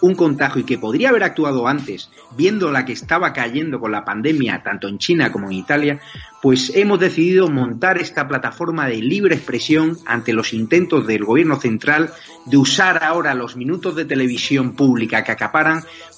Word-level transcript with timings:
un 0.00 0.14
contagio 0.14 0.62
y 0.62 0.64
que 0.64 0.78
podría 0.78 1.10
haber 1.10 1.24
actuado 1.24 1.66
antes, 1.68 2.10
viendo 2.36 2.70
la 2.70 2.84
que 2.84 2.92
estaba 2.92 3.32
cayendo 3.32 3.80
con 3.80 3.92
la 3.92 4.04
pandemia 4.04 4.62
tanto 4.62 4.88
en 4.88 4.98
China 4.98 5.32
como 5.32 5.46
en 5.46 5.52
Italia, 5.52 6.00
pues 6.42 6.72
hemos 6.74 6.98
decidido 6.98 7.48
montar 7.48 7.98
esta 7.98 8.26
plataforma 8.26 8.86
de 8.86 8.96
libre 8.96 9.34
expresión 9.34 9.98
ante 10.06 10.32
los 10.32 10.54
intentos 10.54 11.06
del 11.06 11.24
gobierno 11.24 11.56
central 11.56 12.12
de 12.46 12.56
usar 12.56 13.04
ahora 13.04 13.34
los 13.34 13.56
minutos 13.56 13.94
de 13.94 14.06
televisión 14.06 14.72
pública 14.72 15.22
que 15.22 15.32
acaparan 15.32 15.84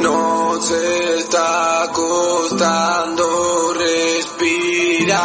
Nos 0.00 0.70
está 0.70 1.88
costando 1.92 3.74
respirar. 3.74 5.20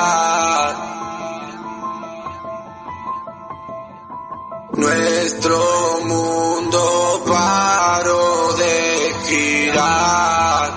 Nuestro 4.73 5.99
mundo 6.03 7.23
paró 7.25 8.53
de 8.53 9.15
girar. 9.25 10.69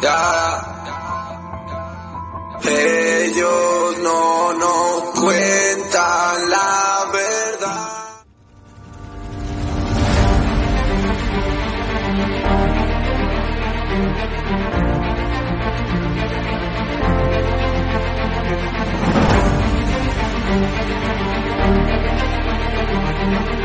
Ya. 0.00 0.64
Ellos 2.62 3.98
no 3.98 4.52
nos 4.54 5.02
cuentan 5.20 6.50
la 6.50 6.87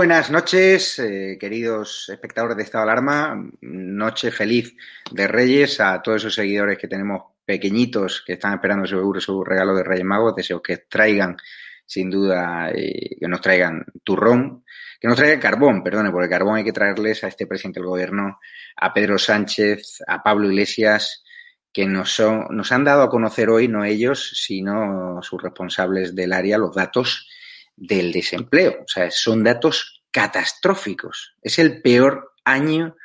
Buenas 0.07 0.31
noches, 0.31 1.01
eh, 1.01 1.37
queridos 1.37 2.09
espectadores 2.09 2.57
de 2.57 2.63
Estado 2.63 2.85
de 2.85 2.93
Alarma. 2.93 3.45
Noche 3.61 4.31
feliz 4.31 4.73
de 5.11 5.27
Reyes 5.27 5.81
a 5.81 6.01
todos 6.01 6.23
esos 6.23 6.37
seguidores 6.37 6.79
que 6.79 6.87
tenemos 6.87 7.23
pequeñitos 7.45 8.23
que 8.25 8.35
están 8.35 8.55
esperando 8.55 8.87
su 8.87 9.43
regalo 9.43 9.75
de 9.75 9.83
Reyes 9.83 10.05
Magos. 10.05 10.37
Deseo 10.37 10.63
que 10.63 10.77
traigan, 10.89 11.37
sin 11.85 12.09
duda, 12.09 12.71
eh, 12.71 13.17
que 13.19 13.27
nos 13.27 13.41
traigan 13.41 13.85
turrón, 14.05 14.63
que 15.01 15.09
nos 15.09 15.17
traigan 15.17 15.41
carbón, 15.41 15.83
perdone, 15.83 16.13
porque 16.13 16.29
carbón 16.29 16.55
hay 16.55 16.65
que 16.65 16.73
traerles 16.73 17.25
a 17.25 17.27
este 17.27 17.49
presidente 17.49 17.81
del 17.81 17.89
gobierno, 17.89 18.39
a 18.77 18.95
Pedro 18.95 19.19
Sánchez, 19.19 20.05
a 20.07 20.23
Pablo 20.23 20.49
Iglesias, 20.49 21.25
que 21.73 21.85
nos, 21.85 22.23
nos 22.51 22.71
han 22.71 22.85
dado 22.85 23.03
a 23.03 23.11
conocer 23.11 23.51
hoy, 23.51 23.67
no 23.67 23.85
ellos, 23.85 24.41
sino 24.41 25.21
sus 25.23 25.43
responsables 25.43 26.15
del 26.15 26.33
área, 26.33 26.59
los 26.59 26.77
datos 26.77 27.29
del 27.75 28.13
desempleo. 28.13 28.83
O 28.85 28.89
sea, 28.89 29.11
son 29.11 29.43
datos 29.43 29.96
catastróficos. 30.17 31.37
Es 31.43 31.59
el 31.59 31.83
peor 31.83 32.33
año 32.43 32.97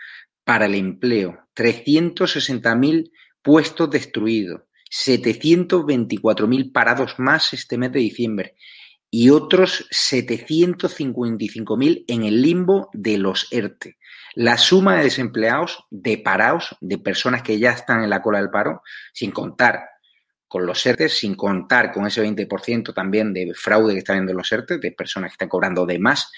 para 0.45 0.67
el 0.67 0.75
empleo. 0.75 1.45
360.000 1.57 3.11
puestos 3.41 3.89
destruidos, 3.89 4.61
724.000 4.89 6.71
parados 6.71 7.19
más 7.19 7.51
este 7.51 7.77
mes 7.77 7.91
de 7.91 7.99
diciembre 7.99 8.55
y 9.09 9.29
otros 9.29 9.89
755.000 9.89 12.05
en 12.07 12.23
el 12.23 12.41
limbo 12.41 12.89
de 12.93 13.17
los 13.17 13.49
ERTE. 13.51 13.97
La 14.33 14.57
suma 14.57 14.95
de 14.95 15.03
desempleados, 15.03 15.83
de 15.89 16.17
parados, 16.17 16.77
de 16.79 16.97
personas 16.97 17.43
que 17.43 17.59
ya 17.59 17.71
están 17.71 18.05
en 18.05 18.09
la 18.09 18.21
cola 18.21 18.39
del 18.39 18.51
paro, 18.51 18.83
sin 19.11 19.31
contar 19.31 19.81
con 20.47 20.65
los 20.65 20.85
ERTE, 20.85 21.09
sin 21.09 21.35
contar 21.35 21.91
con 21.91 22.07
ese 22.07 22.23
20% 22.23 22.93
también 22.93 23.33
de 23.33 23.53
fraude 23.53 23.95
que 23.95 23.99
está 23.99 24.13
viendo 24.13 24.33
los 24.33 24.49
ERTE, 24.49 24.77
de 24.77 24.93
personas 24.93 25.31
que 25.31 25.33
están 25.33 25.49
cobrando 25.49 25.85
de 25.85 25.99
más. 25.99 26.31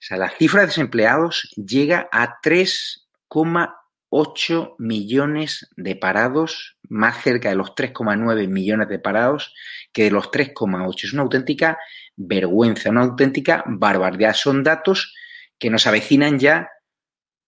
sea, 0.00 0.16
la 0.16 0.30
cifra 0.30 0.60
de 0.60 0.68
desempleados 0.68 1.52
llega 1.56 2.08
a 2.12 2.40
3,8 2.40 4.76
millones 4.78 5.68
de 5.76 5.96
parados, 5.96 6.78
más 6.88 7.20
cerca 7.22 7.48
de 7.48 7.56
los 7.56 7.74
3,9 7.74 8.46
millones 8.46 8.88
de 8.88 9.00
parados 9.00 9.52
que 9.92 10.04
de 10.04 10.12
los 10.12 10.30
3,8. 10.30 11.04
Es 11.04 11.12
una 11.12 11.22
auténtica 11.22 11.78
vergüenza, 12.16 12.90
una 12.90 13.02
auténtica 13.02 13.64
barbaridad. 13.66 14.34
Son 14.34 14.62
datos 14.62 15.16
que 15.58 15.68
nos 15.68 15.88
avecinan 15.88 16.38
ya 16.38 16.70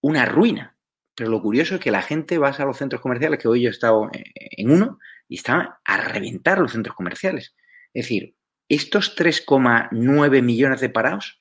una 0.00 0.26
ruina. 0.26 0.76
Pero 1.14 1.30
lo 1.30 1.40
curioso 1.42 1.76
es 1.76 1.80
que 1.80 1.92
la 1.92 2.02
gente 2.02 2.38
va 2.38 2.48
a 2.48 2.64
los 2.64 2.78
centros 2.78 3.00
comerciales, 3.00 3.38
que 3.38 3.46
hoy 3.46 3.62
yo 3.62 3.68
he 3.68 3.72
estado 3.72 4.10
en 4.12 4.70
uno, 4.70 4.98
y 5.28 5.36
estaban 5.36 5.68
a 5.84 5.96
reventar 5.98 6.58
los 6.58 6.72
centros 6.72 6.96
comerciales. 6.96 7.54
Es 7.92 8.04
decir, 8.04 8.34
estos 8.68 9.16
3,9 9.16 10.42
millones 10.42 10.80
de 10.80 10.88
parados 10.88 11.39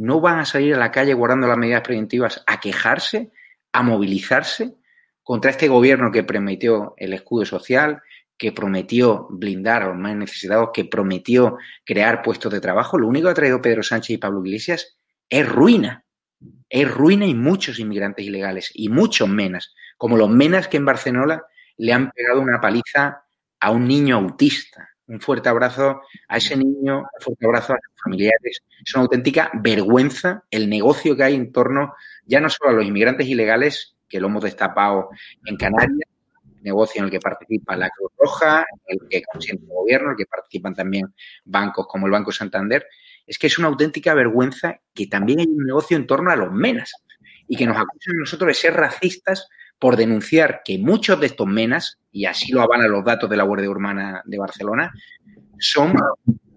no 0.00 0.18
van 0.22 0.38
a 0.38 0.46
salir 0.46 0.74
a 0.74 0.78
la 0.78 0.90
calle 0.90 1.12
guardando 1.12 1.46
las 1.46 1.58
medidas 1.58 1.82
preventivas 1.82 2.42
a 2.46 2.58
quejarse, 2.58 3.32
a 3.70 3.82
movilizarse 3.82 4.76
contra 5.22 5.50
este 5.50 5.68
gobierno 5.68 6.10
que 6.10 6.24
prometió 6.24 6.94
el 6.96 7.12
escudo 7.12 7.44
social, 7.44 8.00
que 8.38 8.50
prometió 8.50 9.26
blindar 9.28 9.82
a 9.82 9.88
los 9.88 9.98
más 9.98 10.16
necesitados, 10.16 10.70
que 10.72 10.86
prometió 10.86 11.58
crear 11.84 12.22
puestos 12.22 12.50
de 12.50 12.62
trabajo. 12.62 12.96
Lo 12.96 13.08
único 13.08 13.26
que 13.26 13.32
ha 13.32 13.34
traído 13.34 13.60
Pedro 13.60 13.82
Sánchez 13.82 14.14
y 14.14 14.18
Pablo 14.18 14.42
Iglesias 14.42 14.96
es 15.28 15.46
ruina. 15.46 16.02
Es 16.70 16.90
ruina 16.90 17.26
y 17.26 17.34
muchos 17.34 17.78
inmigrantes 17.78 18.24
ilegales, 18.24 18.70
y 18.72 18.88
muchos 18.88 19.28
menas, 19.28 19.74
como 19.98 20.16
los 20.16 20.30
menas 20.30 20.68
que 20.68 20.78
en 20.78 20.86
Barcelona 20.86 21.42
le 21.76 21.92
han 21.92 22.10
pegado 22.10 22.40
una 22.40 22.58
paliza 22.58 23.24
a 23.60 23.70
un 23.70 23.86
niño 23.86 24.16
autista. 24.16 24.88
Un 25.10 25.20
fuerte 25.20 25.48
abrazo 25.48 26.02
a 26.28 26.36
ese 26.36 26.56
niño, 26.56 26.98
un 27.00 27.20
fuerte 27.20 27.44
abrazo 27.44 27.72
a 27.72 27.78
sus 27.84 28.00
familiares. 28.00 28.60
Es 28.84 28.94
una 28.94 29.02
auténtica 29.02 29.50
vergüenza 29.54 30.44
el 30.52 30.70
negocio 30.70 31.16
que 31.16 31.24
hay 31.24 31.34
en 31.34 31.50
torno 31.50 31.94
ya 32.24 32.40
no 32.40 32.48
solo 32.48 32.70
a 32.70 32.74
los 32.74 32.86
inmigrantes 32.86 33.26
ilegales, 33.26 33.96
que 34.08 34.20
lo 34.20 34.28
hemos 34.28 34.44
destapado 34.44 35.10
en 35.44 35.56
Canarias, 35.56 36.08
negocio 36.62 37.00
en 37.00 37.06
el 37.06 37.10
que 37.10 37.18
participa 37.18 37.76
la 37.76 37.90
Cruz 37.90 38.12
Roja, 38.16 38.64
en 38.86 38.98
el 39.00 39.08
que 39.08 39.22
consiente 39.24 39.64
el 39.64 39.72
gobierno, 39.72 40.06
en 40.06 40.12
el 40.12 40.16
que 40.16 40.26
participan 40.26 40.76
también 40.76 41.12
bancos 41.44 41.88
como 41.88 42.06
el 42.06 42.12
Banco 42.12 42.30
Santander, 42.30 42.86
es 43.26 43.36
que 43.36 43.48
es 43.48 43.58
una 43.58 43.66
auténtica 43.66 44.14
vergüenza 44.14 44.80
que 44.94 45.08
también 45.08 45.40
hay 45.40 45.46
un 45.46 45.66
negocio 45.66 45.96
en 45.96 46.06
torno 46.06 46.30
a 46.30 46.36
los 46.36 46.52
menas 46.52 46.92
y 47.48 47.56
que 47.56 47.66
nos 47.66 47.76
acusan 47.76 48.14
a 48.16 48.20
nosotros 48.20 48.46
de 48.46 48.54
ser 48.54 48.74
racistas 48.74 49.48
por 49.80 49.96
denunciar 49.96 50.60
que 50.62 50.78
muchos 50.78 51.18
de 51.18 51.26
estos 51.26 51.46
menas, 51.46 51.98
y 52.12 52.26
así 52.26 52.52
lo 52.52 52.60
avalan 52.60 52.90
los 52.90 53.04
datos 53.04 53.28
de 53.30 53.36
la 53.36 53.44
Guardia 53.44 53.70
Urbana 53.70 54.22
de 54.26 54.38
Barcelona, 54.38 54.92
son 55.58 55.94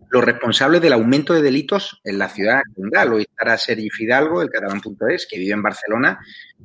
los 0.09 0.23
responsables 0.23 0.81
del 0.81 0.93
aumento 0.93 1.33
de 1.33 1.41
delitos 1.41 2.01
en 2.03 2.19
la 2.19 2.27
ciudad 2.27 2.61
condal. 2.75 3.13
Hoy 3.13 3.21
estará 3.23 3.57
Sergi 3.57 3.89
Fidalgo, 3.89 4.41
el 4.41 4.49
catalán.es, 4.49 5.25
que 5.25 5.39
vive 5.39 5.53
en 5.53 5.63
Barcelona, 5.63 6.19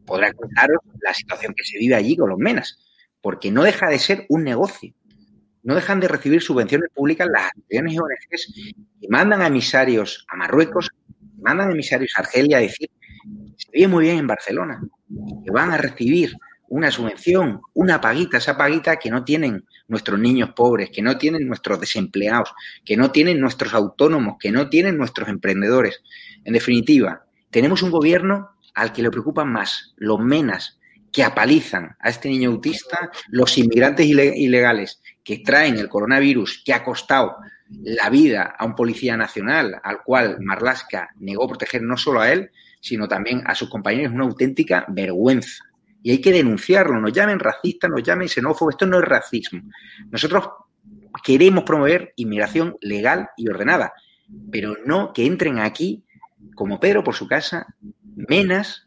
podrá 0.04 0.32
contaros 0.32 0.78
la 1.00 1.14
situación 1.14 1.54
que 1.54 1.64
se 1.64 1.78
vive 1.78 1.94
allí 1.94 2.16
con 2.16 2.28
los 2.28 2.38
menas, 2.38 2.76
porque 3.22 3.52
no 3.52 3.62
deja 3.62 3.88
de 3.88 4.00
ser 4.00 4.26
un 4.28 4.42
negocio. 4.42 4.92
No 5.62 5.76
dejan 5.76 6.00
de 6.00 6.08
recibir 6.08 6.42
subvenciones 6.42 6.90
públicas 6.92 7.28
las 7.32 7.50
asociaciones 7.52 7.94
y 7.94 7.98
ONGs 7.98 8.74
que 9.00 9.08
mandan 9.08 9.42
a 9.42 9.46
emisarios 9.46 10.26
a 10.28 10.36
Marruecos, 10.36 10.90
mandan 11.40 11.70
emisarios 11.70 12.12
a 12.16 12.20
Argelia 12.20 12.58
a 12.58 12.60
decir 12.60 12.90
se 13.56 13.70
vive 13.72 13.88
muy 13.88 14.04
bien 14.04 14.18
en 14.18 14.26
Barcelona, 14.26 14.80
que 15.44 15.50
van 15.50 15.72
a 15.72 15.76
recibir 15.76 16.32
una 16.68 16.90
subvención, 16.90 17.60
una 17.74 18.00
paguita, 18.00 18.38
esa 18.38 18.56
paguita 18.56 18.96
que 18.96 19.10
no 19.10 19.24
tienen 19.24 19.64
nuestros 19.88 20.18
niños 20.18 20.50
pobres, 20.54 20.90
que 20.90 21.02
no 21.02 21.16
tienen 21.16 21.46
nuestros 21.46 21.80
desempleados, 21.80 22.52
que 22.84 22.96
no 22.96 23.10
tienen 23.10 23.40
nuestros 23.40 23.74
autónomos, 23.74 24.36
que 24.38 24.50
no 24.50 24.68
tienen 24.68 24.96
nuestros 24.96 25.28
emprendedores. 25.28 26.02
En 26.44 26.52
definitiva, 26.52 27.24
tenemos 27.50 27.82
un 27.82 27.90
gobierno 27.90 28.50
al 28.74 28.92
que 28.92 29.02
le 29.02 29.10
preocupan 29.10 29.50
más 29.50 29.94
los 29.96 30.20
menas 30.20 30.78
que 31.10 31.24
apalizan 31.24 31.96
a 32.00 32.10
este 32.10 32.28
niño 32.28 32.50
autista, 32.50 33.10
los 33.28 33.56
inmigrantes 33.56 34.06
ilegales 34.06 35.00
que 35.24 35.38
traen 35.38 35.78
el 35.78 35.88
coronavirus, 35.88 36.62
que 36.64 36.74
ha 36.74 36.84
costado 36.84 37.36
la 37.82 38.10
vida 38.10 38.54
a 38.58 38.64
un 38.64 38.74
policía 38.74 39.16
nacional, 39.16 39.80
al 39.82 40.02
cual 40.02 40.36
Marlaska 40.40 41.10
negó 41.18 41.48
proteger 41.48 41.82
no 41.82 41.96
solo 41.96 42.20
a 42.20 42.30
él, 42.30 42.50
sino 42.80 43.08
también 43.08 43.42
a 43.46 43.54
sus 43.54 43.68
compañeros. 43.68 44.12
Una 44.12 44.24
auténtica 44.24 44.84
vergüenza 44.88 45.67
y 46.02 46.10
hay 46.10 46.20
que 46.20 46.32
denunciarlo. 46.32 47.00
Nos 47.00 47.12
llamen 47.12 47.38
racistas, 47.38 47.90
nos 47.90 48.02
llamen 48.02 48.28
xenófobos. 48.28 48.74
Esto 48.74 48.86
no 48.86 48.98
es 48.98 49.04
racismo. 49.04 49.62
Nosotros 50.10 50.48
queremos 51.22 51.64
promover 51.64 52.12
inmigración 52.16 52.76
legal 52.80 53.28
y 53.36 53.48
ordenada, 53.48 53.92
pero 54.50 54.76
no 54.84 55.12
que 55.12 55.26
entren 55.26 55.58
aquí 55.58 56.04
como 56.54 56.78
Pedro 56.78 57.02
por 57.02 57.14
su 57.14 57.26
casa, 57.26 57.66
menas, 58.14 58.86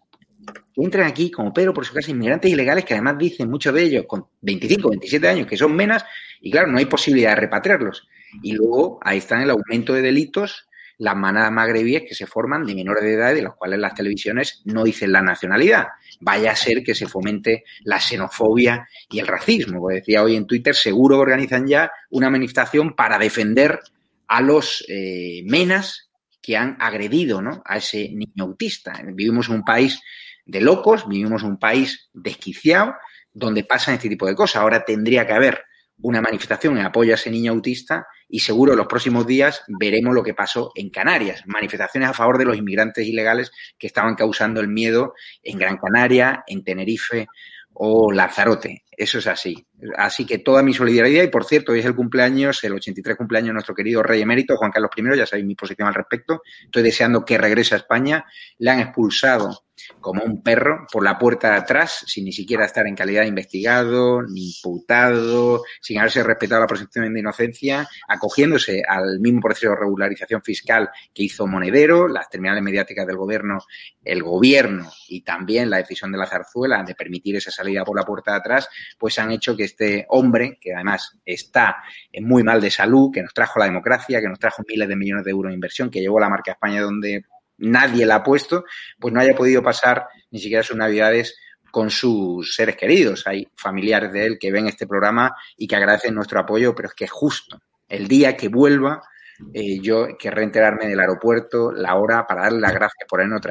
que 0.74 0.84
entren 0.84 1.06
aquí 1.06 1.30
como 1.32 1.54
Pedro 1.54 1.74
por 1.74 1.86
su 1.86 1.94
casa 1.94 2.12
inmigrantes 2.12 2.52
ilegales 2.52 2.86
que 2.86 2.94
además 2.94 3.18
dicen 3.18 3.50
muchos 3.50 3.74
de 3.74 3.84
ellos 3.84 4.06
con 4.08 4.26
25, 4.42 4.90
27 4.90 5.28
años 5.28 5.48
que 5.48 5.58
son 5.58 5.76
menas 5.76 6.04
y 6.40 6.50
claro, 6.50 6.68
no 6.68 6.78
hay 6.78 6.86
posibilidad 6.86 7.32
de 7.32 7.42
repatriarlos. 7.42 8.08
Y 8.42 8.54
luego 8.54 9.00
ahí 9.04 9.18
están 9.18 9.42
el 9.42 9.50
aumento 9.50 9.94
de 9.94 10.02
delitos 10.02 10.68
las 11.02 11.16
manadas 11.16 11.52
magrebíes 11.52 12.04
que 12.08 12.14
se 12.14 12.28
forman 12.28 12.64
de 12.64 12.76
menores 12.76 13.04
de 13.04 13.16
edad 13.16 13.32
y 13.32 13.38
de 13.38 13.42
las 13.42 13.56
cuales 13.56 13.80
las 13.80 13.96
televisiones 13.96 14.62
no 14.66 14.84
dicen 14.84 15.12
la 15.12 15.24
nacionalidad. 15.24 15.88
Vaya 16.22 16.52
a 16.52 16.56
ser 16.56 16.84
que 16.84 16.96
se 16.96 17.08
fomente 17.08 17.64
la 17.84 18.00
xenofobia 18.00 18.88
y 19.10 19.20
el 19.20 19.28
racismo. 19.28 19.80
Como 19.80 19.90
decía 19.90 20.24
hoy 20.24 20.36
en 20.36 20.48
Twitter, 20.48 20.76
seguro 20.76 21.18
que 21.18 21.22
organizan 21.22 21.68
ya 21.68 21.92
una 22.10 22.30
manifestación 22.30 22.96
para 22.96 23.18
defender 23.18 23.80
a 24.28 24.42
los 24.42 24.86
eh, 24.88 25.42
menas 25.46 26.10
que 26.42 26.58
han 26.58 26.78
agredido 26.80 27.42
a 27.66 27.78
ese 27.78 28.10
niño 28.10 28.44
autista. 28.44 28.94
Vivimos 29.14 29.50
en 29.50 29.56
un 29.56 29.64
país 29.64 30.00
de 30.46 30.62
locos, 30.62 31.08
vivimos 31.08 31.44
en 31.44 31.50
un 31.50 31.60
país 31.60 32.10
desquiciado 32.14 32.96
donde 33.34 33.64
pasan 33.64 33.96
este 33.96 34.10
tipo 34.10 34.26
de 34.28 34.36
cosas. 34.36 34.62
Ahora 34.62 34.84
tendría 34.84 35.26
que 35.26 35.34
haber 35.34 35.64
una 36.02 36.22
manifestación 36.22 36.78
en 36.78 36.86
apoyo 36.86 37.14
a 37.14 37.16
ese 37.16 37.30
niño 37.30 37.52
autista 37.52 38.08
y 38.32 38.40
seguro 38.40 38.76
los 38.76 38.88
próximos 38.88 39.28
días 39.28 39.64
veremos 39.68 40.16
lo 40.16 40.24
que 40.24 40.34
pasó 40.34 40.72
en 40.76 40.90
Canarias, 40.90 41.44
manifestaciones 41.46 42.10
a 42.10 42.14
favor 42.14 42.38
de 42.38 42.46
los 42.46 42.58
inmigrantes 42.58 43.06
ilegales 43.06 43.52
que 43.78 43.88
estaban 43.88 44.16
causando 44.16 44.62
el 44.62 44.70
miedo 44.70 45.14
en 45.44 45.60
Gran 45.60 45.78
Canaria, 45.78 46.44
en 46.48 46.64
Tenerife 46.64 47.28
o 47.74 48.12
Lanzarote. 48.12 48.86
Eso 48.90 49.20
es 49.20 49.28
así. 49.28 49.66
Así 49.98 50.26
que 50.26 50.38
toda 50.38 50.62
mi 50.64 50.74
solidaridad 50.74 51.24
y 51.24 51.28
por 51.28 51.44
cierto, 51.44 51.72
hoy 51.72 51.80
es 51.80 51.86
el 51.86 51.96
cumpleaños, 51.96 52.64
el 52.64 52.74
83 52.74 53.18
cumpleaños 53.18 53.48
de 53.48 53.54
nuestro 53.54 53.76
querido 53.76 54.04
rey 54.04 54.22
emérito 54.22 54.56
Juan 54.56 54.72
Carlos 54.72 54.92
I, 54.96 55.18
ya 55.18 55.26
sabéis 55.26 55.46
mi 55.46 55.56
posición 55.56 55.88
al 55.88 55.94
respecto. 55.94 56.42
Estoy 56.64 56.84
deseando 56.84 57.26
que 57.26 57.38
regrese 57.38 57.76
a 57.76 57.80
España. 57.80 58.26
Le 58.60 58.72
han 58.72 58.80
expulsado 58.80 59.66
como 60.00 60.24
un 60.24 60.42
perro 60.42 60.86
por 60.92 61.04
la 61.04 61.18
puerta 61.18 61.52
de 61.52 61.58
atrás, 61.58 62.04
sin 62.08 62.26
ni 62.26 62.32
siquiera 62.32 62.66
estar 62.66 62.88
en 62.88 62.96
calidad 62.96 63.22
de 63.22 63.28
investigado, 63.28 64.22
ni 64.24 64.48
imputado, 64.48 65.64
sin 65.82 66.00
haberse 66.00 66.24
respetado 66.24 66.62
la 66.62 66.68
presunción 66.68 67.14
de 67.14 67.20
inocencia, 67.20 67.88
acogiéndose 68.08 68.84
al 68.88 69.20
mismo 69.20 69.42
proceso 69.42 69.70
de 69.70 69.78
regularización 69.78 70.42
fiscal 70.42 70.90
que 71.14 71.24
hizo 71.24 71.48
Monedero, 71.48 72.08
las 72.08 72.30
terminales 72.30 72.64
mediáticas 72.64 73.06
del 73.06 73.18
gobierno, 73.18 73.60
el 74.04 74.24
gobierno 74.24 74.92
y 75.08 75.22
también 75.22 75.70
la 75.70 75.78
decisión 75.78 76.12
de 76.12 76.18
la 76.18 76.26
zarzuela 76.26 76.84
de 76.84 76.96
permitir 76.96 77.36
esa 77.36 77.52
salida 77.52 77.84
por 77.84 77.98
la 77.98 78.06
puerta 78.06 78.32
de 78.32 78.38
atrás, 78.38 78.70
pues 78.98 79.20
han 79.20 79.32
hecho 79.32 79.56
que 79.56 79.64
este 79.64 80.06
hombre, 80.10 80.58
que 80.60 80.74
además 80.74 81.18
está 81.26 81.78
muy 82.22 82.44
mal 82.44 82.62
de 82.62 82.72
salud, 82.72 83.12
que 83.14 83.22
nos 83.22 83.34
trajo 83.34 83.60
la 83.60 83.66
democracia, 83.66 84.22
que 84.22 84.30
nos 84.30 84.40
trajo 84.40 84.64
miles 84.68 84.88
de 84.88 84.96
millones 84.96 85.26
de 85.26 85.32
euros 85.32 85.52
de 85.52 85.56
inversión, 85.56 85.90
que 85.90 86.00
llevó 86.00 86.20
la 86.20 86.30
marca 86.30 86.52
España 86.52 86.82
donde 86.82 87.26
nadie 87.62 88.06
la 88.06 88.16
ha 88.16 88.24
puesto, 88.24 88.66
pues 89.00 89.14
no 89.14 89.20
haya 89.20 89.36
podido 89.36 89.64
pasar 89.64 90.08
ni 90.32 90.40
siquiera 90.40 90.64
sus 90.64 90.78
navidades 90.78 91.38
con 91.72 91.90
sus 91.90 92.54
seres 92.56 92.76
queridos. 92.76 93.26
Hay 93.28 93.48
familiares 93.56 94.12
de 94.12 94.26
él 94.26 94.38
que 94.40 94.52
ven 94.52 94.68
este 94.68 94.88
programa 94.88 95.34
y 95.58 95.68
que 95.68 95.76
agradecen 95.76 96.14
nuestro 96.14 96.40
apoyo, 96.40 96.76
pero 96.76 96.90
es 96.90 96.94
que 96.94 97.08
justo 97.08 97.62
el 97.88 98.08
día 98.08 98.36
que 98.38 98.50
vuelva, 98.50 99.02
eh, 99.54 99.80
yo 99.80 100.18
querré 100.18 100.44
enterarme 100.44 100.88
del 100.88 101.00
aeropuerto, 101.00 101.72
la 101.72 101.96
hora, 101.96 102.26
para 102.28 102.44
darle 102.44 102.60
las 102.60 102.74
gracias 102.74 103.08
por 103.08 103.22
habernos 103.22 103.42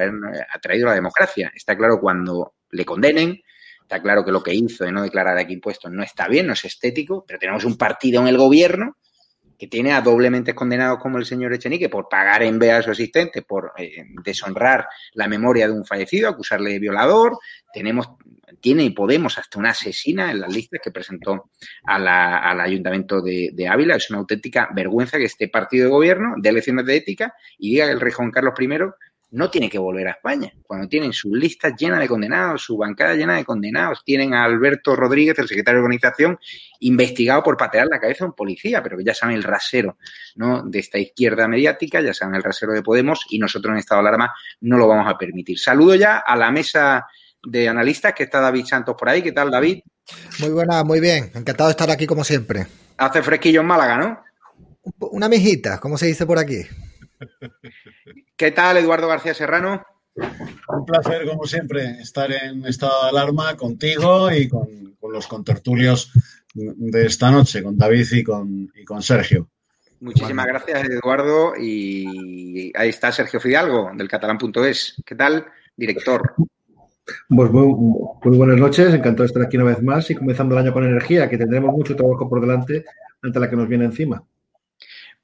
traído 0.61 0.87
la 0.87 0.93
democracia. 0.93 1.51
Está 1.55 1.75
claro 1.75 1.99
cuando 1.99 2.55
le 2.71 2.85
condenen, 2.85 3.41
está 3.81 4.01
claro 4.01 4.23
que 4.23 4.31
lo 4.31 4.41
que 4.41 4.53
hizo 4.53 4.85
de 4.85 4.91
no 4.91 5.03
declarar 5.03 5.37
aquí 5.37 5.53
impuestos 5.53 5.91
no 5.91 6.01
está 6.01 6.27
bien, 6.27 6.47
no 6.47 6.53
es 6.53 6.65
estético, 6.65 7.25
pero 7.27 7.39
tenemos 7.39 7.65
un 7.65 7.77
partido 7.77 8.21
en 8.21 8.27
el 8.27 8.37
gobierno 8.37 8.97
que 9.61 9.67
tiene 9.67 9.91
a 9.91 10.01
doblemente 10.01 10.55
condenados 10.55 10.97
como 10.97 11.19
el 11.19 11.25
señor 11.27 11.53
Echenique 11.53 11.87
por 11.87 12.09
pagar 12.09 12.41
en 12.41 12.57
vea 12.57 12.77
a 12.77 12.81
su 12.81 12.89
asistente, 12.89 13.43
por 13.43 13.73
eh, 13.77 14.05
deshonrar 14.23 14.87
la 15.13 15.27
memoria 15.27 15.67
de 15.67 15.73
un 15.73 15.85
fallecido, 15.85 16.29
acusarle 16.29 16.71
de 16.71 16.79
violador. 16.79 17.37
Tenemos, 17.71 18.09
tiene 18.59 18.85
y 18.85 18.89
Podemos 18.89 19.37
hasta 19.37 19.59
una 19.59 19.69
asesina 19.69 20.31
en 20.31 20.39
las 20.39 20.51
listas 20.51 20.81
que 20.83 20.89
presentó 20.89 21.51
al 21.83 22.59
ayuntamiento 22.59 23.21
de, 23.21 23.51
de, 23.53 23.67
Ávila. 23.67 23.97
Es 23.97 24.09
una 24.09 24.17
auténtica 24.17 24.67
vergüenza 24.73 25.19
que 25.19 25.25
este 25.25 25.47
partido 25.47 25.85
de 25.85 25.91
gobierno 25.91 26.33
dé 26.37 26.51
lecciones 26.51 26.87
de 26.87 26.95
ética 26.95 27.35
y 27.59 27.73
diga 27.73 27.85
que 27.85 27.91
el 27.91 28.01
rey 28.01 28.13
Juan 28.13 28.31
Carlos 28.31 28.55
I 28.59 28.67
no 29.31 29.49
tiene 29.49 29.69
que 29.69 29.79
volver 29.79 30.07
a 30.09 30.11
España. 30.11 30.53
Cuando 30.67 30.87
tienen 30.87 31.13
sus 31.13 31.31
listas 31.31 31.73
llenas 31.77 31.99
de 31.99 32.07
condenados, 32.07 32.61
su 32.61 32.77
bancada 32.77 33.15
llena 33.15 33.37
de 33.37 33.45
condenados, 33.45 34.03
tienen 34.03 34.33
a 34.33 34.43
Alberto 34.43 34.95
Rodríguez, 34.95 35.39
el 35.39 35.47
secretario 35.47 35.79
de 35.79 35.85
organización, 35.85 36.37
investigado 36.81 37.41
por 37.41 37.55
patear 37.55 37.87
la 37.87 37.99
cabeza 37.99 38.25
a 38.25 38.27
un 38.27 38.33
policía, 38.33 38.83
pero 38.83 38.97
que 38.97 39.05
ya 39.05 39.13
saben 39.13 39.37
el 39.37 39.43
rasero 39.43 39.97
¿no? 40.35 40.63
de 40.63 40.79
esta 40.79 40.99
izquierda 40.99 41.47
mediática, 41.47 42.01
ya 42.01 42.13
saben 42.13 42.35
el 42.35 42.43
rasero 42.43 42.73
de 42.73 42.83
Podemos 42.83 43.25
y 43.29 43.39
nosotros 43.39 43.71
en 43.71 43.79
estado 43.79 44.01
de 44.01 44.09
alarma 44.09 44.33
no 44.59 44.77
lo 44.77 44.87
vamos 44.87 45.07
a 45.07 45.17
permitir. 45.17 45.57
Saludo 45.57 45.95
ya 45.95 46.17
a 46.17 46.35
la 46.35 46.51
mesa 46.51 47.07
de 47.43 47.69
analistas 47.69 48.13
que 48.13 48.23
está 48.23 48.41
David 48.41 48.65
Santos 48.65 48.95
por 48.99 49.07
ahí. 49.07 49.21
¿Qué 49.21 49.31
tal, 49.31 49.49
David? 49.49 49.79
Muy 50.39 50.49
buena, 50.49 50.83
muy 50.83 50.99
bien. 50.99 51.31
Encantado 51.33 51.69
de 51.69 51.71
estar 51.71 51.89
aquí 51.89 52.05
como 52.05 52.23
siempre. 52.25 52.67
Hace 52.97 53.23
fresquillo 53.23 53.61
en 53.61 53.67
Málaga, 53.67 53.97
¿no? 53.97 54.23
Una 54.99 55.29
mijita, 55.29 55.79
como 55.79 55.97
se 55.97 56.07
dice 56.07 56.25
por 56.25 56.37
aquí. 56.37 56.63
¿Qué 58.41 58.49
tal, 58.49 58.75
Eduardo 58.77 59.07
García 59.07 59.35
Serrano? 59.35 59.85
Un 60.15 60.83
placer, 60.83 61.27
como 61.27 61.45
siempre, 61.45 62.01
estar 62.01 62.31
en 62.31 62.65
estado 62.65 63.03
de 63.03 63.09
alarma 63.09 63.55
contigo 63.55 64.31
y 64.31 64.49
con, 64.49 64.97
los 65.11 65.27
contertulios 65.27 66.11
de 66.55 67.05
esta 67.05 67.29
noche, 67.29 67.61
con 67.61 67.77
David 67.77 68.07
y 68.13 68.23
con, 68.23 68.73
con 68.83 69.03
Sergio. 69.03 69.47
Muchísimas 69.99 70.47
gracias, 70.47 70.89
Eduardo. 70.89 71.53
Y 71.55 72.71
ahí 72.75 72.89
está 72.89 73.11
Sergio 73.11 73.39
Fidalgo, 73.39 73.91
del 73.93 74.07
catalán.es. 74.07 74.99
¿Qué 75.05 75.13
tal, 75.13 75.45
director? 75.77 76.33
Pues 77.29 77.51
muy, 77.51 77.67
muy, 77.67 78.37
buenas 78.37 78.57
noches, 78.57 78.91
encantado 78.91 79.21
de 79.21 79.27
estar 79.27 79.43
aquí 79.43 79.57
una 79.57 79.67
vez 79.67 79.83
más 79.83 80.09
y 80.09 80.15
comenzando 80.15 80.55
el 80.55 80.65
año 80.65 80.73
con 80.73 80.83
energía, 80.83 81.29
que 81.29 81.37
tendremos 81.37 81.73
mucho 81.73 81.95
trabajo 81.95 82.27
por 82.27 82.41
delante 82.41 82.85
ante 83.21 83.39
la 83.39 83.47
que 83.47 83.55
nos 83.55 83.67
viene 83.67 83.85
encima. 83.85 84.25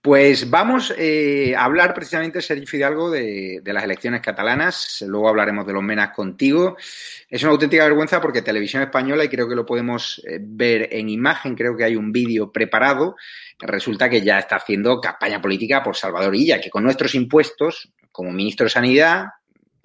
Pues 0.01 0.50
vamos 0.50 0.94
eh, 0.98 1.54
a 1.56 1.66
hablar 1.66 1.94
precisamente, 1.94 2.42
Sergio 2.42 2.68
Fidalgo, 2.68 3.10
de, 3.12 3.62
las 3.66 3.84
elecciones 3.84 4.22
catalanas. 4.22 5.04
Luego 5.06 5.27
hablaremos 5.27 5.66
de 5.66 5.74
los 5.74 5.84
menas 5.84 6.12
contigo. 6.12 6.77
Es 7.30 7.44
una 7.44 7.51
auténtica 7.51 7.84
vergüenza 7.84 8.22
porque 8.22 8.42
Televisión 8.42 8.84
Española, 8.84 9.25
y 9.25 9.30
creo 9.30 9.50
que 9.50 9.56
lo 9.56 9.66
podemos 9.66 10.22
eh, 10.25 10.39
ver 10.42 10.89
en 10.92 11.10
imagen, 11.10 11.56
creo 11.56 11.75
que 11.75 11.84
hay 11.84 11.96
un 11.96 12.12
vídeo 12.12 12.51
preparado, 12.51 13.16
resulta 13.60 14.10
que 14.10 14.22
ya 14.22 14.39
está 14.39 14.58
haciendo 14.58 15.01
campaña 15.01 15.42
política 15.42 15.84
por 15.84 15.96
Salvador 15.96 16.36
Illa, 16.36 16.62
que 16.62 16.70
con 16.70 16.84
nuestros 16.84 17.16
impuestos, 17.16 17.92
como 18.12 18.32
ministro 18.32 18.66
de 18.66 18.70
Sanidad, 18.70 19.25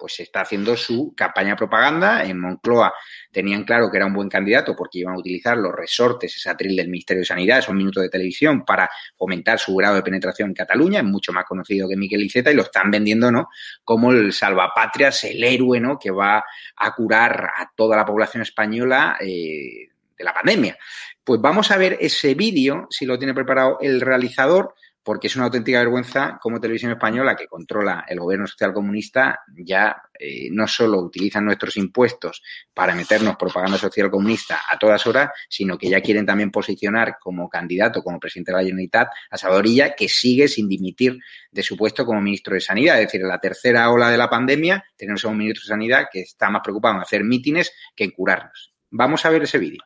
pues 0.03 0.19
está 0.19 0.41
haciendo 0.41 0.75
su 0.75 1.13
campaña 1.15 1.55
propaganda. 1.55 2.25
En 2.25 2.37
Moncloa 2.37 2.93
tenían 3.31 3.63
claro 3.63 3.89
que 3.89 3.95
era 3.95 4.05
un 4.05 4.11
buen 4.11 4.27
candidato 4.27 4.75
porque 4.75 4.99
iban 4.99 5.15
a 5.15 5.17
utilizar 5.17 5.55
los 5.55 5.73
resortes, 5.73 6.35
esa 6.35 6.51
atril 6.51 6.75
del 6.75 6.89
Ministerio 6.89 7.21
de 7.21 7.25
Sanidad, 7.25 7.59
esos 7.59 7.73
minutos 7.73 8.03
de 8.03 8.09
televisión 8.09 8.65
para 8.65 8.89
fomentar 9.15 9.59
su 9.59 9.73
grado 9.73 9.95
de 9.95 10.01
penetración 10.01 10.49
en 10.49 10.55
Cataluña. 10.55 10.99
Es 10.99 11.05
mucho 11.05 11.31
más 11.31 11.45
conocido 11.45 11.87
que 11.87 11.95
Miquel 11.95 12.21
Iceta 12.21 12.51
y 12.51 12.53
lo 12.53 12.63
están 12.63 12.91
vendiendo, 12.91 13.31
¿no? 13.31 13.47
Como 13.85 14.11
el 14.11 14.33
salvapatrias, 14.33 15.23
el 15.23 15.41
héroe, 15.41 15.79
¿no? 15.79 15.97
Que 15.97 16.11
va 16.11 16.43
a 16.75 16.95
curar 16.95 17.51
a 17.55 17.71
toda 17.73 17.95
la 17.95 18.03
población 18.03 18.43
española 18.43 19.15
eh, 19.21 19.87
de 20.17 20.23
la 20.25 20.33
pandemia. 20.33 20.77
Pues 21.23 21.39
vamos 21.39 21.71
a 21.71 21.77
ver 21.77 21.97
ese 22.01 22.35
vídeo, 22.35 22.87
si 22.89 23.05
lo 23.05 23.17
tiene 23.17 23.33
preparado 23.33 23.77
el 23.79 24.01
realizador, 24.01 24.75
porque 25.03 25.27
es 25.27 25.35
una 25.35 25.45
auténtica 25.45 25.79
vergüenza 25.79 26.39
como 26.41 26.59
Televisión 26.59 26.91
Española, 26.91 27.35
que 27.35 27.47
controla 27.47 28.05
el 28.07 28.19
gobierno 28.19 28.47
social 28.47 28.73
comunista, 28.73 29.41
ya 29.55 30.01
eh, 30.17 30.49
no 30.51 30.67
solo 30.67 30.99
utilizan 30.99 31.45
nuestros 31.45 31.77
impuestos 31.77 32.41
para 32.73 32.95
meternos 32.95 33.35
propaganda 33.35 33.77
social 33.77 34.09
comunista 34.09 34.61
a 34.69 34.79
todas 34.79 35.05
horas, 35.05 35.31
sino 35.49 35.77
que 35.77 35.89
ya 35.89 36.01
quieren 36.01 36.25
también 36.25 36.51
posicionar 36.51 37.17
como 37.19 37.49
candidato, 37.49 38.01
como 38.01 38.19
presidente 38.19 38.51
de 38.51 38.57
la 38.57 38.63
Generalitat, 38.63 39.09
a 39.29 39.37
Salvador 39.37 39.63
que 39.97 40.09
sigue 40.09 40.47
sin 40.47 40.67
dimitir 40.67 41.17
de 41.51 41.63
su 41.63 41.77
puesto 41.77 42.05
como 42.05 42.21
ministro 42.21 42.53
de 42.53 42.61
Sanidad. 42.61 42.99
Es 42.99 43.07
decir, 43.07 43.21
en 43.21 43.27
la 43.27 43.39
tercera 43.39 43.89
ola 43.91 44.09
de 44.09 44.17
la 44.17 44.29
pandemia 44.29 44.83
tenemos 44.95 45.23
a 45.25 45.29
un 45.29 45.37
ministro 45.37 45.63
de 45.63 45.69
Sanidad 45.69 46.05
que 46.11 46.21
está 46.21 46.49
más 46.49 46.61
preocupado 46.63 46.95
en 46.95 47.01
hacer 47.01 47.23
mítines 47.23 47.73
que 47.95 48.03
en 48.03 48.11
curarnos. 48.11 48.73
Vamos 48.89 49.25
a 49.25 49.29
ver 49.29 49.43
ese 49.43 49.57
vídeo. 49.57 49.81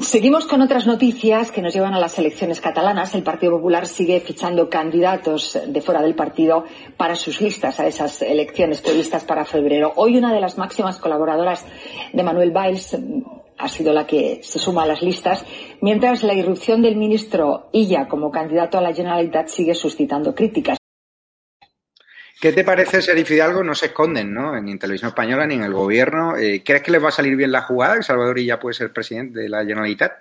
Seguimos 0.00 0.46
con 0.46 0.62
otras 0.62 0.86
noticias 0.86 1.52
que 1.52 1.60
nos 1.60 1.74
llevan 1.74 1.92
a 1.92 2.00
las 2.00 2.18
elecciones 2.18 2.62
catalanas. 2.62 3.14
El 3.14 3.22
Partido 3.22 3.52
Popular 3.52 3.86
sigue 3.86 4.20
fichando 4.20 4.70
candidatos 4.70 5.58
de 5.66 5.80
fuera 5.82 6.00
del 6.00 6.14
partido 6.14 6.64
para 6.96 7.14
sus 7.14 7.42
listas 7.42 7.78
a 7.78 7.86
esas 7.86 8.22
elecciones 8.22 8.80
previstas 8.80 9.24
para 9.24 9.44
febrero. 9.44 9.92
Hoy 9.96 10.16
una 10.16 10.32
de 10.32 10.40
las 10.40 10.56
máximas 10.56 10.96
colaboradoras 10.96 11.66
de 12.10 12.22
Manuel 12.22 12.52
Valls 12.52 12.96
ha 13.58 13.68
sido 13.68 13.92
la 13.92 14.06
que 14.06 14.40
se 14.42 14.58
suma 14.58 14.84
a 14.84 14.86
las 14.86 15.02
listas, 15.02 15.44
mientras 15.82 16.22
la 16.22 16.32
irrupción 16.32 16.80
del 16.80 16.96
ministro 16.96 17.68
Illa 17.72 18.08
como 18.08 18.30
candidato 18.30 18.78
a 18.78 18.80
la 18.80 18.94
Generalitat 18.94 19.48
sigue 19.48 19.74
suscitando 19.74 20.34
críticas. 20.34 20.81
¿Qué 22.40 22.52
te 22.52 22.64
parece, 22.64 23.02
Serif 23.02 23.28
Fidalgo? 23.28 23.62
No 23.62 23.74
se 23.74 23.86
esconden, 23.86 24.34
¿no? 24.34 24.56
En 24.56 24.78
Televisión 24.78 25.08
Española 25.08 25.46
ni 25.46 25.54
en 25.54 25.62
el 25.62 25.72
gobierno. 25.72 26.36
Eh, 26.36 26.62
¿Crees 26.64 26.82
que 26.82 26.90
les 26.90 27.02
va 27.02 27.08
a 27.08 27.12
salir 27.12 27.36
bien 27.36 27.52
la 27.52 27.62
jugada? 27.62 27.96
¿Que 27.96 28.02
Salvador 28.02 28.40
ya 28.40 28.58
puede 28.58 28.74
ser 28.74 28.92
presidente 28.92 29.40
de 29.40 29.48
la 29.48 29.64
Generalitat? 29.64 30.12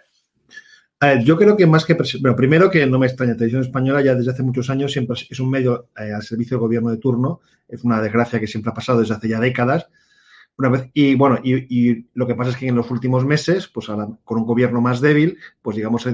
yo 1.23 1.35
creo 1.35 1.57
que 1.57 1.65
más 1.65 1.85
que. 1.85 1.95
Bueno, 2.19 2.35
primero 2.35 2.69
que 2.69 2.85
no 2.85 2.99
me 2.99 3.07
extraña. 3.07 3.33
Televisión 3.33 3.63
Española 3.63 4.01
ya 4.01 4.13
desde 4.13 4.31
hace 4.31 4.43
muchos 4.43 4.69
años 4.69 4.91
siempre 4.91 5.17
es 5.29 5.39
un 5.39 5.49
medio 5.49 5.87
eh, 5.97 6.13
al 6.13 6.21
servicio 6.21 6.57
del 6.57 6.61
gobierno 6.61 6.91
de 6.91 6.97
turno. 6.97 7.41
Es 7.67 7.83
una 7.83 8.01
desgracia 8.01 8.39
que 8.39 8.47
siempre 8.47 8.71
ha 8.71 8.75
pasado 8.75 8.99
desde 8.99 9.15
hace 9.15 9.27
ya 9.27 9.39
décadas. 9.39 9.87
Una 10.57 10.69
vez, 10.69 10.89
y 10.93 11.15
bueno, 11.15 11.39
y, 11.43 12.05
lo 12.13 12.27
que 12.27 12.35
pasa 12.35 12.51
es 12.51 12.57
que 12.57 12.67
en 12.67 12.75
los 12.75 12.91
últimos 12.91 13.25
meses, 13.25 13.67
pues 13.67 13.87
con 13.87 14.37
un 14.37 14.45
gobierno 14.45 14.79
más 14.79 15.01
débil, 15.01 15.39
pues 15.61 15.75
digamos, 15.75 16.05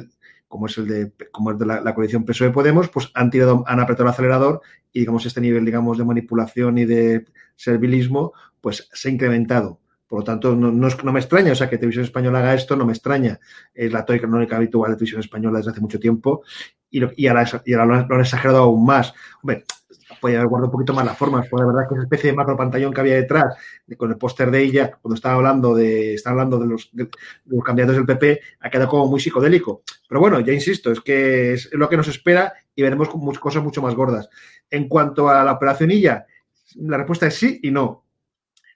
como 0.47 0.67
es 0.67 0.77
el 0.77 0.87
de, 0.87 1.11
como 1.31 1.51
es 1.51 1.59
de 1.59 1.65
la, 1.65 1.93
coalición 1.93 2.25
PSOE 2.25 2.51
Podemos, 2.51 2.89
pues 2.89 3.09
han 3.13 3.29
tirado, 3.29 3.63
han 3.67 3.79
apretado 3.79 4.05
el 4.05 4.13
acelerador 4.13 4.61
y 4.93 4.99
digamos 4.99 5.25
este 5.25 5.41
nivel, 5.41 5.65
digamos, 5.65 5.97
de 5.97 6.05
manipulación 6.05 6.77
y 6.77 6.85
de 6.85 7.25
servilismo, 7.55 8.33
pues 8.61 8.89
se 8.93 9.09
ha 9.09 9.11
incrementado. 9.11 9.79
Por 10.07 10.19
lo 10.19 10.23
tanto, 10.23 10.55
no, 10.55 10.71
no, 10.71 11.11
me 11.11 11.19
extraña, 11.19 11.51
o 11.51 11.55
sea, 11.55 11.69
que 11.69 11.77
Televisión 11.77 12.05
Española 12.05 12.39
haga 12.39 12.53
esto, 12.53 12.77
no 12.77 12.85
me 12.85 12.93
extraña. 12.93 13.39
Es 13.73 13.91
la 13.91 14.05
tónica 14.05 14.55
habitual 14.55 14.91
de 14.91 14.95
Televisión 14.95 15.19
Española 15.19 15.57
desde 15.57 15.71
hace 15.71 15.81
mucho 15.81 15.99
tiempo 15.99 16.43
y, 16.89 17.01
y 17.21 17.27
ahora, 17.27 17.45
y 17.65 17.73
ahora 17.73 17.85
lo, 17.85 18.15
han, 18.15 18.21
exagerado 18.21 18.59
aún 18.59 18.85
más. 18.85 19.13
Hombre, 19.41 19.65
podía 20.19 20.37
haber 20.37 20.49
guardado 20.49 20.67
un 20.67 20.71
poquito 20.71 20.93
más 20.93 21.05
las 21.05 21.17
formas, 21.17 21.47
porque 21.49 21.63
de 21.63 21.71
verdad 21.71 21.87
que 21.87 21.95
esa 21.95 22.03
especie 22.03 22.31
de 22.31 22.35
macro 22.35 22.57
pantallón 22.57 22.93
que 22.93 23.01
había 23.01 23.15
detrás, 23.15 23.55
con 23.97 24.11
el 24.11 24.17
póster 24.17 24.51
de 24.51 24.61
ella, 24.61 24.91
cuando 25.01 25.15
estaba 25.15 25.35
hablando 25.35 25.75
de, 25.75 26.13
estaba 26.13 26.33
hablando 26.33 26.59
de 26.59 26.67
los, 26.67 26.91
los, 26.93 27.63
candidatos 27.63 27.95
del 27.95 28.05
PP, 28.05 28.41
ha 28.59 28.69
quedado 28.69 28.89
como 28.89 29.07
muy 29.07 29.19
psicodélico. 29.19 29.83
Pero 30.07 30.21
bueno, 30.21 30.39
ya 30.39 30.53
insisto, 30.53 30.91
es 30.91 31.01
que 31.01 31.53
es 31.53 31.69
lo 31.73 31.89
que 31.89 31.97
nos 31.97 32.07
espera 32.07 32.53
y 32.75 32.81
veremos 32.81 33.09
cosas 33.39 33.63
mucho 33.63 33.81
más 33.81 33.95
gordas. 33.95 34.29
En 34.69 34.87
cuanto 34.87 35.29
a 35.29 35.43
la 35.43 35.53
operacionilla, 35.53 36.25
la 36.75 36.97
respuesta 36.97 37.27
es 37.27 37.35
sí 37.35 37.59
y 37.63 37.71
no. 37.71 38.03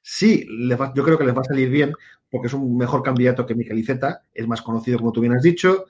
Sí, 0.02 0.48
yo 0.96 1.04
creo 1.04 1.18
que 1.18 1.26
les 1.26 1.36
va 1.36 1.42
a 1.42 1.46
salir 1.46 1.70
bien 1.70 1.94
porque 2.32 2.48
es 2.48 2.54
un 2.54 2.78
mejor 2.78 3.04
candidato 3.04 3.46
que 3.46 3.54
Miquel 3.54 3.78
Iceta, 3.78 4.24
es 4.34 4.48
más 4.48 4.62
conocido 4.62 4.98
como 4.98 5.12
tú 5.12 5.20
bien 5.20 5.34
has 5.34 5.44
dicho, 5.44 5.86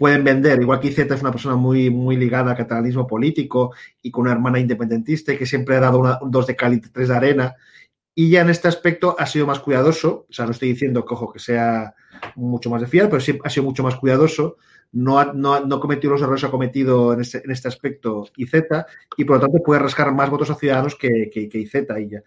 pueden 0.00 0.24
vender. 0.24 0.58
Igual 0.62 0.80
que 0.80 0.88
Iceta 0.88 1.14
es 1.14 1.20
una 1.20 1.30
persona 1.30 1.56
muy, 1.56 1.90
muy 1.90 2.16
ligada 2.16 2.52
al 2.52 2.56
catalanismo 2.56 3.06
político 3.06 3.74
y 4.00 4.10
con 4.10 4.22
una 4.22 4.32
hermana 4.32 4.58
independentista 4.58 5.34
y 5.34 5.36
que 5.36 5.44
siempre 5.44 5.76
ha 5.76 5.80
dado 5.80 6.18
dos 6.22 6.46
de 6.46 6.56
cal 6.56 6.80
tres 6.90 7.08
de 7.08 7.14
arena. 7.14 7.54
Y 8.14 8.30
ya 8.30 8.40
en 8.40 8.48
este 8.48 8.66
aspecto 8.66 9.14
ha 9.18 9.26
sido 9.26 9.46
más 9.46 9.60
cuidadoso. 9.60 10.24
O 10.30 10.32
sea, 10.32 10.46
no 10.46 10.52
estoy 10.52 10.70
diciendo 10.70 11.04
que, 11.04 11.14
que 11.34 11.38
sea 11.38 11.94
mucho 12.34 12.70
más 12.70 12.80
de 12.80 12.86
fiar, 12.86 13.10
pero 13.10 13.20
sí 13.20 13.38
ha 13.44 13.50
sido 13.50 13.64
mucho 13.64 13.82
más 13.82 13.96
cuidadoso. 13.96 14.56
No 14.92 15.18
ha, 15.18 15.34
no, 15.34 15.60
no 15.66 15.78
cometido 15.78 16.14
los 16.14 16.22
errores 16.22 16.40
que 16.40 16.46
ha 16.46 16.50
cometido 16.50 17.12
en 17.12 17.20
este, 17.20 17.44
en 17.44 17.50
este 17.50 17.68
aspecto 17.68 18.26
IZ 18.38 18.54
y 19.18 19.24
por 19.26 19.36
lo 19.36 19.42
tanto 19.42 19.62
puede 19.62 19.82
rascar 19.82 20.14
más 20.14 20.30
votos 20.30 20.48
a 20.48 20.54
Ciudadanos 20.54 20.96
que, 20.96 21.28
que, 21.30 21.46
que 21.46 21.58
y 21.58 22.08
ya. 22.08 22.22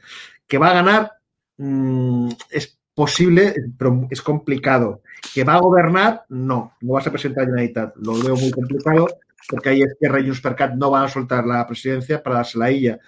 Que 0.47 0.59
va 0.59 0.69
a 0.69 0.73
ganar 0.75 1.11
mmm, 1.57 2.29
es 2.51 2.77
posible, 2.93 3.53
pero 3.77 4.07
es 4.09 4.21
complicado. 4.21 5.01
¿Que 5.33 5.43
va 5.43 5.55
a 5.55 5.61
gobernar? 5.61 6.23
No, 6.29 6.73
no 6.81 6.93
va 6.93 6.99
a 6.99 7.03
la 7.03 7.17
Generalitat. 7.17 7.95
Lo 7.97 8.13
veo 8.21 8.35
muy 8.35 8.51
complicado 8.51 9.07
porque 9.47 9.69
ahí 9.69 9.81
Esquerra 9.81 10.19
y 10.19 10.25
Junts 10.25 10.41
per 10.41 10.75
no 10.75 10.89
van 10.89 11.05
a 11.05 11.09
soltar 11.09 11.45
la 11.45 11.65
presidencia 11.67 12.21
para 12.21 12.37
dársela 12.37 12.65
a 12.65 12.69
ella. 12.69 12.99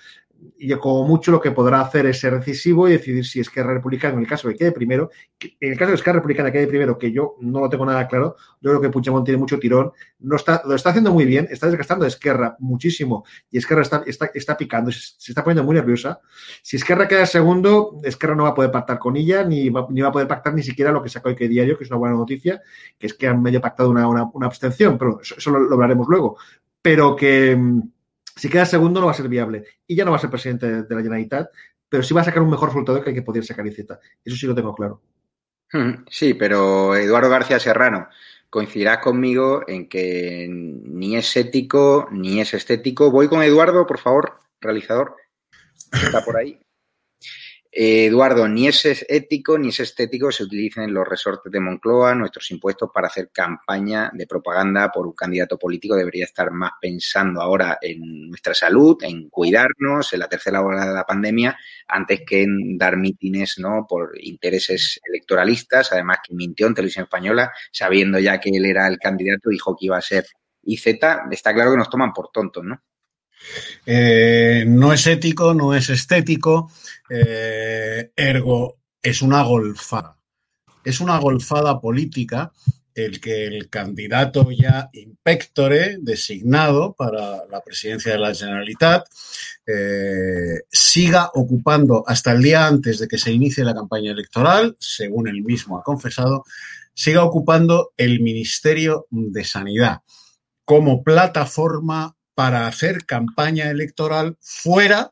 Y 0.58 0.74
como 0.75 1.08
mucho 1.08 1.32
lo 1.32 1.40
que 1.40 1.52
podrá 1.52 1.82
hacer 1.82 2.06
es 2.06 2.20
ser 2.20 2.38
decisivo 2.38 2.88
y 2.88 2.94
decidir 2.94 3.25
si 3.25 3.40
Esquerra 3.40 3.74
Republicana, 3.74 4.16
en 4.16 4.22
el 4.22 4.28
caso 4.28 4.48
de 4.48 4.54
que 4.54 4.60
quede 4.60 4.72
primero, 4.72 5.10
en 5.40 5.72
el 5.72 5.78
caso 5.78 5.90
de 5.90 5.96
Esquerra 5.96 6.18
Republicana 6.18 6.52
quede 6.52 6.68
primero, 6.68 6.98
que 6.98 7.12
yo 7.12 7.36
no 7.42 7.60
lo 7.60 7.70
tengo 7.70 7.86
nada 7.86 8.08
claro, 8.08 8.36
yo 8.62 8.72
creo 8.72 8.82
que 8.82 8.90
Puigdemont 8.90 9.25
tiene 9.25 9.38
mucho 9.38 9.60
tirón, 9.60 9.92
no 10.20 10.36
está, 10.36 10.62
lo 10.66 10.75
está 10.75 10.90
haciendo 10.90 11.12
muy 11.12 11.25
bien, 11.25 11.48
está 11.50 11.68
desgastando 11.68 12.06
Esquerra 12.06 12.56
muchísimo 12.60 13.25
y 13.50 13.58
Esquerra 13.58 13.82
está, 13.82 14.04
está, 14.06 14.32
está 14.34 14.58
picando, 14.58 14.92
se, 14.92 15.32
está 15.32 15.44
poniendo 15.44 15.64
muy 15.64 15.75
nerviosa. 15.75 16.20
Si 16.62 16.78
Esquerra 16.78 17.08
queda 17.08 17.25
segundo, 17.25 18.00
Esquerra 18.04 18.36
no 18.36 18.44
va 18.44 18.50
a 18.50 18.56
poder 18.56 18.72
pactar 18.72 19.00
con 19.00 19.16
ella, 19.16 19.44
ni 19.44 19.70
va, 19.70 19.88
ni 19.90 20.02
va 20.02 20.10
a 20.10 20.12
poder 20.12 20.28
pactar 20.28 20.54
ni 20.54 20.64
siquiera 20.64 20.92
lo 20.92 21.02
que 21.02 21.10
sacó 21.10 21.30
hoy 21.30 21.36
que 21.36 21.48
diario, 21.48 21.78
que 21.78 21.84
es 21.84 21.90
una 21.90 22.00
buena 22.00 22.16
noticia, 22.16 22.62
que 22.98 23.08
es 23.08 23.14
que 23.14 23.28
han 23.28 23.42
medio 23.42 23.62
pactado 23.62 23.90
una, 23.90 24.08
una, 24.08 24.30
una 24.34 24.48
abstención, 24.48 24.98
pero 24.98 25.20
eso, 25.22 25.52
lo, 25.52 25.60
lo 25.60 25.74
hablaremos 25.74 26.08
luego. 26.08 26.38
Pero 26.82 27.16
que 27.16 27.58
si 28.36 28.50
queda 28.50 28.65
segundo 28.65 29.00
no 29.00 29.08
va 29.08 29.13
a 29.13 29.15
ser 29.15 29.30
viable 29.30 29.65
y 29.88 29.96
ya 29.96 30.06
no 30.06 30.12
va 30.12 30.18
a 30.18 30.20
ser 30.20 30.30
presidente 30.30 30.84
de, 30.84 30.96
la 30.96 31.01
Generalitat, 31.01 31.50
pero 31.88 32.04
sí 32.04 32.13
va 32.13 32.22
a 32.22 32.25
sacar 32.25 32.44
un 32.44 32.50
mejor 32.50 32.70
resultado 32.70 33.01
que 33.01 33.12
el 33.12 33.15
que 33.15 33.22
podría 33.22 33.44
sacar 33.44 33.65
Iceta. 33.65 34.00
Eso 34.24 34.36
sí 34.36 34.46
lo 34.46 34.56
tengo 34.56 34.74
claro. 34.74 35.01
Sí, 36.10 36.34
pero 36.34 36.96
Eduardo 36.96 37.30
García 37.30 37.60
Serrano, 37.60 38.08
coincidirás 38.50 39.00
conmigo 39.00 39.63
en 39.68 39.89
que 39.89 40.48
ni 40.50 41.15
es 41.15 41.36
ético 41.36 42.08
ni 42.12 42.39
es 42.39 42.54
estético. 42.54 43.12
Voy 43.12 43.27
con 43.27 43.42
Eduardo, 43.42 43.86
por 43.86 44.00
favor, 44.00 44.39
realizador. 44.62 45.15
Está 45.92 46.24
por 46.24 46.38
ahí. 46.38 46.60
Eh, 47.77 48.05
Eduardo, 48.05 48.48
ni 48.48 48.70
es 48.70 48.86
ético 49.10 49.58
ni 49.58 49.67
es 49.67 49.82
estético 49.82 50.32
se 50.32 50.44
utilicen 50.44 50.94
los 50.94 51.05
resortes 51.05 51.51
de 51.51 51.60
Moncloa, 51.60 52.15
nuestros 52.15 52.50
impuestos, 52.51 52.90
para 52.94 53.07
hacer 53.07 53.31
campaña 53.33 54.09
de 54.14 54.25
propaganda 54.25 54.90
por 54.94 55.05
un 55.05 55.11
candidato 55.11 55.59
político. 55.59 55.94
Debería 55.94 56.24
estar 56.24 56.51
más 56.51 56.72
pensando 56.79 57.42
ahora 57.42 57.77
en 57.81 58.29
nuestra 58.29 58.53
salud, 58.53 58.96
en 59.03 59.29
cuidarnos, 59.29 60.14
en 60.14 60.20
la 60.22 60.29
tercera 60.29 60.61
ola 60.61 60.88
de 60.88 60.94
la 60.94 61.03
pandemia, 61.05 61.57
antes 61.90 62.22
que 62.25 62.44
en 62.44 62.77
dar 62.77 62.96
mítines 62.96 63.59
¿no? 63.59 63.85
por 63.90 64.14
intereses 64.22 65.01
electoralistas. 65.03 65.92
Además, 65.92 66.20
que 66.25 66.33
mintió 66.33 66.68
en 66.68 66.75
televisión 66.75 67.03
española, 67.03 67.51
sabiendo 67.74 68.20
ya 68.20 68.40
que 68.40 68.51
él 68.51 68.66
era 68.66 68.88
el 68.88 69.00
candidato, 69.00 69.50
dijo 69.50 69.75
que 69.75 69.88
iba 69.88 69.98
a 69.98 70.01
ser 70.01 70.25
IZ. 70.64 70.88
Está 71.29 71.53
claro 71.53 71.72
que 71.72 71.77
nos 71.77 71.90
toman 71.90 72.14
por 72.14 72.29
tontos, 72.31 72.64
¿no? 72.64 72.81
Eh, 73.86 74.66
no 74.68 74.94
es 74.94 75.08
ético, 75.08 75.53
no 75.53 75.74
es 75.74 75.90
estético, 75.90 76.72
eh, 77.10 78.12
ergo 78.16 78.77
es 79.01 79.22
una 79.22 79.44
golfada. 79.44 80.18
Es 80.84 81.00
una 81.00 81.18
golfada 81.20 81.79
política 81.79 82.51
el 82.96 83.20
que 83.20 83.46
el 83.46 83.70
candidato 83.70 84.50
ya 84.51 84.90
impectore 84.94 85.98
designado 86.00 86.94
para 86.94 87.46
la 87.51 87.62
presidencia 87.62 88.14
de 88.14 88.20
la 88.20 88.34
Generalitat 88.34 89.05
eh, 89.68 90.62
siga 90.72 91.29
ocupando 91.34 92.05
hasta 92.08 92.31
el 92.31 92.42
día 92.42 92.66
antes 92.66 93.00
de 93.00 93.08
que 93.08 93.18
se 93.18 93.34
inicie 93.34 93.66
la 93.66 93.75
campaña 93.75 94.12
electoral, 94.12 94.77
según 94.79 95.27
él 95.27 95.44
mismo 95.44 95.77
ha 95.77 95.84
confesado, 95.84 96.46
siga 96.94 97.24
ocupando 97.24 97.92
el 97.98 98.22
Ministerio 98.22 99.08
de 99.10 99.44
Sanidad 99.44 100.00
como 100.64 101.03
plataforma 101.03 102.16
para 102.35 102.67
hacer 102.67 103.05
campaña 103.05 103.69
electoral 103.71 104.37
fuera 104.41 105.11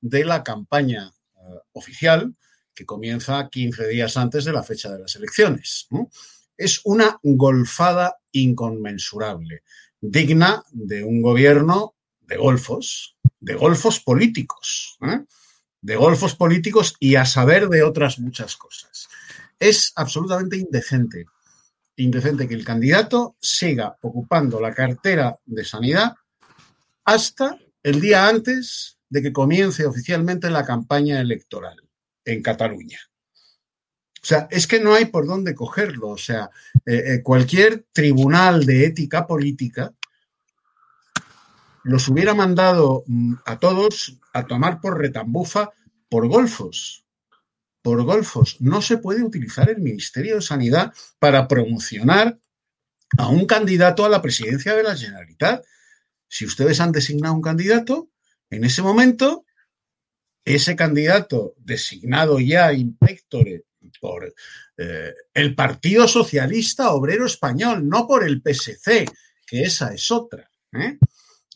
de 0.00 0.24
la 0.24 0.42
campaña 0.42 1.12
uh, 1.34 1.58
oficial 1.72 2.34
que 2.74 2.86
comienza 2.86 3.48
15 3.50 3.88
días 3.88 4.16
antes 4.16 4.44
de 4.44 4.52
la 4.52 4.62
fecha 4.62 4.90
de 4.90 5.00
las 5.00 5.14
elecciones. 5.16 5.88
Es 6.56 6.80
una 6.84 7.18
golfada 7.22 8.16
inconmensurable, 8.32 9.64
digna 10.00 10.64
de 10.70 11.04
un 11.04 11.20
gobierno 11.20 11.96
de 12.20 12.36
golfos, 12.36 13.16
de 13.40 13.54
golfos 13.54 14.00
políticos, 14.00 14.96
¿eh? 15.02 15.24
de 15.82 15.96
golfos 15.96 16.34
políticos 16.36 16.94
y 17.00 17.16
a 17.16 17.26
saber 17.26 17.68
de 17.68 17.82
otras 17.82 18.18
muchas 18.18 18.56
cosas. 18.56 19.08
Es 19.58 19.92
absolutamente 19.96 20.56
indecente, 20.56 21.26
indecente 21.96 22.46
que 22.48 22.54
el 22.54 22.64
candidato 22.64 23.36
siga 23.40 23.96
ocupando 24.00 24.60
la 24.60 24.72
cartera 24.72 25.38
de 25.44 25.64
sanidad 25.64 26.14
hasta 27.12 27.58
el 27.82 28.00
día 28.00 28.28
antes 28.28 28.98
de 29.08 29.20
que 29.20 29.32
comience 29.32 29.84
oficialmente 29.84 30.48
la 30.48 30.64
campaña 30.64 31.20
electoral 31.20 31.76
en 32.24 32.42
Cataluña. 32.42 33.00
O 34.22 34.26
sea, 34.26 34.46
es 34.50 34.66
que 34.66 34.78
no 34.78 34.94
hay 34.94 35.06
por 35.06 35.26
dónde 35.26 35.54
cogerlo. 35.54 36.10
O 36.10 36.18
sea, 36.18 36.50
eh, 36.86 37.02
eh, 37.06 37.22
cualquier 37.22 37.86
tribunal 37.92 38.64
de 38.64 38.86
ética 38.86 39.26
política 39.26 39.92
los 41.82 42.06
hubiera 42.08 42.34
mandado 42.34 43.02
mm, 43.06 43.34
a 43.44 43.58
todos 43.58 44.18
a 44.32 44.46
tomar 44.46 44.80
por 44.80 44.98
retambufa 44.98 45.72
por 46.08 46.28
golfos. 46.28 47.04
Por 47.82 48.04
golfos. 48.04 48.58
No 48.60 48.82
se 48.82 48.98
puede 48.98 49.24
utilizar 49.24 49.68
el 49.68 49.80
Ministerio 49.80 50.36
de 50.36 50.42
Sanidad 50.42 50.92
para 51.18 51.48
promocionar 51.48 52.38
a 53.18 53.28
un 53.28 53.46
candidato 53.46 54.04
a 54.04 54.08
la 54.08 54.22
presidencia 54.22 54.74
de 54.74 54.82
la 54.84 54.96
Generalitat. 54.96 55.64
Si 56.30 56.46
ustedes 56.46 56.80
han 56.80 56.92
designado 56.92 57.34
un 57.34 57.42
candidato, 57.42 58.08
en 58.50 58.64
ese 58.64 58.82
momento, 58.82 59.44
ese 60.44 60.76
candidato 60.76 61.54
designado 61.58 62.38
ya 62.38 62.72
impectore 62.72 63.64
por 64.00 64.32
eh, 64.76 65.14
el 65.34 65.54
Partido 65.56 66.06
Socialista 66.06 66.92
Obrero 66.92 67.26
Español, 67.26 67.88
no 67.88 68.06
por 68.06 68.24
el 68.24 68.40
PSC, 68.40 69.06
que 69.44 69.62
esa 69.62 69.92
es 69.92 70.10
otra, 70.12 70.48
¿eh? 70.72 70.98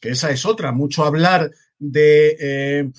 que 0.01 0.11
esa 0.11 0.33
es 0.33 0.45
otra. 0.45 0.73
Mucho 0.73 1.05
hablar 1.05 1.51
de 1.79 2.37
eh, 2.41 2.91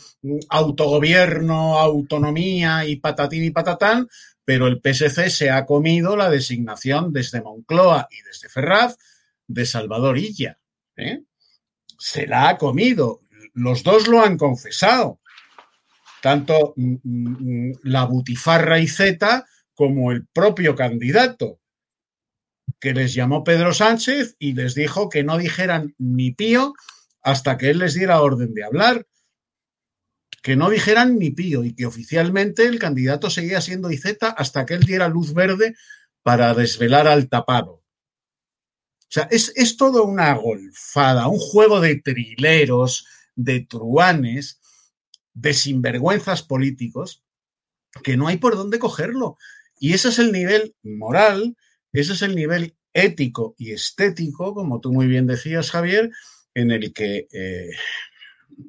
autogobierno, 0.47 1.77
autonomía 1.77 2.85
y 2.85 2.95
patatín 2.95 3.43
y 3.43 3.51
patatán, 3.51 4.07
pero 4.45 4.67
el 4.67 4.79
PSC 4.79 5.29
se 5.29 5.49
ha 5.49 5.65
comido 5.65 6.15
la 6.15 6.29
designación 6.29 7.11
desde 7.11 7.41
Moncloa 7.41 8.07
y 8.09 8.21
desde 8.21 8.47
Ferraz 8.47 8.97
de 9.45 9.65
Salvador 9.65 10.17
Illa. 10.17 10.57
¿eh? 10.95 11.23
Se 11.97 12.27
la 12.27 12.49
ha 12.49 12.57
comido. 12.57 13.21
Los 13.53 13.83
dos 13.83 14.07
lo 14.07 14.21
han 14.21 14.37
confesado 14.37 15.19
tanto 16.25 16.73
mm, 16.75 17.73
la 17.83 18.05
butifarra 18.05 18.79
y 18.79 18.87
Z 18.87 19.45
como 19.75 20.11
el 20.11 20.25
propio 20.25 20.73
candidato, 20.73 21.59
que 22.79 22.95
les 22.95 23.13
llamó 23.13 23.43
Pedro 23.43 23.75
Sánchez 23.75 24.35
y 24.39 24.53
les 24.53 24.73
dijo 24.73 25.07
que 25.07 25.23
no 25.23 25.37
dijeran 25.37 25.93
ni 25.99 26.31
pío 26.31 26.73
hasta 27.21 27.59
que 27.59 27.69
él 27.69 27.77
les 27.77 27.93
diera 27.93 28.23
orden 28.23 28.55
de 28.55 28.63
hablar, 28.63 29.05
que 30.41 30.55
no 30.55 30.71
dijeran 30.71 31.19
ni 31.19 31.29
pío 31.29 31.63
y 31.63 31.75
que 31.75 31.85
oficialmente 31.85 32.65
el 32.65 32.79
candidato 32.79 33.29
seguía 33.29 33.61
siendo 33.61 33.91
IZ 33.91 34.17
hasta 34.35 34.65
que 34.65 34.73
él 34.73 34.83
diera 34.83 35.09
luz 35.09 35.35
verde 35.35 35.75
para 36.23 36.55
desvelar 36.55 37.07
al 37.07 37.29
tapado. 37.29 37.83
O 39.07 39.11
sea, 39.15 39.27
es, 39.31 39.53
es 39.55 39.77
todo 39.77 40.03
una 40.03 40.33
golfada, 40.33 41.27
un 41.27 41.39
juego 41.39 41.79
de 41.79 42.01
trileros, 42.01 43.07
de 43.35 43.61
truanes, 43.61 44.59
de 45.33 45.53
sinvergüenzas 45.53 46.41
políticos 46.41 47.23
que 48.03 48.17
no 48.17 48.27
hay 48.27 48.37
por 48.37 48.55
dónde 48.55 48.79
cogerlo. 48.79 49.37
Y 49.79 49.93
ese 49.93 50.09
es 50.09 50.19
el 50.19 50.31
nivel 50.31 50.75
moral, 50.83 51.55
ese 51.91 52.13
es 52.13 52.21
el 52.21 52.35
nivel 52.35 52.75
ético 52.93 53.55
y 53.57 53.71
estético, 53.71 54.53
como 54.53 54.79
tú 54.79 54.91
muy 54.91 55.07
bien 55.07 55.27
decías, 55.27 55.71
Javier, 55.71 56.11
en 56.53 56.71
el 56.71 56.93
que 56.93 57.27
eh, 57.31 57.69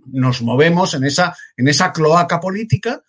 nos 0.07 0.43
movemos 0.43 0.95
en 0.95 1.05
esa, 1.05 1.37
en 1.57 1.69
esa 1.69 1.93
cloaca 1.93 2.41
política, 2.41 3.03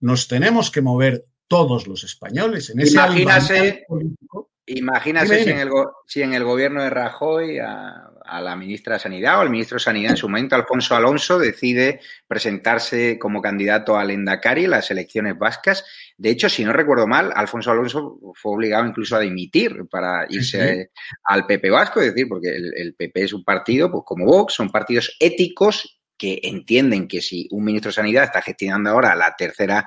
nos 0.00 0.26
tenemos 0.28 0.70
que 0.70 0.82
mover 0.82 1.24
todos 1.46 1.86
los 1.86 2.02
españoles 2.04 2.70
en 2.70 2.80
ese 2.80 2.94
Imagínase, 2.94 3.84
político. 3.86 4.50
Imagínase 4.66 5.44
si 5.44 5.50
en, 5.50 5.58
el, 5.58 5.70
si 6.06 6.22
en, 6.22 6.32
el, 6.32 6.42
gobierno 6.42 6.82
de 6.82 6.88
Rajoy 6.88 7.58
a, 7.58 8.08
a, 8.24 8.40
la 8.40 8.56
ministra 8.56 8.94
de 8.94 9.00
Sanidad 9.00 9.36
o 9.36 9.40
al 9.42 9.50
ministro 9.50 9.76
de 9.76 9.84
Sanidad 9.84 10.12
en 10.12 10.16
su 10.16 10.26
momento, 10.26 10.56
Alfonso 10.56 10.96
Alonso, 10.96 11.38
decide 11.38 12.00
presentarse 12.26 13.18
como 13.18 13.42
candidato 13.42 13.98
al 13.98 14.10
Endacari 14.10 14.64
en 14.64 14.70
las 14.70 14.90
elecciones 14.90 15.36
vascas. 15.36 15.84
De 16.16 16.30
hecho, 16.30 16.48
si 16.48 16.64
no 16.64 16.72
recuerdo 16.72 17.06
mal, 17.06 17.30
Alfonso 17.34 17.70
Alonso 17.70 18.18
fue 18.34 18.52
obligado 18.52 18.86
incluso 18.86 19.16
a 19.16 19.20
dimitir 19.20 19.86
para 19.90 20.24
irse 20.30 20.90
al 21.24 21.44
PP 21.44 21.68
vasco, 21.68 22.00
es 22.00 22.14
decir, 22.14 22.26
porque 22.26 22.56
el, 22.56 22.72
el 22.74 22.94
PP 22.94 23.24
es 23.24 23.32
un 23.34 23.44
partido, 23.44 23.90
pues 23.90 24.04
como 24.06 24.24
Vox, 24.24 24.54
son 24.54 24.70
partidos 24.70 25.14
éticos 25.20 26.00
que 26.16 26.40
entienden 26.44 27.08
que 27.08 27.20
si 27.20 27.48
un 27.50 27.64
ministro 27.64 27.90
de 27.90 27.96
Sanidad 27.96 28.24
está 28.24 28.40
gestionando 28.40 28.90
ahora 28.90 29.14
la 29.14 29.34
tercera 29.36 29.86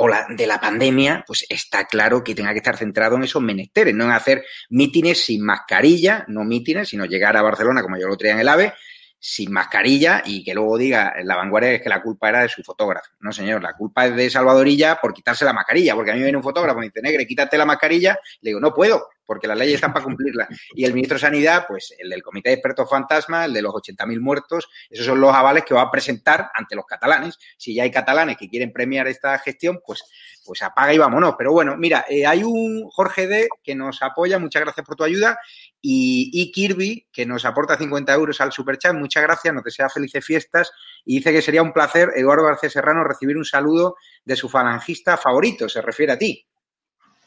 ola 0.00 0.26
de 0.28 0.46
la 0.46 0.60
pandemia, 0.60 1.24
pues 1.26 1.44
está 1.48 1.84
claro 1.84 2.22
que 2.22 2.34
tenga 2.34 2.52
que 2.52 2.58
estar 2.58 2.76
centrado 2.76 3.16
en 3.16 3.24
esos 3.24 3.42
menesteres, 3.42 3.94
no 3.94 4.04
en 4.04 4.12
hacer 4.12 4.44
mítines 4.70 5.24
sin 5.24 5.44
mascarilla, 5.44 6.24
no 6.28 6.44
mítines, 6.44 6.88
sino 6.88 7.04
llegar 7.04 7.36
a 7.36 7.42
Barcelona, 7.42 7.82
como 7.82 7.98
yo 7.98 8.06
lo 8.06 8.16
traía 8.16 8.34
en 8.34 8.40
el 8.40 8.48
AVE, 8.48 8.72
sin 9.18 9.52
mascarilla 9.52 10.22
y 10.24 10.44
que 10.44 10.54
luego 10.54 10.78
diga 10.78 11.14
en 11.16 11.26
la 11.26 11.34
vanguardia 11.34 11.72
es 11.72 11.82
que 11.82 11.88
la 11.88 12.00
culpa 12.00 12.28
era 12.28 12.42
de 12.42 12.48
su 12.48 12.62
fotógrafo. 12.62 13.10
No, 13.18 13.32
señor, 13.32 13.60
la 13.60 13.72
culpa 13.72 14.06
es 14.06 14.14
de 14.14 14.30
Salvadorilla 14.30 15.00
por 15.02 15.12
quitarse 15.12 15.44
la 15.44 15.52
mascarilla, 15.52 15.96
porque 15.96 16.12
a 16.12 16.14
mí 16.14 16.22
viene 16.22 16.36
un 16.36 16.44
fotógrafo 16.44 16.78
y 16.78 16.82
me 16.82 16.86
dice, 16.86 17.02
negre, 17.02 17.26
quítate 17.26 17.58
la 17.58 17.66
mascarilla, 17.66 18.16
le 18.40 18.50
digo, 18.50 18.60
no 18.60 18.72
puedo, 18.72 19.08
porque 19.28 19.46
las 19.46 19.58
leyes 19.58 19.74
están 19.74 19.92
para 19.92 20.06
cumplirlas. 20.06 20.48
Y 20.74 20.86
el 20.86 20.94
ministro 20.94 21.16
de 21.16 21.20
Sanidad, 21.20 21.66
pues 21.68 21.94
el 21.98 22.08
del 22.08 22.22
Comité 22.22 22.48
de 22.48 22.54
Expertos 22.54 22.88
Fantasma, 22.88 23.44
el 23.44 23.52
de 23.52 23.60
los 23.60 23.74
80.000 23.74 24.20
muertos, 24.20 24.70
esos 24.88 25.04
son 25.04 25.20
los 25.20 25.34
avales 25.34 25.64
que 25.66 25.74
va 25.74 25.82
a 25.82 25.90
presentar 25.90 26.50
ante 26.54 26.74
los 26.74 26.86
catalanes. 26.86 27.38
Si 27.58 27.74
ya 27.74 27.82
hay 27.82 27.90
catalanes 27.90 28.38
que 28.38 28.48
quieren 28.48 28.72
premiar 28.72 29.06
esta 29.06 29.38
gestión, 29.38 29.80
pues, 29.86 30.02
pues 30.46 30.62
apaga 30.62 30.94
y 30.94 30.98
vámonos. 30.98 31.34
Pero 31.36 31.52
bueno, 31.52 31.76
mira, 31.76 32.06
eh, 32.08 32.24
hay 32.24 32.42
un 32.42 32.88
Jorge 32.88 33.26
D 33.26 33.48
que 33.62 33.74
nos 33.74 34.02
apoya, 34.02 34.38
muchas 34.38 34.62
gracias 34.62 34.86
por 34.86 34.96
tu 34.96 35.04
ayuda, 35.04 35.38
y, 35.82 36.30
y 36.32 36.50
Kirby 36.50 37.06
que 37.12 37.26
nos 37.26 37.44
aporta 37.44 37.76
50 37.76 38.14
euros 38.14 38.40
al 38.40 38.50
superchat, 38.50 38.94
muchas 38.94 39.22
gracias, 39.22 39.52
nos 39.52 39.62
desea 39.62 39.90
felices 39.90 40.24
fiestas 40.24 40.72
y 41.04 41.16
dice 41.16 41.32
que 41.32 41.42
sería 41.42 41.62
un 41.62 41.74
placer, 41.74 42.12
Eduardo 42.16 42.44
García 42.44 42.70
Serrano, 42.70 43.04
recibir 43.04 43.36
un 43.36 43.44
saludo 43.44 43.96
de 44.24 44.36
su 44.36 44.48
falangista 44.48 45.18
favorito, 45.18 45.68
se 45.68 45.82
refiere 45.82 46.12
a 46.14 46.18
ti. 46.18 46.48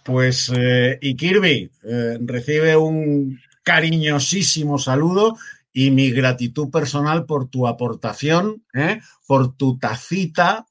Pues, 0.04 0.52
eh, 0.56 0.98
y 1.02 1.16
Kirby, 1.16 1.70
eh, 1.84 2.18
recibe 2.22 2.76
un 2.76 3.40
cariñosísimo 3.64 4.80
saludo 4.80 5.38
y 5.72 5.92
mi 5.92 6.12
gratitud 6.12 6.70
personal 6.72 7.26
por 7.26 7.50
tu 7.50 7.68
aportación, 7.68 8.66
¿eh? 8.74 9.00
por 9.28 9.56
tu 9.56 9.78
tacita 9.78 10.66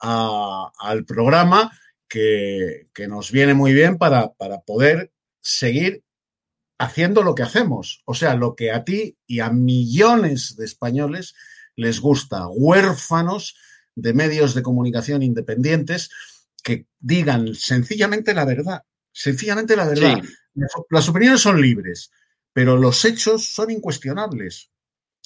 a- 0.00 0.72
al 0.78 1.04
programa 1.04 1.70
que, 2.08 2.88
que 2.92 3.06
nos 3.08 3.30
viene 3.30 3.54
muy 3.54 3.72
bien 3.72 3.98
para, 3.98 4.32
para 4.34 4.60
poder 4.60 5.12
seguir 5.40 6.02
haciendo 6.78 7.22
lo 7.22 7.34
que 7.34 7.42
hacemos, 7.44 8.02
o 8.04 8.14
sea, 8.14 8.34
lo 8.34 8.54
que 8.54 8.70
a 8.72 8.84
ti 8.84 9.16
y 9.26 9.40
a 9.40 9.50
millones 9.50 10.56
de 10.56 10.66
españoles 10.66 11.34
les 11.76 12.00
gusta, 12.00 12.48
huérfanos 12.48 13.56
de 13.94 14.12
medios 14.12 14.54
de 14.54 14.62
comunicación 14.62 15.22
independientes 15.22 16.10
que 16.66 16.88
digan 16.98 17.54
sencillamente 17.54 18.34
la 18.34 18.44
verdad, 18.44 18.82
sencillamente 19.12 19.76
la 19.76 19.86
verdad. 19.86 20.20
Sí. 20.20 20.28
Las, 20.90 21.08
opiniones 21.08 21.40
son 21.40 21.62
libres, 21.62 22.10
pero 22.52 22.76
los 22.76 23.04
hechos 23.04 23.54
son 23.54 23.70
incuestionables. 23.70 24.72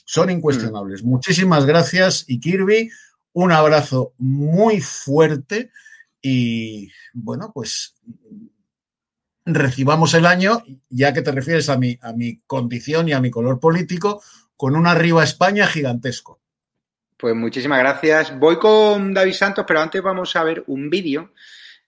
Son 0.04 0.28
incuestionables. 0.28 1.02
Muchísimas 1.02 1.64
gracias 1.64 2.26
y 2.28 2.40
Kirby, 2.40 2.90
un 3.32 3.52
abrazo 3.52 4.12
muy 4.18 4.82
fuerte 4.82 5.70
y 6.20 6.90
bueno, 7.14 7.52
pues 7.54 7.94
recibamos 9.46 10.12
el 10.12 10.26
año, 10.26 10.62
ya 10.90 11.14
que 11.14 11.22
te 11.22 11.32
refieres 11.32 11.70
a 11.70 11.78
mi, 11.78 11.98
a 12.02 12.12
mi 12.12 12.42
condición 12.46 13.08
y 13.08 13.12
a 13.14 13.20
mi 13.20 13.30
color 13.30 13.60
político, 13.60 14.22
con 14.58 14.76
un 14.76 14.86
arriba 14.86 15.24
España 15.24 15.66
gigantesco. 15.66 16.39
Pues 17.20 17.36
muchísimas 17.36 17.80
gracias. 17.80 18.38
Voy 18.38 18.58
con 18.58 19.12
David 19.12 19.34
Santos, 19.34 19.66
pero 19.68 19.80
antes 19.80 20.00
vamos 20.00 20.34
a 20.36 20.42
ver 20.42 20.64
un 20.68 20.88
vídeo 20.88 21.32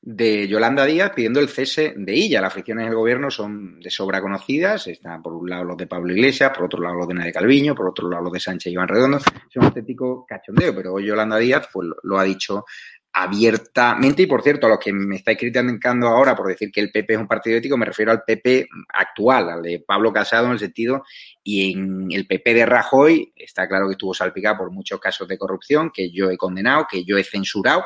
de 0.02 0.46
Yolanda 0.46 0.84
Díaz 0.84 1.12
pidiendo 1.14 1.40
el 1.40 1.48
cese 1.48 1.94
de 1.96 2.12
ella. 2.12 2.42
Las 2.42 2.52
fricciones 2.52 2.84
del 2.84 2.94
gobierno 2.94 3.30
son 3.30 3.80
de 3.80 3.88
sobra 3.88 4.20
conocidas. 4.20 4.88
Están 4.88 5.22
por 5.22 5.32
un 5.32 5.48
lado 5.48 5.64
los 5.64 5.78
de 5.78 5.86
Pablo 5.86 6.12
Iglesias, 6.12 6.52
por 6.54 6.66
otro 6.66 6.82
lado 6.82 6.96
los 6.96 7.08
de 7.08 7.14
Nadia 7.14 7.32
Calviño, 7.32 7.74
por 7.74 7.88
otro 7.88 8.10
lado 8.10 8.24
los 8.24 8.32
de 8.34 8.40
Sánchez 8.40 8.66
y 8.66 8.74
Iván 8.74 8.88
Redondo. 8.88 9.16
Es 9.16 9.56
un 9.56 9.64
auténtico 9.64 10.26
cachondeo, 10.28 10.74
pero 10.74 10.92
hoy 10.92 11.06
Yolanda 11.06 11.38
Díaz 11.38 11.66
pues, 11.72 11.88
lo, 12.02 12.18
ha 12.18 12.24
dicho 12.24 12.66
abiertamente 13.14 14.22
y 14.22 14.26
por 14.26 14.42
cierto 14.42 14.66
a 14.66 14.70
los 14.70 14.78
que 14.78 14.92
me 14.92 15.16
estáis 15.16 15.38
criticando 15.38 16.08
ahora 16.08 16.34
por 16.34 16.48
decir 16.48 16.70
que 16.70 16.80
el 16.80 16.90
PP 16.90 17.12
es 17.12 17.20
un 17.20 17.28
partido 17.28 17.58
ético 17.58 17.76
me 17.76 17.84
refiero 17.84 18.10
al 18.10 18.22
PP 18.22 18.66
actual 18.88 19.50
al 19.50 19.60
de 19.60 19.84
Pablo 19.86 20.10
Casado 20.10 20.46
en 20.46 20.52
el 20.52 20.58
sentido 20.58 21.04
y 21.44 21.72
en 21.72 22.08
el 22.12 22.26
PP 22.26 22.54
de 22.54 22.66
Rajoy 22.66 23.32
está 23.36 23.68
claro 23.68 23.86
que 23.86 23.92
estuvo 23.92 24.14
salpicado 24.14 24.58
por 24.58 24.70
muchos 24.70 25.00
casos 25.00 25.26
de 25.26 25.38
corrupción 25.38 25.90
que 25.92 26.10
yo 26.10 26.30
he 26.30 26.36
condenado 26.36 26.86
que 26.90 27.04
yo 27.04 27.18
he 27.18 27.24
censurado 27.24 27.84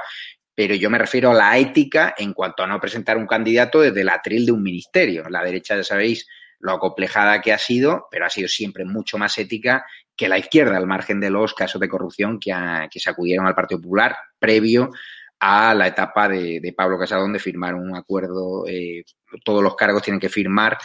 pero 0.56 0.74
yo 0.74 0.88
me 0.88 0.98
refiero 0.98 1.30
a 1.30 1.34
la 1.34 1.58
ética 1.58 2.14
en 2.16 2.32
cuanto 2.32 2.62
a 2.62 2.66
no 2.66 2.80
presentar 2.80 3.18
un 3.18 3.26
candidato 3.26 3.82
desde 3.82 4.00
el 4.00 4.08
atril 4.08 4.46
de 4.46 4.52
un 4.52 4.62
ministerio. 4.62 5.28
La 5.28 5.44
derecha 5.44 5.76
ya 5.76 5.84
sabéis 5.84 6.26
lo 6.60 6.72
acomplejada 6.72 7.42
que 7.42 7.52
ha 7.52 7.58
sido, 7.58 8.08
pero 8.10 8.24
ha 8.24 8.30
sido 8.30 8.48
siempre 8.48 8.86
mucho 8.86 9.18
más 9.18 9.36
ética 9.36 9.84
que 10.16 10.30
la 10.30 10.38
izquierda, 10.38 10.78
al 10.78 10.86
margen 10.86 11.20
de 11.20 11.28
los 11.28 11.52
casos 11.52 11.78
de 11.78 11.90
corrupción 11.90 12.40
que, 12.40 12.54
ha, 12.54 12.88
que 12.90 12.98
se 12.98 13.10
acudieron 13.10 13.46
al 13.46 13.54
Partido 13.54 13.82
Popular 13.82 14.16
previo 14.38 14.90
a 15.38 15.74
la 15.74 15.88
etapa 15.88 16.26
de, 16.26 16.60
de 16.60 16.72
Pablo 16.72 16.98
Casado, 16.98 17.20
donde 17.20 17.38
firmaron 17.38 17.90
un 17.90 17.94
acuerdo, 17.94 18.66
eh, 18.66 19.04
todos 19.44 19.62
los 19.62 19.76
cargos 19.76 20.02
tienen 20.02 20.18
que 20.18 20.30
firmar 20.30 20.78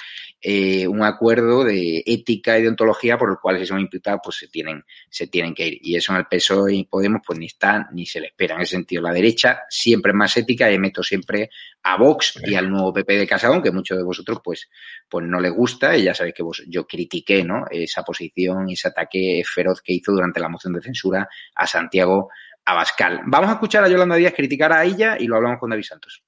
eh, 0.43 0.87
un 0.87 1.03
acuerdo 1.03 1.63
de 1.63 2.01
ética 2.05 2.57
y 2.57 2.63
de 2.63 2.69
ontología 2.69 3.15
por 3.17 3.29
el 3.29 3.37
cual 3.39 3.59
si 3.59 3.65
son 3.67 3.79
imputados 3.79 4.21
pues 4.23 4.37
se 4.37 4.47
tienen, 4.47 4.83
se 5.09 5.27
tienen 5.27 5.53
que 5.53 5.67
ir. 5.67 5.77
Y 5.81 5.95
eso 5.95 6.13
en 6.13 6.19
el 6.19 6.25
PSOE 6.25 6.73
y 6.73 6.83
Podemos 6.85 7.21
pues 7.25 7.37
ni 7.37 7.45
está 7.45 7.87
ni 7.91 8.05
se 8.05 8.19
le 8.19 8.27
espera. 8.27 8.55
En 8.55 8.61
ese 8.61 8.71
sentido, 8.75 9.03
la 9.03 9.13
derecha 9.13 9.61
siempre 9.69 10.11
es 10.11 10.15
más 10.15 10.35
ética 10.35 10.71
y 10.71 10.79
meto 10.79 11.03
siempre 11.03 11.51
a 11.83 11.97
Vox 11.97 12.39
y 12.43 12.55
al 12.55 12.69
nuevo 12.69 12.91
PP 12.91 13.17
de 13.17 13.27
Casado, 13.27 13.53
aunque 13.53 13.71
muchos 13.71 13.97
de 13.97 14.03
vosotros 14.03 14.39
pues, 14.43 14.69
pues 15.07 15.25
no 15.25 15.39
les 15.39 15.53
gusta 15.53 15.95
y 15.95 16.03
ya 16.03 16.15
sabéis 16.15 16.35
que 16.35 16.43
vos, 16.43 16.63
yo 16.67 16.87
critiqué 16.87 17.43
¿no? 17.43 17.65
esa 17.69 18.03
posición 18.03 18.69
y 18.69 18.73
ese 18.73 18.87
ataque 18.87 19.43
feroz 19.45 19.81
que 19.81 19.93
hizo 19.93 20.11
durante 20.11 20.39
la 20.39 20.49
moción 20.49 20.73
de 20.73 20.81
censura 20.81 21.29
a 21.55 21.67
Santiago 21.67 22.29
Abascal. 22.65 23.21
Vamos 23.25 23.49
a 23.49 23.53
escuchar 23.53 23.83
a 23.83 23.89
Yolanda 23.89 24.15
Díaz 24.15 24.33
criticar 24.35 24.73
a 24.73 24.83
ella 24.83 25.17
y 25.19 25.27
lo 25.27 25.35
hablamos 25.35 25.59
con 25.59 25.69
David 25.69 25.83
Santos. 25.83 26.23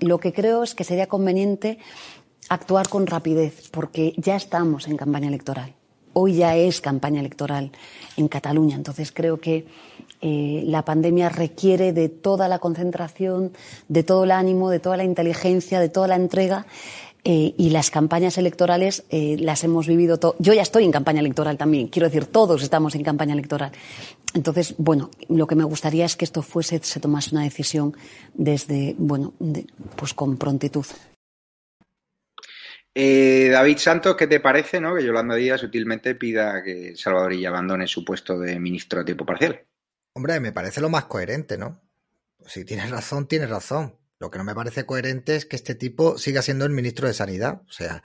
Lo 0.00 0.18
que 0.18 0.32
creo 0.32 0.62
es 0.62 0.76
que 0.76 0.84
sería 0.84 1.08
conveniente 1.08 1.78
actuar 2.48 2.88
con 2.88 3.06
rapidez, 3.06 3.68
porque 3.70 4.14
ya 4.16 4.36
estamos 4.36 4.88
en 4.88 4.96
campaña 4.96 5.28
electoral. 5.28 5.74
Hoy 6.14 6.34
ya 6.34 6.56
es 6.56 6.80
campaña 6.80 7.20
electoral 7.20 7.70
en 8.16 8.28
Cataluña, 8.28 8.76
entonces 8.76 9.12
creo 9.12 9.38
que 9.40 9.66
eh, 10.20 10.62
la 10.66 10.84
pandemia 10.84 11.28
requiere 11.28 11.92
de 11.92 12.08
toda 12.08 12.48
la 12.48 12.58
concentración, 12.58 13.52
de 13.88 14.02
todo 14.02 14.24
el 14.24 14.32
ánimo, 14.32 14.70
de 14.70 14.80
toda 14.80 14.96
la 14.96 15.04
inteligencia, 15.04 15.78
de 15.80 15.88
toda 15.88 16.08
la 16.08 16.16
entrega. 16.16 16.66
Eh, 17.24 17.54
y 17.58 17.70
las 17.70 17.90
campañas 17.90 18.38
electorales 18.38 19.04
eh, 19.10 19.36
las 19.38 19.62
hemos 19.62 19.86
vivido. 19.86 20.18
To 20.18 20.36
Yo 20.38 20.54
ya 20.54 20.62
estoy 20.62 20.84
en 20.84 20.92
campaña 20.92 21.20
electoral 21.20 21.58
también. 21.58 21.88
Quiero 21.88 22.08
decir, 22.08 22.26
todos 22.26 22.62
estamos 22.62 22.94
en 22.94 23.02
campaña 23.02 23.34
electoral. 23.34 23.72
Entonces, 24.34 24.74
bueno, 24.78 25.10
lo 25.28 25.46
que 25.46 25.56
me 25.56 25.64
gustaría 25.64 26.06
es 26.06 26.16
que 26.16 26.24
esto 26.24 26.42
fuese, 26.42 26.80
se 26.82 27.00
tomase 27.00 27.34
una 27.34 27.42
decisión 27.42 27.94
desde, 28.34 28.94
bueno, 28.98 29.34
de, 29.40 29.66
pues 29.96 30.14
con 30.14 30.36
prontitud. 30.36 30.86
Eh, 33.00 33.48
David 33.52 33.78
Santos, 33.78 34.16
¿qué 34.16 34.26
te 34.26 34.40
parece 34.40 34.80
no? 34.80 34.92
que 34.92 35.04
Yolanda 35.04 35.36
Díaz 35.36 35.60
sutilmente 35.60 36.16
pida 36.16 36.64
que 36.64 36.96
Salvador 36.96 37.32
Illa 37.32 37.50
abandone 37.50 37.86
su 37.86 38.04
puesto 38.04 38.40
de 38.40 38.58
ministro 38.58 39.00
a 39.00 39.04
tiempo 39.04 39.24
parcial? 39.24 39.64
Hombre, 40.14 40.40
me 40.40 40.50
parece 40.50 40.80
lo 40.80 40.88
más 40.88 41.04
coherente, 41.04 41.56
¿no? 41.56 41.80
Si 42.44 42.64
tienes 42.64 42.90
razón, 42.90 43.28
tienes 43.28 43.50
razón. 43.50 43.96
Lo 44.18 44.32
que 44.32 44.38
no 44.38 44.42
me 44.42 44.52
parece 44.52 44.84
coherente 44.84 45.36
es 45.36 45.46
que 45.46 45.54
este 45.54 45.76
tipo 45.76 46.18
siga 46.18 46.42
siendo 46.42 46.64
el 46.64 46.72
ministro 46.72 47.06
de 47.06 47.14
Sanidad. 47.14 47.62
O 47.68 47.70
sea, 47.70 48.02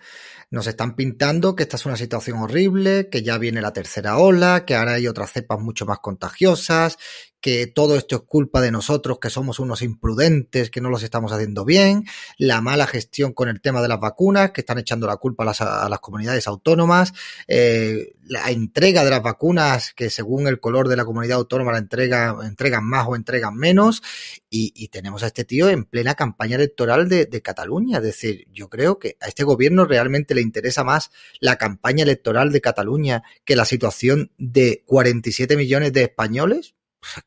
nos 0.52 0.68
están 0.68 0.96
pintando 0.96 1.56
que 1.56 1.64
esta 1.64 1.78
es 1.78 1.88
una 1.88 1.98
situación 1.98 2.38
horrible, 2.38 3.10
que 3.10 3.24
ya 3.24 3.40
viene 3.40 3.64
la 3.64 3.74
tercera 3.74 4.20
ola, 4.20 4.64
que 4.64 4.76
ahora 4.76 4.94
hay 4.94 5.08
otras 5.08 5.32
cepas 5.32 5.60
mucho 5.60 5.88
más 5.88 5.98
contagiosas, 6.04 7.00
que 7.44 7.68
todo 7.68 7.98
esto 7.98 8.16
es 8.16 8.22
culpa 8.22 8.62
de 8.62 8.72
nosotros, 8.72 9.20
que 9.20 9.30
somos 9.30 9.60
unos 9.60 9.82
imprudentes, 9.82 10.70
que 10.70 10.80
no 10.80 10.90
los 10.90 11.04
estamos 11.04 11.34
haciendo 11.34 11.66
bien, 11.66 12.06
la 12.38 12.62
mala 12.62 12.88
gestión 12.88 13.34
con 13.34 13.50
el 13.50 13.60
tema 13.60 13.82
de 13.82 13.90
las 13.90 14.00
vacunas, 14.00 14.52
que 14.52 14.62
están 14.62 14.80
echando 14.80 15.08
la 15.08 15.18
culpa 15.18 15.44
a 15.44 15.90
las, 15.90 16.00
comunidades 16.00 16.48
autónomas, 16.48 17.12
eh, 17.50 18.14
la 18.24 18.50
entrega 18.50 19.04
de 19.04 19.10
las 19.10 19.22
vacunas, 19.22 19.94
que 19.94 20.10
según 20.10 20.48
el 20.48 20.62
color 20.62 20.88
de 20.88 20.96
la 20.96 21.04
comunidad 21.04 21.36
autónoma 21.36 21.74
la 21.74 21.80
entrega, 21.80 22.34
entregan 22.46 22.86
más 22.86 23.06
o 23.10 23.16
entregan 23.18 23.58
menos, 23.58 24.02
y, 24.50 24.72
y 24.74 24.88
tenemos 24.88 25.22
a 25.24 25.28
este 25.28 25.44
tío 25.44 25.68
en 25.68 25.84
plena 25.84 26.16
campaña 26.16 26.56
electoral 26.56 27.10
de, 27.10 27.26
de 27.26 27.42
Cataluña. 27.42 27.98
Es 27.98 28.04
decir, 28.04 28.48
yo 28.54 28.70
creo 28.70 29.00
que 29.00 29.18
a 29.20 29.28
este 29.28 29.44
gobierno 29.44 29.84
realmente 29.84 30.34
le 30.34 30.40
interesa 30.40 30.86
más 30.86 31.12
la 31.42 31.58
campaña 31.58 32.04
electoral 32.04 32.54
de 32.54 32.62
Cataluña 32.62 33.24
que 33.44 33.58
la 33.58 33.66
situación 33.66 34.32
de 34.38 34.82
47 34.86 35.58
millones 35.58 35.92
de 35.92 36.04
españoles 36.04 36.76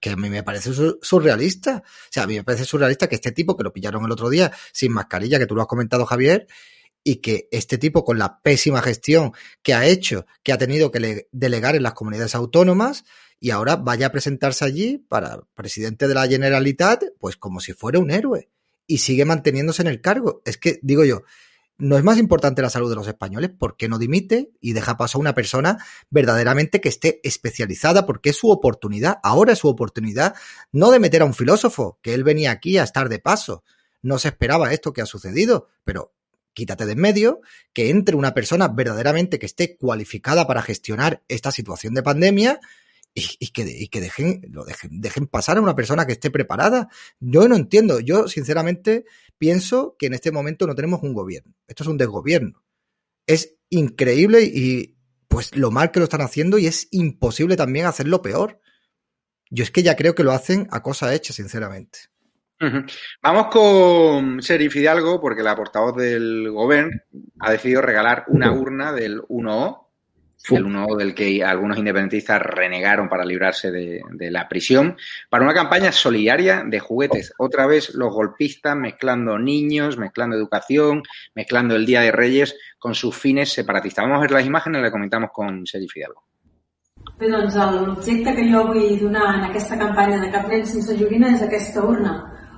que 0.00 0.10
a 0.10 0.16
mí 0.16 0.30
me 0.30 0.42
parece 0.42 0.70
surrealista. 1.02 1.82
O 1.84 2.08
sea, 2.10 2.24
a 2.24 2.26
mí 2.26 2.34
me 2.36 2.44
parece 2.44 2.64
surrealista 2.64 3.08
que 3.08 3.16
este 3.16 3.32
tipo, 3.32 3.56
que 3.56 3.64
lo 3.64 3.72
pillaron 3.72 4.04
el 4.04 4.12
otro 4.12 4.28
día 4.28 4.52
sin 4.72 4.92
mascarilla, 4.92 5.38
que 5.38 5.46
tú 5.46 5.54
lo 5.54 5.62
has 5.62 5.68
comentado, 5.68 6.06
Javier, 6.06 6.46
y 7.02 7.16
que 7.16 7.48
este 7.52 7.78
tipo, 7.78 8.04
con 8.04 8.18
la 8.18 8.40
pésima 8.40 8.82
gestión 8.82 9.32
que 9.62 9.74
ha 9.74 9.86
hecho, 9.86 10.26
que 10.42 10.52
ha 10.52 10.58
tenido 10.58 10.90
que 10.90 11.28
delegar 11.30 11.76
en 11.76 11.82
las 11.82 11.94
comunidades 11.94 12.34
autónomas, 12.34 13.04
y 13.38 13.50
ahora 13.50 13.76
vaya 13.76 14.06
a 14.06 14.12
presentarse 14.12 14.64
allí 14.64 14.98
para 14.98 15.40
presidente 15.54 16.08
de 16.08 16.14
la 16.14 16.26
Generalitat, 16.26 17.04
pues 17.20 17.36
como 17.36 17.60
si 17.60 17.74
fuera 17.74 17.98
un 17.98 18.10
héroe. 18.10 18.50
Y 18.86 18.98
sigue 18.98 19.24
manteniéndose 19.24 19.82
en 19.82 19.88
el 19.88 20.00
cargo. 20.00 20.42
Es 20.44 20.58
que, 20.58 20.78
digo 20.82 21.04
yo, 21.04 21.22
no 21.78 21.98
es 21.98 22.04
más 22.04 22.18
importante 22.18 22.62
la 22.62 22.70
salud 22.70 22.88
de 22.88 22.96
los 22.96 23.06
españoles, 23.06 23.50
¿por 23.50 23.76
qué 23.76 23.88
no 23.88 23.98
dimite 23.98 24.50
y 24.60 24.72
deja 24.72 24.96
paso 24.96 25.18
a 25.18 25.20
una 25.20 25.34
persona 25.34 25.78
verdaderamente 26.10 26.80
que 26.80 26.88
esté 26.88 27.20
especializada? 27.22 28.06
Porque 28.06 28.30
es 28.30 28.36
su 28.36 28.50
oportunidad, 28.50 29.18
ahora 29.22 29.52
es 29.52 29.58
su 29.58 29.68
oportunidad, 29.68 30.34
no 30.72 30.90
de 30.90 31.00
meter 31.00 31.22
a 31.22 31.26
un 31.26 31.34
filósofo, 31.34 31.98
que 32.02 32.14
él 32.14 32.24
venía 32.24 32.50
aquí 32.50 32.78
a 32.78 32.84
estar 32.84 33.08
de 33.08 33.18
paso. 33.18 33.62
No 34.02 34.18
se 34.18 34.28
esperaba 34.28 34.72
esto 34.72 34.92
que 34.92 35.02
ha 35.02 35.06
sucedido, 35.06 35.68
pero 35.84 36.14
quítate 36.54 36.86
de 36.86 36.92
en 36.92 37.00
medio, 37.00 37.40
que 37.74 37.90
entre 37.90 38.16
una 38.16 38.32
persona 38.32 38.68
verdaderamente 38.68 39.38
que 39.38 39.46
esté 39.46 39.76
cualificada 39.76 40.46
para 40.46 40.62
gestionar 40.62 41.22
esta 41.28 41.52
situación 41.52 41.92
de 41.92 42.02
pandemia 42.02 42.60
y, 43.16 43.48
que, 43.48 43.62
y 43.62 43.88
que 43.88 44.00
dejen, 44.00 44.42
lo 44.50 44.64
dejen, 44.64 45.00
dejen 45.00 45.26
pasar 45.26 45.56
a 45.56 45.62
una 45.62 45.74
persona 45.74 46.06
que 46.06 46.12
esté 46.12 46.30
preparada. 46.30 46.88
Yo 47.18 47.48
no 47.48 47.56
entiendo, 47.56 47.98
yo 48.00 48.28
sinceramente 48.28 49.06
pienso 49.38 49.96
que 49.98 50.06
en 50.06 50.14
este 50.14 50.32
momento 50.32 50.66
no 50.66 50.74
tenemos 50.74 51.02
un 51.02 51.14
gobierno. 51.14 51.54
Esto 51.66 51.84
es 51.84 51.88
un 51.88 51.96
desgobierno. 51.96 52.62
Es 53.26 53.56
increíble 53.70 54.42
y 54.42 54.96
pues 55.28 55.56
lo 55.56 55.70
mal 55.70 55.90
que 55.90 56.00
lo 56.00 56.04
están 56.04 56.20
haciendo 56.20 56.58
y 56.58 56.66
es 56.66 56.88
imposible 56.90 57.56
también 57.56 57.86
hacerlo 57.86 58.20
peor. 58.20 58.60
Yo 59.50 59.64
es 59.64 59.70
que 59.70 59.82
ya 59.82 59.96
creo 59.96 60.14
que 60.14 60.24
lo 60.24 60.32
hacen 60.32 60.68
a 60.70 60.82
cosa 60.82 61.14
hecha, 61.14 61.32
sinceramente. 61.32 61.98
Vamos 63.22 63.46
con 63.50 64.42
Serif 64.42 64.72
Fidalgo, 64.72 65.20
porque 65.20 65.42
la 65.42 65.54
portavoz 65.54 65.96
del 65.96 66.50
gobierno 66.50 66.90
ha 67.38 67.52
decidido 67.52 67.82
regalar 67.82 68.24
una 68.28 68.52
urna 68.52 68.92
del 68.92 69.22
1O, 69.22 69.85
el 70.50 70.64
1O 70.64 70.96
del 70.96 71.14
que 71.14 71.42
algunos 71.42 71.78
independentistas 71.78 72.40
renegaron 72.40 73.08
para 73.08 73.24
librarse 73.24 73.70
de, 73.70 74.02
de, 74.10 74.30
la 74.30 74.48
prisión, 74.48 74.96
para 75.28 75.44
una 75.44 75.54
campaña 75.54 75.92
solidaria 75.92 76.62
de 76.66 76.78
juguetes. 76.78 77.32
Otra 77.38 77.66
vez 77.66 77.94
los 77.94 78.12
golpistas 78.12 78.76
mezclando 78.76 79.38
niños, 79.38 79.96
mezclando 79.96 80.36
educación, 80.36 81.02
mezclando 81.34 81.74
el 81.74 81.86
Día 81.86 82.02
de 82.02 82.12
Reyes 82.12 82.56
con 82.78 82.94
sus 82.94 83.16
fines 83.16 83.52
separatistas. 83.52 84.04
Vamos 84.04 84.18
a 84.18 84.22
ver 84.22 84.30
las 84.30 84.46
imágenes 84.46 84.80
y 84.80 84.84
le 84.84 84.90
comentamos 84.90 85.30
con 85.32 85.66
Serif 85.66 85.92
Fidalgo. 85.92 86.22
Bé, 87.18 87.28
doncs 87.30 87.54
l'objecte 87.54 88.34
que 88.34 88.44
jo 88.50 88.64
vull 88.66 88.96
donar 89.00 89.36
en 89.38 89.44
aquesta 89.46 89.78
campanya 89.78 90.18
de 90.20 90.30
Cap 90.32 90.48
nen 90.50 90.66
sense 90.66 90.96
joguina 90.98 91.30
és 91.32 91.44
aquesta 91.44 91.84
urna 91.86 92.16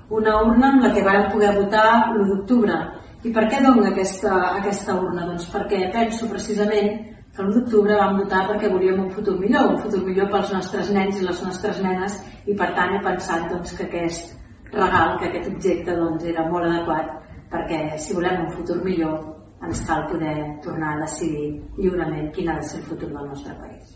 una 0.09 0.40
urna 0.42 0.72
amb 0.72 0.85
la 0.85 0.92
que 0.94 1.05
vàrem 1.05 1.29
poder 1.33 1.53
votar 1.57 1.88
l'1 2.14 2.27
d'octubre. 2.31 2.79
I 3.27 3.33
per 3.35 3.44
què 3.51 3.61
dono 3.61 3.85
aquesta, 3.88 4.35
aquesta 4.61 4.94
urna? 4.96 5.27
Doncs 5.29 5.48
perquè 5.53 5.88
penso 5.92 6.29
precisament 6.31 7.17
que 7.38 7.44
l'1 7.46 7.55
d'octubre 7.55 7.94
vam 7.94 8.16
votar 8.18 8.40
perquè 8.48 8.68
volíem 8.72 8.98
un 9.05 9.11
futur 9.14 9.37
millor, 9.38 9.68
un 9.70 9.79
futur 9.79 10.01
millor 10.03 10.27
pels 10.33 10.51
nostres 10.51 10.88
nens 10.90 11.20
i 11.20 11.27
les 11.27 11.42
nostres 11.44 11.79
nenes 11.85 12.16
i 12.51 12.57
per 12.59 12.72
tant 12.74 12.96
he 12.96 13.03
pensat 13.05 13.44
doncs, 13.53 13.77
que 13.79 13.87
aquest 13.87 14.33
regal, 14.72 15.14
que 15.20 15.29
aquest 15.29 15.46
objecte 15.53 15.94
doncs, 15.94 16.24
era 16.33 16.48
molt 16.51 16.66
adequat 16.66 17.12
perquè 17.53 17.79
si 18.03 18.16
volem 18.16 18.42
un 18.42 18.51
futur 18.57 18.81
millor 18.83 19.20
ens 19.68 19.85
cal 19.87 20.05
poder 20.11 20.35
tornar 20.64 20.96
a 20.96 21.05
decidir 21.05 21.62
lliurement 21.79 22.33
quin 22.35 22.51
ha 22.51 22.59
de 22.59 22.66
ser 22.66 22.81
el 22.81 22.87
futur 22.90 23.12
del 23.14 23.31
nostre 23.31 23.55
país. 23.55 23.94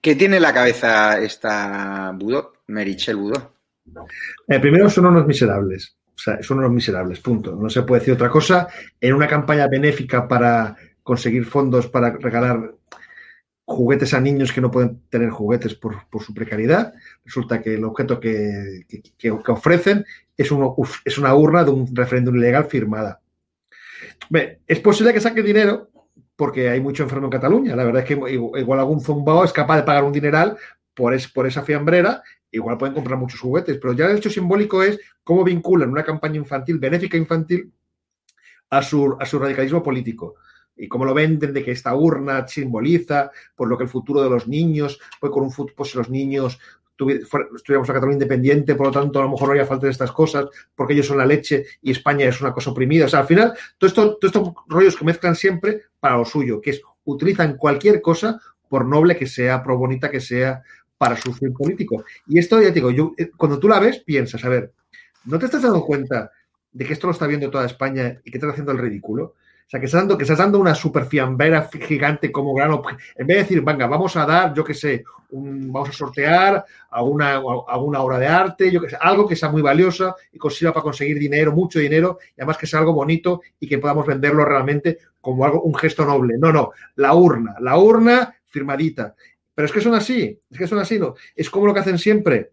¿Qué 0.00 0.14
tiene 0.14 0.38
la 0.38 0.54
cabeza 0.54 1.18
esta 1.18 2.12
Budot, 2.14 2.60
Merichel 2.68 3.16
Budot? 3.16 3.54
Eh, 4.46 4.60
primero 4.60 4.88
son 4.88 5.06
unos 5.06 5.26
miserables. 5.26 5.96
O 6.14 6.20
sea, 6.20 6.42
son 6.42 6.58
unos 6.58 6.72
miserables, 6.72 7.20
punto. 7.20 7.54
No 7.54 7.68
se 7.70 7.82
puede 7.82 8.00
decir 8.00 8.14
otra 8.14 8.28
cosa. 8.28 8.68
En 9.00 9.14
una 9.14 9.28
campaña 9.28 9.68
benéfica 9.68 10.26
para 10.26 10.76
conseguir 11.08 11.46
fondos 11.46 11.86
para 11.88 12.10
regalar 12.10 12.74
juguetes 13.64 14.12
a 14.12 14.20
niños 14.20 14.52
que 14.52 14.60
no 14.60 14.70
pueden 14.70 15.00
tener 15.08 15.30
juguetes 15.30 15.74
por, 15.74 15.94
su 16.20 16.34
precariedad, 16.34 16.92
resulta 17.24 17.62
que 17.62 17.76
el 17.76 17.84
objeto 17.84 18.20
que, 18.20 18.84
que, 18.86 19.02
que 19.16 19.30
ofrecen 19.30 20.04
es, 20.36 20.50
un, 20.50 20.74
es, 21.06 21.16
una 21.16 21.34
urna 21.34 21.64
de 21.64 21.70
un 21.70 21.96
referéndum 21.96 22.36
ilegal 22.36 22.66
firmada. 22.66 23.22
Es 24.66 24.80
posible 24.80 25.14
que 25.14 25.20
saque 25.22 25.42
dinero 25.42 25.88
porque 26.36 26.68
hay 26.68 26.80
mucho 26.82 27.04
enfermo 27.04 27.28
en 27.28 27.32
Cataluña. 27.32 27.74
La 27.74 27.84
verdad 27.84 28.02
es 28.02 28.08
que 28.08 28.34
igual 28.60 28.78
algún 28.78 29.00
zumbao 29.00 29.44
es 29.44 29.52
capaz 29.54 29.76
de 29.76 29.84
pagar 29.84 30.04
un 30.04 30.12
dineral 30.12 30.58
por, 30.92 31.14
es, 31.14 31.26
por 31.26 31.46
esa 31.46 31.62
fiambrera 31.62 32.22
igual 32.50 32.76
pueden 32.76 32.94
comprar 32.94 33.18
muchos 33.18 33.40
juguetes, 33.40 33.78
pero 33.78 33.94
ya 33.94 34.06
el 34.06 34.18
hecho 34.18 34.30
simbólico 34.30 34.82
es 34.82 34.98
cómo 35.24 35.42
vinculan 35.42 35.90
una 35.90 36.04
campaña 36.04 36.36
infantil, 36.36 36.78
benéfica 36.78 37.16
infantil, 37.16 37.72
a 38.70 38.82
su, 38.82 39.16
a 39.18 39.24
su 39.24 39.38
radicalismo 39.38 39.82
político. 39.82 40.36
Y 40.78 40.88
cómo 40.88 41.04
lo 41.04 41.12
venden 41.12 41.52
de 41.52 41.64
que 41.64 41.72
esta 41.72 41.94
urna 41.94 42.46
simboliza 42.46 43.30
por 43.56 43.68
lo 43.68 43.76
que 43.76 43.84
el 43.84 43.90
futuro 43.90 44.22
de 44.22 44.30
los 44.30 44.46
niños, 44.46 45.00
pues 45.20 45.32
con 45.32 45.42
un 45.42 45.50
futuro, 45.50 45.74
pues 45.76 45.94
los 45.94 46.08
niños 46.08 46.58
estuviéramos 47.00 47.88
una 47.88 47.94
Cataluña 47.94 48.14
independiente, 48.14 48.74
por 48.74 48.86
lo 48.86 48.92
tanto, 48.92 49.20
a 49.20 49.22
lo 49.22 49.30
mejor 49.30 49.48
no 49.48 49.52
haría 49.52 49.66
falta 49.66 49.86
de 49.86 49.92
estas 49.92 50.10
cosas, 50.10 50.46
porque 50.74 50.94
ellos 50.94 51.06
son 51.06 51.18
la 51.18 51.26
leche 51.26 51.64
y 51.82 51.92
España 51.92 52.26
es 52.26 52.40
una 52.40 52.52
cosa 52.52 52.70
oprimida. 52.70 53.04
O 53.04 53.08
sea, 53.08 53.20
al 53.20 53.26
final, 53.26 53.54
todos 53.78 53.92
esto, 53.92 54.16
todo 54.16 54.26
estos 54.26 54.54
rollos 54.66 54.96
que 54.96 55.04
mezclan 55.04 55.36
siempre 55.36 55.82
para 56.00 56.16
lo 56.16 56.24
suyo, 56.24 56.60
que 56.60 56.70
es 56.70 56.82
utilizan 57.04 57.56
cualquier 57.56 58.02
cosa, 58.02 58.40
por 58.68 58.84
noble 58.84 59.16
que 59.16 59.26
sea, 59.26 59.62
por 59.62 59.76
bonita 59.76 60.10
que 60.10 60.20
sea, 60.20 60.62
para 60.98 61.16
su 61.16 61.32
fin 61.32 61.54
político. 61.54 62.04
Y 62.26 62.38
esto, 62.38 62.60
ya 62.60 62.68
te 62.68 62.74
digo, 62.74 62.90
yo, 62.90 63.12
eh, 63.16 63.30
cuando 63.36 63.58
tú 63.58 63.68
la 63.68 63.78
ves, 63.78 64.00
piensas, 64.00 64.44
a 64.44 64.48
ver, 64.48 64.72
¿no 65.24 65.38
te 65.38 65.46
estás 65.46 65.62
dando 65.62 65.82
cuenta 65.84 66.30
de 66.72 66.84
que 66.84 66.92
esto 66.92 67.06
lo 67.06 67.12
está 67.12 67.26
viendo 67.26 67.50
toda 67.50 67.64
España 67.64 68.20
y 68.24 68.30
que 68.30 68.36
estás 68.36 68.50
haciendo 68.50 68.72
el 68.72 68.78
ridículo? 68.78 69.36
O 69.68 69.70
sea, 69.70 69.80
que 69.80 69.84
estás 69.84 70.00
dando, 70.00 70.16
que 70.16 70.24
estás 70.24 70.38
dando 70.38 70.58
una 70.58 70.74
super 70.74 71.04
fiambera 71.04 71.68
gigante 71.70 72.32
como 72.32 72.54
gran 72.54 72.72
En 73.16 73.26
vez 73.26 73.36
de 73.36 73.42
decir, 73.42 73.60
venga, 73.60 73.86
vamos 73.86 74.16
a 74.16 74.24
dar, 74.24 74.54
yo 74.54 74.64
qué 74.64 74.72
sé, 74.72 75.04
un, 75.28 75.70
vamos 75.70 75.90
a 75.90 75.92
sortear 75.92 76.64
alguna, 76.90 77.42
alguna 77.68 78.00
obra 78.00 78.18
de 78.18 78.26
arte, 78.28 78.72
yo 78.72 78.80
que 78.80 78.88
sé, 78.88 78.96
algo 78.98 79.28
que 79.28 79.36
sea 79.36 79.50
muy 79.50 79.60
valiosa 79.60 80.14
y 80.32 80.38
consiga 80.38 80.72
para 80.72 80.84
conseguir 80.84 81.18
dinero, 81.18 81.52
mucho 81.52 81.80
dinero, 81.80 82.18
y 82.34 82.40
además 82.40 82.56
que 82.56 82.66
sea 82.66 82.78
algo 82.78 82.94
bonito 82.94 83.42
y 83.60 83.68
que 83.68 83.76
podamos 83.76 84.06
venderlo 84.06 84.42
realmente 84.42 85.00
como 85.20 85.44
algo, 85.44 85.60
un 85.60 85.74
gesto 85.74 86.06
noble. 86.06 86.38
No, 86.38 86.50
no, 86.50 86.70
la 86.96 87.12
urna, 87.12 87.56
la 87.60 87.76
urna 87.76 88.36
firmadita. 88.46 89.14
Pero 89.54 89.66
es 89.66 89.72
que 89.72 89.82
son 89.82 89.94
así, 89.94 90.40
es 90.48 90.56
que 90.56 90.66
son 90.66 90.78
así, 90.78 90.98
¿no? 90.98 91.14
Es 91.36 91.50
como 91.50 91.66
lo 91.66 91.74
que 91.74 91.80
hacen 91.80 91.98
siempre. 91.98 92.52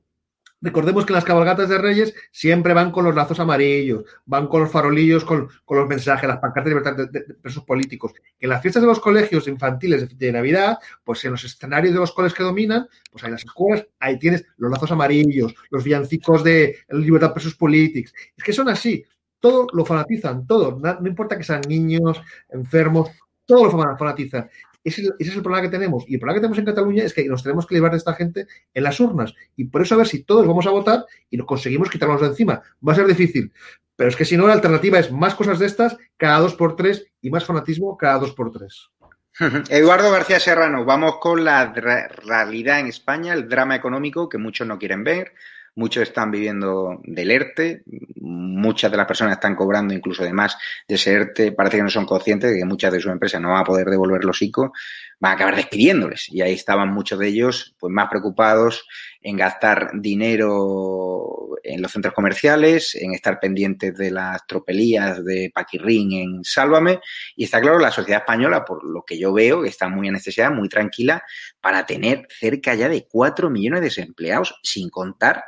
Recordemos 0.66 1.06
que 1.06 1.14
las 1.14 1.24
cabalgatas 1.24 1.70
de 1.70 1.78
Reyes 1.78 2.16
siempre 2.32 2.74
van 2.74 2.90
con 2.90 3.06
los 3.06 3.14
lazos 3.14 3.40
amarillos, 3.40 4.04
van 4.26 4.48
con 4.48 4.62
los 4.62 4.72
farolillos, 4.72 5.24
con, 5.24 5.48
con 5.64 5.78
los 5.78 5.88
mensajes, 5.88 6.28
las 6.28 6.40
pancartas 6.40 6.64
de 6.64 6.70
libertad 6.72 7.08
de, 7.08 7.22
presos 7.36 7.64
políticos. 7.64 8.14
Que 8.40 8.48
en 8.48 8.50
las 8.50 8.64
fiestas 8.64 8.82
de 8.82 8.88
los 8.88 9.00
colegios 9.00 9.48
infantiles 9.48 10.10
de, 10.10 10.16
de, 10.16 10.32
Navidad, 10.32 10.80
pues 11.04 11.24
en 11.24 11.34
los 11.34 11.44
escenarios 11.44 11.94
de 11.94 12.00
los 12.00 12.12
coles 12.14 12.34
que 12.34 12.42
dominan, 12.42 12.88
pues 13.12 13.24
hay 13.24 13.30
las 13.30 13.46
escuelas, 13.46 13.86
ahí 14.00 14.18
tienes 14.18 14.44
los 14.58 14.72
lazos 14.72 14.92
amarillos, 14.92 15.54
los 15.70 15.84
villancicos 15.84 16.44
de 16.44 16.80
libertad 16.90 17.32
presos 17.32 17.54
políticos. 17.54 18.12
Es 18.36 18.44
que 18.44 18.52
son 18.52 18.68
así, 18.68 19.06
todo 19.40 19.68
lo 19.72 19.86
fanatizan, 19.86 20.48
todo. 20.48 20.80
No, 20.80 21.00
no 21.00 21.08
importa 21.08 21.38
que 21.38 21.44
sean 21.44 21.62
niños, 21.68 22.20
enfermos, 22.50 23.12
todo 23.46 23.66
lo 23.66 23.98
fanatizan. 23.98 24.50
Ese, 24.86 25.10
es 25.20 25.36
el 25.36 25.42
problema 25.42 25.64
que 25.64 25.70
tenemos. 25.70 26.06
Y 26.08 26.14
el 26.14 26.20
problema 26.20 26.36
que 26.36 26.42
tenemos 26.42 26.60
en 26.60 26.66
Cataluña 26.66 27.04
es 27.04 27.14
que 27.14 27.26
nos 27.26 27.44
tenemos 27.44 27.66
que 27.66 27.76
librar 27.76 27.92
de 27.92 27.98
esta 27.98 28.14
gente 28.14 28.48
en 28.74 28.84
las 28.84 29.00
urnas. 29.00 29.34
Y 29.58 29.66
por 29.66 29.82
eso 29.82 29.96
a 29.96 29.98
ver 29.98 30.08
si 30.08 30.24
todos 30.24 30.48
vamos 30.48 30.66
a 30.68 30.70
votar 30.70 31.06
y 31.30 31.38
nos 31.38 31.48
conseguimos 31.48 31.90
quitarnos 31.90 32.22
de 32.22 32.28
encima. 32.28 32.62
Va 32.88 32.94
a 32.94 32.96
ser 32.96 33.08
difícil. 33.08 33.52
Pero 33.96 34.10
es 34.10 34.16
que 34.16 34.26
si 34.26 34.38
no, 34.38 34.48
la 34.48 34.54
alternativa 34.54 35.00
es 35.00 35.12
más 35.12 35.36
cosas 35.36 35.60
de 35.60 35.66
estas 35.66 35.98
cada 36.18 36.40
dos 36.40 36.56
por 36.56 36.76
tres 36.76 37.08
y 37.22 37.30
más 37.30 37.46
fanatismo 37.46 37.98
cada 37.98 38.20
dos 38.20 38.34
por 38.34 38.52
tres. 38.52 38.90
Eduardo 39.70 40.12
García 40.12 40.40
Serrano, 40.40 40.86
vamos 40.86 41.18
con 41.20 41.44
la 41.44 41.74
realidad 41.74 42.80
en 42.80 42.88
España, 42.88 43.34
el 43.34 43.50
drama 43.50 43.76
económico 43.76 44.30
que 44.30 44.38
muchos 44.38 44.68
no 44.68 44.80
quieren 44.80 45.04
ver, 45.04 45.34
muchos 45.76 46.04
están 46.04 46.32
viviendo 46.32 47.02
del 47.04 47.32
ERTE, 47.32 47.84
muchas 48.18 48.90
de 48.90 48.98
las 48.98 49.06
personas 49.06 49.34
están 49.34 49.56
cobrando 49.56 49.94
incluso 49.94 50.24
de 50.24 50.34
más 50.34 50.58
de 50.88 50.96
ese 50.96 51.12
ERTE, 51.12 51.52
parece 51.52 51.78
que 51.78 51.84
no 51.84 51.90
son 51.90 52.06
conscientes 52.06 52.52
de 52.52 52.58
que 52.58 52.66
muchas 52.66 52.92
de 52.92 53.00
sus 53.00 53.12
empresas 53.12 53.42
no 53.42 53.50
van 53.50 53.62
a 53.62 53.66
poder 53.66 53.88
devolver 53.88 54.24
los 54.24 54.42
ICO, 54.42 54.72
van 55.20 55.34
a 55.34 55.36
acabar 55.36 55.56
despidiéndoles. 55.56 56.30
Y 56.30 56.42
ahí 56.42 56.54
estaban 56.54 56.94
muchos 56.94 57.20
de 57.20 57.28
ellos 57.28 57.76
pues 57.80 57.92
más 57.92 58.08
preocupados 58.10 58.88
en 59.22 59.38
gastar 59.38 59.92
dinero 59.96 61.58
en 61.64 61.82
los 61.82 61.92
centros 61.92 62.14
comerciales, 62.14 62.96
en 62.96 63.14
estar 63.14 63.40
pendientes 63.40 63.96
de 63.98 64.12
las 64.12 64.46
tropelías 64.48 65.24
de 65.26 65.52
Paquirrín 65.54 66.14
en 66.14 66.44
Sálvame. 66.44 67.00
Y 67.36 67.44
está 67.44 67.60
claro, 67.60 67.80
la 67.80 67.92
sociedad 67.92 68.22
española, 68.22 68.64
por 68.64 68.84
lo 68.84 69.04
que 69.04 69.18
yo 69.18 69.34
veo, 69.34 69.66
está 69.66 69.90
muy 69.90 70.10
necesidad, 70.10 70.52
muy 70.52 70.70
tranquila, 70.70 71.24
para 71.60 71.86
tener 71.86 72.28
cerca 72.30 72.76
ya 72.76 72.88
de 72.88 73.08
4 73.08 73.50
millones 73.50 73.82
de 73.82 73.86
desempleados, 73.86 74.60
sin 74.64 74.90
contar 74.90 75.44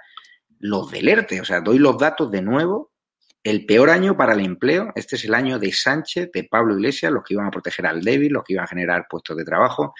los 0.59 0.91
del 0.91 1.07
ERTE. 1.07 1.41
O 1.41 1.45
sea, 1.45 1.61
doy 1.61 1.79
los 1.79 1.97
datos 1.97 2.31
de 2.31 2.41
nuevo. 2.41 2.91
El 3.43 3.65
peor 3.65 3.89
año 3.89 4.17
para 4.17 4.33
el 4.33 4.41
empleo, 4.41 4.91
este 4.95 5.15
es 5.15 5.23
el 5.23 5.33
año 5.33 5.57
de 5.57 5.71
Sánchez, 5.71 6.31
de 6.33 6.43
Pablo 6.43 6.75
Iglesias, 6.75 7.13
los 7.13 7.23
que 7.23 7.33
iban 7.33 7.45
a 7.45 7.51
proteger 7.51 7.85
al 7.85 8.01
débil, 8.01 8.33
los 8.33 8.43
que 8.43 8.53
iban 8.53 8.65
a 8.65 8.67
generar 8.67 9.05
puestos 9.09 9.37
de 9.37 9.45
trabajo. 9.45 9.93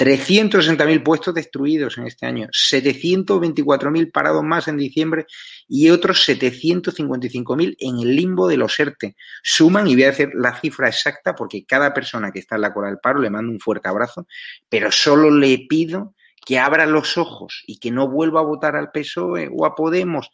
360.000 0.00 1.02
puestos 1.02 1.34
destruidos 1.34 1.98
en 1.98 2.06
este 2.06 2.24
año, 2.24 2.48
724.000 2.48 4.10
parados 4.10 4.42
más 4.42 4.66
en 4.66 4.78
diciembre 4.78 5.26
y 5.68 5.90
otros 5.90 6.26
755.000 6.26 7.76
en 7.78 7.98
el 7.98 8.16
limbo 8.16 8.48
de 8.48 8.56
los 8.56 8.80
ERTE. 8.80 9.14
Suman, 9.42 9.86
y 9.86 9.94
voy 9.94 10.04
a 10.04 10.10
decir 10.10 10.30
la 10.34 10.58
cifra 10.58 10.88
exacta 10.88 11.34
porque 11.34 11.66
cada 11.66 11.92
persona 11.92 12.32
que 12.32 12.38
está 12.38 12.56
en 12.56 12.62
la 12.62 12.72
cola 12.72 12.88
del 12.88 12.98
paro 12.98 13.20
le 13.20 13.28
mando 13.28 13.52
un 13.52 13.60
fuerte 13.60 13.88
abrazo, 13.88 14.26
pero 14.70 14.90
solo 14.90 15.30
le 15.30 15.66
pido 15.68 16.14
que 16.44 16.58
abra 16.58 16.86
los 16.86 17.18
ojos 17.18 17.62
y 17.66 17.78
que 17.78 17.90
no 17.90 18.08
vuelva 18.08 18.40
a 18.40 18.44
votar 18.44 18.76
al 18.76 18.90
PSOE 18.90 19.48
o 19.52 19.66
a 19.66 19.74
Podemos, 19.74 20.30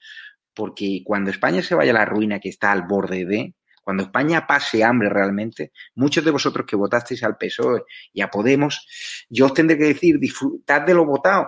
porque 0.54 1.02
cuando 1.04 1.30
España 1.30 1.62
se 1.62 1.74
vaya 1.74 1.90
a 1.90 1.94
la 1.94 2.04
ruina 2.04 2.40
que 2.40 2.48
está 2.48 2.72
al 2.72 2.82
borde 2.82 3.24
de, 3.26 3.54
cuando 3.82 4.02
España 4.02 4.46
pase 4.46 4.82
hambre 4.82 5.08
realmente, 5.08 5.70
muchos 5.94 6.24
de 6.24 6.32
vosotros 6.32 6.66
que 6.66 6.74
votasteis 6.74 7.22
al 7.22 7.36
PSOE 7.36 7.84
y 8.12 8.20
a 8.20 8.28
Podemos, 8.28 8.86
yo 9.28 9.46
os 9.46 9.54
tendré 9.54 9.78
que 9.78 9.84
decir, 9.84 10.18
disfrutad 10.18 10.82
de 10.82 10.94
lo 10.94 11.04
votado, 11.04 11.46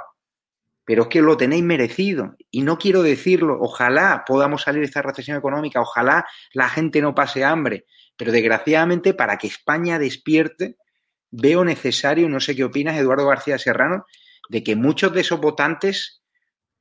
pero 0.84 1.02
es 1.02 1.08
que 1.08 1.20
lo 1.20 1.36
tenéis 1.36 1.64
merecido. 1.64 2.36
Y 2.50 2.62
no 2.62 2.78
quiero 2.78 3.02
decirlo, 3.02 3.58
ojalá 3.60 4.24
podamos 4.26 4.62
salir 4.62 4.80
de 4.80 4.86
esta 4.86 5.02
recesión 5.02 5.36
económica, 5.36 5.80
ojalá 5.80 6.26
la 6.52 6.68
gente 6.68 7.02
no 7.02 7.14
pase 7.14 7.44
hambre, 7.44 7.86
pero 8.16 8.30
desgraciadamente 8.30 9.14
para 9.14 9.36
que 9.36 9.48
España 9.48 9.98
despierte, 9.98 10.76
veo 11.30 11.64
necesario, 11.64 12.28
no 12.28 12.40
sé 12.40 12.54
qué 12.54 12.64
opinas, 12.64 12.96
Eduardo 12.96 13.26
García 13.26 13.58
Serrano, 13.58 14.06
de 14.48 14.62
que 14.62 14.76
muchos 14.76 15.12
de 15.12 15.20
esos 15.20 15.40
votantes 15.40 16.22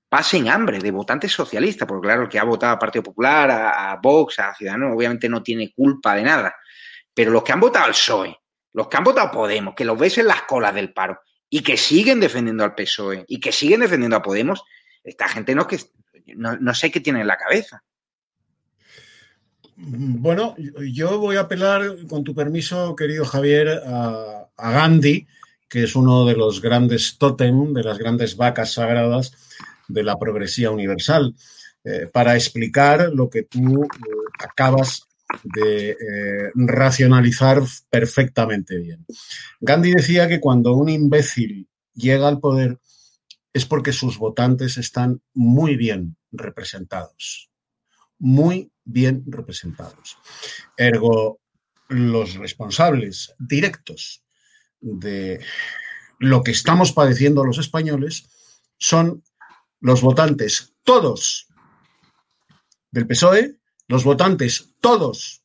pasen 0.10 0.48
hambre 0.48 0.80
de 0.80 0.92
votantes 0.92 1.32
socialistas, 1.32 1.88
porque 1.88 2.08
claro, 2.08 2.24
el 2.24 2.30
que 2.30 2.40
ha 2.40 2.44
votado 2.44 2.74
al 2.74 2.80
Partido 2.80 3.04
Popular, 3.04 3.52
a, 3.52 3.92
a 3.92 3.98
Vox, 3.98 4.40
a 4.40 4.56
Ciudadanos, 4.56 4.96
obviamente 4.96 5.28
no 5.28 5.44
tiene 5.44 5.74
culpa 5.74 6.16
de 6.16 6.24
nada. 6.24 6.56
Pero 7.14 7.32
los 7.32 7.44
que 7.44 7.52
han 7.52 7.60
votado 7.60 7.86
al 7.86 7.92
PSOE, 7.92 8.38
los 8.74 8.88
que 8.88 8.98
han 8.98 9.04
votado 9.04 9.28
a 9.28 9.32
Podemos, 9.32 9.76
que 9.76 9.86
los 9.86 9.98
ves 9.98 10.18
en 10.18 10.28
las 10.28 10.44
colas 10.44 10.74
del 10.74 10.94
paro 10.94 11.20
y 11.50 11.62
que 11.62 11.78
siguen 11.78 12.20
defendiendo 12.20 12.64
al 12.64 12.76
PSOE 12.76 13.26
y 13.28 13.40
que 13.40 13.52
siguen 13.52 13.82
defendiendo 13.82 14.18
a 14.18 14.22
Podemos, 14.22 14.64
esta 15.04 15.28
gente 15.28 15.56
no, 15.56 15.68
que, 15.68 15.80
no, 16.36 16.58
no 16.58 16.74
sé 16.74 16.92
qué 16.92 17.00
tiene 17.00 17.22
en 17.22 17.28
la 17.28 17.38
cabeza. 17.38 17.84
Bueno, 19.76 20.56
yo 20.92 21.20
voy 21.20 21.36
a 21.36 21.42
apelar, 21.42 21.84
con 22.10 22.24
tu 22.24 22.34
permiso, 22.34 22.96
querido 22.96 23.26
Javier, 23.26 23.82
a, 23.86 24.48
a 24.58 24.72
Gandhi, 24.72 25.28
que 25.70 25.84
es 25.84 25.96
uno 25.96 26.26
de 26.26 26.36
los 26.36 26.62
grandes 26.62 27.18
tótem, 27.18 27.74
de 27.74 27.84
las 27.84 27.98
grandes 27.98 28.38
vacas 28.38 28.74
sagradas 28.74 29.34
de 29.88 30.04
la 30.04 30.18
progresía 30.18 30.72
universal, 30.72 31.36
eh, 31.84 32.08
para 32.12 32.36
explicar 32.36 33.12
lo 33.14 33.30
que 33.30 33.44
tú 33.44 33.84
eh, 33.84 33.88
acabas 34.40 35.08
de 35.44 35.92
eh, 35.92 36.52
racionalizar 36.56 37.62
perfectamente 37.90 38.78
bien. 38.78 39.06
Gandhi 39.60 39.92
decía 39.92 40.28
que 40.28 40.40
cuando 40.40 40.74
un 40.74 40.90
imbécil 40.90 41.68
llega 41.94 42.28
al 42.28 42.40
poder 42.40 42.80
es 43.54 43.66
porque 43.66 43.92
sus 43.92 44.18
votantes 44.18 44.78
están 44.78 45.22
muy 45.34 45.76
bien 45.76 46.18
representados, 46.32 47.50
muy 48.20 48.72
bien 48.84 49.24
representados. 49.28 50.18
Ergo, 50.78 51.40
los 51.90 52.36
responsables 52.36 53.34
directos 53.40 54.24
de 54.82 55.40
lo 56.20 56.44
que 56.44 56.52
estamos 56.52 56.92
padeciendo 56.92 57.44
los 57.44 57.58
españoles 57.58 58.28
son 58.78 59.24
los 59.80 60.02
votantes 60.02 60.74
todos 60.84 61.48
del 62.92 63.08
PSOE, 63.08 63.58
los 63.88 64.04
votantes 64.04 64.74
todos 64.82 65.44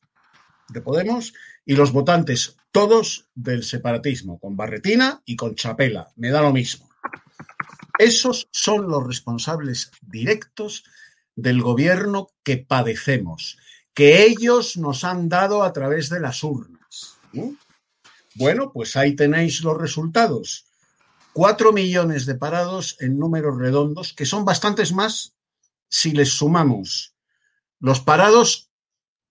de 0.69 0.81
Podemos 0.81 1.33
y 1.65 1.75
los 1.75 1.91
votantes 1.91 2.57
todos 2.71 3.29
del 3.35 3.63
separatismo, 3.63 4.39
con 4.39 4.57
Barretina 4.57 5.21
y 5.25 5.35
con 5.35 5.55
Chapela. 5.55 6.11
Me 6.15 6.31
da 6.31 6.41
lo 6.41 6.51
mismo. 6.51 6.89
Esos 7.99 8.49
son 8.51 8.87
los 8.87 9.05
responsables 9.05 9.91
directos 10.01 10.83
del 11.35 11.61
gobierno 11.61 12.29
que 12.43 12.57
padecemos, 12.57 13.57
que 13.93 14.23
ellos 14.23 14.77
nos 14.77 15.03
han 15.03 15.29
dado 15.29 15.63
a 15.63 15.71
través 15.71 16.09
de 16.09 16.19
las 16.19 16.43
urnas. 16.43 17.17
¿no? 17.31 17.55
Bueno, 18.35 18.71
pues 18.71 18.95
ahí 18.95 19.15
tenéis 19.15 19.61
los 19.61 19.77
resultados. 19.77 20.65
Cuatro 21.33 21.73
millones 21.73 22.25
de 22.25 22.35
parados 22.35 22.97
en 22.99 23.17
números 23.17 23.57
redondos, 23.57 24.13
que 24.13 24.25
son 24.25 24.45
bastantes 24.45 24.93
más 24.93 25.35
si 25.87 26.11
les 26.11 26.29
sumamos 26.29 27.13
los 27.83 27.99
parados 27.99 28.71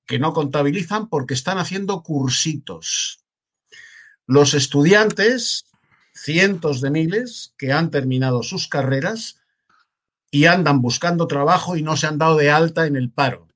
que 0.05 0.19
no 0.19 0.35
contabilizan 0.35 1.09
porque 1.09 1.33
están 1.33 1.57
haciendo 1.57 2.03
cursitos. 2.03 3.25
Los 4.27 4.53
estudiantes, 4.53 5.65
cientos 6.13 6.83
de 6.83 6.91
miles, 6.91 7.55
que 7.57 7.73
han 7.73 7.91
terminado 7.91 8.43
sus 8.43 8.69
carreras 8.69 9.41
y 10.31 10.45
andan 10.45 10.83
buscando 10.83 11.27
trabajo 11.27 11.79
y 11.79 11.83
no 11.83 11.97
se 11.97 12.09
han 12.09 12.19
dado 12.19 12.37
de 12.37 12.51
alta 12.51 12.87
en 12.87 12.97
el 12.97 13.11
paro. 13.11 13.49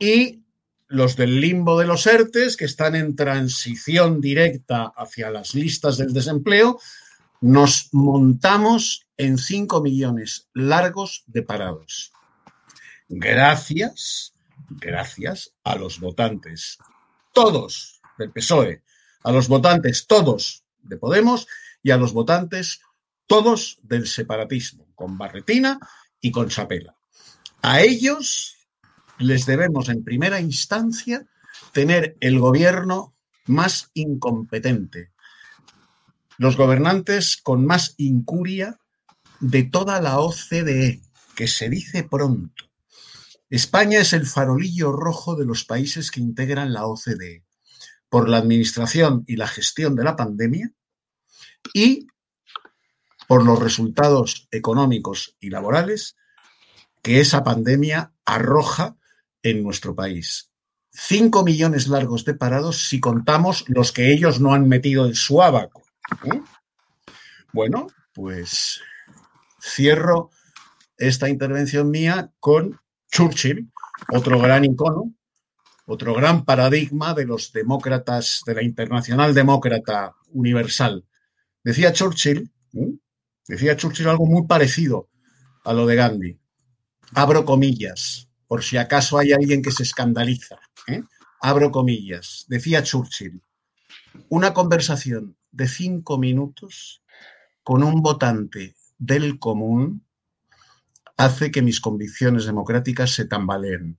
Y 0.00 0.42
los 0.88 1.16
del 1.16 1.40
limbo 1.40 1.78
de 1.78 1.86
los 1.86 2.06
ERTES, 2.06 2.56
que 2.56 2.64
están 2.64 2.96
en 2.96 3.14
transición 3.14 4.20
directa 4.20 4.92
hacia 4.96 5.30
las 5.30 5.54
listas 5.54 5.98
del 5.98 6.12
desempleo, 6.12 6.80
nos 7.40 7.90
montamos 7.92 9.06
en 9.16 9.38
5 9.38 9.82
millones 9.82 10.48
largos 10.54 11.24
de 11.26 11.42
parados. 11.42 12.12
Gracias, 13.08 14.34
gracias 14.68 15.52
a 15.62 15.76
los 15.76 16.00
votantes, 16.00 16.78
todos 17.32 18.00
del 18.18 18.32
PSOE, 18.32 18.82
a 19.22 19.32
los 19.32 19.48
votantes 19.48 20.06
todos 20.06 20.64
de 20.82 20.96
Podemos 20.96 21.46
y 21.82 21.90
a 21.90 21.96
los 21.96 22.12
votantes 22.12 22.80
todos 23.26 23.78
del 23.82 24.06
separatismo, 24.06 24.88
con 24.94 25.18
Barretina 25.18 25.78
y 26.20 26.30
con 26.30 26.48
Chapela. 26.48 26.96
A 27.62 27.82
ellos 27.82 28.57
les 29.18 29.46
debemos 29.46 29.88
en 29.88 30.04
primera 30.04 30.40
instancia 30.40 31.26
tener 31.72 32.16
el 32.20 32.38
gobierno 32.38 33.14
más 33.46 33.90
incompetente, 33.94 35.12
los 36.36 36.56
gobernantes 36.56 37.36
con 37.36 37.66
más 37.66 37.94
incuria 37.96 38.78
de 39.40 39.64
toda 39.64 40.00
la 40.00 40.20
OCDE, 40.20 41.02
que 41.34 41.48
se 41.48 41.68
dice 41.68 42.04
pronto. 42.04 42.64
España 43.50 44.00
es 44.00 44.12
el 44.12 44.26
farolillo 44.26 44.92
rojo 44.92 45.34
de 45.34 45.46
los 45.46 45.64
países 45.64 46.10
que 46.10 46.20
integran 46.20 46.72
la 46.72 46.86
OCDE 46.86 47.44
por 48.08 48.28
la 48.28 48.38
administración 48.38 49.24
y 49.26 49.36
la 49.36 49.48
gestión 49.48 49.94
de 49.94 50.04
la 50.04 50.16
pandemia 50.16 50.72
y 51.72 52.06
por 53.26 53.44
los 53.44 53.58
resultados 53.58 54.48
económicos 54.50 55.36
y 55.40 55.50
laborales 55.50 56.16
que 57.02 57.20
esa 57.20 57.44
pandemia 57.44 58.12
arroja 58.24 58.96
en 59.42 59.62
nuestro 59.62 59.94
país. 59.94 60.50
Cinco 60.90 61.44
millones 61.44 61.88
largos 61.88 62.24
de 62.24 62.34
parados 62.34 62.88
si 62.88 63.00
contamos 63.00 63.64
los 63.68 63.92
que 63.92 64.12
ellos 64.12 64.40
no 64.40 64.54
han 64.54 64.68
metido 64.68 65.06
en 65.06 65.14
su 65.14 65.42
abaco. 65.42 65.82
¿eh? 66.24 66.40
Bueno, 67.52 67.86
pues 68.12 68.80
cierro 69.60 70.30
esta 70.96 71.28
intervención 71.28 71.90
mía 71.90 72.32
con 72.40 72.80
Churchill, 73.10 73.70
otro 74.12 74.40
gran 74.40 74.64
icono, 74.64 75.14
otro 75.86 76.14
gran 76.14 76.44
paradigma 76.44 77.14
de 77.14 77.24
los 77.24 77.52
demócratas, 77.52 78.42
de 78.44 78.54
la 78.54 78.62
internacional 78.62 79.34
demócrata 79.34 80.16
universal. 80.32 81.06
Decía 81.62 81.92
Churchill, 81.92 82.50
¿eh? 82.74 82.92
decía 83.46 83.76
Churchill 83.76 84.08
algo 84.08 84.26
muy 84.26 84.46
parecido 84.46 85.08
a 85.64 85.72
lo 85.72 85.86
de 85.86 85.96
Gandhi. 85.96 86.40
Abro 87.14 87.44
comillas 87.44 88.27
por 88.48 88.64
si 88.64 88.78
acaso 88.78 89.18
hay 89.18 89.32
alguien 89.32 89.62
que 89.62 89.70
se 89.70 89.84
escandaliza. 89.84 90.58
¿eh? 90.88 91.02
Abro 91.40 91.70
comillas. 91.70 92.46
Decía 92.48 92.82
Churchill, 92.82 93.42
una 94.28 94.54
conversación 94.54 95.36
de 95.52 95.68
cinco 95.68 96.18
minutos 96.18 97.02
con 97.62 97.84
un 97.84 98.02
votante 98.02 98.74
del 98.98 99.38
común 99.38 100.04
hace 101.16 101.50
que 101.50 101.62
mis 101.62 101.80
convicciones 101.80 102.46
democráticas 102.46 103.10
se 103.12 103.26
tambaleen. 103.26 103.98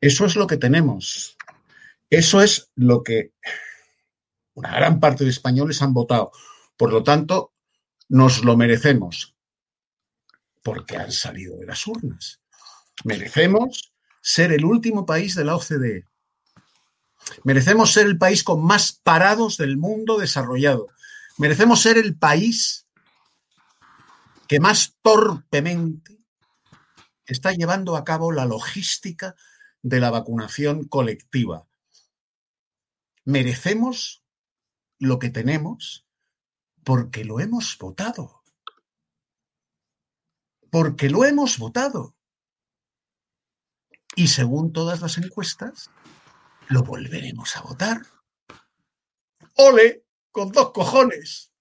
Eso 0.00 0.26
es 0.26 0.36
lo 0.36 0.46
que 0.46 0.56
tenemos. 0.56 1.36
Eso 2.10 2.42
es 2.42 2.70
lo 2.74 3.02
que 3.02 3.32
una 4.54 4.74
gran 4.74 5.00
parte 5.00 5.24
de 5.24 5.30
españoles 5.30 5.80
han 5.82 5.94
votado. 5.94 6.32
Por 6.76 6.92
lo 6.92 7.02
tanto, 7.02 7.52
nos 8.08 8.44
lo 8.44 8.56
merecemos 8.56 9.36
porque 10.62 10.96
han 10.96 11.12
salido 11.12 11.56
de 11.58 11.66
las 11.66 11.86
urnas. 11.86 12.40
Merecemos 13.04 13.92
ser 14.20 14.52
el 14.52 14.64
último 14.64 15.06
país 15.06 15.34
de 15.34 15.44
la 15.44 15.56
OCDE. 15.56 16.06
Merecemos 17.44 17.92
ser 17.92 18.06
el 18.06 18.18
país 18.18 18.42
con 18.42 18.64
más 18.64 18.92
parados 18.92 19.56
del 19.56 19.76
mundo 19.76 20.18
desarrollado. 20.18 20.88
Merecemos 21.38 21.82
ser 21.82 21.98
el 21.98 22.16
país 22.16 22.86
que 24.48 24.60
más 24.60 24.96
torpemente 25.02 26.18
está 27.26 27.52
llevando 27.52 27.96
a 27.96 28.04
cabo 28.04 28.32
la 28.32 28.46
logística 28.46 29.34
de 29.82 30.00
la 30.00 30.10
vacunación 30.10 30.84
colectiva. 30.84 31.66
Merecemos 33.24 34.24
lo 34.98 35.18
que 35.18 35.30
tenemos 35.30 36.06
porque 36.84 37.24
lo 37.24 37.40
hemos 37.40 37.76
votado. 37.78 38.42
Porque 40.70 41.10
lo 41.10 41.24
hemos 41.24 41.58
votado. 41.58 42.15
Y 44.16 44.28
según 44.28 44.72
todas 44.72 45.02
las 45.02 45.18
encuestas, 45.18 45.90
lo 46.68 46.82
volveremos 46.82 47.54
a 47.56 47.60
votar. 47.60 47.98
¡Ole! 49.56 50.04
Con 50.32 50.50
dos 50.50 50.72
cojones. 50.72 51.52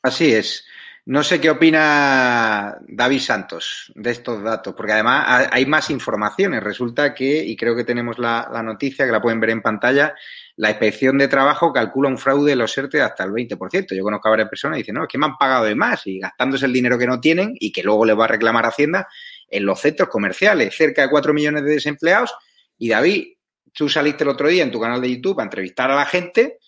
Así 0.00 0.32
es. 0.32 0.64
No 1.06 1.24
sé 1.24 1.40
qué 1.40 1.50
opina 1.50 2.76
David 2.86 3.18
Santos 3.18 3.92
de 3.96 4.12
estos 4.12 4.40
datos, 4.44 4.74
porque 4.76 4.92
además 4.92 5.48
hay 5.50 5.66
más 5.66 5.90
informaciones. 5.90 6.62
Resulta 6.62 7.12
que, 7.12 7.44
y 7.44 7.56
creo 7.56 7.74
que 7.74 7.82
tenemos 7.82 8.20
la, 8.20 8.48
noticia, 8.62 9.06
que 9.06 9.10
la 9.10 9.20
pueden 9.20 9.40
ver 9.40 9.50
en 9.50 9.60
pantalla, 9.60 10.14
la 10.54 10.70
inspección 10.70 11.18
de 11.18 11.26
trabajo 11.26 11.72
calcula 11.72 12.08
un 12.08 12.18
fraude 12.18 12.50
de 12.50 12.56
los 12.56 12.78
ERTE 12.78 13.02
hasta 13.02 13.24
el 13.24 13.32
20%. 13.32 13.96
Yo 13.96 14.04
conozco 14.04 14.28
a 14.28 14.30
varias 14.30 14.48
personas 14.48 14.78
y 14.78 14.82
dicen, 14.82 14.94
no, 14.94 15.02
es 15.02 15.08
que 15.08 15.18
me 15.18 15.26
han 15.26 15.36
pagado 15.36 15.64
de 15.64 15.74
más 15.74 16.06
y 16.06 16.20
gastándose 16.20 16.66
el 16.66 16.72
dinero 16.72 16.96
que 16.96 17.08
no 17.08 17.18
tienen 17.18 17.54
y 17.58 17.72
que 17.72 17.82
luego 17.82 18.04
les 18.04 18.16
va 18.16 18.26
a 18.26 18.28
reclamar 18.28 18.66
Hacienda 18.66 19.08
en 19.50 19.66
los 19.66 19.80
centros 19.80 20.08
comerciales, 20.08 20.74
cerca 20.74 21.02
de 21.02 21.10
4 21.10 21.34
millones 21.34 21.64
de 21.64 21.72
desempleados. 21.72 22.32
Y 22.78 22.88
David, 22.88 23.34
tú 23.72 23.88
saliste 23.88 24.24
el 24.24 24.30
otro 24.30 24.48
día 24.48 24.62
en 24.62 24.70
tu 24.70 24.80
canal 24.80 25.00
de 25.00 25.14
YouTube 25.14 25.40
a 25.40 25.42
entrevistar 25.42 25.90
a 25.90 25.96
la 25.96 26.06
gente 26.06 26.58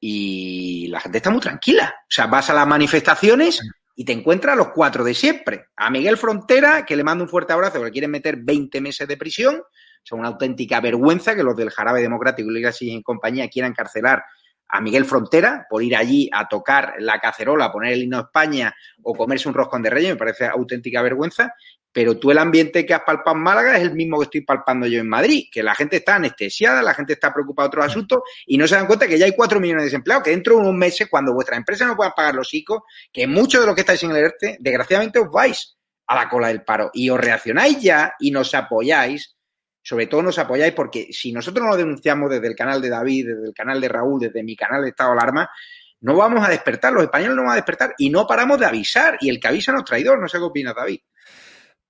y 0.00 0.88
la 0.88 1.00
gente 1.00 1.18
está 1.18 1.30
muy 1.30 1.40
tranquila. 1.40 1.94
O 2.02 2.10
sea, 2.10 2.26
vas 2.26 2.50
a 2.50 2.54
las 2.54 2.66
manifestaciones 2.66 3.60
y 3.94 4.04
te 4.04 4.12
encuentras 4.12 4.54
a 4.54 4.56
los 4.56 4.68
cuatro 4.68 5.04
de 5.04 5.14
siempre. 5.14 5.66
A 5.76 5.90
Miguel 5.90 6.16
Frontera, 6.16 6.84
que 6.84 6.96
le 6.96 7.04
mando 7.04 7.24
un 7.24 7.30
fuerte 7.30 7.52
abrazo, 7.52 7.82
que 7.82 7.90
quieren 7.90 8.10
meter 8.10 8.36
20 8.36 8.80
meses 8.80 9.08
de 9.08 9.16
prisión. 9.16 9.62
Es 10.04 10.12
una 10.12 10.28
auténtica 10.28 10.80
vergüenza 10.80 11.34
que 11.34 11.42
los 11.42 11.56
del 11.56 11.70
Jarabe 11.70 12.00
Democrático 12.00 12.50
y 12.50 12.54
Legacy 12.54 12.90
en 12.92 13.02
compañía 13.02 13.48
quieran 13.48 13.72
encarcelar 13.72 14.22
a 14.68 14.80
Miguel 14.80 15.04
Frontera 15.04 15.66
por 15.68 15.82
ir 15.82 15.96
allí 15.96 16.28
a 16.32 16.48
tocar 16.48 16.94
la 16.98 17.18
cacerola, 17.18 17.72
poner 17.72 17.94
el 17.94 18.02
himno 18.02 18.18
de 18.18 18.22
España 18.24 18.74
o 19.02 19.14
comerse 19.14 19.48
un 19.48 19.54
roscón 19.54 19.82
de 19.82 19.90
reyes, 19.90 20.10
me 20.10 20.16
parece 20.16 20.46
auténtica 20.46 21.02
vergüenza. 21.02 21.54
Pero 21.90 22.18
tú 22.18 22.30
el 22.30 22.38
ambiente 22.38 22.84
que 22.84 22.92
has 22.92 23.00
palpado 23.00 23.34
en 23.34 23.42
Málaga 23.42 23.76
es 23.76 23.82
el 23.82 23.94
mismo 23.94 24.18
que 24.18 24.24
estoy 24.24 24.40
palpando 24.42 24.86
yo 24.86 25.00
en 25.00 25.08
Madrid, 25.08 25.46
que 25.50 25.62
la 25.62 25.74
gente 25.74 25.96
está 25.96 26.16
anestesiada, 26.16 26.82
la 26.82 26.92
gente 26.92 27.14
está 27.14 27.32
preocupada 27.32 27.66
de 27.66 27.68
otros 27.68 27.86
asuntos 27.86 28.20
y 28.46 28.58
no 28.58 28.68
se 28.68 28.74
dan 28.74 28.86
cuenta 28.86 29.08
que 29.08 29.18
ya 29.18 29.24
hay 29.24 29.32
cuatro 29.32 29.58
millones 29.58 29.82
de 29.82 29.86
desempleados, 29.86 30.22
que 30.22 30.30
dentro 30.30 30.54
de 30.54 30.60
unos 30.60 30.74
meses, 30.74 31.08
cuando 31.10 31.32
vuestra 31.32 31.56
empresa 31.56 31.86
no 31.86 31.96
pueda 31.96 32.14
pagar 32.14 32.34
los 32.34 32.52
ICO, 32.52 32.84
que 33.10 33.26
muchos 33.26 33.62
de 33.62 33.66
los 33.66 33.74
que 33.74 33.80
estáis 33.80 34.02
en 34.02 34.10
el 34.10 34.18
ERTE, 34.18 34.58
desgraciadamente 34.60 35.18
os 35.18 35.30
vais 35.30 35.78
a 36.06 36.14
la 36.14 36.28
cola 36.28 36.48
del 36.48 36.62
paro 36.62 36.90
y 36.92 37.08
os 37.08 37.18
reaccionáis 37.18 37.80
ya 37.80 38.14
y 38.20 38.30
nos 38.30 38.54
apoyáis 38.54 39.37
sobre 39.82 40.06
todo 40.06 40.22
nos 40.22 40.38
apoyáis 40.38 40.74
porque 40.74 41.08
si 41.12 41.32
nosotros 41.32 41.64
no 41.64 41.70
lo 41.70 41.76
denunciamos 41.76 42.30
desde 42.30 42.46
el 42.46 42.54
canal 42.54 42.80
de 42.82 42.88
David, 42.88 43.28
desde 43.28 43.46
el 43.48 43.54
canal 43.54 43.80
de 43.80 43.88
Raúl, 43.88 44.20
desde 44.20 44.42
mi 44.42 44.56
canal 44.56 44.82
de 44.82 44.90
Estado 44.90 45.10
de 45.10 45.18
Alarma, 45.18 45.50
no 46.00 46.16
vamos 46.16 46.46
a 46.46 46.50
despertar, 46.50 46.92
los 46.92 47.02
españoles 47.02 47.36
no 47.36 47.42
van 47.42 47.52
a 47.52 47.56
despertar 47.56 47.94
y 47.98 48.10
no 48.10 48.26
paramos 48.26 48.58
de 48.60 48.66
avisar 48.66 49.18
y 49.20 49.28
el 49.28 49.40
que 49.40 49.48
avisa 49.48 49.72
no 49.72 49.78
es 49.78 49.84
traidor, 49.84 50.20
no 50.20 50.28
sé 50.28 50.38
qué 50.38 50.44
opinas 50.44 50.74
David. 50.74 51.00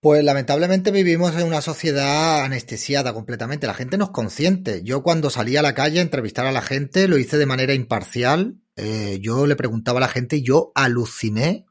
Pues 0.00 0.22
lamentablemente 0.22 0.92
vivimos 0.92 1.36
en 1.36 1.44
una 1.44 1.60
sociedad 1.60 2.44
anestesiada 2.44 3.12
completamente. 3.12 3.66
La 3.66 3.74
gente 3.74 3.98
no 3.98 4.04
es 4.04 4.10
consciente. 4.10 4.82
Yo 4.84 5.02
cuando 5.02 5.28
salí 5.28 5.56
a 5.56 5.62
la 5.62 5.74
calle 5.74 5.98
a 5.98 6.02
entrevistar 6.02 6.46
a 6.46 6.52
la 6.52 6.62
gente 6.62 7.08
lo 7.08 7.18
hice 7.18 7.36
de 7.36 7.46
manera 7.46 7.74
imparcial. 7.74 8.54
Eh, 8.76 9.18
yo 9.20 9.44
le 9.48 9.56
preguntaba 9.56 9.98
a 9.98 10.02
la 10.02 10.08
gente 10.08 10.36
y 10.36 10.42
yo 10.42 10.70
aluciné 10.76 11.66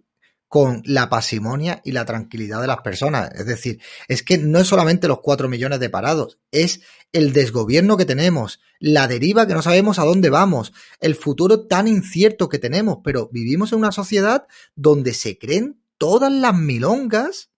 con 0.48 0.82
la 0.86 1.10
pasimonia 1.10 1.82
y 1.84 1.91
la 1.91 2.06
tranquilidad 2.06 2.62
de 2.62 2.68
las 2.68 2.82
personas. 2.82 3.32
Es 3.36 3.45
decir, 3.45 3.82
es 4.08 4.24
que 4.24 4.38
no 4.38 4.60
es 4.60 4.68
solamente 4.68 5.08
los 5.08 5.20
cuatro 5.22 5.50
millones 5.50 5.80
de 5.80 5.89
parados, 5.89 6.39
es 6.52 6.82
el 7.12 7.34
desgobierno 7.34 7.98
que 7.98 8.06
tenemos, 8.06 8.60
la 8.80 9.08
deriva 9.08 9.48
que 9.48 9.54
no 9.54 9.62
sabemos 9.62 10.00
a 10.00 10.06
dónde 10.06 10.30
vamos, 10.30 10.74
el 11.00 11.16
futuro 11.16 11.68
tan 11.68 11.88
incierto 11.88 12.50
que 12.50 12.60
tenemos, 12.60 13.00
pero 13.04 13.30
vivimos 13.32 13.72
en 13.72 13.80
una 13.80 13.91
sociedad 13.91 14.48
donde 14.76 15.14
se 15.14 15.38
creen 15.38 15.82
todas 15.98 16.32
las 16.32 16.56
milongas 16.56 17.50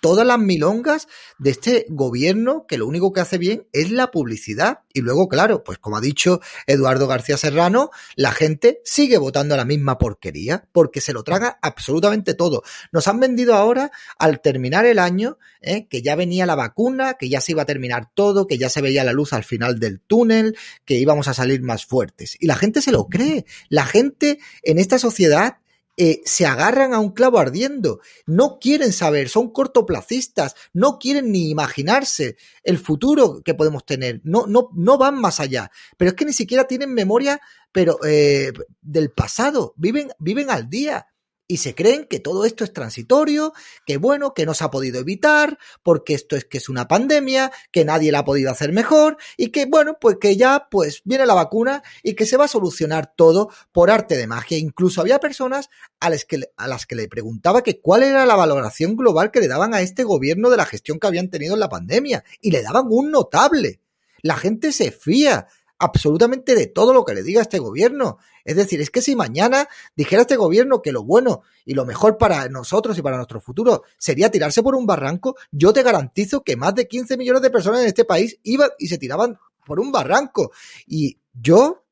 todas 0.00 0.26
las 0.26 0.38
milongas 0.38 1.08
de 1.38 1.50
este 1.50 1.86
gobierno 1.88 2.66
que 2.66 2.78
lo 2.78 2.86
único 2.86 3.12
que 3.12 3.20
hace 3.20 3.38
bien 3.38 3.66
es 3.72 3.90
la 3.90 4.10
publicidad. 4.10 4.80
Y 4.92 5.00
luego, 5.00 5.28
claro, 5.28 5.64
pues 5.64 5.78
como 5.78 5.96
ha 5.96 6.00
dicho 6.00 6.40
Eduardo 6.66 7.06
García 7.06 7.36
Serrano, 7.36 7.90
la 8.16 8.32
gente 8.32 8.80
sigue 8.84 9.18
votando 9.18 9.54
a 9.54 9.58
la 9.58 9.64
misma 9.64 9.98
porquería 9.98 10.68
porque 10.72 11.00
se 11.00 11.12
lo 11.12 11.22
traga 11.22 11.58
absolutamente 11.62 12.34
todo. 12.34 12.62
Nos 12.92 13.08
han 13.08 13.20
vendido 13.20 13.54
ahora, 13.54 13.90
al 14.18 14.40
terminar 14.40 14.86
el 14.86 14.98
año, 14.98 15.38
¿eh? 15.60 15.86
que 15.88 16.02
ya 16.02 16.16
venía 16.16 16.46
la 16.46 16.54
vacuna, 16.54 17.14
que 17.14 17.28
ya 17.28 17.40
se 17.40 17.52
iba 17.52 17.62
a 17.62 17.66
terminar 17.66 18.10
todo, 18.14 18.46
que 18.46 18.58
ya 18.58 18.68
se 18.68 18.80
veía 18.80 19.04
la 19.04 19.12
luz 19.12 19.32
al 19.32 19.44
final 19.44 19.78
del 19.78 20.00
túnel, 20.00 20.56
que 20.84 20.94
íbamos 20.94 21.28
a 21.28 21.34
salir 21.34 21.62
más 21.62 21.84
fuertes. 21.84 22.36
Y 22.40 22.46
la 22.46 22.56
gente 22.56 22.82
se 22.82 22.92
lo 22.92 23.08
cree. 23.08 23.44
La 23.68 23.84
gente 23.84 24.38
en 24.62 24.78
esta 24.78 24.98
sociedad 24.98 25.58
eh, 25.98 26.22
se 26.24 26.46
agarran 26.46 26.94
a 26.94 27.00
un 27.00 27.10
clavo 27.10 27.38
ardiendo, 27.38 28.00
no 28.26 28.58
quieren 28.60 28.92
saber, 28.92 29.28
son 29.28 29.52
cortoplacistas, 29.52 30.54
no 30.72 30.98
quieren 30.98 31.30
ni 31.32 31.50
imaginarse 31.50 32.36
el 32.62 32.78
futuro 32.78 33.42
que 33.44 33.54
podemos 33.54 33.84
tener, 33.84 34.20
no, 34.24 34.46
no, 34.46 34.70
no 34.74 34.96
van 34.96 35.20
más 35.20 35.40
allá, 35.40 35.70
pero 35.96 36.10
es 36.10 36.14
que 36.14 36.24
ni 36.24 36.32
siquiera 36.32 36.66
tienen 36.66 36.94
memoria 36.94 37.40
pero 37.72 37.98
eh, 38.04 38.52
del 38.80 39.10
pasado, 39.10 39.74
viven, 39.76 40.10
viven 40.18 40.50
al 40.50 40.68
día 40.70 41.06
y 41.50 41.56
se 41.56 41.74
creen 41.74 42.04
que 42.04 42.20
todo 42.20 42.44
esto 42.44 42.62
es 42.62 42.74
transitorio, 42.74 43.54
que 43.86 43.96
bueno, 43.96 44.34
que 44.34 44.44
no 44.44 44.52
se 44.52 44.64
ha 44.64 44.70
podido 44.70 45.00
evitar, 45.00 45.58
porque 45.82 46.12
esto 46.12 46.36
es 46.36 46.44
que 46.44 46.58
es 46.58 46.68
una 46.68 46.86
pandemia, 46.86 47.50
que 47.72 47.86
nadie 47.86 48.12
la 48.12 48.20
ha 48.20 48.24
podido 48.26 48.50
hacer 48.50 48.70
mejor 48.70 49.16
y 49.38 49.48
que 49.48 49.64
bueno, 49.64 49.96
pues 49.98 50.18
que 50.20 50.36
ya 50.36 50.68
pues 50.70 51.00
viene 51.04 51.24
la 51.24 51.32
vacuna 51.32 51.82
y 52.02 52.14
que 52.14 52.26
se 52.26 52.36
va 52.36 52.44
a 52.44 52.48
solucionar 52.48 53.14
todo 53.16 53.50
por 53.72 53.90
arte 53.90 54.18
de 54.18 54.26
magia. 54.26 54.58
Incluso 54.58 55.00
había 55.00 55.20
personas 55.20 55.70
a 56.00 56.10
las 56.10 56.26
que, 56.26 56.50
a 56.56 56.68
las 56.68 56.84
que 56.84 56.96
le 56.96 57.08
preguntaba 57.08 57.62
que 57.62 57.80
cuál 57.80 58.02
era 58.02 58.26
la 58.26 58.36
valoración 58.36 58.94
global 58.94 59.30
que 59.30 59.40
le 59.40 59.48
daban 59.48 59.72
a 59.72 59.80
este 59.80 60.04
gobierno 60.04 60.50
de 60.50 60.58
la 60.58 60.66
gestión 60.66 61.00
que 61.00 61.06
habían 61.06 61.30
tenido 61.30 61.54
en 61.54 61.60
la 61.60 61.70
pandemia 61.70 62.24
y 62.42 62.50
le 62.50 62.62
daban 62.62 62.84
un 62.90 63.10
notable. 63.10 63.80
La 64.20 64.36
gente 64.36 64.72
se 64.72 64.90
fía 64.90 65.46
absolutamente 65.78 66.54
de 66.54 66.66
todo 66.66 66.92
lo 66.92 67.04
que 67.04 67.14
le 67.14 67.22
diga 67.22 67.42
este 67.42 67.58
gobierno. 67.58 68.18
Es 68.44 68.56
decir, 68.56 68.80
es 68.80 68.90
que 68.90 69.02
si 69.02 69.14
mañana 69.14 69.68
dijera 69.96 70.22
este 70.22 70.36
gobierno 70.36 70.82
que 70.82 70.92
lo 70.92 71.04
bueno 71.04 71.42
y 71.64 71.74
lo 71.74 71.84
mejor 71.86 72.18
para 72.18 72.48
nosotros 72.48 72.98
y 72.98 73.02
para 73.02 73.16
nuestro 73.16 73.40
futuro 73.40 73.82
sería 73.96 74.30
tirarse 74.30 74.62
por 74.62 74.74
un 74.74 74.86
barranco, 74.86 75.36
yo 75.50 75.72
te 75.72 75.82
garantizo 75.82 76.42
que 76.42 76.56
más 76.56 76.74
de 76.74 76.88
15 76.88 77.16
millones 77.16 77.42
de 77.42 77.50
personas 77.50 77.82
en 77.82 77.86
este 77.86 78.04
país 78.04 78.38
iban 78.42 78.70
y 78.78 78.88
se 78.88 78.98
tiraban 78.98 79.38
por 79.64 79.80
un 79.80 79.92
barranco. 79.92 80.50
Y 80.86 81.18
yo 81.32 81.84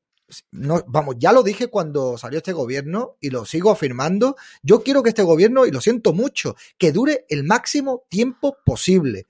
no, 0.51 0.83
vamos, 0.87 1.15
ya 1.17 1.31
lo 1.31 1.43
dije 1.43 1.67
cuando 1.67 2.17
salió 2.17 2.37
este 2.37 2.53
gobierno 2.53 3.15
y 3.21 3.29
lo 3.29 3.45
sigo 3.45 3.71
afirmando. 3.71 4.35
Yo 4.61 4.83
quiero 4.83 5.03
que 5.03 5.09
este 5.09 5.23
gobierno, 5.23 5.65
y 5.65 5.71
lo 5.71 5.81
siento 5.81 6.13
mucho, 6.13 6.55
que 6.77 6.91
dure 6.91 7.25
el 7.29 7.43
máximo 7.43 8.03
tiempo 8.09 8.57
posible. 8.65 9.27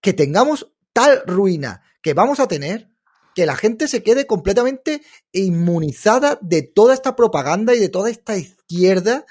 Que 0.00 0.12
tengamos 0.12 0.72
tal 0.92 1.22
ruina 1.26 1.82
que 2.02 2.14
vamos 2.14 2.40
a 2.40 2.48
tener 2.48 2.93
que 3.34 3.46
la 3.46 3.56
gente 3.56 3.88
se 3.88 4.02
quede 4.02 4.26
completamente 4.26 5.02
inmunizada 5.32 6.38
de 6.40 6.62
toda 6.62 6.94
esta 6.94 7.16
propaganda 7.16 7.74
y 7.74 7.78
de 7.78 7.88
toda 7.88 8.10
esta 8.10 8.36
izquierda 8.36 9.26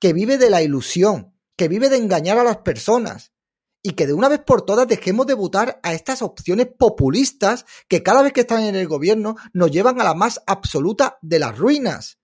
que 0.00 0.12
vive 0.12 0.38
de 0.38 0.50
la 0.50 0.62
ilusión, 0.62 1.34
que 1.56 1.68
vive 1.68 1.88
de 1.88 1.96
engañar 1.96 2.38
a 2.38 2.44
las 2.44 2.58
personas 2.58 3.32
y 3.82 3.92
que 3.92 4.06
de 4.06 4.14
una 4.14 4.28
vez 4.28 4.40
por 4.40 4.62
todas 4.62 4.88
dejemos 4.88 5.26
de 5.26 5.34
votar 5.34 5.78
a 5.82 5.92
estas 5.92 6.22
opciones 6.22 6.68
populistas 6.78 7.66
que 7.86 8.02
cada 8.02 8.22
vez 8.22 8.32
que 8.32 8.40
están 8.40 8.62
en 8.62 8.74
el 8.74 8.88
gobierno 8.88 9.36
nos 9.52 9.70
llevan 9.70 10.00
a 10.00 10.04
la 10.04 10.14
más 10.14 10.40
absoluta 10.46 11.18
de 11.20 11.38
las 11.38 11.56
ruinas. 11.56 12.18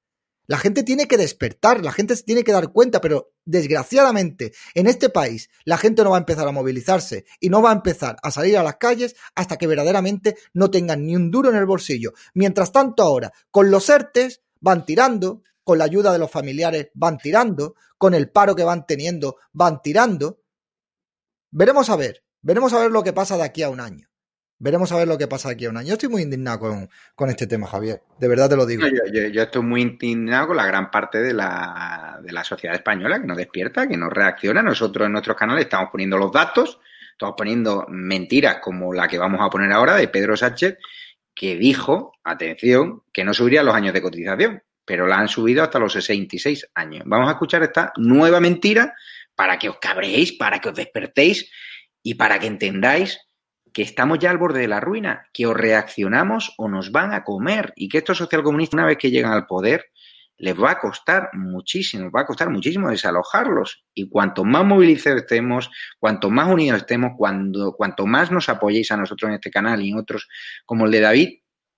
La 0.51 0.59
gente 0.59 0.83
tiene 0.83 1.07
que 1.07 1.17
despertar, 1.17 1.85
la 1.85 1.93
gente 1.93 2.17
se 2.17 2.25
tiene 2.25 2.43
que 2.43 2.51
dar 2.51 2.73
cuenta, 2.73 3.01
pero 3.01 3.31
desgraciadamente 3.45 4.53
en 4.75 4.89
este 4.89 5.09
país 5.09 5.49
la 5.65 5.79
gente 5.79 6.03
no 6.03 6.11
va 6.11 6.17
a 6.17 6.19
empezar 6.19 6.49
a 6.49 6.51
movilizarse 6.51 7.25
y 7.39 7.51
no 7.51 7.63
va 7.63 7.71
a 7.71 7.75
empezar 7.75 8.17
a 8.21 8.33
salir 8.33 8.59
a 8.59 8.65
las 8.65 8.75
calles 8.75 9.15
hasta 9.37 9.59
que 9.59 9.69
verdaderamente 9.69 10.35
no 10.53 10.69
tengan 10.69 11.07
ni 11.07 11.15
un 11.15 11.31
duro 11.31 11.51
en 11.51 11.57
el 11.57 11.67
bolsillo. 11.67 12.15
Mientras 12.35 12.73
tanto 12.73 13.05
ahora, 13.05 13.33
con 13.53 13.71
los 13.71 13.89
ERTES 13.89 14.43
van 14.59 14.85
tirando, 14.85 15.45
con 15.63 15.79
la 15.79 15.85
ayuda 15.85 16.13
de 16.13 16.19
los 16.19 16.33
familiares 16.33 16.89
van 16.95 17.19
tirando, 17.19 17.77
con 17.97 18.13
el 18.13 18.29
paro 18.29 18.57
que 18.57 18.65
van 18.65 18.87
teniendo 18.87 19.37
van 19.53 19.81
tirando. 19.81 20.41
Veremos 21.53 21.91
a 21.91 21.95
ver, 21.95 22.25
veremos 22.43 22.73
a 22.73 22.81
ver 22.81 22.91
lo 22.91 23.05
que 23.05 23.13
pasa 23.13 23.37
de 23.37 23.45
aquí 23.45 23.63
a 23.63 23.71
un 23.71 23.79
año. 23.79 24.10
Veremos 24.63 24.93
a 24.93 24.99
ver 24.99 25.09
lo 25.09 25.17
que 25.17 25.27
pasa 25.27 25.49
aquí 25.49 25.65
a 25.65 25.71
un 25.71 25.79
año. 25.79 25.89
Yo 25.89 25.95
estoy 25.95 26.11
muy 26.11 26.21
indignado 26.21 26.89
con, 27.17 27.31
este 27.31 27.47
tema, 27.47 27.67
Javier. 27.67 28.03
De 28.19 28.29
verdad 28.29 28.51
te 28.51 28.57
lo 28.57 28.67
digo. 28.67 28.83
yo, 29.33 29.43
estoy 29.43 29.63
muy 29.63 29.81
indignado 29.81 30.49
con 30.49 30.59
la 30.59 30.67
gran 30.67 30.91
parte 30.91 31.19
de 31.19 31.33
la, 31.33 32.21
de 32.23 32.31
la 32.31 32.45
sociedad 32.45 32.77
española 32.77 33.19
que 33.19 33.27
no 33.27 33.35
despierta, 33.35 33.89
que 33.89 33.97
no 33.97 34.11
reacciona. 34.11 34.61
Nosotros 34.63 35.07
en 35.07 35.13
nuestros 35.13 35.35
canales 35.35 35.65
estamos 35.65 35.89
poniendo 35.91 36.19
los 36.19 36.31
datos, 36.31 36.79
estamos 37.11 37.37
poniendo 37.39 37.87
mentiras 37.89 38.59
como 38.61 38.93
la 38.93 39.09
que 39.09 39.17
vamos 39.17 39.41
a 39.41 39.49
poner 39.49 39.73
ahora 39.73 39.97
de 39.97 40.09
Pedro 40.09 40.37
Sánchez, 40.37 40.77
que 41.35 41.57
dijo, 41.57 42.13
atención, 42.23 43.03
que 43.15 43.25
no 43.25 43.33
subiría 43.33 43.63
los 43.63 43.75
años 43.75 43.95
de 43.95 44.03
cotización, 44.03 44.63
pero 44.85 45.07
la 45.07 45.21
han 45.21 45.29
subido 45.29 45.63
hasta 45.63 45.79
los 45.79 45.95
66 45.95 46.69
años. 46.75 47.05
Vamos 47.07 47.31
a 47.31 47.33
escuchar 47.33 47.63
esta 47.63 47.95
nueva 47.97 48.41
mentira 48.41 48.95
para 49.35 49.59
que 49.59 49.71
os 49.71 49.79
cabréis, 49.79 50.33
para 50.33 50.61
que 50.61 50.69
os 50.69 50.75
despertéis 50.75 51.51
y 52.03 52.17
para 52.17 52.39
que 52.39 52.47
entendáis 52.47 53.19
que 53.73 53.83
estamos 53.83 54.19
ya 54.19 54.31
al 54.31 54.39
borde 54.39 54.61
de 54.61 54.69
la 54.69 54.81
ruina, 54.81 55.29
que 55.33 55.47
o 55.47 55.55
reaccionamos 55.55 56.55
o 56.57 56.69
nos 56.69 56.93
van 56.93 57.13
a 57.13 57.25
comer 57.25 57.73
y 57.77 57.89
que 57.89 57.99
estos 57.99 58.19
socialcomunistas 58.19 58.75
una 58.75 58.87
vez 58.87 58.99
que 58.99 59.11
llegan 59.11 59.33
al 59.33 59.47
poder 59.47 59.87
les 60.41 60.59
va 60.59 60.73
a 60.73 60.79
costar 60.79 61.29
muchísimo, 61.35 62.11
va 62.11 62.23
a 62.23 62.27
costar 62.27 62.49
muchísimo 62.49 62.89
desalojarlos. 62.89 63.85
Y 63.95 64.09
cuanto 64.09 64.43
más 64.43 64.65
movilizados 64.65 65.21
estemos, 65.21 65.71
cuanto 65.99 66.31
más 66.31 66.49
unidos 66.49 66.81
estemos, 66.81 67.13
cuando, 67.17 67.75
cuanto 67.77 68.07
más 68.07 68.31
nos 68.31 68.49
apoyéis 68.49 68.91
a 68.91 68.97
nosotros 68.97 69.29
en 69.29 69.35
este 69.35 69.51
canal 69.51 69.83
y 69.83 69.91
en 69.91 69.99
otros 69.99 70.29
como 70.65 70.87
el 70.87 70.93
de 70.93 71.01
David, 71.01 71.29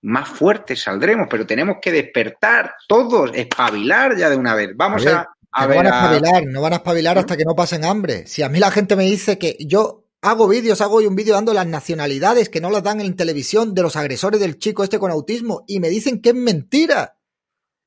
más 0.03 0.29
fuertes 0.29 0.81
saldremos. 0.81 1.27
Pero 1.29 1.45
tenemos 1.45 1.77
que 1.81 1.91
despertar 1.91 2.75
todos, 2.87 3.31
espabilar 3.33 4.15
ya 4.17 4.29
de 4.29 4.37
una 4.37 4.55
vez. 4.55 4.71
Vamos 4.75 5.05
a, 5.07 5.27
a, 5.51 5.67
ver. 5.67 5.83
No 5.83 5.83
van 5.83 5.93
a 5.93 5.97
espabilar, 5.97 6.43
no 6.45 6.61
van 6.61 6.73
a 6.73 6.75
espabilar 6.77 7.17
hasta 7.17 7.35
que 7.35 7.45
no 7.45 7.55
pasen 7.55 7.83
hambre. 7.83 8.27
Si 8.27 8.43
a 8.43 8.49
mí 8.49 8.59
la 8.59 8.71
gente 8.71 8.95
me 8.95 9.03
dice 9.03 9.37
que 9.37 9.57
yo 9.59 10.02
Hago 10.23 10.47
vídeos, 10.47 10.79
hago 10.79 10.95
hoy 10.95 11.05
un 11.05 11.17
vídeo 11.17 11.33
dando 11.33 11.53
las 11.53 11.67
nacionalidades 11.67 12.47
que 12.47 12.61
no 12.61 12.69
las 12.69 12.81
dan 12.81 13.01
en 13.01 13.13
televisión 13.17 13.75
de 13.75 13.81
los 13.81 13.97
agresores 13.97 14.39
del 14.39 14.57
chico 14.57 14.85
este 14.85 14.97
con 14.97 15.11
autismo 15.11 15.65
y 15.67 15.81
me 15.81 15.89
dicen 15.89 16.21
que 16.21 16.29
es 16.29 16.35
mentira. 16.35 17.17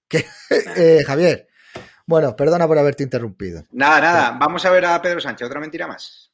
Que, 0.09 0.25
eh, 0.77 1.03
Javier, 1.05 1.49
bueno, 2.07 2.37
perdona 2.37 2.69
por 2.69 2.79
haberte 2.79 3.03
interrumpido. 3.03 3.65
Nada, 3.73 4.01
nada, 4.01 4.37
vamos 4.39 4.65
a 4.65 4.71
ver 4.71 4.85
a 4.85 5.03
Pedro 5.03 5.21
Sánchez, 5.21 5.47
otra 5.47 5.59
mentira 5.59 5.89
más. 5.89 6.31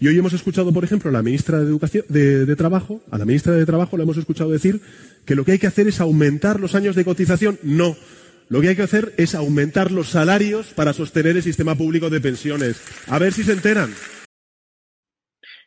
Y 0.00 0.08
hoy 0.08 0.18
hemos 0.18 0.34
escuchado, 0.34 0.70
por 0.70 0.84
ejemplo, 0.84 1.08
a 1.08 1.12
la 1.12 1.22
ministra 1.22 1.58
de 1.58 1.64
Educación, 1.64 2.04
de, 2.08 2.56
Trabajo, 2.56 3.00
a 3.10 3.16
la 3.16 3.24
ministra 3.24 3.54
de 3.54 3.64
Trabajo 3.64 3.96
le 3.96 4.02
hemos 4.02 4.18
escuchado 4.18 4.50
decir 4.50 4.82
que 5.24 5.34
lo 5.34 5.46
que 5.46 5.52
hay 5.52 5.58
que 5.58 5.66
hacer 5.68 5.88
es 5.88 6.00
aumentar 6.00 6.60
los 6.60 6.74
años 6.74 6.94
de 6.94 7.06
cotización. 7.06 7.58
No, 7.62 7.96
Lo 8.48 8.60
que 8.60 8.68
hay 8.68 8.76
que 8.76 8.82
hacer 8.82 9.14
es 9.16 9.34
aumentar 9.34 9.92
los 9.92 10.08
salarios 10.08 10.74
para 10.74 10.92
sostener 10.92 11.36
el 11.36 11.42
sistema 11.42 11.74
público 11.74 12.10
de 12.10 12.20
pensiones. 12.20 12.82
A 13.06 13.18
ver 13.18 13.32
si 13.32 13.44
se 13.44 13.52
enteran. 13.52 13.94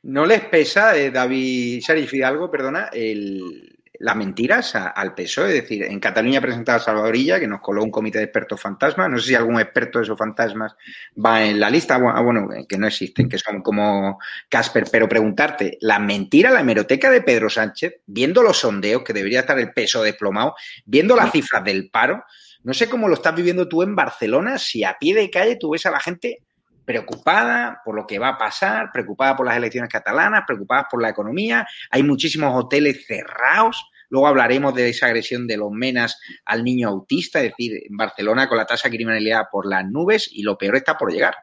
¿No 0.03 0.25
les 0.25 0.41
pesa, 0.45 0.97
eh, 0.97 1.11
David 1.11 1.81
Sari 1.83 2.07
Fidalgo, 2.07 2.49
perdona, 2.49 2.89
el, 2.91 3.77
las 3.99 4.15
mentiras 4.15 4.75
al 4.75 5.13
PSOE? 5.13 5.49
Es 5.49 5.61
decir, 5.61 5.83
en 5.83 5.99
Cataluña 5.99 6.39
ha 6.39 6.41
presentado 6.41 6.79
a 6.79 6.81
Salvadorilla, 6.81 7.39
que 7.39 7.47
nos 7.47 7.61
coló 7.61 7.83
un 7.83 7.91
comité 7.91 8.17
de 8.17 8.23
expertos 8.23 8.59
fantasmas. 8.59 9.11
No 9.11 9.19
sé 9.19 9.27
si 9.27 9.35
algún 9.35 9.59
experto 9.59 9.99
de 9.99 10.05
esos 10.05 10.17
fantasmas 10.17 10.75
va 11.23 11.43
en 11.45 11.59
la 11.59 11.69
lista. 11.69 11.95
Ah, 11.95 12.21
bueno, 12.21 12.49
que 12.67 12.77
no 12.79 12.87
existen, 12.87 13.29
que 13.29 13.37
son 13.37 13.61
como 13.61 14.17
Casper. 14.49 14.85
Pero 14.91 15.07
preguntarte, 15.07 15.77
la 15.81 15.99
mentira, 15.99 16.49
la 16.49 16.61
hemeroteca 16.61 17.11
de 17.11 17.21
Pedro 17.21 17.49
Sánchez, 17.51 18.01
viendo 18.07 18.41
los 18.41 18.57
sondeos, 18.57 19.03
que 19.03 19.13
debería 19.13 19.41
estar 19.41 19.59
el 19.59 19.71
peso 19.71 20.01
desplomado, 20.01 20.55
viendo 20.83 21.15
las 21.15 21.31
cifras 21.31 21.63
del 21.63 21.91
paro, 21.91 22.23
no 22.63 22.73
sé 22.73 22.89
cómo 22.89 23.07
lo 23.07 23.15
estás 23.15 23.35
viviendo 23.35 23.67
tú 23.67 23.83
en 23.83 23.95
Barcelona, 23.95 24.57
si 24.57 24.83
a 24.83 24.97
pie 24.99 25.15
de 25.15 25.29
calle 25.29 25.57
tú 25.57 25.71
ves 25.71 25.85
a 25.85 25.91
la 25.91 25.99
gente 25.99 26.39
preocupada 26.85 27.81
por 27.85 27.95
lo 27.95 28.05
que 28.07 28.19
va 28.19 28.29
a 28.29 28.37
pasar, 28.37 28.89
preocupada 28.91 29.35
por 29.35 29.45
las 29.45 29.57
elecciones 29.57 29.89
catalanas, 29.89 30.43
preocupada 30.45 30.87
por 30.89 31.01
la 31.01 31.09
economía. 31.09 31.67
Hay 31.89 32.03
muchísimos 32.03 32.53
hoteles 32.55 33.05
cerrados. 33.05 33.85
Luego 34.09 34.27
hablaremos 34.27 34.75
de 34.75 34.89
esa 34.89 35.05
agresión 35.05 35.47
de 35.47 35.57
los 35.57 35.71
menas 35.71 36.19
al 36.45 36.63
niño 36.63 36.89
autista, 36.89 37.39
es 37.39 37.51
decir, 37.51 37.81
en 37.89 37.95
Barcelona 37.95 38.49
con 38.49 38.57
la 38.57 38.65
tasa 38.65 38.89
de 38.89 38.95
criminalidad 38.97 39.45
por 39.51 39.65
las 39.65 39.89
nubes 39.89 40.29
y 40.31 40.43
lo 40.43 40.57
peor 40.57 40.75
está 40.75 40.97
por 40.97 41.11
llegar. 41.11 41.35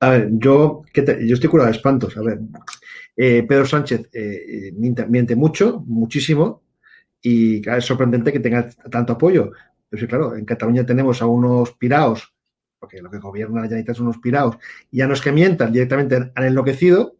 A 0.00 0.10
ver, 0.10 0.28
yo, 0.32 0.82
¿qué 0.92 1.02
te- 1.02 1.26
yo 1.26 1.34
estoy 1.34 1.50
curado 1.50 1.70
de 1.70 1.76
espantos. 1.76 2.16
A 2.16 2.20
ver, 2.22 2.38
eh, 3.16 3.42
Pedro 3.42 3.66
Sánchez 3.66 4.08
eh, 4.12 4.70
miente, 4.76 5.04
miente 5.06 5.34
mucho, 5.34 5.82
muchísimo, 5.86 6.62
y 7.20 7.60
claro, 7.62 7.78
es 7.80 7.84
sorprendente 7.84 8.32
que 8.32 8.38
tenga 8.40 8.68
tanto 8.90 9.14
apoyo. 9.14 9.50
Pero 9.88 10.00
sí, 10.00 10.06
claro, 10.06 10.36
en 10.36 10.44
Cataluña 10.44 10.86
tenemos 10.86 11.22
a 11.22 11.26
unos 11.26 11.72
piraos, 11.72 12.32
porque 12.78 13.02
lo 13.02 13.10
que 13.10 13.18
gobierna 13.18 13.56
la 13.56 13.62
Generalitat 13.62 13.96
son 13.96 14.06
unos 14.06 14.18
piraos, 14.18 14.56
y 14.90 14.98
ya 14.98 15.06
no 15.06 15.14
es 15.14 15.20
que 15.20 15.32
mientan, 15.32 15.72
directamente 15.72 16.32
han 16.34 16.44
enloquecido, 16.44 17.16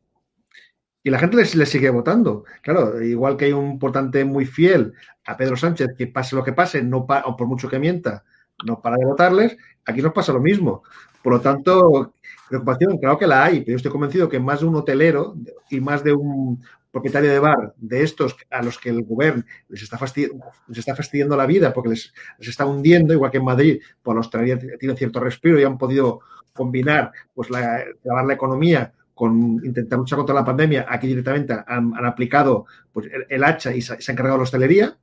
y 1.03 1.11
la 1.11 1.19
gente 1.19 1.37
les, 1.37 1.69
sigue 1.69 1.91
votando. 1.91 2.45
Claro, 2.63 3.01
igual 3.03 3.37
que 3.37 3.47
hay 3.47 3.53
un 3.53 3.79
votante 3.79 4.25
muy 4.25 4.45
fiel 4.45 4.93
a 5.25 5.37
Pedro 5.37 5.57
Sánchez, 5.57 5.89
que 5.97 6.07
pase 6.07 6.37
lo 6.37 6.45
que 6.45 6.53
pase, 6.53 6.83
no 6.83 6.99
o 6.99 7.37
por 7.37 7.47
mucho 7.47 7.69
que 7.69 7.79
mienta, 7.79 8.25
no 8.67 8.81
para 8.81 8.97
de 8.97 9.07
votarles, 9.07 9.57
aquí 9.85 10.03
nos 10.03 10.13
pasa 10.13 10.33
lo 10.33 10.41
mismo. 10.41 10.83
Por 11.23 11.33
lo 11.35 11.41
tanto, 11.41 12.15
preocupación, 12.49 12.99
claro 12.99 13.19
que 13.19 13.27
la 13.27 13.45
hay, 13.45 13.61
pero 13.61 13.73
yo 13.73 13.77
estoy 13.77 13.93
convencido 13.93 14.29
que 14.29 14.41
más 14.41 14.61
de 14.61 14.67
un 14.67 14.77
hotelero 14.77 15.37
y 15.71 15.81
más 15.81 16.03
de 16.05 16.13
un 16.13 16.63
propietario 16.91 17.31
de 17.31 17.39
bar 17.39 17.75
de 17.77 18.03
estos 18.03 18.37
a 18.51 18.63
los 18.63 18.79
que 18.79 18.91
el 18.91 19.03
gobierno 19.05 19.45
les 19.69 19.83
está, 19.83 19.99
fastidi- 19.99 20.31
les 20.69 20.79
está 20.79 20.95
fastidiando 20.95 21.37
la 21.37 21.47
vida 21.47 21.73
porque 21.73 21.91
les, 21.91 22.13
les 22.39 22.49
está 22.49 22.65
hundiendo, 22.67 23.13
igual 23.13 23.31
que 23.31 23.39
en 23.39 23.45
Madrid, 23.45 23.81
por 24.03 24.15
la 24.15 24.21
hostelería 24.21 24.59
tiene 24.79 24.97
cierto 24.97 25.21
respiro 25.21 25.61
y 25.61 25.65
han 25.65 25.79
podido 25.79 26.21
combinar 26.53 27.13
pues 27.35 27.51
la, 27.51 27.85
trabar 28.03 28.25
la 28.27 28.35
economía 28.35 28.93
con 29.19 29.61
intentar 29.65 29.99
luchar 29.99 30.17
contra 30.17 30.33
la 30.33 30.45
pandemia, 30.45 30.87
aquí 30.89 31.09
directamente 31.09 31.53
han, 31.67 31.93
aplicado 32.07 32.67
pues, 32.93 33.09
el, 33.29 33.43
hacha 33.43 33.75
y 33.75 33.83
se, 33.83 33.95
han 33.95 34.17
cargado 34.17 34.37
la 34.37 34.45
hostelería, 34.45 34.97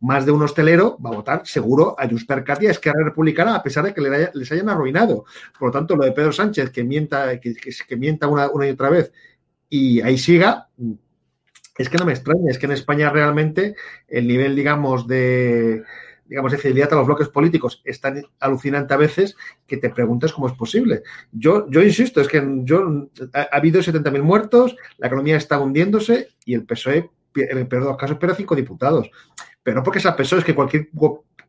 más 0.00 0.26
de 0.26 0.32
un 0.32 0.42
hostelero 0.42 0.98
va 1.00 1.08
a 1.08 1.14
votar 1.14 1.46
seguro 1.46 1.96
a 1.98 2.06
Junts 2.06 2.26
per 2.26 2.44
Cat 2.44 2.62
y 2.62 2.66
a 2.66 2.72
Esquerra 2.72 3.02
Republicana 3.02 3.54
a 3.54 3.62
pesar 3.62 3.84
de 3.84 3.94
que 3.94 4.02
le 4.02 4.30
les 4.34 4.52
hayan 4.52 4.68
arruinado. 4.68 5.24
Por 5.58 5.68
lo 5.68 5.72
tanto, 5.72 5.96
lo 5.96 6.04
de 6.04 6.12
Pedro 6.12 6.32
Sánchez, 6.32 6.68
que 6.68 6.84
mienta, 6.84 7.40
que, 7.40 7.96
mienta 7.96 8.28
una 8.28 8.66
y 8.66 8.70
otra 8.70 8.90
vez 8.90 9.10
y 9.70 10.02
ahí 10.02 10.18
siga, 10.18 10.68
es 11.76 11.88
que 11.88 11.98
no 11.98 12.04
me 12.04 12.12
extraña, 12.12 12.50
es 12.50 12.58
que 12.58 12.66
en 12.66 12.72
España 12.72 13.10
realmente 13.10 13.74
el 14.08 14.26
nivel, 14.26 14.54
digamos, 14.54 15.06
de 15.06 15.82
digamos, 16.32 16.52
de 16.52 16.58
fidelidad 16.58 16.92
a 16.94 16.96
los 16.96 17.06
bloques 17.06 17.28
políticos 17.28 17.82
es 17.84 18.00
tan 18.00 18.22
alucinante 18.40 18.94
a 18.94 18.96
veces 18.96 19.36
que 19.66 19.76
te 19.76 19.90
preguntas 19.90 20.32
cómo 20.32 20.46
es 20.46 20.54
posible. 20.54 21.02
Yo, 21.30 21.68
yo 21.68 21.82
insisto, 21.82 22.22
es 22.22 22.28
que 22.28 22.42
yo, 22.64 23.08
ha, 23.34 23.40
ha 23.40 23.56
habido 23.56 23.82
70.000 23.82 24.22
muertos, 24.22 24.74
la 24.96 25.08
economía 25.08 25.36
está 25.36 25.58
hundiéndose 25.58 26.28
y 26.46 26.54
el 26.54 26.64
PSOE, 26.64 27.10
en 27.34 27.58
el 27.58 27.66
peor 27.66 27.82
de 27.82 27.88
los 27.90 27.98
casos, 27.98 28.16
pierde 28.16 28.36
cinco 28.36 28.54
diputados. 28.54 29.10
Pero 29.62 29.76
no 29.76 29.82
porque 29.82 30.00
sea 30.00 30.16
PSOE, 30.16 30.38
es 30.38 30.44
que 30.46 30.54
cualquier, 30.54 30.88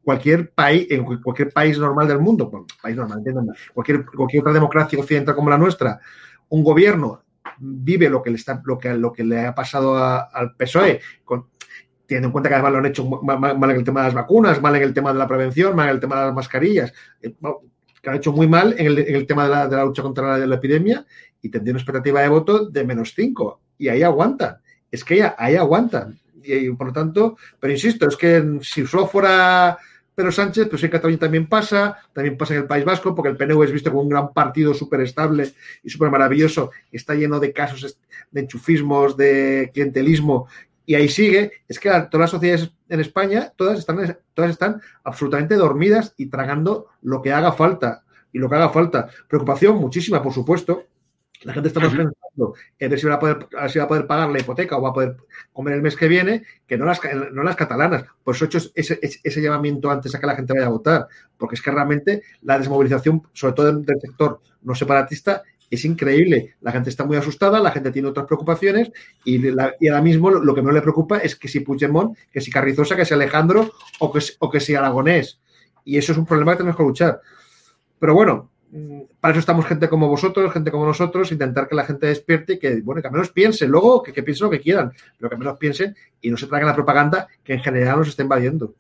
cualquier 0.03 0.51
país, 0.51 0.87
en 0.89 1.05
cualquier 1.21 1.53
país 1.53 1.79
normal 1.79 2.07
del 2.07 2.19
mundo, 2.19 2.65
país 2.81 2.97
normal, 2.97 3.23
cualquier, 3.73 4.05
cualquier 4.05 4.41
otra 4.41 4.53
democracia 4.53 4.99
occidental 4.99 5.33
como 5.33 5.49
la 5.49 5.57
nuestra, 5.57 5.99
un 6.49 6.61
gobierno 6.61 7.22
vive 7.59 8.09
lo 8.09 8.21
que 8.21 8.29
le, 8.29 8.35
está, 8.37 8.61
lo 8.65 8.77
que, 8.77 8.93
lo 8.93 9.11
que 9.11 9.23
le 9.23 9.45
ha 9.45 9.55
pasado 9.55 9.97
al 9.97 10.55
PSOE, 10.55 10.99
teniendo 12.05 12.27
en 12.27 12.31
cuenta 12.31 12.49
que 12.49 12.55
además 12.55 12.71
lo 12.73 12.77
han 12.79 12.85
hecho 12.85 13.05
mal, 13.05 13.39
mal- 13.39 13.71
en 13.71 13.77
el 13.77 13.83
tema 13.83 14.01
de 14.01 14.07
las 14.07 14.13
vacunas, 14.13 14.61
mal 14.61 14.75
en 14.75 14.83
el 14.83 14.93
tema 14.93 15.13
de 15.13 15.19
la 15.19 15.27
prevención, 15.27 15.75
mal 15.75 15.87
en 15.87 15.95
el 15.95 15.99
tema 16.01 16.19
de 16.19 16.25
las 16.27 16.35
mascarillas, 16.35 16.93
eh, 17.21 17.33
que 18.01 18.09
han 18.09 18.15
hecho 18.17 18.33
muy 18.33 18.47
mal 18.47 18.75
en 18.77 18.85
el, 18.87 18.97
en 18.99 19.15
el 19.15 19.25
tema 19.25 19.45
de 19.45 19.49
la, 19.49 19.67
de 19.67 19.75
la 19.77 19.85
lucha 19.85 20.01
contra 20.01 20.37
la, 20.37 20.45
la 20.45 20.55
epidemia 20.55 21.05
y 21.41 21.49
tendría 21.49 21.71
una 21.71 21.79
expectativa 21.79 22.21
de 22.21 22.27
voto 22.27 22.65
de 22.69 22.83
menos 22.83 23.13
5. 23.15 23.61
Y 23.77 23.87
ahí 23.87 24.03
aguantan. 24.03 24.57
Es 24.91 25.03
que 25.03 25.17
ya, 25.17 25.35
ahí 25.37 25.55
aguantan. 25.55 26.19
Y, 26.43 26.53
y, 26.53 26.71
por 26.73 26.87
lo 26.87 26.93
tanto, 26.93 27.37
pero 27.59 27.71
insisto, 27.71 28.07
es 28.07 28.17
que 28.17 28.59
si 28.61 28.85
solo 28.85 29.07
fuera 29.07 29.77
Pedro 30.15 30.31
Sánchez, 30.31 30.67
pues 30.69 30.83
en 30.83 30.91
Cataluña 30.91 31.19
también 31.19 31.47
pasa, 31.47 31.97
también 32.13 32.37
pasa 32.37 32.53
en 32.53 32.61
el 32.61 32.67
País 32.67 32.85
Vasco, 32.85 33.15
porque 33.15 33.29
el 33.29 33.37
PNV 33.37 33.63
es 33.63 33.71
visto 33.71 33.89
como 33.89 34.03
un 34.03 34.09
gran 34.09 34.31
partido 34.33 34.73
súper 34.73 35.01
estable 35.01 35.53
y 35.83 35.89
súper 35.89 36.11
maravilloso, 36.11 36.71
está 36.91 37.15
lleno 37.15 37.39
de 37.39 37.51
casos 37.51 37.97
de 38.31 38.41
enchufismos, 38.41 39.17
de 39.17 39.71
clientelismo, 39.73 40.47
y 40.85 40.95
ahí 40.95 41.07
sigue, 41.07 41.51
es 41.67 41.79
que 41.79 41.89
todas 41.89 42.19
las 42.19 42.31
sociedades 42.31 42.71
en 42.89 42.99
España, 42.99 43.53
todas 43.55 43.79
están, 43.79 44.17
todas 44.33 44.51
están 44.51 44.81
absolutamente 45.03 45.55
dormidas 45.55 46.13
y 46.17 46.25
tragando 46.27 46.87
lo 47.01 47.21
que 47.21 47.31
haga 47.31 47.53
falta. 47.53 48.03
Y 48.33 48.39
lo 48.39 48.49
que 48.49 48.55
haga 48.55 48.69
falta. 48.69 49.07
Preocupación 49.27 49.77
muchísima, 49.77 50.21
por 50.21 50.33
supuesto. 50.33 50.87
La 51.43 51.53
gente 51.53 51.67
está 51.69 51.79
más 51.79 51.93
pensando 52.33 52.55
en 52.79 52.89
ver 52.89 52.99
si 52.99 53.07
va, 53.07 53.15
a 53.15 53.19
poder, 53.19 53.47
si 53.69 53.79
va 53.79 53.85
a 53.85 53.87
poder 53.87 54.07
pagar 54.07 54.29
la 54.29 54.39
hipoteca 54.39 54.77
o 54.77 54.81
va 54.81 54.89
a 54.89 54.93
poder 54.93 55.17
comer 55.51 55.75
el 55.75 55.81
mes 55.81 55.95
que 55.95 56.07
viene, 56.07 56.43
que 56.67 56.77
no 56.77 56.85
las, 56.85 56.99
no 57.31 57.43
las 57.43 57.55
catalanas. 57.55 58.05
Por 58.23 58.35
eso 58.35 58.45
he 58.45 58.47
hecho 58.47 58.59
ese, 58.75 58.99
ese, 59.01 59.41
llamamiento 59.41 59.89
antes 59.89 60.13
a 60.15 60.19
que 60.19 60.27
la 60.27 60.35
gente 60.35 60.53
vaya 60.53 60.65
a 60.65 60.69
votar. 60.69 61.07
Porque 61.37 61.55
es 61.55 61.61
que 61.61 61.71
realmente 61.71 62.23
la 62.41 62.57
desmovilización, 62.57 63.23
sobre 63.33 63.53
todo 63.53 63.71
del, 63.71 63.85
sector 63.99 64.41
no 64.63 64.75
separatista, 64.75 65.43
es 65.69 65.85
increíble. 65.85 66.55
La 66.61 66.71
gente 66.71 66.89
está 66.89 67.03
muy 67.03 67.17
asustada, 67.17 67.59
la 67.59 67.71
gente 67.71 67.91
tiene 67.91 68.07
otras 68.07 68.25
preocupaciones 68.27 68.91
y, 69.23 69.39
la- 69.39 69.73
y 69.79 69.87
ahora 69.87 70.01
mismo 70.01 70.29
lo, 70.29 70.53
que 70.53 70.61
no 70.61 70.71
le 70.71 70.81
preocupa 70.81 71.17
es 71.17 71.35
que 71.35 71.47
si 71.47 71.61
Puigdemont, 71.61 72.17
que 72.31 72.41
si 72.41 72.51
Carrizosa, 72.51 72.95
que 72.95 73.05
si 73.05 73.13
Alejandro 73.13 73.71
o 73.99 74.11
que, 74.11 74.19
o 74.39 74.49
que 74.49 74.59
si 74.59 74.75
Aragonés. 74.75 75.39
Y 75.85 75.97
eso 75.97 76.11
es 76.11 76.17
un 76.17 76.25
problema 76.25 76.53
que 76.53 76.57
tenemos 76.59 76.77
que 76.77 76.83
luchar. 76.83 77.21
Pero 77.99 78.13
bueno, 78.13 78.51
para 79.23 79.31
eso 79.31 79.39
estamos 79.39 79.65
gente 79.65 79.87
como 79.87 80.09
vosotros, 80.09 80.51
gente 80.51 80.69
como 80.69 80.85
nosotros, 80.85 81.31
intentar 81.31 81.69
que 81.69 81.75
la 81.75 81.85
gente 81.85 82.07
despierte 82.07 82.53
y 82.55 82.59
que, 82.59 82.81
bueno, 82.81 83.01
que 83.01 83.07
al 83.07 83.13
menos 83.13 83.29
piensen, 83.29 83.71
luego 83.71 84.03
que, 84.03 84.11
piensen 84.21 84.43
lo 84.43 84.51
que 84.51 84.59
quieran, 84.59 84.91
pero 85.17 85.29
que 85.29 85.35
al 85.35 85.39
menos 85.39 85.57
piensen 85.57 85.95
y 86.19 86.29
no 86.29 86.35
se 86.35 86.45
traigan 86.45 86.67
la 86.67 86.75
propaganda 86.75 87.29
que 87.41 87.53
en 87.53 87.61
general 87.61 87.99
nos 87.99 88.09
está 88.09 88.23
invadiendo. 88.23 88.73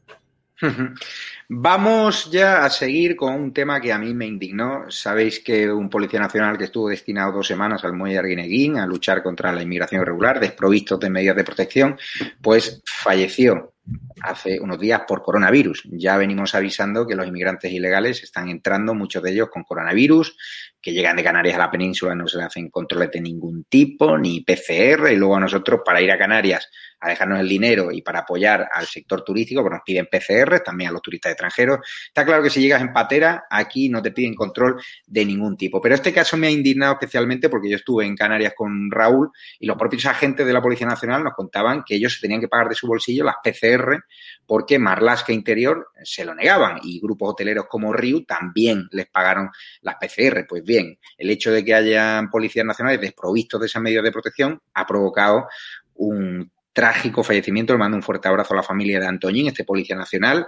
Vamos 1.49 2.31
ya 2.31 2.65
a 2.65 2.69
seguir 2.69 3.15
con 3.15 3.33
un 3.33 3.53
tema 3.53 3.81
que 3.81 3.91
a 3.91 3.99
mí 3.99 4.13
me 4.13 4.25
indignó. 4.25 4.89
Sabéis 4.89 5.39
que 5.41 5.71
un 5.71 5.89
policía 5.89 6.19
nacional 6.19 6.57
que 6.57 6.65
estuvo 6.65 6.89
destinado 6.89 7.33
dos 7.33 7.47
semanas 7.47 7.83
al 7.83 7.93
muelle 7.93 8.13
de 8.13 8.19
Arguineguín 8.19 8.77
a 8.77 8.87
luchar 8.87 9.21
contra 9.21 9.51
la 9.51 9.61
inmigración 9.61 10.01
irregular, 10.01 10.39
desprovisto 10.39 10.97
de 10.97 11.09
medidas 11.09 11.35
de 11.35 11.43
protección, 11.43 11.97
pues 12.41 12.81
falleció 12.85 13.73
hace 14.21 14.59
unos 14.59 14.79
días 14.79 15.01
por 15.07 15.21
coronavirus. 15.21 15.83
Ya 15.91 16.17
venimos 16.17 16.55
avisando 16.55 17.05
que 17.05 17.15
los 17.15 17.27
inmigrantes 17.27 17.71
ilegales 17.71 18.23
están 18.23 18.49
entrando, 18.49 18.93
muchos 18.93 19.21
de 19.21 19.31
ellos 19.31 19.49
con 19.49 19.63
coronavirus, 19.63 20.37
que 20.81 20.93
llegan 20.93 21.17
de 21.17 21.23
Canarias 21.23 21.55
a 21.55 21.59
la 21.59 21.71
península, 21.71 22.15
no 22.15 22.27
se 22.27 22.37
le 22.37 22.43
hacen 22.43 22.69
controles 22.69 23.11
de 23.11 23.21
ningún 23.21 23.65
tipo, 23.65 24.17
ni 24.17 24.41
PCR, 24.41 25.11
y 25.11 25.17
luego 25.17 25.35
a 25.35 25.41
nosotros 25.41 25.81
para 25.83 26.01
ir 26.01 26.11
a 26.11 26.17
Canarias 26.17 26.69
a 27.03 27.09
dejarnos 27.09 27.39
el 27.39 27.49
dinero 27.49 27.91
y 27.91 28.01
para 28.01 28.19
apoyar 28.19 28.69
al 28.71 28.85
sector 28.85 29.23
turístico, 29.23 29.61
pues 29.61 29.73
nos 29.73 29.81
piden 29.85 30.07
PCR, 30.09 30.61
también 30.61 30.89
a 30.89 30.93
los 30.93 31.01
turistas 31.01 31.33
extranjeros. 31.33 31.79
Está 32.07 32.25
claro 32.25 32.41
que 32.41 32.49
si 32.49 32.61
llegas 32.61 32.81
en 32.81 32.93
patera, 32.93 33.43
aquí 33.49 33.89
no 33.89 34.01
te 34.01 34.11
piden 34.11 34.33
control 34.33 34.81
de 35.05 35.25
ningún 35.25 35.57
tipo. 35.57 35.81
Pero 35.81 35.95
este 35.95 36.13
caso 36.13 36.37
me 36.37 36.47
ha 36.47 36.51
indignado 36.51 36.93
especialmente 36.93 37.49
porque 37.49 37.69
yo 37.69 37.75
estuve 37.75 38.05
en 38.05 38.15
Canarias 38.15 38.53
con 38.55 38.89
Raúl 38.89 39.29
y 39.59 39.67
los 39.67 39.77
propios 39.77 40.05
agentes 40.05 40.45
de 40.45 40.53
la 40.53 40.61
Policía 40.61 40.87
Nacional 40.87 41.23
nos 41.23 41.33
contaban 41.33 41.83
que 41.85 41.95
ellos 41.95 42.13
se 42.13 42.21
tenían 42.21 42.39
que 42.39 42.47
pagar 42.47 42.69
de 42.69 42.75
su 42.75 42.87
bolsillo 42.87 43.25
las 43.25 43.35
PCR 43.43 44.05
porque 44.45 44.79
Marlasca 44.79 45.33
Interior 45.33 45.89
se 46.03 46.23
lo 46.23 46.33
negaban 46.33 46.79
y 46.83 47.01
grupos 47.01 47.31
hoteleros 47.31 47.65
como 47.67 47.91
Riu 47.91 48.23
también 48.23 48.87
les 48.91 49.07
pagaron 49.07 49.49
las 49.81 49.95
PCR. 49.95 50.45
Pues 50.47 50.63
bien, 50.63 50.97
el 51.17 51.29
hecho 51.29 51.51
de 51.51 51.65
que 51.65 51.73
hayan 51.73 52.29
policías 52.29 52.65
nacionales 52.65 53.01
desprovistos 53.01 53.59
de 53.59 53.65
esas 53.67 53.81
medidas 53.81 54.05
de 54.05 54.11
protección 54.11 54.61
ha 54.73 54.85
provocado 54.87 55.47
un 55.95 56.51
trágico 56.73 57.23
fallecimiento. 57.23 57.73
Le 57.73 57.79
mando 57.79 57.97
un 57.97 58.03
fuerte 58.03 58.27
abrazo 58.27 58.53
a 58.53 58.57
la 58.57 58.63
familia 58.63 58.99
de 58.99 59.07
Antoñín, 59.07 59.47
este 59.47 59.63
policía 59.63 59.95
nacional 59.95 60.47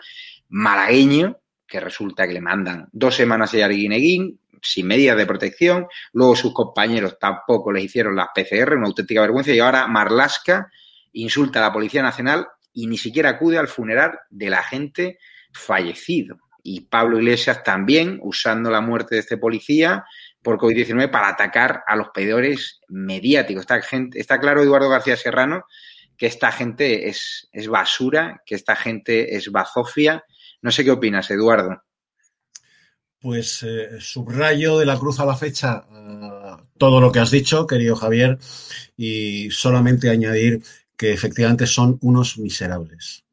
malagueño, 0.50 1.38
que 1.68 1.80
resulta 1.80 2.28
que 2.28 2.34
le 2.34 2.42
mandan 2.42 2.88
dos 2.92 3.16
semanas 3.16 3.54
a 3.54 3.66
Arguineguín 3.66 4.40
sin 4.62 4.88
medidas 4.88 5.18
de 5.18 5.26
protección. 5.26 5.88
Luego 6.14 6.36
sus 6.36 6.54
compañeros 6.54 7.18
tampoco 7.20 7.72
les 7.72 7.86
hicieron 7.86 8.16
las 8.16 8.30
PCR, 8.34 8.76
una 8.76 8.88
auténtica 8.88 9.22
vergüenza. 9.22 9.52
Y 9.52 9.60
ahora 9.60 9.88
Marlasca 9.88 10.72
insulta 11.14 11.60
a 11.60 11.64
la 11.64 11.74
Policía 11.74 12.02
Nacional 12.02 12.48
y 12.74 12.88
ni 12.88 12.98
siquiera 12.98 13.30
acude 13.30 13.58
al 13.58 13.68
funeral 13.68 14.20
del 14.30 14.54
agente 14.54 15.20
fallecido. 15.52 16.38
y 16.68 16.82
Pablo 16.82 17.20
Iglesias 17.20 17.64
también 17.64 18.20
usando 18.24 18.72
la 18.72 18.82
muerte 18.82 19.14
de 19.14 19.22
este 19.22 19.38
policía 19.38 20.04
por 20.42 20.58
COVID-19 20.58 21.12
para 21.12 21.28
atacar 21.28 21.84
a 21.86 21.96
los 21.96 22.10
pedidores 22.10 22.82
mediáticos. 22.88 23.62
Está, 23.62 23.82
gente, 23.84 24.20
está 24.20 24.40
claro, 24.40 24.64
Eduardo 24.64 24.90
García 24.90 25.16
Serrano, 25.16 25.66
que 26.18 26.28
esta 26.28 26.52
gente 26.52 27.10
es, 27.10 27.50
basura, 27.70 28.42
que 28.46 28.56
esta 28.56 28.76
gente 28.76 29.36
es 29.36 29.52
bazofia. 29.52 30.24
No 30.62 30.72
sé 30.72 30.84
qué 30.84 30.92
opinas, 30.92 31.30
Eduardo. 31.32 31.84
Pues 33.20 33.64
eh, 33.64 34.00
subrayo 34.00 34.78
de 34.78 34.86
la 34.86 34.98
cruz 35.00 35.20
a 35.20 35.26
la 35.26 35.36
fecha 35.36 35.86
uh, 35.90 36.64
todo 36.78 37.02
lo 37.02 37.12
que 37.12 37.20
has 37.20 37.32
dicho, 37.32 37.66
querido 37.66 37.96
Javier, 37.96 38.38
y 38.96 39.50
solamente 39.52 40.10
añadir 40.10 40.62
que 40.96 41.12
efectivamente 41.12 41.66
son 41.66 41.98
unos 42.02 42.38
miserables. 42.38 43.26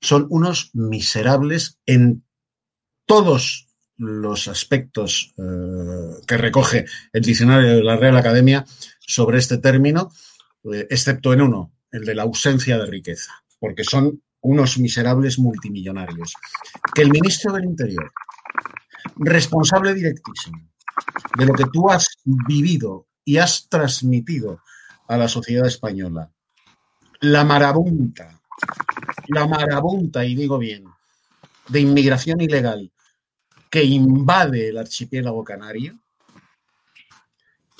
Son 0.00 0.26
unos 0.30 0.70
miserables 0.74 1.78
en 1.86 2.24
todos 3.06 3.68
los 3.96 4.48
aspectos 4.48 5.34
uh, 5.36 6.20
que 6.26 6.36
recoge 6.36 6.86
el 7.12 7.22
diccionario 7.22 7.76
de 7.76 7.82
la 7.82 7.96
Real 7.96 8.16
Academia 8.16 8.64
sobre 8.98 9.38
este 9.38 9.58
término, 9.58 10.12
eh, 10.72 10.86
excepto 10.90 11.32
en 11.32 11.42
uno, 11.42 11.73
el 11.94 12.04
de 12.04 12.14
la 12.16 12.24
ausencia 12.24 12.76
de 12.76 12.86
riqueza, 12.86 13.32
porque 13.60 13.84
son 13.84 14.20
unos 14.40 14.78
miserables 14.78 15.38
multimillonarios. 15.38 16.34
Que 16.92 17.02
el 17.02 17.10
ministro 17.10 17.52
del 17.52 17.66
Interior, 17.66 18.12
responsable 19.16 19.94
directísimo 19.94 20.58
de 21.38 21.46
lo 21.46 21.54
que 21.54 21.66
tú 21.72 21.88
has 21.88 22.18
vivido 22.24 23.06
y 23.24 23.36
has 23.36 23.68
transmitido 23.68 24.60
a 25.06 25.16
la 25.16 25.28
sociedad 25.28 25.68
española, 25.68 26.32
la 27.20 27.44
marabunta, 27.44 28.40
la 29.28 29.46
marabunta, 29.46 30.24
y 30.24 30.34
digo 30.34 30.58
bien, 30.58 30.84
de 31.68 31.80
inmigración 31.80 32.40
ilegal 32.40 32.90
que 33.70 33.84
invade 33.84 34.68
el 34.70 34.78
archipiélago 34.78 35.44
canario, 35.44 35.96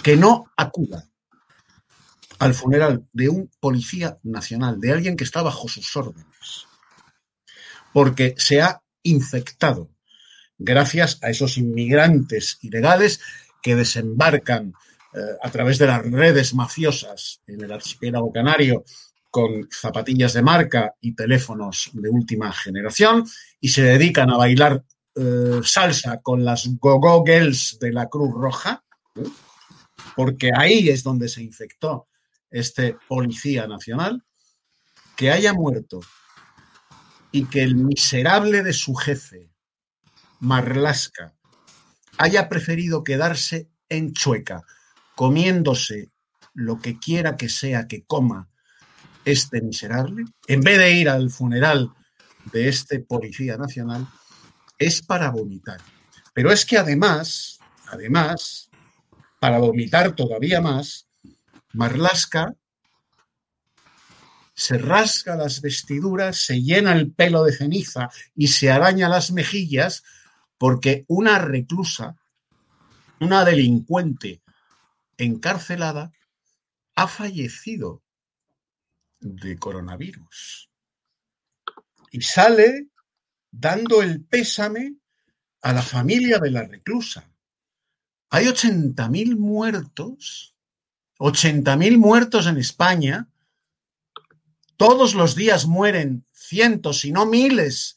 que 0.02 0.16
no 0.16 0.52
acuda 0.56 1.04
al 2.44 2.52
funeral 2.52 3.06
de 3.14 3.30
un 3.30 3.50
policía 3.58 4.18
nacional, 4.22 4.78
de 4.78 4.92
alguien 4.92 5.16
que 5.16 5.24
está 5.24 5.40
bajo 5.40 5.66
sus 5.66 5.96
órdenes, 5.96 6.66
porque 7.94 8.34
se 8.36 8.60
ha 8.60 8.82
infectado 9.02 9.88
gracias 10.58 11.18
a 11.22 11.30
esos 11.30 11.56
inmigrantes 11.56 12.58
ilegales 12.60 13.20
que 13.62 13.76
desembarcan 13.76 14.74
eh, 15.14 15.18
a 15.42 15.50
través 15.50 15.78
de 15.78 15.86
las 15.86 16.02
redes 16.04 16.54
mafiosas 16.54 17.40
en 17.46 17.64
el 17.64 17.72
archipiélago 17.72 18.30
canario 18.30 18.84
con 19.30 19.66
zapatillas 19.70 20.34
de 20.34 20.42
marca 20.42 20.94
y 21.00 21.14
teléfonos 21.14 21.90
de 21.94 22.10
última 22.10 22.52
generación 22.52 23.24
y 23.58 23.70
se 23.70 23.84
dedican 23.84 24.30
a 24.30 24.36
bailar 24.36 24.84
eh, 25.16 25.60
salsa 25.62 26.20
con 26.20 26.44
las 26.44 26.68
go-go 26.78 27.24
girls 27.24 27.78
de 27.80 27.90
la 27.90 28.06
Cruz 28.06 28.34
Roja, 28.34 28.84
¿eh? 29.16 29.22
porque 30.14 30.50
ahí 30.54 30.90
es 30.90 31.02
donde 31.02 31.28
se 31.28 31.42
infectó 31.42 32.06
este 32.54 32.96
policía 33.08 33.66
nacional, 33.66 34.22
que 35.16 35.32
haya 35.32 35.52
muerto 35.52 36.00
y 37.32 37.46
que 37.46 37.64
el 37.64 37.74
miserable 37.74 38.62
de 38.62 38.72
su 38.72 38.94
jefe, 38.94 39.50
Marlasca, 40.38 41.34
haya 42.16 42.48
preferido 42.48 43.02
quedarse 43.02 43.68
en 43.88 44.12
Chueca, 44.12 44.62
comiéndose 45.16 46.12
lo 46.54 46.80
que 46.80 46.96
quiera 47.00 47.36
que 47.36 47.48
sea 47.48 47.88
que 47.88 48.04
coma 48.04 48.48
este 49.24 49.60
miserable, 49.60 50.24
en 50.46 50.60
vez 50.60 50.78
de 50.78 50.92
ir 50.92 51.08
al 51.08 51.30
funeral 51.30 51.92
de 52.52 52.68
este 52.68 53.00
policía 53.00 53.56
nacional, 53.56 54.06
es 54.78 55.02
para 55.02 55.30
vomitar. 55.30 55.80
Pero 56.32 56.52
es 56.52 56.64
que 56.64 56.78
además, 56.78 57.58
además, 57.88 58.70
para 59.40 59.58
vomitar 59.58 60.14
todavía 60.14 60.60
más, 60.60 61.03
Marlasca 61.74 62.54
se 64.54 64.78
rasga 64.78 65.34
las 65.34 65.60
vestiduras, 65.60 66.38
se 66.38 66.62
llena 66.62 66.92
el 66.92 67.12
pelo 67.12 67.42
de 67.42 67.52
ceniza 67.52 68.08
y 68.36 68.48
se 68.48 68.70
araña 68.70 69.08
las 69.08 69.32
mejillas 69.32 70.04
porque 70.56 71.04
una 71.08 71.40
reclusa, 71.40 72.16
una 73.20 73.44
delincuente 73.44 74.42
encarcelada, 75.18 76.12
ha 76.94 77.08
fallecido 77.08 78.02
de 79.18 79.58
coronavirus. 79.58 80.70
Y 82.12 82.20
sale 82.22 82.88
dando 83.50 84.02
el 84.02 84.24
pésame 84.24 84.94
a 85.62 85.72
la 85.72 85.82
familia 85.82 86.38
de 86.38 86.50
la 86.52 86.62
reclusa. 86.62 87.28
Hay 88.30 88.46
80.000 88.46 89.36
muertos 89.36 90.53
80.000 91.24 91.96
muertos 91.96 92.46
en 92.46 92.58
España. 92.58 93.30
Todos 94.76 95.14
los 95.14 95.34
días 95.34 95.64
mueren 95.64 96.26
cientos, 96.34 97.00
si 97.00 97.12
no 97.12 97.24
miles, 97.24 97.96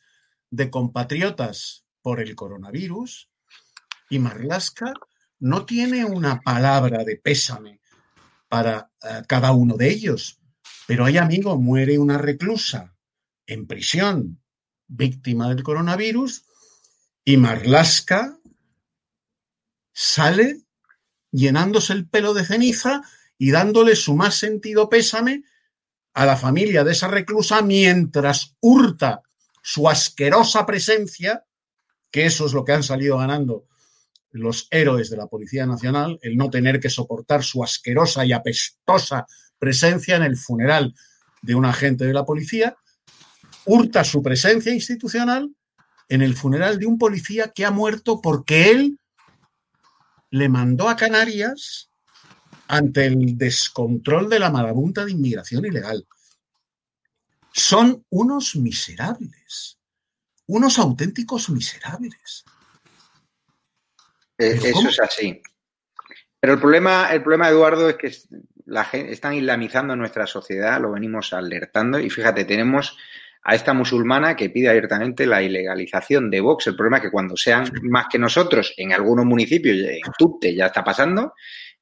de 0.49 0.69
compatriotas 0.69 1.83
por 2.01 2.21
el 2.21 2.35
coronavirus. 2.35 3.29
Y 4.09 4.19
Marlaska 4.19 4.93
no 5.39 5.65
tiene 5.65 6.05
una 6.05 6.39
palabra 6.39 7.03
de 7.03 7.17
pésame 7.17 7.81
para 8.47 8.91
uh, 9.03 9.25
cada 9.27 9.51
uno 9.51 9.75
de 9.75 9.89
ellos. 9.89 10.39
Pero 10.87 11.03
hay 11.03 11.17
amigo, 11.17 11.57
muere 11.57 11.99
una 11.99 12.17
reclusa 12.17 12.95
en 13.45 13.67
prisión, 13.67 14.41
víctima 14.87 15.49
del 15.49 15.63
coronavirus, 15.63 16.45
y 17.25 17.35
Marlaska 17.35 18.39
sale 19.91 20.61
llenándose 21.29 21.91
el 21.91 22.07
pelo 22.07 22.33
de 22.33 22.45
ceniza 22.45 23.01
y 23.37 23.51
dándole 23.51 23.95
su 23.95 24.15
más 24.15 24.35
sentido 24.35 24.89
pésame 24.89 25.43
a 26.13 26.25
la 26.25 26.35
familia 26.35 26.83
de 26.83 26.93
esa 26.93 27.07
reclusa 27.07 27.61
mientras 27.61 28.55
hurta 28.59 29.21
su 29.61 29.87
asquerosa 29.87 30.65
presencia, 30.65 31.45
que 32.09 32.25
eso 32.25 32.45
es 32.45 32.53
lo 32.53 32.63
que 32.63 32.71
han 32.71 32.83
salido 32.83 33.17
ganando 33.17 33.65
los 34.31 34.67
héroes 34.71 35.09
de 35.09 35.17
la 35.17 35.27
Policía 35.27 35.65
Nacional, 35.65 36.19
el 36.21 36.37
no 36.37 36.49
tener 36.49 36.79
que 36.79 36.89
soportar 36.89 37.43
su 37.43 37.63
asquerosa 37.63 38.25
y 38.25 38.33
apestosa 38.33 39.25
presencia 39.59 40.15
en 40.15 40.23
el 40.23 40.37
funeral 40.37 40.93
de 41.41 41.55
un 41.55 41.65
agente 41.65 42.05
de 42.05 42.13
la 42.13 42.25
policía, 42.25 42.77
hurta 43.65 44.03
su 44.03 44.21
presencia 44.21 44.73
institucional 44.73 45.53
en 46.09 46.21
el 46.21 46.35
funeral 46.35 46.79
de 46.79 46.85
un 46.85 46.97
policía 46.97 47.51
que 47.53 47.65
ha 47.65 47.71
muerto 47.71 48.21
porque 48.21 48.71
él 48.71 48.99
le 50.29 50.49
mandó 50.49 50.89
a 50.89 50.95
Canarias 50.95 51.86
ante 52.67 53.05
el 53.05 53.37
descontrol 53.37 54.29
de 54.29 54.39
la 54.39 54.51
marabunta 54.51 55.05
de 55.05 55.11
inmigración 55.11 55.65
ilegal. 55.65 56.05
Son 57.51 58.05
unos 58.09 58.55
miserables, 58.55 59.79
unos 60.47 60.77
auténticos 60.79 61.49
miserables. 61.49 62.45
Eh, 64.37 64.59
eso 64.63 64.89
es 64.89 64.99
así. 64.99 65.41
Pero 66.39 66.53
el 66.53 66.59
problema, 66.59 67.11
el 67.11 67.23
problema, 67.23 67.49
Eduardo, 67.49 67.89
es 67.89 67.95
que 67.95 68.11
la 68.65 68.85
gente, 68.85 69.11
están 69.11 69.33
islamizando 69.33 69.95
nuestra 69.95 70.27
sociedad, 70.27 70.79
lo 70.79 70.91
venimos 70.91 71.33
alertando, 71.33 71.99
y 71.99 72.09
fíjate, 72.09 72.45
tenemos 72.45 72.95
a 73.43 73.55
esta 73.55 73.73
musulmana 73.73 74.35
que 74.35 74.49
pide 74.49 74.69
abiertamente 74.69 75.25
la 75.25 75.41
ilegalización 75.41 76.29
de 76.29 76.41
Vox. 76.41 76.67
El 76.67 76.75
problema 76.75 76.97
es 76.97 77.03
que 77.03 77.11
cuando 77.11 77.37
sean 77.37 77.71
más 77.83 78.07
que 78.11 78.19
nosotros, 78.19 78.73
en 78.75 78.91
algunos 78.91 79.25
municipios, 79.25 79.77
en 79.77 80.11
Tupte 80.17 80.53
ya 80.53 80.65
está 80.65 80.83
pasando, 80.83 81.33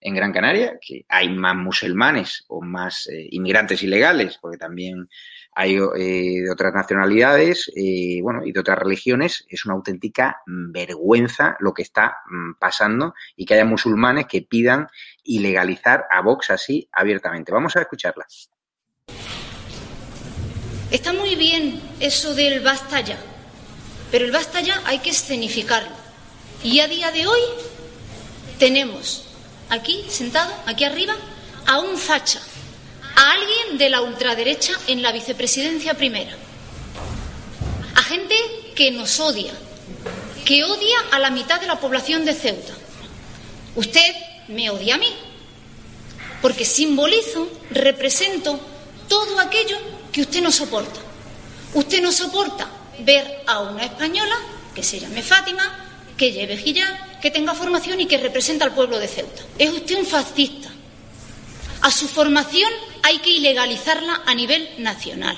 en 0.05 0.13
Gran 0.13 0.31
Canaria, 0.31 0.77
que 0.79 1.03
hay 1.09 1.29
más 1.29 1.55
musulmanes 1.55 2.45
o 2.47 2.61
más 2.61 3.07
eh, 3.07 3.27
inmigrantes 3.31 3.81
ilegales, 3.81 4.37
porque 4.39 4.57
también 4.57 5.09
hay 5.55 5.77
eh, 5.77 6.41
de 6.43 6.51
otras 6.51 6.75
nacionalidades, 6.75 7.71
eh, 7.75 8.19
bueno, 8.21 8.45
y 8.45 8.51
de 8.51 8.59
otras 8.59 8.77
religiones, 8.77 9.45
es 9.49 9.65
una 9.65 9.73
auténtica 9.73 10.41
vergüenza 10.45 11.57
lo 11.59 11.73
que 11.73 11.81
está 11.81 12.17
mm, 12.27 12.59
pasando 12.59 13.15
y 13.35 13.45
que 13.45 13.55
haya 13.55 13.65
musulmanes 13.65 14.27
que 14.27 14.43
pidan 14.43 14.87
ilegalizar 15.23 16.05
a 16.11 16.21
Vox 16.21 16.51
así 16.51 16.87
abiertamente. 16.91 17.51
Vamos 17.51 17.75
a 17.75 17.81
escucharla. 17.81 18.27
Está 20.91 21.13
muy 21.13 21.35
bien 21.35 21.81
eso 21.99 22.35
del 22.35 22.59
basta 22.59 23.01
ya, 23.01 23.17
pero 24.11 24.25
el 24.25 24.31
basta 24.31 24.61
ya 24.61 24.79
hay 24.85 24.99
que 24.99 25.09
escenificarlo. 25.09 25.95
Y 26.63 26.79
a 26.79 26.87
día 26.87 27.11
de 27.11 27.25
hoy 27.25 27.41
tenemos 28.59 29.24
aquí, 29.69 30.05
sentado, 30.09 30.53
aquí 30.65 30.83
arriba, 30.83 31.15
a 31.65 31.79
un 31.79 31.97
facha, 31.97 32.39
a 33.15 33.31
alguien 33.31 33.77
de 33.77 33.89
la 33.89 34.01
ultraderecha 34.01 34.73
en 34.87 35.01
la 35.01 35.11
vicepresidencia 35.11 35.93
primera, 35.93 36.35
a 37.95 38.03
gente 38.03 38.35
que 38.75 38.91
nos 38.91 39.19
odia, 39.19 39.53
que 40.43 40.63
odia 40.63 40.97
a 41.11 41.19
la 41.19 41.31
mitad 41.31 41.59
de 41.59 41.67
la 41.67 41.79
población 41.79 42.25
de 42.25 42.33
Ceuta. 42.33 42.73
Usted 43.75 44.15
me 44.49 44.69
odia 44.69 44.95
a 44.95 44.97
mí, 44.97 45.13
porque 46.41 46.65
simbolizo, 46.65 47.47
represento 47.71 48.59
todo 49.07 49.39
aquello 49.39 49.77
que 50.11 50.21
usted 50.21 50.41
no 50.41 50.51
soporta. 50.51 50.99
Usted 51.73 52.01
no 52.01 52.11
soporta 52.11 52.69
ver 52.99 53.43
a 53.47 53.59
una 53.59 53.83
española 53.83 54.35
que 54.73 54.83
se 54.83 54.99
llame 54.99 55.23
Fátima, 55.23 55.63
que 56.15 56.31
lleve 56.31 56.53
hijab, 56.53 57.14
que 57.25 57.31
tenga 57.31 57.55
formación 57.55 57.99
y 57.99 58.05
que 58.05 58.19
representa 58.19 58.65
al 58.65 58.75
pueblo 58.75 58.99
de 58.99 59.07
Ceuta. 59.07 59.41
Es 59.57 59.71
usted 59.71 59.97
un 59.97 60.05
fascista. 60.05 60.69
A 61.81 61.89
su 61.89 62.07
formación 62.07 62.71
hay 63.01 63.17
que 63.17 63.31
ilegalizarla 63.31 64.21
a 64.27 64.35
nivel 64.35 64.69
nacional. 64.77 65.35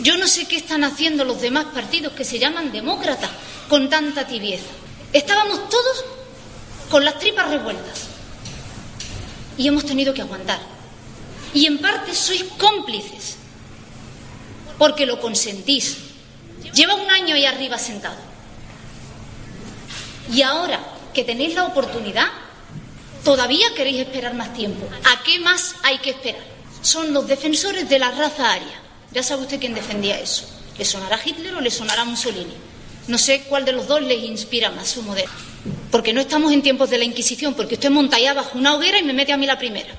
Yo 0.00 0.16
no 0.16 0.26
sé 0.26 0.48
qué 0.48 0.56
están 0.56 0.82
haciendo 0.82 1.24
los 1.24 1.40
demás 1.40 1.66
partidos 1.66 2.14
que 2.14 2.24
se 2.24 2.40
llaman 2.40 2.72
demócratas 2.72 3.30
con 3.68 3.88
tanta 3.88 4.26
tibieza. 4.26 4.66
Estábamos 5.12 5.68
todos 5.68 6.04
con 6.90 7.04
las 7.04 7.16
tripas 7.20 7.48
revueltas 7.48 8.08
y 9.56 9.68
hemos 9.68 9.86
tenido 9.86 10.12
que 10.12 10.22
aguantar. 10.22 10.58
Y 11.52 11.66
en 11.66 11.78
parte 11.78 12.12
sois 12.12 12.42
cómplices 12.58 13.36
porque 14.78 15.06
lo 15.06 15.20
consentís. 15.20 15.96
Lleva 16.74 16.96
un 16.96 17.08
año 17.08 17.36
ahí 17.36 17.46
arriba 17.46 17.78
sentado. 17.78 18.18
Y 20.32 20.42
ahora 20.42 20.93
que 21.14 21.24
tenéis 21.24 21.54
la 21.54 21.64
oportunidad, 21.64 22.26
todavía 23.24 23.66
queréis 23.74 24.00
esperar 24.00 24.34
más 24.34 24.52
tiempo. 24.52 24.86
¿A 25.04 25.22
qué 25.22 25.38
más 25.38 25.76
hay 25.82 25.98
que 25.98 26.10
esperar? 26.10 26.42
Son 26.82 27.14
los 27.14 27.26
defensores 27.26 27.88
de 27.88 27.98
la 27.98 28.10
raza 28.10 28.52
aria. 28.52 28.82
Ya 29.12 29.22
sabe 29.22 29.42
usted 29.42 29.58
quién 29.58 29.74
defendía 29.74 30.20
eso. 30.20 30.46
¿Le 30.76 30.84
sonará 30.84 31.18
Hitler 31.24 31.54
o 31.54 31.60
le 31.60 31.70
sonará 31.70 32.04
Mussolini? 32.04 32.54
No 33.08 33.16
sé 33.16 33.44
cuál 33.48 33.64
de 33.64 33.72
los 33.72 33.86
dos 33.86 34.02
les 34.02 34.22
inspira 34.22 34.70
más 34.70 34.88
su 34.88 35.02
modelo. 35.02 35.30
Porque 35.90 36.12
no 36.12 36.20
estamos 36.20 36.52
en 36.52 36.62
tiempos 36.62 36.90
de 36.90 36.98
la 36.98 37.04
Inquisición, 37.04 37.54
porque 37.54 37.74
usted 37.74 37.90
monta 37.90 38.16
allá 38.16 38.34
bajo 38.34 38.58
una 38.58 38.74
hoguera 38.74 38.98
y 38.98 39.04
me 39.04 39.12
mete 39.12 39.32
a 39.32 39.36
mí 39.36 39.46
la 39.46 39.58
primera. 39.58 39.94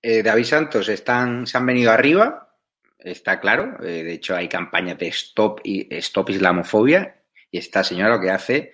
Eh, 0.00 0.22
David 0.22 0.44
Santos 0.44 0.86
se 0.86 1.02
han 1.04 1.66
venido 1.66 1.90
arriba, 1.90 2.56
está 2.98 3.40
claro. 3.40 3.76
Eh, 3.84 4.02
de 4.02 4.12
hecho, 4.14 4.36
hay 4.36 4.48
campañas 4.48 4.98
de 4.98 5.08
stop, 5.08 5.60
y, 5.64 5.94
stop 5.96 6.30
islamofobia 6.30 7.22
y 7.50 7.58
esta 7.58 7.84
señora 7.84 8.16
lo 8.16 8.20
que 8.20 8.30
hace 8.30 8.72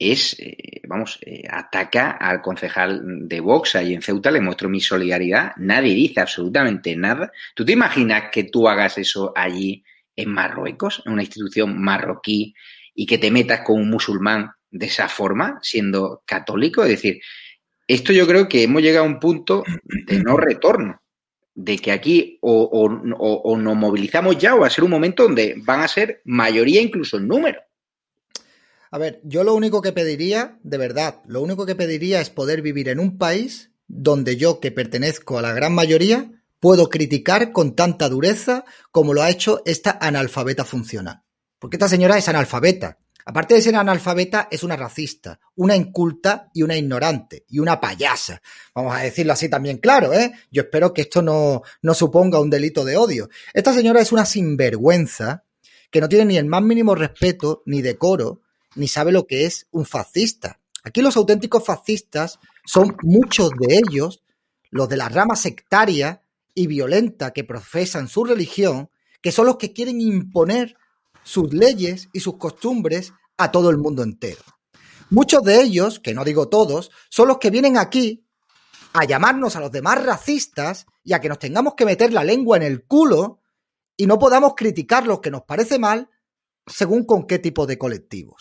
es, 0.00 0.34
eh, 0.40 0.80
vamos, 0.88 1.18
eh, 1.20 1.42
ataca 1.48 2.12
al 2.12 2.40
concejal 2.40 3.28
de 3.28 3.40
Vox 3.40 3.76
ahí 3.76 3.92
en 3.92 4.00
Ceuta, 4.00 4.30
le 4.30 4.40
muestro 4.40 4.70
mi 4.70 4.80
solidaridad, 4.80 5.52
nadie 5.58 5.94
dice 5.94 6.20
absolutamente 6.20 6.96
nada. 6.96 7.30
¿Tú 7.54 7.66
te 7.66 7.72
imaginas 7.72 8.30
que 8.32 8.44
tú 8.44 8.66
hagas 8.66 8.96
eso 8.96 9.34
allí 9.36 9.84
en 10.16 10.30
Marruecos, 10.30 11.02
en 11.04 11.12
una 11.12 11.22
institución 11.22 11.78
marroquí, 11.78 12.54
y 12.94 13.04
que 13.04 13.18
te 13.18 13.30
metas 13.30 13.60
con 13.60 13.78
un 13.78 13.90
musulmán 13.90 14.50
de 14.70 14.86
esa 14.86 15.06
forma, 15.06 15.58
siendo 15.60 16.22
católico? 16.24 16.82
Es 16.82 16.90
decir, 16.90 17.20
esto 17.86 18.14
yo 18.14 18.26
creo 18.26 18.48
que 18.48 18.62
hemos 18.62 18.80
llegado 18.80 19.04
a 19.04 19.08
un 19.08 19.20
punto 19.20 19.64
de 19.84 20.18
no 20.18 20.38
retorno, 20.38 21.02
de 21.54 21.76
que 21.76 21.92
aquí 21.92 22.38
o, 22.40 22.62
o, 22.62 22.86
o, 23.18 23.34
o 23.52 23.58
nos 23.58 23.76
movilizamos 23.76 24.38
ya 24.38 24.54
o 24.54 24.60
va 24.60 24.68
a 24.68 24.70
ser 24.70 24.82
un 24.82 24.90
momento 24.90 25.24
donde 25.24 25.56
van 25.58 25.82
a 25.82 25.88
ser 25.88 26.22
mayoría 26.24 26.80
incluso 26.80 27.18
en 27.18 27.28
número. 27.28 27.60
A 28.92 28.98
ver, 28.98 29.20
yo 29.22 29.44
lo 29.44 29.54
único 29.54 29.82
que 29.82 29.92
pediría, 29.92 30.58
de 30.64 30.76
verdad, 30.76 31.22
lo 31.26 31.42
único 31.42 31.64
que 31.64 31.76
pediría 31.76 32.20
es 32.20 32.28
poder 32.28 32.60
vivir 32.60 32.88
en 32.88 32.98
un 32.98 33.18
país 33.18 33.70
donde 33.86 34.36
yo, 34.36 34.58
que 34.58 34.72
pertenezco 34.72 35.38
a 35.38 35.42
la 35.42 35.52
gran 35.52 35.72
mayoría, 35.72 36.30
puedo 36.58 36.88
criticar 36.88 37.52
con 37.52 37.76
tanta 37.76 38.08
dureza 38.08 38.64
como 38.90 39.14
lo 39.14 39.22
ha 39.22 39.30
hecho 39.30 39.62
esta 39.64 39.96
analfabeta 40.00 40.64
funcional. 40.64 41.22
Porque 41.60 41.76
esta 41.76 41.88
señora 41.88 42.18
es 42.18 42.28
analfabeta. 42.28 42.98
Aparte 43.24 43.54
de 43.54 43.62
ser 43.62 43.76
analfabeta, 43.76 44.48
es 44.50 44.64
una 44.64 44.76
racista, 44.76 45.38
una 45.54 45.76
inculta 45.76 46.50
y 46.52 46.62
una 46.62 46.76
ignorante 46.76 47.44
y 47.48 47.60
una 47.60 47.80
payasa. 47.80 48.42
Vamos 48.74 48.96
a 48.96 49.00
decirlo 49.00 49.34
así 49.34 49.48
también 49.48 49.78
claro, 49.78 50.12
¿eh? 50.12 50.32
Yo 50.50 50.62
espero 50.62 50.92
que 50.92 51.02
esto 51.02 51.22
no, 51.22 51.62
no 51.82 51.94
suponga 51.94 52.40
un 52.40 52.50
delito 52.50 52.84
de 52.84 52.96
odio. 52.96 53.28
Esta 53.54 53.72
señora 53.72 54.00
es 54.00 54.10
una 54.10 54.24
sinvergüenza 54.24 55.44
que 55.92 56.00
no 56.00 56.08
tiene 56.08 56.24
ni 56.24 56.38
el 56.38 56.46
más 56.46 56.62
mínimo 56.62 56.96
respeto 56.96 57.62
ni 57.66 57.82
decoro 57.82 58.42
ni 58.74 58.88
sabe 58.88 59.12
lo 59.12 59.26
que 59.26 59.46
es 59.46 59.66
un 59.70 59.84
fascista. 59.84 60.60
Aquí 60.82 61.02
los 61.02 61.16
auténticos 61.16 61.64
fascistas 61.64 62.38
son 62.64 62.96
muchos 63.02 63.50
de 63.58 63.78
ellos, 63.78 64.22
los 64.70 64.88
de 64.88 64.96
la 64.96 65.08
rama 65.08 65.36
sectaria 65.36 66.22
y 66.54 66.66
violenta 66.66 67.32
que 67.32 67.44
profesan 67.44 68.08
su 68.08 68.24
religión, 68.24 68.90
que 69.20 69.32
son 69.32 69.46
los 69.46 69.56
que 69.56 69.72
quieren 69.72 70.00
imponer 70.00 70.76
sus 71.22 71.52
leyes 71.52 72.08
y 72.12 72.20
sus 72.20 72.38
costumbres 72.38 73.12
a 73.36 73.50
todo 73.50 73.70
el 73.70 73.78
mundo 73.78 74.02
entero. 74.02 74.42
Muchos 75.10 75.42
de 75.42 75.60
ellos, 75.60 75.98
que 75.98 76.14
no 76.14 76.24
digo 76.24 76.48
todos, 76.48 76.90
son 77.08 77.28
los 77.28 77.38
que 77.38 77.50
vienen 77.50 77.76
aquí 77.76 78.24
a 78.92 79.04
llamarnos 79.04 79.56
a 79.56 79.60
los 79.60 79.72
demás 79.72 80.04
racistas 80.04 80.86
y 81.04 81.12
a 81.12 81.20
que 81.20 81.28
nos 81.28 81.38
tengamos 81.38 81.74
que 81.74 81.84
meter 81.84 82.12
la 82.12 82.24
lengua 82.24 82.56
en 82.56 82.62
el 82.62 82.84
culo 82.84 83.40
y 83.96 84.06
no 84.06 84.18
podamos 84.18 84.54
criticar 84.56 85.06
lo 85.06 85.20
que 85.20 85.30
nos 85.30 85.42
parece 85.42 85.78
mal 85.78 86.08
según 86.66 87.04
con 87.04 87.26
qué 87.26 87.38
tipo 87.38 87.66
de 87.66 87.78
colectivos. 87.78 88.40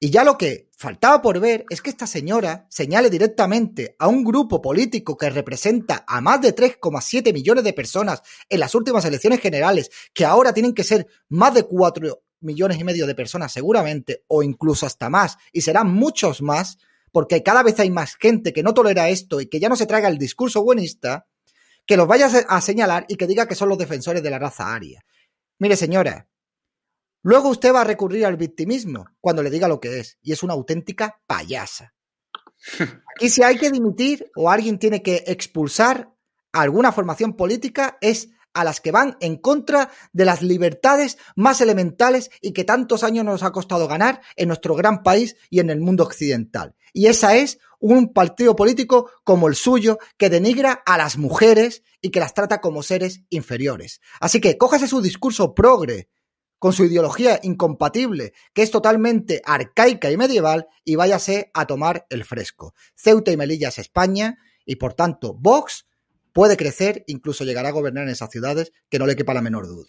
Y 0.00 0.10
ya 0.10 0.22
lo 0.22 0.38
que 0.38 0.68
faltaba 0.76 1.20
por 1.20 1.40
ver 1.40 1.64
es 1.70 1.82
que 1.82 1.90
esta 1.90 2.06
señora 2.06 2.66
señale 2.70 3.10
directamente 3.10 3.96
a 3.98 4.06
un 4.06 4.22
grupo 4.22 4.62
político 4.62 5.16
que 5.16 5.28
representa 5.28 6.04
a 6.06 6.20
más 6.20 6.40
de 6.40 6.54
3,7 6.54 7.32
millones 7.32 7.64
de 7.64 7.72
personas 7.72 8.22
en 8.48 8.60
las 8.60 8.76
últimas 8.76 9.04
elecciones 9.04 9.40
generales, 9.40 9.90
que 10.14 10.24
ahora 10.24 10.52
tienen 10.52 10.72
que 10.72 10.84
ser 10.84 11.08
más 11.28 11.52
de 11.54 11.64
4 11.64 12.22
millones 12.40 12.78
y 12.78 12.84
medio 12.84 13.08
de 13.08 13.16
personas 13.16 13.52
seguramente, 13.52 14.22
o 14.28 14.44
incluso 14.44 14.86
hasta 14.86 15.10
más, 15.10 15.36
y 15.52 15.62
serán 15.62 15.92
muchos 15.92 16.42
más, 16.42 16.78
porque 17.10 17.42
cada 17.42 17.64
vez 17.64 17.80
hay 17.80 17.90
más 17.90 18.14
gente 18.14 18.52
que 18.52 18.62
no 18.62 18.74
tolera 18.74 19.08
esto 19.08 19.40
y 19.40 19.46
que 19.46 19.58
ya 19.58 19.68
no 19.68 19.74
se 19.74 19.86
traga 19.86 20.08
el 20.08 20.18
discurso 20.18 20.62
buenista, 20.62 21.26
que 21.86 21.96
los 21.96 22.06
vaya 22.06 22.26
a 22.48 22.60
señalar 22.60 23.04
y 23.08 23.16
que 23.16 23.26
diga 23.26 23.48
que 23.48 23.56
son 23.56 23.68
los 23.68 23.78
defensores 23.78 24.22
de 24.22 24.30
la 24.30 24.38
raza 24.38 24.72
aria. 24.72 25.04
Mire, 25.58 25.74
señora, 25.74 26.28
Luego 27.22 27.48
usted 27.48 27.74
va 27.74 27.82
a 27.82 27.84
recurrir 27.84 28.24
al 28.26 28.36
victimismo 28.36 29.06
cuando 29.20 29.42
le 29.42 29.50
diga 29.50 29.68
lo 29.68 29.80
que 29.80 30.00
es, 30.00 30.18
y 30.22 30.32
es 30.32 30.42
una 30.42 30.54
auténtica 30.54 31.20
payasa. 31.26 31.94
Aquí 33.16 33.28
si 33.28 33.42
hay 33.42 33.56
que 33.58 33.70
dimitir 33.70 34.30
o 34.36 34.50
alguien 34.50 34.78
tiene 34.78 35.02
que 35.02 35.24
expulsar 35.26 36.12
a 36.52 36.60
alguna 36.60 36.92
formación 36.92 37.34
política 37.34 37.98
es 38.00 38.30
a 38.54 38.64
las 38.64 38.80
que 38.80 38.90
van 38.90 39.16
en 39.20 39.36
contra 39.36 39.90
de 40.12 40.24
las 40.24 40.42
libertades 40.42 41.18
más 41.36 41.60
elementales 41.60 42.30
y 42.40 42.52
que 42.52 42.64
tantos 42.64 43.04
años 43.04 43.24
nos 43.24 43.42
ha 43.42 43.52
costado 43.52 43.86
ganar 43.86 44.20
en 44.36 44.48
nuestro 44.48 44.74
gran 44.74 45.02
país 45.02 45.36
y 45.50 45.60
en 45.60 45.70
el 45.70 45.80
mundo 45.80 46.04
occidental. 46.04 46.74
Y 46.92 47.06
esa 47.06 47.36
es 47.36 47.58
un 47.78 48.12
partido 48.12 48.56
político 48.56 49.10
como 49.22 49.46
el 49.46 49.54
suyo 49.54 49.98
que 50.16 50.30
denigra 50.30 50.72
a 50.72 50.98
las 50.98 51.18
mujeres 51.18 51.82
y 52.00 52.10
que 52.10 52.20
las 52.20 52.34
trata 52.34 52.60
como 52.60 52.82
seres 52.82 53.22
inferiores. 53.30 54.00
Así 54.20 54.40
que 54.40 54.58
cójase 54.58 54.88
su 54.88 55.00
discurso 55.00 55.54
progre 55.54 56.08
con 56.58 56.72
su 56.72 56.84
ideología 56.84 57.40
incompatible, 57.42 58.32
que 58.52 58.62
es 58.62 58.70
totalmente 58.70 59.42
arcaica 59.44 60.10
y 60.10 60.16
medieval, 60.16 60.66
y 60.84 60.96
váyase 60.96 61.50
a 61.54 61.66
tomar 61.66 62.06
el 62.10 62.24
fresco. 62.24 62.74
Ceuta 62.94 63.30
y 63.30 63.36
Melilla 63.36 63.68
es 63.68 63.78
España, 63.78 64.38
y 64.64 64.76
por 64.76 64.94
tanto, 64.94 65.34
Vox 65.34 65.86
puede 66.32 66.56
crecer, 66.56 67.04
incluso 67.06 67.44
llegará 67.44 67.70
a 67.70 67.72
gobernar 67.72 68.04
en 68.04 68.10
esas 68.10 68.30
ciudades, 68.30 68.72
que 68.88 68.98
no 68.98 69.06
le 69.06 69.16
quepa 69.16 69.34
la 69.34 69.42
menor 69.42 69.66
duda. 69.66 69.86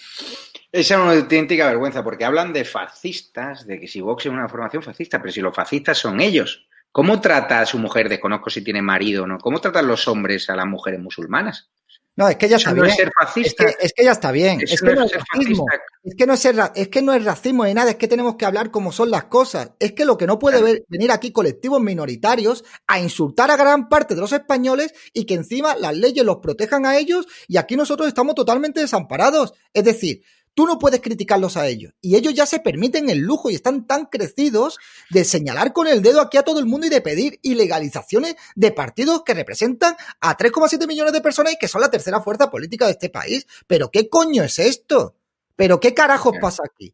Esa 0.72 0.96
es 0.96 1.02
una 1.02 1.12
auténtica 1.12 1.68
vergüenza, 1.68 2.04
porque 2.04 2.26
hablan 2.26 2.54
de 2.54 2.64
fascistas, 2.64 3.66
de 3.66 3.80
que 3.80 3.88
si 3.88 4.02
Vox 4.02 4.26
es 4.26 4.32
una 4.32 4.48
formación 4.48 4.84
fascista, 4.84 5.20
pero 5.20 5.32
si 5.32 5.42
los 5.42 5.56
fascistas 5.56 5.98
son 5.98 6.20
ellos. 6.22 6.68
¿Cómo 6.92 7.22
trata 7.22 7.62
a 7.62 7.66
su 7.66 7.78
mujer? 7.78 8.10
Desconozco 8.10 8.50
si 8.50 8.64
tiene 8.64 8.82
marido 8.82 9.24
o 9.24 9.28
no. 9.28 9.38
¿Cómo 9.38 9.60
tratan 9.62 9.88
los 9.88 10.08
hombres 10.08 10.50
a 10.50 10.56
las 10.56 10.66
mujeres 10.66 11.00
musulmanas? 11.00 11.70
No, 12.16 12.28
es 12.28 12.36
que 12.36 12.50
ya 12.50 12.58
está 12.58 12.72
no 12.72 12.82
bien. 12.82 12.88
Es, 12.88 12.96
ser 12.98 13.12
fascista. 13.18 13.64
Es, 13.66 13.76
que, 13.78 13.86
es 13.86 13.94
que 13.94 14.04
ya 14.04 14.12
está 14.12 14.32
bien. 14.34 14.60
Es 14.62 14.82
que 14.82 14.94
no 14.94 15.04
es 15.06 15.12
racismo. 15.14 15.66
Es 16.04 16.16
que 16.16 16.26
no 16.26 16.34
es, 16.34 16.40
ser 16.42 16.56
ra- 16.58 16.74
es 16.76 16.88
que 16.90 17.02
no 17.02 17.14
es 17.14 17.24
racismo 17.24 17.64
ni 17.64 17.74
nada, 17.74 17.92
es 17.92 17.96
que 17.96 18.10
tenemos 18.10 18.36
que 18.36 18.44
hablar 18.46 18.72
como 18.72 18.92
son 18.92 19.10
las 19.10 19.26
cosas. 19.26 19.72
Es 19.80 19.94
que 19.94 20.04
lo 20.04 20.18
que 20.18 20.28
no 20.28 20.38
puede 20.38 20.62
ver- 20.62 20.84
venir 20.90 21.12
aquí 21.14 21.32
colectivos 21.32 21.80
minoritarios 21.80 22.66
a 22.88 23.00
insultar 23.00 23.52
a 23.52 23.56
gran 23.56 23.88
parte 23.88 24.16
de 24.16 24.22
los 24.22 24.34
españoles 24.34 24.94
y 25.14 25.26
que 25.26 25.36
encima 25.36 25.76
las 25.78 25.96
leyes 25.96 26.26
los 26.26 26.38
protejan 26.38 26.86
a 26.86 26.98
ellos 26.98 27.26
y 27.48 27.56
aquí 27.56 27.78
nosotros 27.78 28.08
estamos 28.10 28.36
totalmente 28.36 28.82
desamparados. 28.82 29.54
Es 29.74 29.86
decir, 29.86 30.22
tú 30.54 30.66
no 30.66 30.80
puedes 30.80 31.02
criticarlos 31.02 31.58
a 31.58 31.68
ellos 31.68 31.94
y 32.02 32.16
ellos 32.16 32.34
ya 32.34 32.46
se 32.46 32.60
permiten 32.60 33.10
el 33.10 33.20
lujo 33.20 33.50
y 33.50 33.56
están 33.56 33.88
tan 33.88 34.06
crecidos 34.06 34.78
de 35.10 35.24
señalar 35.24 35.74
con 35.74 35.88
el 35.88 36.02
dedo 36.02 36.22
aquí 36.22 36.38
a 36.38 36.44
todo 36.44 36.60
el 36.60 36.66
mundo 36.66 36.88
y 36.88 36.90
de 36.90 37.02
pedir 37.02 37.40
ilegalizaciones 37.42 38.36
de 38.56 38.72
partidos 38.72 39.24
que 39.24 39.34
representan 39.34 39.96
a 40.20 40.38
3,7 40.38 40.88
millones 40.88 41.14
de 41.14 41.22
personas 41.22 41.54
y 41.54 41.58
que 41.58 41.68
son 41.68 41.82
la 41.82 41.92
tercera 41.92 42.22
fuerza 42.22 42.50
política 42.50 42.86
de 42.86 42.92
este 42.92 43.10
país. 43.10 43.48
¿Pero 43.68 43.90
qué 43.92 44.10
coño 44.10 44.44
es 44.44 44.60
esto? 44.60 45.16
¿Pero 45.56 45.80
qué 45.80 45.94
carajos 45.94 46.36
pasa 46.42 46.64
aquí? 46.66 46.94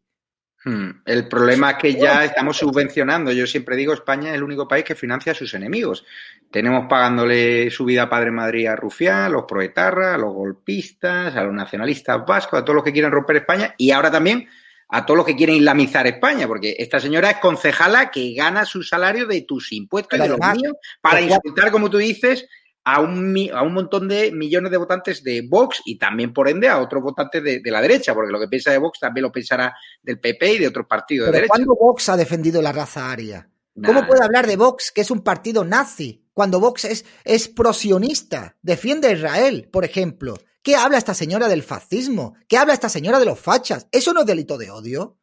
Hmm, 0.66 0.90
El 1.04 1.28
problema 1.28 1.70
es 1.70 1.76
que 1.76 1.94
ya 1.94 2.24
estamos 2.24 2.56
subvencionando. 2.56 3.30
Yo 3.30 3.46
siempre 3.46 3.76
digo, 3.76 3.94
España 3.94 4.30
es 4.30 4.34
el 4.34 4.42
único 4.42 4.66
país 4.66 4.84
que 4.84 4.96
financia 4.96 5.30
a 5.30 5.34
sus 5.36 5.54
enemigos. 5.54 6.04
Tenemos 6.50 6.86
pagándole 6.88 7.70
su 7.70 7.84
vida 7.84 8.02
a 8.02 8.10
Padre 8.10 8.32
Madrid 8.32 8.66
a 8.66 8.74
Rufián, 8.74 9.22
a 9.22 9.28
los 9.28 9.44
proetarras, 9.44 10.16
a 10.16 10.18
los 10.18 10.34
golpistas, 10.34 11.36
a 11.36 11.44
los 11.44 11.54
nacionalistas 11.54 12.26
vascos, 12.26 12.58
a 12.58 12.64
todos 12.64 12.74
los 12.74 12.84
que 12.84 12.92
quieren 12.92 13.12
romper 13.12 13.36
España 13.36 13.76
y 13.78 13.92
ahora 13.92 14.10
también 14.10 14.48
a 14.88 15.06
todos 15.06 15.18
los 15.18 15.26
que 15.26 15.36
quieren 15.36 15.54
islamizar 15.54 16.04
España, 16.08 16.48
porque 16.48 16.74
esta 16.76 16.98
señora 16.98 17.30
es 17.30 17.36
concejala 17.36 18.10
que 18.10 18.34
gana 18.34 18.64
su 18.64 18.82
salario 18.82 19.26
de 19.26 19.42
tus 19.42 19.70
impuestos 19.72 20.18
y 20.18 20.22
de 20.22 20.28
los 20.28 20.40
míos 20.40 20.74
para 21.00 21.20
insultar, 21.20 21.70
como 21.70 21.88
tú 21.88 21.98
dices, 21.98 22.48
a 22.88 23.00
un, 23.00 23.36
a 23.52 23.64
un 23.64 23.74
montón 23.74 24.06
de 24.06 24.30
millones 24.30 24.70
de 24.70 24.76
votantes 24.76 25.24
de 25.24 25.44
Vox 25.48 25.82
y 25.84 25.98
también, 25.98 26.32
por 26.32 26.48
ende, 26.48 26.68
a 26.68 26.78
otros 26.78 27.02
votantes 27.02 27.42
de, 27.42 27.60
la 27.64 27.82
derecha, 27.82 28.14
porque 28.14 28.30
lo 28.30 28.38
que 28.38 28.46
piensa 28.46 28.70
de 28.70 28.78
Vox 28.78 29.00
también 29.00 29.22
lo 29.22 29.32
pensará 29.32 29.74
del 30.00 30.20
PP 30.20 30.52
y 30.52 30.58
de 30.58 30.68
otros 30.68 30.86
partidos 30.86 31.26
de 31.26 31.32
derecha. 31.32 31.48
¿Cuándo 31.48 31.74
Vox 31.74 32.08
ha 32.10 32.16
defendido 32.16 32.62
la 32.62 32.70
raza 32.70 33.10
aria? 33.10 33.50
¿Cómo 33.84 34.06
puede 34.06 34.22
hablar 34.22 34.46
de 34.46 34.56
Vox, 34.56 34.92
que 34.92 35.00
es 35.00 35.10
un 35.10 35.24
partido 35.24 35.64
nazi, 35.64 36.24
cuando 36.32 36.60
Vox 36.60 36.84
es, 36.84 37.04
es 37.24 37.48
prosionista, 37.48 38.56
defiende 38.62 39.08
a 39.08 39.12
Israel, 39.12 39.68
por 39.72 39.84
ejemplo? 39.84 40.38
¿Qué 40.62 40.76
habla 40.76 40.98
esta 40.98 41.12
señora 41.12 41.48
del 41.48 41.64
fascismo? 41.64 42.34
¿Qué 42.46 42.56
habla 42.56 42.72
esta 42.72 42.88
señora 42.88 43.18
de 43.18 43.26
los 43.26 43.40
fachas? 43.40 43.88
¿Eso 43.90 44.12
no 44.12 44.20
es 44.20 44.26
delito 44.26 44.58
de 44.58 44.70
odio? 44.70 45.02
O 45.02 45.18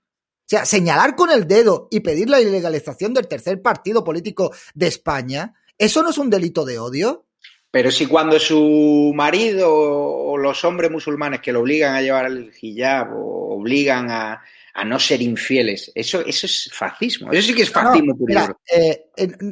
sea, 0.45 0.65
señalar 0.65 1.15
con 1.15 1.31
el 1.31 1.47
dedo 1.47 1.87
y 1.91 2.01
pedir 2.01 2.29
la 2.29 2.41
ilegalización 2.41 3.13
del 3.13 3.29
tercer 3.29 3.61
partido 3.61 4.03
político 4.03 4.53
de 4.73 4.87
España, 4.87 5.53
¿eso 5.77 6.03
no 6.03 6.09
es 6.09 6.17
un 6.17 6.29
delito 6.29 6.65
de 6.65 6.77
odio? 6.77 7.25
Pero 7.73 7.89
si 7.89 8.05
cuando 8.05 8.39
su 8.39 9.11
marido 9.15 9.67
o 9.67 10.37
los 10.37 10.63
hombres 10.63 10.91
musulmanes 10.91 11.41
que 11.41 11.51
lo 11.51 11.61
obligan 11.61 11.95
a 11.95 12.03
llevar 12.03 12.27
el 12.27 12.51
hijab 12.61 13.11
o 13.17 13.55
obligan 13.55 14.11
a, 14.11 14.43
no 14.85 14.99
ser 14.99 15.23
infieles, 15.23 15.91
eso, 15.95 16.23
eso 16.23 16.45
es 16.45 16.69
fascismo. 16.71 17.31
Eso 17.31 17.47
sí 17.47 17.55
que 17.55 17.63
es 17.63 17.71
fascismo. 17.71 18.15
No, 18.19 18.59
eh, 18.71 19.09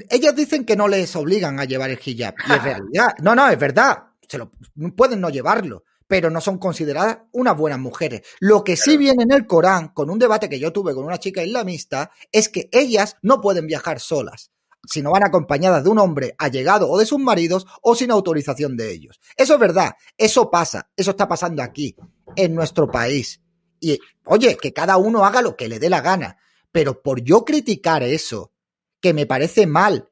ellos 0.08 0.36
dicen 0.36 0.66
que 0.66 0.76
no 0.76 0.88
les 0.88 1.16
obligan 1.16 1.60
a 1.60 1.66
llevar 1.66 1.90
el 1.90 2.00
hijab. 2.06 2.36
Y 2.48 2.54
es 2.54 2.64
realidad. 2.64 3.14
No, 3.24 3.34
no, 3.34 3.50
es 3.50 3.58
verdad. 3.58 4.04
Se 4.30 4.38
lo, 4.38 4.52
pueden 4.96 5.20
no 5.20 5.32
llevarlo 5.32 5.84
pero 6.06 6.30
no 6.30 6.42
son 6.42 6.58
consideradas 6.58 7.20
unas 7.32 7.58
buenas 7.58 7.80
mujeres. 7.80 8.22
Lo 8.42 8.66
que 8.66 8.76
sí 8.76 8.98
viene 8.98 9.24
en 9.24 9.32
el 9.32 9.48
Corán, 9.48 9.94
con 9.94 10.10
un 10.10 10.20
debate 10.20 10.50
que 10.50 10.60
yo 10.60 10.74
tuve 10.74 10.94
con 10.94 11.06
una 11.06 11.20
chica 11.20 11.42
islamista, 11.42 12.12
es 12.34 12.50
que 12.50 12.68
ellas 12.74 13.16
no 13.22 13.40
pueden 13.40 13.66
viajar 13.66 14.02
solas 14.02 14.52
si 14.86 15.02
no 15.02 15.12
van 15.12 15.24
acompañadas 15.24 15.84
de 15.84 15.90
un 15.90 16.00
hombre 16.00 16.36
allegado 16.38 16.90
o 16.90 16.98
de 16.98 17.06
sus 17.06 17.20
maridos 17.20 17.66
o 17.82 17.96
sin 17.96 18.12
autorización 18.12 18.76
de 18.78 18.92
ellos. 18.92 19.20
Eso 19.36 19.54
es 19.54 19.60
verdad, 19.60 19.94
eso 20.18 20.50
pasa, 20.50 20.90
eso 20.96 21.12
está 21.12 21.28
pasando 21.28 21.62
aquí, 21.62 21.96
en 22.36 22.56
nuestro 22.56 22.90
país. 22.90 23.42
Y 23.80 24.00
oye, 24.26 24.58
que 24.58 24.74
cada 24.74 24.98
uno 24.98 25.26
haga 25.26 25.42
lo 25.42 25.56
que 25.56 25.68
le 25.68 25.80
dé 25.80 25.90
la 25.90 26.02
gana, 26.02 26.38
pero 26.72 27.02
por 27.02 27.22
yo 27.22 27.46
criticar 27.46 28.04
eso, 28.04 28.54
que 29.02 29.14
me 29.14 29.26
parece 29.26 29.68
mal, 29.68 30.10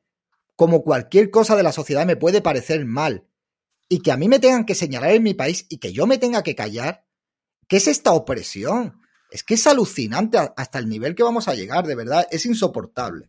como 0.56 0.84
cualquier 0.84 1.30
cosa 1.30 1.56
de 1.56 1.64
la 1.64 1.72
sociedad 1.72 2.06
me 2.06 2.16
puede 2.16 2.42
parecer 2.42 2.86
mal, 2.86 3.28
y 3.88 4.00
que 4.00 4.12
a 4.12 4.18
mí 4.18 4.28
me 4.28 4.40
tengan 4.40 4.66
que 4.66 4.76
señalar 4.76 5.12
en 5.12 5.24
mi 5.24 5.34
país 5.34 5.66
y 5.70 5.78
que 5.80 5.92
yo 5.92 6.06
me 6.06 6.18
tenga 6.18 6.44
que 6.44 6.56
callar, 6.56 7.06
¿qué 7.68 7.78
es 7.78 7.88
esta 7.88 8.12
opresión? 8.12 9.02
Es 9.32 9.44
que 9.44 9.56
es 9.56 9.68
alucinante 9.68 10.38
hasta 10.38 10.80
el 10.80 10.90
nivel 10.90 11.16
que 11.16 11.24
vamos 11.24 11.48
a 11.48 11.56
llegar, 11.56 11.86
de 11.86 11.96
verdad, 11.96 12.28
es 12.32 12.46
insoportable. 12.46 13.29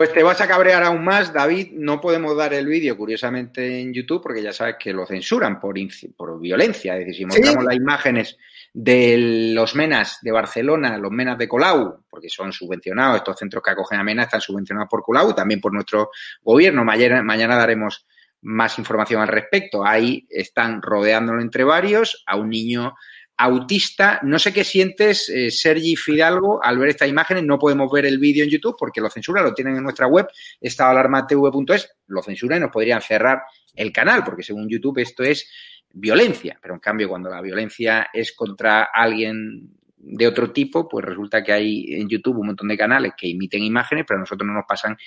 Pues 0.00 0.14
te 0.14 0.22
vas 0.22 0.40
a 0.40 0.48
cabrear 0.48 0.82
aún 0.82 1.04
más, 1.04 1.30
David. 1.30 1.72
No 1.74 2.00
podemos 2.00 2.34
dar 2.34 2.54
el 2.54 2.66
vídeo, 2.66 2.96
curiosamente, 2.96 3.82
en 3.82 3.92
YouTube, 3.92 4.22
porque 4.22 4.42
ya 4.42 4.50
sabes 4.50 4.76
que 4.78 4.94
lo 4.94 5.04
censuran 5.04 5.60
por, 5.60 5.74
por 6.16 6.40
violencia. 6.40 6.94
Es 6.94 7.00
decir, 7.00 7.16
si 7.16 7.26
mostramos 7.26 7.66
las 7.66 7.76
imágenes 7.76 8.38
de 8.72 9.52
los 9.52 9.74
menas 9.74 10.16
de 10.22 10.32
Barcelona, 10.32 10.96
los 10.96 11.10
menas 11.10 11.36
de 11.36 11.46
Colau, 11.46 12.02
porque 12.08 12.30
son 12.30 12.50
subvencionados, 12.50 13.18
estos 13.18 13.38
centros 13.38 13.62
que 13.62 13.72
acogen 13.72 14.00
a 14.00 14.02
menas 14.02 14.24
están 14.24 14.40
subvencionados 14.40 14.88
por 14.88 15.02
Colau, 15.02 15.34
también 15.34 15.60
por 15.60 15.74
nuestro 15.74 16.08
gobierno. 16.42 16.82
Mañana, 16.82 17.22
mañana 17.22 17.56
daremos 17.56 18.06
más 18.40 18.78
información 18.78 19.20
al 19.20 19.28
respecto. 19.28 19.84
Ahí 19.84 20.26
están 20.30 20.80
rodeándolo 20.80 21.42
entre 21.42 21.62
varios 21.62 22.24
a 22.26 22.36
un 22.36 22.48
niño 22.48 22.94
autista. 23.40 24.20
No 24.22 24.38
sé 24.38 24.52
qué 24.52 24.64
sientes, 24.64 25.28
eh, 25.30 25.50
Sergi 25.50 25.96
Fidalgo, 25.96 26.62
al 26.62 26.78
ver 26.78 26.90
estas 26.90 27.08
imágenes. 27.08 27.44
No 27.44 27.58
podemos 27.58 27.90
ver 27.90 28.04
el 28.04 28.18
vídeo 28.18 28.44
en 28.44 28.50
YouTube 28.50 28.76
porque 28.78 29.00
lo 29.00 29.08
censura, 29.08 29.42
lo 29.42 29.54
tienen 29.54 29.76
en 29.76 29.82
nuestra 29.82 30.06
web, 30.06 30.28
estadoalarmatv.es, 30.60 31.90
lo 32.08 32.22
censura 32.22 32.58
y 32.58 32.60
nos 32.60 32.70
podrían 32.70 33.00
cerrar 33.00 33.42
el 33.74 33.92
canal, 33.92 34.24
porque 34.24 34.42
según 34.42 34.68
YouTube 34.68 34.98
esto 34.98 35.22
es 35.22 35.50
violencia. 35.90 36.58
Pero 36.60 36.74
en 36.74 36.80
cambio, 36.80 37.08
cuando 37.08 37.30
la 37.30 37.40
violencia 37.40 38.08
es 38.12 38.32
contra 38.32 38.90
alguien 38.92 39.70
de 39.96 40.26
otro 40.26 40.50
tipo, 40.50 40.86
pues 40.86 41.04
resulta 41.04 41.42
que 41.42 41.52
hay 41.52 41.94
en 41.94 42.08
YouTube 42.08 42.38
un 42.38 42.48
montón 42.48 42.68
de 42.68 42.76
canales 42.76 43.12
que 43.16 43.30
emiten 43.30 43.62
imágenes, 43.62 44.04
pero 44.06 44.18
a 44.18 44.20
nosotros 44.20 44.46
no 44.46 44.52
nos 44.52 44.64
pasan 44.68 44.98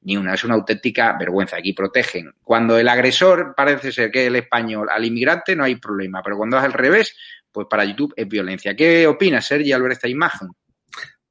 ni 0.00 0.16
una. 0.16 0.32
Es 0.32 0.44
una 0.44 0.54
auténtica 0.54 1.14
vergüenza. 1.18 1.56
Aquí 1.56 1.74
protegen. 1.74 2.32
Cuando 2.42 2.78
el 2.78 2.88
agresor 2.88 3.54
parece 3.54 3.92
ser 3.92 4.10
que 4.10 4.22
es 4.22 4.28
el 4.28 4.36
español 4.36 4.88
al 4.90 5.04
inmigrante, 5.04 5.54
no 5.54 5.64
hay 5.64 5.76
problema, 5.76 6.22
pero 6.22 6.38
cuando 6.38 6.56
es 6.56 6.64
al 6.64 6.72
revés, 6.72 7.14
pues 7.52 7.66
para 7.68 7.84
YouTube 7.84 8.14
es 8.16 8.28
violencia. 8.28 8.74
¿Qué 8.74 9.06
opinas, 9.06 9.46
Sergi, 9.46 9.72
al 9.72 9.82
ver 9.82 9.92
esta 9.92 10.08
imagen? 10.08 10.48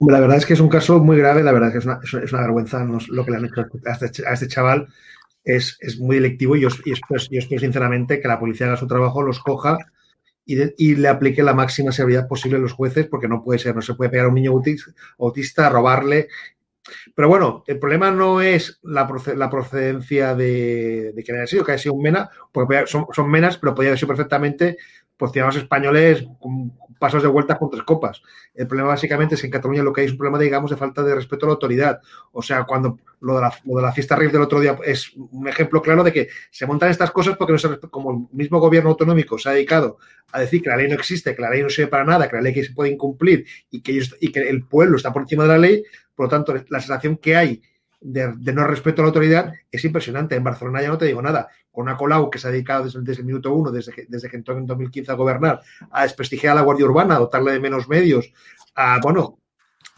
La 0.09 0.19
verdad 0.19 0.37
es 0.37 0.45
que 0.45 0.53
es 0.53 0.59
un 0.59 0.69
caso 0.69 0.99
muy 0.99 1.17
grave, 1.17 1.43
la 1.43 1.51
verdad 1.51 1.69
es 1.69 1.73
que 1.73 2.23
es 2.23 2.31
una, 2.33 2.41
vergüenza 2.41 2.83
lo 3.09 3.23
que 3.23 3.31
le 3.31 3.37
han 3.37 3.45
hecho 3.45 3.65
este 3.85 4.27
a 4.27 4.33
este, 4.33 4.47
chaval. 4.47 4.87
Es, 5.43 5.77
muy 5.99 6.15
delictivo 6.15 6.55
y 6.55 6.61
yo, 6.61 6.69
espero, 6.69 7.19
sinceramente 7.19 8.19
que 8.19 8.27
la 8.27 8.39
policía 8.39 8.67
haga 8.67 8.77
su 8.77 8.87
trabajo, 8.87 9.21
los 9.21 9.39
coja 9.39 9.77
y, 10.45 10.95
le 10.95 11.07
aplique 11.07 11.43
la 11.43 11.53
máxima 11.53 11.91
seguridad 11.91 12.27
posible 12.27 12.57
a 12.57 12.61
los 12.61 12.73
jueces, 12.73 13.07
porque 13.07 13.27
no 13.27 13.43
puede 13.43 13.59
ser, 13.59 13.75
no 13.75 13.81
se 13.81 13.93
puede 13.93 14.09
pegar 14.09 14.25
a 14.25 14.29
un 14.29 14.35
niño 14.35 14.51
autista, 15.19 15.69
robarle. 15.69 16.29
Pero 17.15 17.27
bueno, 17.27 17.63
el 17.67 17.77
problema 17.77 18.09
no 18.09 18.41
es 18.41 18.79
la, 18.81 19.07
procedencia 19.07 20.33
de, 20.33 21.13
que 21.23 21.31
haya 21.31 21.47
sido, 21.47 21.63
que 21.63 21.73
haya 21.73 21.81
sido 21.81 21.93
un 21.93 22.01
mena, 22.01 22.29
porque 22.51 22.85
son, 22.87 23.05
son 23.13 23.29
menas, 23.29 23.57
pero 23.57 23.75
podría 23.75 23.91
haber 23.91 23.99
sido 23.99 24.09
perfectamente 24.09 24.77
pues 25.21 25.33
ciudadanos 25.33 25.61
españoles 25.61 26.25
pasos 26.97 27.21
de 27.21 27.29
vuelta 27.29 27.55
con 27.59 27.69
tres 27.69 27.83
copas. 27.83 28.23
El 28.55 28.65
problema 28.65 28.89
básicamente 28.89 29.35
es 29.35 29.41
que 29.41 29.45
en 29.45 29.51
Cataluña 29.51 29.83
lo 29.83 29.93
que 29.93 30.01
hay 30.01 30.07
es 30.07 30.13
un 30.13 30.17
problema, 30.17 30.39
digamos, 30.39 30.71
de 30.71 30.77
falta 30.77 31.03
de 31.03 31.13
respeto 31.13 31.45
a 31.45 31.49
la 31.49 31.53
autoridad. 31.53 32.01
O 32.31 32.41
sea, 32.41 32.63
cuando 32.63 32.97
lo 33.19 33.35
de 33.35 33.41
la, 33.41 33.53
de 33.63 33.81
la 33.83 33.91
fiesta 33.91 34.15
rave 34.15 34.31
del 34.31 34.41
otro 34.41 34.59
día 34.59 34.75
es 34.83 35.13
un 35.15 35.47
ejemplo 35.47 35.79
claro 35.79 36.03
de 36.03 36.11
que 36.11 36.29
se 36.49 36.65
montan 36.65 36.89
estas 36.89 37.11
cosas 37.11 37.37
porque 37.37 37.53
no 37.53 37.59
se, 37.59 37.79
como 37.91 38.11
el 38.11 38.35
mismo 38.35 38.59
gobierno 38.59 38.89
autonómico 38.89 39.37
se 39.37 39.49
ha 39.49 39.51
dedicado 39.51 39.99
a 40.31 40.39
decir 40.39 40.63
que 40.63 40.69
la 40.69 40.77
ley 40.77 40.87
no 40.87 40.95
existe, 40.95 41.35
que 41.35 41.41
la 41.43 41.51
ley 41.51 41.61
no 41.61 41.69
sirve 41.69 41.91
para 41.91 42.03
nada, 42.03 42.27
que 42.27 42.37
la 42.37 42.41
ley 42.41 42.53
que 42.55 42.63
se 42.63 42.73
puede 42.73 42.89
incumplir 42.89 43.45
y 43.69 43.81
que, 43.81 44.01
y 44.21 44.31
que 44.31 44.49
el 44.49 44.63
pueblo 44.63 44.97
está 44.97 45.13
por 45.13 45.21
encima 45.21 45.43
de 45.43 45.49
la 45.49 45.57
ley, 45.59 45.83
por 46.15 46.25
lo 46.25 46.29
tanto, 46.31 46.55
la 46.67 46.79
sensación 46.79 47.17
que 47.17 47.35
hay 47.35 47.61
de, 48.01 48.33
no 48.53 48.65
respeto 48.65 49.01
a 49.01 49.05
la 49.05 49.09
autoridad 49.09 49.53
es 49.71 49.85
impresionante. 49.85 50.35
En 50.35 50.43
Barcelona 50.43 50.81
ya 50.81 50.89
no 50.89 50.97
te 50.97 51.05
digo 51.05 51.21
nada. 51.21 51.47
Con 51.71 51.83
una 51.83 51.95
Colau 51.95 52.29
que 52.29 52.39
se 52.39 52.47
ha 52.47 52.51
dedicado 52.51 52.85
desde, 52.85 53.21
el 53.21 53.25
minuto 53.25 53.53
uno, 53.53 53.71
desde 53.71 53.93
que, 53.93 54.05
desde 54.09 54.29
que 54.29 54.37
entró 54.37 54.57
en 54.57 54.65
2015 54.65 55.11
a 55.11 55.15
gobernar, 55.15 55.61
a 55.91 56.03
desprestigiar 56.03 56.53
a 56.53 56.55
la 56.55 56.61
Guardia 56.61 56.85
Urbana, 56.85 57.15
a 57.15 57.19
dotarle 57.19 57.53
de 57.53 57.59
menos 57.59 57.87
medios, 57.87 58.33
a, 58.75 58.99
bueno, 59.01 59.39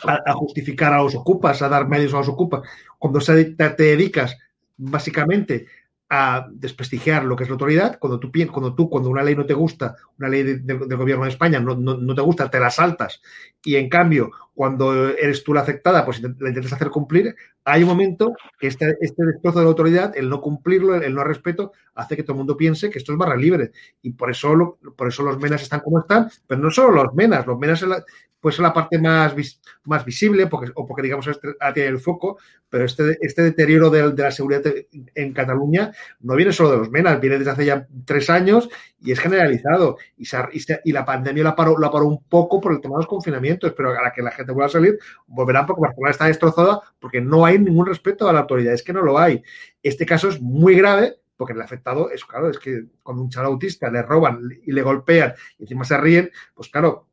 a, 0.03 0.33
justificar 0.33 0.93
a 0.93 1.01
los 1.01 1.15
ocupas, 1.15 1.61
a 1.61 1.69
dar 1.69 1.87
medios 1.87 2.13
a 2.13 2.17
los 2.17 2.29
ocupas. 2.29 2.61
Cuando 2.99 3.19
te 3.19 3.83
dedicas 3.83 4.37
básicamente 4.77 5.67
a 6.15 6.47
desprestigiar 6.51 7.23
lo 7.23 7.35
que 7.35 7.43
es 7.43 7.49
la 7.49 7.53
autoridad. 7.53 7.97
Cuando 7.97 8.19
tú, 8.19 8.31
cuando 8.51 8.75
tú, 8.75 8.87
cuando 8.87 9.09
una 9.09 9.23
ley 9.23 9.35
no 9.35 9.47
te 9.47 9.55
gusta, 9.55 9.95
una 10.19 10.29
ley 10.29 10.43
del 10.43 10.95
gobierno 10.95 11.23
de 11.23 11.31
España 11.31 11.59
no, 11.59 11.75
no, 11.75 12.13
te 12.13 12.21
gusta, 12.21 12.51
te 12.51 12.59
la 12.59 12.69
saltas. 12.69 13.21
Y 13.63 13.77
en 13.77 13.89
cambio, 13.89 14.29
cuando 14.53 15.09
eres 15.09 15.43
tú 15.43 15.53
la 15.53 15.61
afectada, 15.61 16.05
pues 16.05 16.21
la 16.21 16.29
intentas 16.29 16.73
hacer 16.73 16.89
cumplir, 16.89 17.35
hay 17.65 17.83
un 17.83 17.89
momento 17.89 18.35
que 18.59 18.67
este, 18.67 18.97
este 19.01 19.25
destrozo 19.25 19.59
de 19.59 19.65
la 19.65 19.69
autoridad, 19.69 20.13
el 20.15 20.29
no 20.29 20.41
cumplirlo, 20.41 20.95
el, 20.95 21.15
no 21.15 21.23
respeto, 21.23 21.71
hace 21.95 22.15
que 22.15 22.23
todo 22.23 22.33
el 22.33 22.39
mundo 22.39 22.57
piense 22.57 22.89
que 22.89 22.99
esto 22.99 23.13
es 23.13 23.17
barra 23.17 23.35
libre. 23.35 23.71
Y 24.01 24.11
por 24.11 24.29
eso, 24.29 24.77
por 24.95 25.07
eso 25.07 25.23
los 25.23 25.39
menas 25.39 25.61
están 25.61 25.79
como 25.79 25.99
están, 25.99 26.29
pero 26.45 26.61
no 26.61 26.69
solo 26.69 27.03
los 27.03 27.13
menas, 27.13 27.47
los 27.47 27.57
menas 27.57 27.83
pues 28.43 28.59
la 28.59 28.73
parte 28.73 28.99
más, 28.99 29.33
más 29.85 30.03
visible, 30.03 30.47
porque, 30.47 30.69
o 30.75 30.85
porque 30.85 31.03
digamos 31.03 31.25
este, 31.27 31.55
tiene 31.73 31.87
el 31.87 31.99
foco, 31.99 32.37
pero 32.69 32.83
este, 32.83 33.17
este 33.21 33.41
deterioro 33.41 33.89
de, 33.89 34.11
de, 34.11 34.21
la 34.21 34.31
seguridad 34.31 34.61
en 35.15 35.31
Cataluña 35.31 35.93
no 36.19 36.35
viene 36.35 36.51
solo 36.51 36.71
de 36.71 36.77
los 36.79 36.91
menas, 36.91 37.21
viene 37.21 37.37
desde 37.37 37.51
hace 37.51 37.65
ya 37.65 37.87
tres 38.03 38.29
años 38.29 38.67
y 38.99 39.13
es 39.13 39.19
generalizado. 39.21 39.97
Y, 40.17 40.27
y, 40.83 40.91
la 40.91 41.05
pandemia 41.05 41.41
la 41.41 41.55
paró, 41.55 41.79
la 41.79 41.89
paró 41.89 42.05
un 42.05 42.21
poco 42.25 42.59
por 42.59 42.73
el 42.73 42.81
tema 42.81 42.95
de 42.95 43.03
los 43.03 43.07
confinamientos, 43.07 43.73
pero 43.77 43.97
a 43.97 44.03
la 44.03 44.11
que 44.11 44.21
la 44.21 44.31
gente 44.31 44.42
vuelva 44.51 44.67
a 44.67 44.69
salir, 44.69 44.99
volverán 45.27 45.65
porque 45.65 45.81
Barcelona 45.81 46.11
está 46.11 46.25
destrozada 46.25 46.81
porque 46.99 47.21
no 47.21 47.45
hay 47.45 47.59
ningún 47.59 47.85
respeto 47.85 48.27
a 48.27 48.33
la 48.33 48.41
autoridad, 48.41 48.73
es 48.73 48.83
que 48.83 48.93
no 48.93 49.01
lo 49.01 49.17
hay. 49.17 49.41
Este 49.81 50.05
caso 50.05 50.29
es 50.29 50.41
muy 50.41 50.75
grave 50.75 51.17
porque 51.37 51.53
el 51.53 51.61
afectado 51.61 52.09
es, 52.09 52.23
claro, 52.25 52.49
es 52.49 52.59
que 52.59 52.85
cuando 53.01 53.23
un 53.23 53.29
chaval 53.29 53.51
autista 53.51 53.89
le 53.89 54.01
roban 54.01 54.41
y 54.65 54.71
le 54.71 54.81
golpean 54.81 55.33
y 55.57 55.63
encima 55.63 55.83
se 55.83 55.97
ríen, 55.97 56.31
pues 56.53 56.69
claro, 56.69 57.07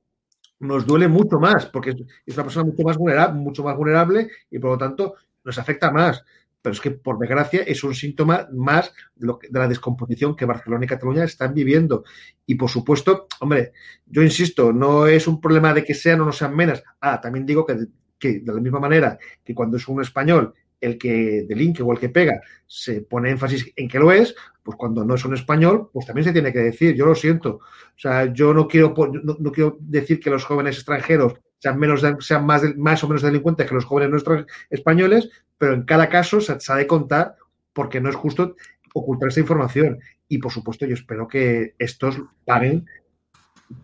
nos 0.61 0.87
duele 0.87 1.09
mucho 1.09 1.39
más, 1.39 1.67
porque 1.67 1.97
es 2.27 2.35
una 2.35 2.45
persona 2.45 2.67
mucho 2.67 2.83
más 2.83 2.97
vulnerable, 2.97 3.41
mucho 3.41 3.65
más 3.65 3.77
vulnerable 3.77 4.31
y 4.51 4.59
por 4.59 4.73
lo 4.73 4.79
tanto 4.79 5.15
nos 5.43 5.59
afecta 5.59 5.91
más. 5.91 6.25
Pero 6.63 6.75
es 6.75 6.81
que, 6.81 6.91
por 6.91 7.19
desgracia, 7.19 7.63
es 7.63 7.83
un 7.85 7.95
síntoma 7.95 8.49
más 8.53 8.93
de, 9.17 9.33
la 9.51 9.69
descomposición 9.69 10.37
que 10.37 10.45
Barcelona 10.45 10.85
y 10.85 10.89
Cataluña 10.89 11.25
están 11.25 11.55
viviendo. 11.55 12.05
Y, 12.47 12.57
por 12.57 12.69
supuesto, 12.69 13.27
hombre, 13.41 13.73
yo 14.07 14.23
insisto, 14.23 14.73
no 14.73 15.07
es 15.07 15.27
un 15.27 15.41
problema 15.41 15.73
de 15.73 15.85
que 15.85 15.95
sean 15.95 16.21
o 16.21 16.27
no 16.27 16.33
sean 16.33 16.55
menos. 16.55 16.83
Ah, 17.01 17.21
también 17.21 17.47
digo 17.47 17.65
que, 17.65 17.77
que 18.19 18.41
de 18.41 18.53
la 18.53 18.61
misma 18.61 18.81
manera 18.81 19.19
que 19.43 19.55
cuando 19.55 19.77
es 19.77 19.89
un 19.89 20.03
español 20.03 20.55
el 20.81 20.97
que 20.97 21.45
delinque 21.47 21.83
o 21.83 21.93
el 21.93 21.99
que 21.99 22.09
pega 22.09 22.41
se 22.67 23.03
pone 23.03 23.31
énfasis 23.31 23.71
en 23.77 23.89
que 23.89 23.99
lo 23.99 24.11
es, 24.13 24.35
pues 24.63 24.77
cuando 24.77 25.05
no 25.05 25.15
es 25.15 25.25
un 25.25 25.35
español, 25.35 25.91
pues 25.93 26.07
también 26.07 26.25
se 26.25 26.33
tiene 26.33 26.53
que 26.53 26.61
decir, 26.61 26.95
yo 26.95 27.07
lo 27.07 27.15
siento. 27.15 27.57
O 27.57 27.99
sea, 27.99 28.33
yo 28.33 28.55
no 28.55 28.67
quiero, 28.67 28.95
no, 29.23 29.53
quiero 29.53 29.77
decir 29.81 30.21
que 30.21 30.31
los 30.31 30.45
jóvenes 30.45 30.77
extranjeros 30.77 31.35
sean, 31.61 31.79
menos, 31.79 32.03
sean 32.21 32.45
más, 32.45 32.63
más 32.77 33.05
o 33.05 33.09
menos 33.09 33.23
delincuentes 33.23 33.69
que 33.69 33.75
los 33.75 33.85
jóvenes 33.85 34.11
nuestros 34.11 34.47
españoles, 34.71 35.31
pero 35.59 35.75
en 35.75 35.83
cada 35.83 36.09
caso 36.09 36.41
se, 36.41 36.53
ha 36.53 36.77
de 36.77 36.87
contar 36.87 37.37
porque 37.73 38.01
no 38.01 38.09
es 38.09 38.17
justo 38.17 38.57
ocultar 38.93 39.29
esta 39.29 39.41
información. 39.41 40.01
y 40.29 40.39
por 40.39 40.51
supuesto 40.51 40.87
yo 40.87 40.95
espero 40.95 41.29
que 41.29 41.75
estos 41.79 42.21
paguen 42.45 42.87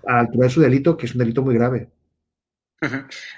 a 0.07 0.15
la 0.15 0.21
altura 0.21 0.47
de 0.47 0.51
su 0.51 0.61
delito, 0.61 0.97
que 0.97 1.07
es 1.07 1.13
un 1.13 1.19
delito 1.19 1.43
muy 1.43 1.55
grave. 1.55 1.91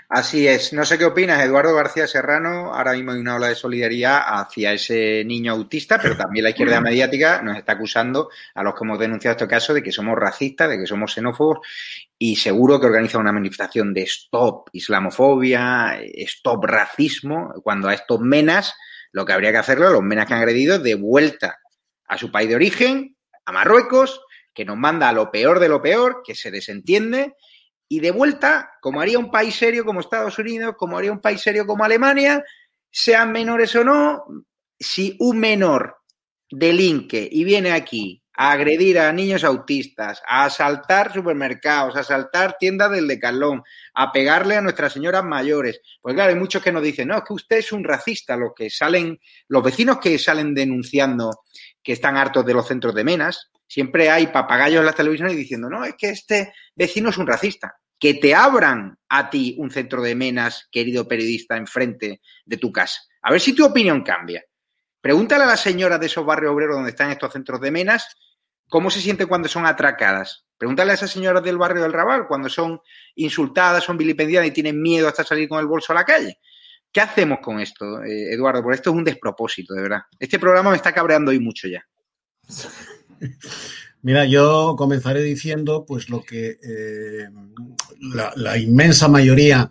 Así 0.09 0.49
es. 0.49 0.73
No 0.73 0.85
sé 0.85 0.99
qué 0.99 1.05
opinas, 1.05 1.43
Eduardo 1.43 1.75
García 1.75 2.09
Serrano. 2.09 2.75
Ahora 2.75 2.93
mismo 2.93 3.13
hay 3.13 3.21
una 3.21 3.37
ola 3.37 3.49
de 3.49 3.55
solidaridad 3.55 4.21
hacia 4.27 4.73
ese 4.73 5.25
niño 5.25 5.53
autista, 5.53 5.99
pero 6.01 6.17
también 6.17 6.43
la 6.43 6.51
izquierda 6.51 6.81
mediática 6.81 7.41
nos 7.43 7.57
está 7.57 7.73
acusando 7.73 8.31
a 8.55 8.63
los 8.65 8.75
que 8.75 8.85
hemos 8.85 8.99
denunciado 8.99 9.33
este 9.33 9.47
caso 9.47 9.75
de 9.75 9.83
que 9.83 9.93
somos 9.93 10.19
racistas, 10.19 10.69
de 10.69 10.79
que 10.79 10.87
somos 10.87 11.13
xenófobos 11.13 11.59
y 12.19 12.35
seguro 12.37 12.81
que 12.81 12.87
organiza 12.87 13.19
una 13.19 13.33
manifestación 13.33 13.95
de 13.95 14.03
stop 14.03 14.71
islamofobia, 14.73 16.01
stop 16.03 16.65
racismo, 16.65 17.55
cuando 17.63 17.89
a 17.89 17.95
estos 17.95 18.21
menas 18.21 18.75
lo 19.13 19.25
que 19.25 19.33
habría 19.33 19.53
que 19.53 19.59
hacerlo, 19.59 19.91
los 19.91 20.03
menas 20.03 20.27
que 20.27 20.35
han 20.35 20.41
agredido, 20.41 20.81
de 20.81 20.97
vuelta 20.97 21.61
a 22.09 22.19
su 22.19 22.33
país 22.33 22.49
de 22.49 22.57
origen, 22.57 23.17
a 23.45 23.53
Marruecos, 23.53 24.21
que 24.53 24.65
nos 24.65 24.77
manda 24.77 25.09
a 25.09 25.13
lo 25.13 25.31
peor 25.31 25.61
de 25.61 25.69
lo 25.69 25.81
peor, 25.81 26.23
que 26.27 26.35
se 26.35 26.51
desentiende 26.51 27.37
y 27.89 28.01
de 28.01 28.11
vuelta, 28.11 28.73
como 28.81 29.01
haría 29.01 29.19
un 29.19 29.31
país 29.31 29.55
serio 29.55 29.85
como 29.85 30.01
Estados 30.01 30.39
Unidos, 30.39 30.75
como 30.77 30.99
haría 30.99 31.13
un 31.13 31.21
país 31.21 31.41
serio 31.41 31.67
como 31.67 31.85
Alemania, 31.85 32.45
sean 32.91 33.33
menores 33.33 33.75
o 33.77 33.85
no, 33.85 34.25
si 34.79 35.17
un 35.21 35.39
menor 35.39 35.97
delinque 36.51 37.29
y 37.31 37.45
viene 37.45 37.73
aquí 37.73 38.23
a 38.35 38.53
agredir 38.53 39.01
a 39.01 39.13
niños 39.13 39.43
autistas, 39.43 40.23
a 40.27 40.45
asaltar 40.45 41.13
supermercados, 41.13 41.97
a 41.97 42.01
asaltar 42.01 42.57
tiendas 42.57 42.93
del 42.93 43.09
Decalón, 43.09 43.65
a 43.95 44.13
pegarle 44.13 44.57
a 44.57 44.61
nuestras 44.61 44.93
señoras 44.93 45.25
mayores. 45.25 45.81
Pues 46.01 46.15
claro, 46.15 46.31
hay 46.31 46.39
muchos 46.39 46.63
que 46.63 46.71
nos 46.71 46.83
dicen, 46.83 47.09
no, 47.09 47.17
es 47.17 47.25
que 47.25 47.33
usted 47.33 47.57
es 47.57 47.73
un 47.73 47.83
racista, 47.83 48.37
los 48.37 48.53
que 48.55 48.71
salen, 48.71 49.19
los 49.49 49.63
vecinos 49.65 49.99
que 49.99 50.17
salen 50.21 50.55
denunciando 50.55 51.43
que 51.83 51.95
están 51.95 52.17
hartos 52.17 52.47
de 52.47 52.55
los 52.55 52.69
centros 52.69 52.95
de 52.95 53.03
menas, 53.03 53.51
siempre 53.69 54.11
hay 54.11 54.27
papagayos 54.29 54.81
en 54.81 54.87
las 54.87 54.97
televisiones 54.97 55.37
diciendo, 55.37 55.71
no, 55.71 55.85
es 55.85 55.95
que 55.97 56.09
este 56.11 56.53
vecino 56.75 57.11
es 57.11 57.19
un 57.19 57.27
racista. 57.27 57.77
Que 58.01 58.15
te 58.15 58.35
abran 58.35 58.97
a 59.09 59.29
ti 59.29 59.57
un 59.59 59.71
centro 59.71 60.03
de 60.03 60.15
menas, 60.15 60.69
querido 60.71 61.07
periodista, 61.07 61.57
enfrente 61.57 62.21
de 62.45 62.57
tu 62.57 62.73
casa. 62.73 63.01
A 63.23 63.31
ver 63.31 63.41
si 63.41 63.53
tu 63.53 63.65
opinión 63.65 64.03
cambia. 64.03 64.45
Pregúntale 65.01 65.45
a 65.45 65.49
las 65.49 65.61
señoras 65.61 66.01
de 66.01 66.07
esos 66.07 66.25
barrios 66.25 66.53
obreros 66.53 66.77
donde 66.77 66.91
están 66.91 67.11
estos 67.11 67.33
centros 67.33 67.61
de 67.61 67.71
menas 67.71 68.07
cómo 68.69 68.91
se 68.91 69.01
sienten 69.01 69.27
cuando 69.27 69.49
son 69.49 69.67
atracadas. 69.67 70.45
Pregúntale 70.57 70.93
a 70.93 70.95
esas 70.95 71.11
señoras 71.11 71.43
del 71.43 71.59
barrio 71.59 71.83
del 71.83 71.93
Raval 71.93 72.27
cuando 72.27 72.49
son 72.49 72.81
insultadas, 73.15 73.85
son 73.85 73.97
vilipendiadas 73.97 74.49
y 74.49 74.53
tienen 74.53 74.81
miedo 74.81 75.09
hasta 75.09 75.25
salir 75.25 75.49
con 75.49 75.61
el 75.61 75.67
bolso 75.67 75.93
a 75.93 75.97
la 75.97 76.05
calle. 76.05 76.39
¿Qué 76.93 77.01
hacemos 77.01 77.39
con 77.43 77.61
esto, 77.61 78.03
eh, 78.03 78.33
Eduardo? 78.33 78.63
Porque 78.63 78.77
esto 78.77 78.91
es 78.91 78.97
un 78.97 79.05
despropósito, 79.05 79.75
de 79.75 79.83
verdad. 79.83 80.01
Este 80.19 80.39
programa 80.39 80.71
me 80.71 80.77
está 80.77 80.93
cabreando 80.93 81.31
hoy 81.31 81.39
mucho 81.39 81.69
ya. 81.69 81.85
Mira, 84.03 84.25
yo 84.25 84.75
comenzaré 84.77 85.23
diciendo 85.23 85.85
pues 85.87 86.09
lo 86.09 86.23
que 86.23 86.59
eh, 86.63 87.29
la, 88.37 88.59
inmensa 88.59 89.09
mayoría, 89.09 89.69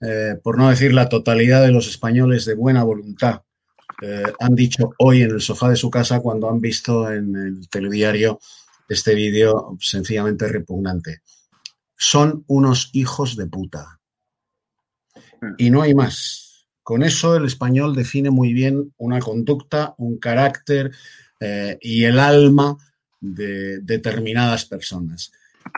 eh, 0.00 0.34
por 0.42 0.58
no 0.58 0.70
decir 0.70 0.92
la 0.92 1.08
totalidad 1.08 1.62
de 1.62 1.70
los 1.70 1.88
españoles 1.88 2.44
de 2.44 2.54
buena 2.54 2.82
voluntad, 2.82 3.42
eh, 4.02 4.24
han 4.40 4.54
dicho 4.54 4.92
hoy 4.98 5.22
en 5.22 5.30
el 5.30 5.40
sofá 5.40 5.68
de 5.68 5.76
su 5.76 5.90
casa 5.90 6.20
cuando 6.20 6.50
han 6.50 6.60
visto 6.60 7.10
en 7.10 7.36
el 7.36 7.68
telediario 7.68 8.40
este 8.88 9.14
vídeo 9.14 9.76
sencillamente 9.80 10.48
repugnante. 10.48 11.20
Son 11.96 12.44
unos 12.48 12.90
hijos 12.92 13.36
de 13.36 13.46
puta. 13.46 14.00
Y 15.58 15.70
no 15.70 15.82
hay 15.82 15.94
más. 15.94 16.66
Con 16.82 17.02
eso 17.02 17.36
el 17.36 17.44
español 17.44 17.94
define 17.94 18.30
muy 18.30 18.52
bien 18.52 18.92
una 18.96 19.20
conducta, 19.20 19.94
un 19.98 20.18
carácter, 20.18 20.90
eh, 21.40 21.78
y 21.80 22.04
el 22.04 22.18
alma 22.18 22.76
de 23.20 23.80
determinadas 23.80 24.66
personas. 24.66 25.32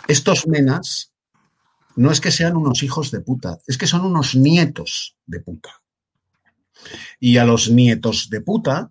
Estos 0.08 0.46
menas 0.46 1.12
no 1.96 2.10
es 2.10 2.20
que 2.20 2.30
sean 2.30 2.56
unos 2.56 2.82
hijos 2.82 3.10
de 3.10 3.20
puta, 3.20 3.58
es 3.66 3.78
que 3.78 3.86
son 3.86 4.04
unos 4.04 4.34
nietos 4.34 5.16
de 5.26 5.40
puta. 5.40 5.80
Y 7.20 7.36
a 7.36 7.44
los 7.44 7.70
nietos 7.70 8.28
de 8.28 8.40
puta, 8.40 8.90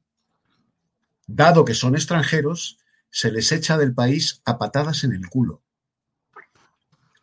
dado 1.28 1.66
que 1.66 1.74
son 1.74 1.96
extranjeros, 1.96 2.78
se 3.10 3.32
les 3.32 3.52
echa 3.52 3.78
del 3.78 3.94
país 3.94 4.42
a 4.46 4.58
patadas 4.58 5.04
en 5.04 5.12
el 5.14 5.28
culo. 5.28 5.62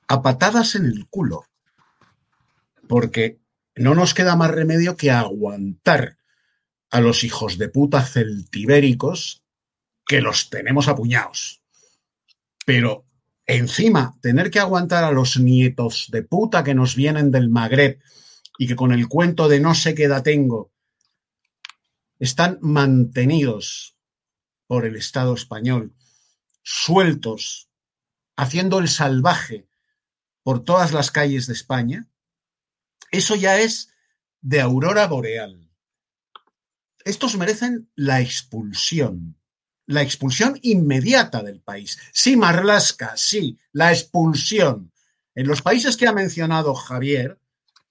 A 0.08 0.20
patadas 0.20 0.74
en 0.74 0.84
el 0.84 1.06
culo. 1.08 1.46
Porque 2.86 3.38
no 3.74 3.94
nos 3.94 4.12
queda 4.12 4.36
más 4.36 4.50
remedio 4.50 4.96
que 4.96 5.10
aguantar 5.10 6.17
a 6.90 7.00
los 7.00 7.24
hijos 7.24 7.58
de 7.58 7.68
puta 7.68 8.02
celtibéricos 8.02 9.42
que 10.06 10.20
los 10.20 10.50
tenemos 10.50 10.88
apuñados. 10.88 11.62
Pero 12.64 13.06
encima, 13.46 14.18
tener 14.20 14.50
que 14.50 14.60
aguantar 14.60 15.04
a 15.04 15.12
los 15.12 15.38
nietos 15.38 16.08
de 16.10 16.22
puta 16.22 16.64
que 16.64 16.74
nos 16.74 16.96
vienen 16.96 17.30
del 17.30 17.50
Magreb 17.50 18.00
y 18.58 18.66
que 18.66 18.76
con 18.76 18.92
el 18.92 19.08
cuento 19.08 19.48
de 19.48 19.60
no 19.60 19.74
sé 19.74 19.94
qué 19.94 20.04
edad 20.04 20.22
tengo 20.22 20.72
están 22.18 22.58
mantenidos 22.60 23.96
por 24.66 24.84
el 24.84 24.96
Estado 24.96 25.34
español, 25.34 25.94
sueltos, 26.62 27.70
haciendo 28.36 28.78
el 28.78 28.88
salvaje 28.88 29.68
por 30.42 30.64
todas 30.64 30.92
las 30.92 31.10
calles 31.10 31.46
de 31.46 31.52
España, 31.52 32.08
eso 33.10 33.34
ya 33.34 33.58
es 33.58 33.94
de 34.40 34.60
aurora 34.60 35.06
boreal. 35.06 35.67
Estos 37.08 37.38
merecen 37.38 37.90
la 37.94 38.20
expulsión, 38.20 39.34
la 39.86 40.02
expulsión 40.02 40.58
inmediata 40.60 41.42
del 41.42 41.62
país. 41.62 41.98
Sí, 42.12 42.36
Marlasca, 42.36 43.14
sí, 43.16 43.56
la 43.72 43.90
expulsión. 43.92 44.92
En 45.34 45.46
los 45.46 45.62
países 45.62 45.96
que 45.96 46.06
ha 46.06 46.12
mencionado 46.12 46.74
Javier, 46.74 47.40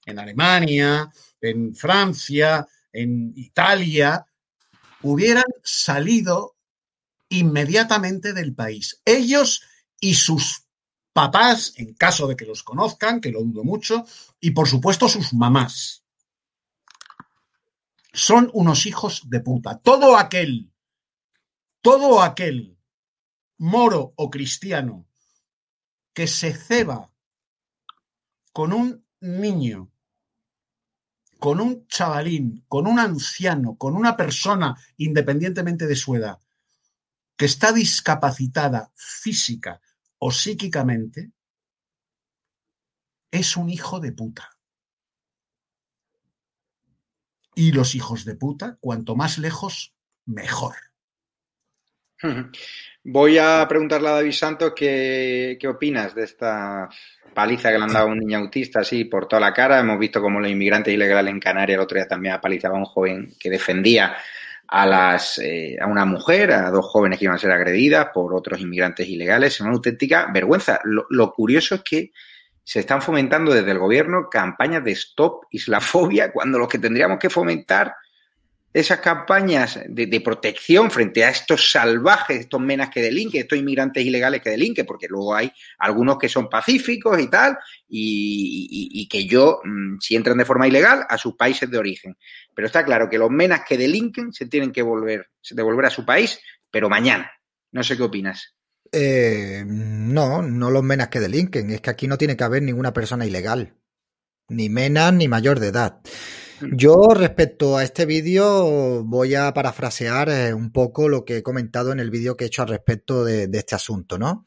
en 0.05 0.19
Alemania, 0.19 1.11
en 1.41 1.73
Francia, 1.73 2.67
en 2.93 3.33
Italia, 3.35 4.23
hubieran 5.01 5.51
salido 5.63 6.55
inmediatamente 7.29 8.33
del 8.33 8.53
país. 8.53 9.01
Ellos 9.03 9.63
y 9.99 10.13
sus 10.13 10.61
papás, 11.11 11.73
en 11.77 11.95
caso 11.95 12.27
de 12.27 12.35
que 12.35 12.45
los 12.45 12.61
conozcan, 12.61 13.19
que 13.19 13.31
lo 13.31 13.41
dudo 13.41 13.63
mucho, 13.63 14.05
y 14.39 14.51
por 14.51 14.67
supuesto 14.67 15.09
sus 15.09 15.33
mamás 15.33 16.03
son 18.17 18.49
unos 18.53 18.87
hijos 18.87 19.29
de 19.29 19.41
puta. 19.41 19.77
Todo 19.77 20.17
aquel, 20.17 20.73
todo 21.81 22.21
aquel 22.21 22.77
moro 23.59 24.13
o 24.15 24.29
cristiano 24.29 25.07
que 26.13 26.25
se 26.25 26.51
ceba 26.53 27.11
con 28.51 28.73
un 28.73 29.05
niño, 29.19 29.91
con 31.37 31.61
un 31.61 31.85
chavalín, 31.87 32.65
con 32.67 32.87
un 32.87 32.97
anciano, 32.97 33.77
con 33.77 33.95
una 33.95 34.17
persona, 34.17 34.75
independientemente 34.97 35.85
de 35.85 35.95
su 35.95 36.15
edad, 36.15 36.39
que 37.35 37.45
está 37.45 37.71
discapacitada 37.71 38.91
física 38.95 39.79
o 40.17 40.31
psíquicamente, 40.31 41.31
es 43.29 43.55
un 43.55 43.69
hijo 43.69 43.99
de 43.99 44.11
puta. 44.11 44.56
Y 47.57 47.71
los 47.71 47.95
hijos 47.95 48.23
de 48.23 48.35
puta, 48.35 48.77
cuanto 48.79 49.15
más 49.15 49.39
lejos, 49.39 49.95
mejor. 50.27 50.75
Voy 53.03 53.39
a 53.39 53.65
preguntarle 53.67 54.09
a 54.09 54.11
David 54.11 54.31
Santos 54.31 54.73
qué, 54.75 55.57
opinas 55.67 56.13
de 56.13 56.23
esta 56.23 56.87
paliza 57.33 57.71
que 57.71 57.79
le 57.79 57.83
han 57.85 57.93
dado 57.93 58.09
a 58.09 58.11
un 58.11 58.19
niño 58.19 58.37
autista 58.37 58.81
así 58.81 59.05
por 59.05 59.27
toda 59.27 59.39
la 59.39 59.53
cara. 59.53 59.79
Hemos 59.79 59.97
visto 59.97 60.21
cómo 60.21 60.39
los 60.39 60.51
inmigrantes 60.51 60.93
ilegales 60.93 61.31
en 61.31 61.39
Canarias 61.39 61.77
el 61.77 61.83
otro 61.83 61.95
día 61.95 62.07
también 62.07 62.35
apalizaba 62.35 62.75
a 62.75 62.79
un 62.79 62.85
joven 62.85 63.33
que 63.39 63.49
defendía 63.49 64.15
a 64.67 64.85
las 64.85 65.39
eh, 65.39 65.77
a 65.81 65.87
una 65.87 66.05
mujer, 66.05 66.51
a 66.51 66.69
dos 66.69 66.85
jóvenes 66.85 67.17
que 67.17 67.25
iban 67.25 67.37
a 67.37 67.39
ser 67.39 67.49
agredidas 67.49 68.09
por 68.13 68.35
otros 68.35 68.61
inmigrantes 68.61 69.07
ilegales. 69.07 69.55
Es 69.55 69.61
una 69.61 69.71
auténtica 69.71 70.29
vergüenza. 70.31 70.79
lo 70.83 71.33
curioso 71.33 71.73
es 71.73 71.81
que 71.81 72.11
se 72.67 72.81
están 72.81 73.01
fomentando 73.01 73.53
desde 73.53 73.71
el 73.71 73.79
gobierno 73.79 74.27
campañas 74.29 74.83
de 74.83 74.91
stop 74.91 75.45
islafobia 75.51 76.31
cuando 76.33 76.59
lo 76.59 76.67
que 76.67 76.77
tendríamos 76.77 77.17
que 77.17 77.29
fomentar 77.29 77.95
esas 78.73 78.99
campañas 78.99 79.79
de, 79.87 80.21
protección 80.21 80.91
frente 80.91 81.23
a 81.23 81.29
estos 81.29 81.71
salvajes, 81.71 82.41
estos 82.41 82.59
menas 82.59 82.89
que 82.89 83.01
delinquen, 83.01 83.41
estos 83.41 83.57
inmigrantes 83.57 84.05
ilegales 84.05 84.41
que 84.41 84.49
delinquen, 84.49 84.85
porque 84.85 85.07
luego 85.07 85.33
hay 85.33 85.49
algunos 85.79 86.17
que 86.17 86.27
son 86.27 86.49
pacíficos 86.49 87.17
y 87.19 87.27
tal, 87.27 87.57
y, 87.87 89.07
que 89.09 89.25
yo, 89.25 89.61
mm, 89.63 89.99
si 89.99 90.15
entran 90.15 90.37
de 90.37 90.45
forma 90.45 90.67
ilegal, 90.67 91.05
a 91.09 91.17
sus 91.17 91.35
países 91.35 91.71
de 91.71 91.77
origen. 91.77 92.17
Pero 92.53 92.67
está 92.67 92.83
claro 92.85 93.09
que 93.09 93.17
los 93.17 93.31
menas 93.31 93.61
que 93.67 93.77
delinquen 93.77 94.33
se 94.33 94.45
tienen 94.45 94.71
que 94.71 94.83
volver, 94.83 95.29
devolver 95.49 95.85
a 95.85 95.89
su 95.89 96.05
país, 96.05 96.39
pero 96.69 96.89
mañana. 96.89 97.31
No 97.71 97.81
sé 97.81 97.97
qué 97.97 98.03
opinas. 98.03 98.56
Eh, 98.91 99.63
no, 99.67 100.41
no 100.41 100.71
los 100.71 100.83
menas 100.83 101.09
que 101.09 101.19
delinquen. 101.19 101.71
Es 101.71 101.81
que 101.81 101.89
aquí 101.89 102.07
no 102.07 102.17
tiene 102.17 102.37
que 102.37 102.43
haber 102.43 102.63
ninguna 102.63 102.93
persona 102.93 103.25
ilegal. 103.25 103.75
Ni 104.49 104.69
menas 104.69 105.13
ni 105.13 105.27
mayor 105.27 105.59
de 105.59 105.67
edad. 105.67 105.99
Yo 106.73 106.95
respecto 107.13 107.77
a 107.77 107.83
este 107.83 108.05
vídeo 108.05 109.03
voy 109.03 109.35
a 109.35 109.53
parafrasear 109.53 110.29
eh, 110.29 110.53
un 110.53 110.71
poco 110.71 111.07
lo 111.07 111.23
que 111.23 111.37
he 111.37 111.43
comentado 111.43 111.91
en 111.91 111.99
el 111.99 112.09
vídeo 112.09 112.35
que 112.35 112.45
he 112.45 112.47
hecho 112.47 112.63
al 112.63 112.69
respecto 112.69 113.23
de, 113.23 113.47
de 113.47 113.57
este 113.59 113.75
asunto, 113.75 114.17
¿no? 114.17 114.45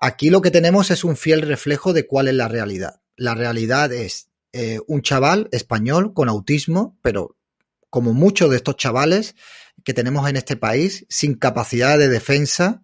Aquí 0.00 0.30
lo 0.30 0.42
que 0.42 0.50
tenemos 0.50 0.90
es 0.90 1.04
un 1.04 1.16
fiel 1.16 1.42
reflejo 1.42 1.92
de 1.92 2.06
cuál 2.06 2.28
es 2.28 2.34
la 2.34 2.48
realidad. 2.48 3.00
La 3.16 3.34
realidad 3.34 3.92
es 3.92 4.28
eh, 4.52 4.78
un 4.86 5.02
chaval 5.02 5.48
español 5.52 6.14
con 6.14 6.28
autismo, 6.28 6.98
pero 7.02 7.36
como 7.90 8.14
muchos 8.14 8.50
de 8.50 8.56
estos 8.56 8.76
chavales 8.76 9.34
que 9.84 9.92
tenemos 9.94 10.28
en 10.28 10.36
este 10.36 10.56
país, 10.56 11.06
sin 11.08 11.34
capacidad 11.34 11.98
de 11.98 12.08
defensa, 12.08 12.82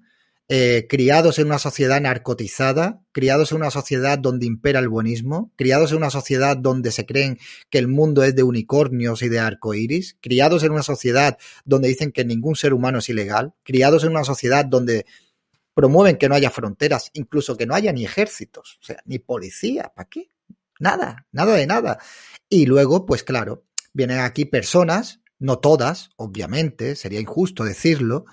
eh, 0.49 0.87
criados 0.91 1.39
en 1.39 1.47
una 1.47 1.59
sociedad 1.59 2.01
narcotizada, 2.03 3.01
criados 3.13 3.53
en 3.53 3.59
una 3.59 3.71
sociedad 3.71 4.19
donde 4.19 4.45
impera 4.45 4.79
el 4.79 4.89
buenismo, 4.89 5.51
criados 5.57 5.91
en 5.93 5.99
una 5.99 6.11
sociedad 6.11 6.55
donde 6.55 6.93
se 6.93 7.07
creen 7.07 7.39
que 7.71 7.79
el 7.79 7.89
mundo 7.89 8.23
es 8.23 8.37
de 8.37 8.43
unicornios 8.43 9.23
y 9.23 9.31
de 9.31 9.39
arcoíris, 9.41 10.19
criados 10.21 10.63
en 10.63 10.73
una 10.73 10.83
sociedad 10.83 11.39
donde 11.65 11.89
dicen 11.89 12.13
que 12.13 12.27
ningún 12.27 12.57
ser 12.57 12.75
humano 12.75 12.99
es 12.99 13.09
ilegal, 13.09 13.55
criados 13.63 14.05
en 14.05 14.11
una 14.11 14.25
sociedad 14.25 14.67
donde 14.67 15.07
promueven 15.73 16.19
que 16.19 16.29
no 16.29 16.35
haya 16.35 16.51
fronteras, 16.51 17.11
incluso 17.15 17.57
que 17.57 17.65
no 17.65 17.75
haya 17.75 17.93
ni 17.93 18.05
ejércitos, 18.05 18.79
o 18.83 18.85
sea, 18.85 19.03
ni 19.07 19.19
policía, 19.19 19.93
¿para 19.95 20.09
qué? 20.11 20.29
Nada, 20.79 21.27
nada 21.33 21.55
de 21.55 21.67
nada. 21.67 21.99
Y 22.51 22.67
luego, 22.67 23.07
pues 23.07 23.25
claro, 23.25 23.65
vienen 23.95 24.19
aquí 24.19 24.45
personas, 24.45 25.21
no 25.39 25.59
todas, 25.59 26.11
obviamente, 26.17 26.97
sería 26.97 27.21
injusto 27.21 27.65
decirlo, 27.65 28.27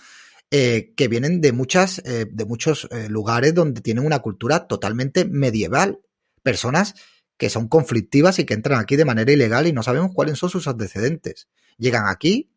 eh, 0.53 0.93
que 0.97 1.07
vienen 1.07 1.39
de 1.39 1.53
muchas, 1.53 1.99
eh, 1.99 2.27
de 2.29 2.45
muchos 2.45 2.89
eh, 2.91 3.07
lugares 3.07 3.53
donde 3.53 3.79
tienen 3.79 4.05
una 4.05 4.19
cultura 4.19 4.67
totalmente 4.67 5.23
medieval. 5.23 6.01
Personas 6.43 6.95
que 7.37 7.49
son 7.49 7.69
conflictivas 7.69 8.37
y 8.37 8.45
que 8.45 8.53
entran 8.53 8.79
aquí 8.79 8.97
de 8.97 9.05
manera 9.05 9.31
ilegal 9.31 9.65
y 9.65 9.71
no 9.71 9.81
sabemos 9.81 10.11
cuáles 10.13 10.37
son 10.37 10.49
sus 10.49 10.67
antecedentes. 10.67 11.47
Llegan 11.77 12.07
aquí 12.07 12.51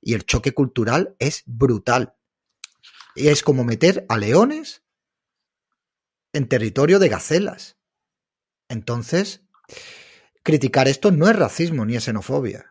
y 0.00 0.14
el 0.14 0.24
choque 0.24 0.52
cultural 0.52 1.16
es 1.18 1.42
brutal. 1.44 2.14
Y 3.16 3.28
es 3.28 3.42
como 3.42 3.64
meter 3.64 4.06
a 4.08 4.16
leones 4.16 4.84
en 6.32 6.48
territorio 6.48 7.00
de 7.00 7.08
gacelas. 7.08 7.76
Entonces, 8.68 9.42
criticar 10.44 10.86
esto 10.86 11.10
no 11.10 11.28
es 11.28 11.34
racismo 11.34 11.84
ni 11.84 11.96
es 11.96 12.04
xenofobia 12.04 12.69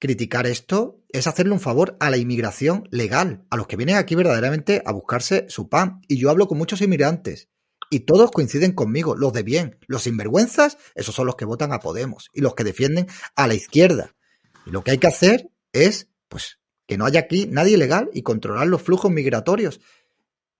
criticar 0.00 0.46
esto 0.46 1.04
es 1.10 1.28
hacerle 1.28 1.52
un 1.52 1.60
favor 1.60 1.96
a 2.00 2.10
la 2.10 2.16
inmigración 2.16 2.88
legal, 2.90 3.44
a 3.50 3.56
los 3.56 3.68
que 3.68 3.76
vienen 3.76 3.96
aquí 3.96 4.16
verdaderamente 4.16 4.82
a 4.84 4.92
buscarse 4.92 5.46
su 5.48 5.68
pan. 5.68 6.00
Y 6.08 6.18
yo 6.18 6.30
hablo 6.30 6.48
con 6.48 6.58
muchos 6.58 6.80
inmigrantes 6.80 7.48
y 7.90 8.00
todos 8.00 8.30
coinciden 8.30 8.72
conmigo, 8.72 9.14
los 9.14 9.32
de 9.32 9.42
bien, 9.42 9.78
los 9.86 10.04
sinvergüenzas, 10.04 10.78
esos 10.94 11.14
son 11.14 11.26
los 11.26 11.36
que 11.36 11.44
votan 11.44 11.72
a 11.72 11.80
Podemos 11.80 12.30
y 12.32 12.40
los 12.40 12.54
que 12.54 12.64
defienden 12.64 13.08
a 13.36 13.46
la 13.46 13.54
izquierda. 13.54 14.16
Y 14.64 14.70
lo 14.70 14.82
que 14.82 14.92
hay 14.92 14.98
que 14.98 15.08
hacer 15.08 15.50
es, 15.72 16.08
pues, 16.28 16.58
que 16.86 16.96
no 16.96 17.04
haya 17.04 17.20
aquí 17.20 17.46
nadie 17.46 17.74
ilegal 17.74 18.10
y 18.14 18.22
controlar 18.22 18.66
los 18.68 18.82
flujos 18.82 19.10
migratorios. 19.10 19.80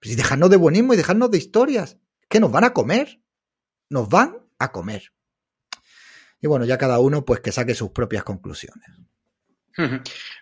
Pues, 0.01 0.13
y 0.13 0.17
dejarnos 0.17 0.51
de 0.51 0.57
buenismo 0.57 0.93
y 0.93 0.97
dejarnos 0.97 1.31
de 1.31 1.39
historias, 1.39 1.99
que 2.29 2.41
nos 2.41 2.53
van 2.53 2.65
a 2.65 2.73
comer. 2.73 3.21
Nos 3.89 4.09
van 4.09 4.39
a 4.59 4.71
comer. 4.71 5.13
Y 6.41 6.47
bueno, 6.47 6.65
ya 6.65 6.79
cada 6.79 7.01
uno 7.01 7.25
pues 7.25 7.41
que 7.41 7.53
saque 7.53 7.75
sus 7.75 7.91
propias 7.91 8.25
conclusiones. 8.25 8.87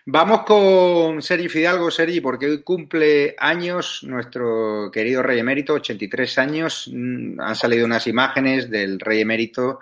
Vamos 0.05 0.41
con 0.43 1.21
Sergi 1.21 1.49
Fidalgo, 1.49 1.91
Sergi, 1.91 2.19
porque 2.19 2.47
hoy 2.47 2.63
cumple 2.63 3.35
años 3.37 4.03
nuestro 4.03 4.89
querido 4.91 5.21
rey 5.21 5.39
emérito, 5.39 5.73
83 5.73 6.37
años. 6.39 6.89
Mm, 6.91 7.39
han 7.39 7.55
salido 7.55 7.85
unas 7.85 8.07
imágenes 8.07 8.69
del 8.69 8.99
rey 8.99 9.21
emérito, 9.21 9.79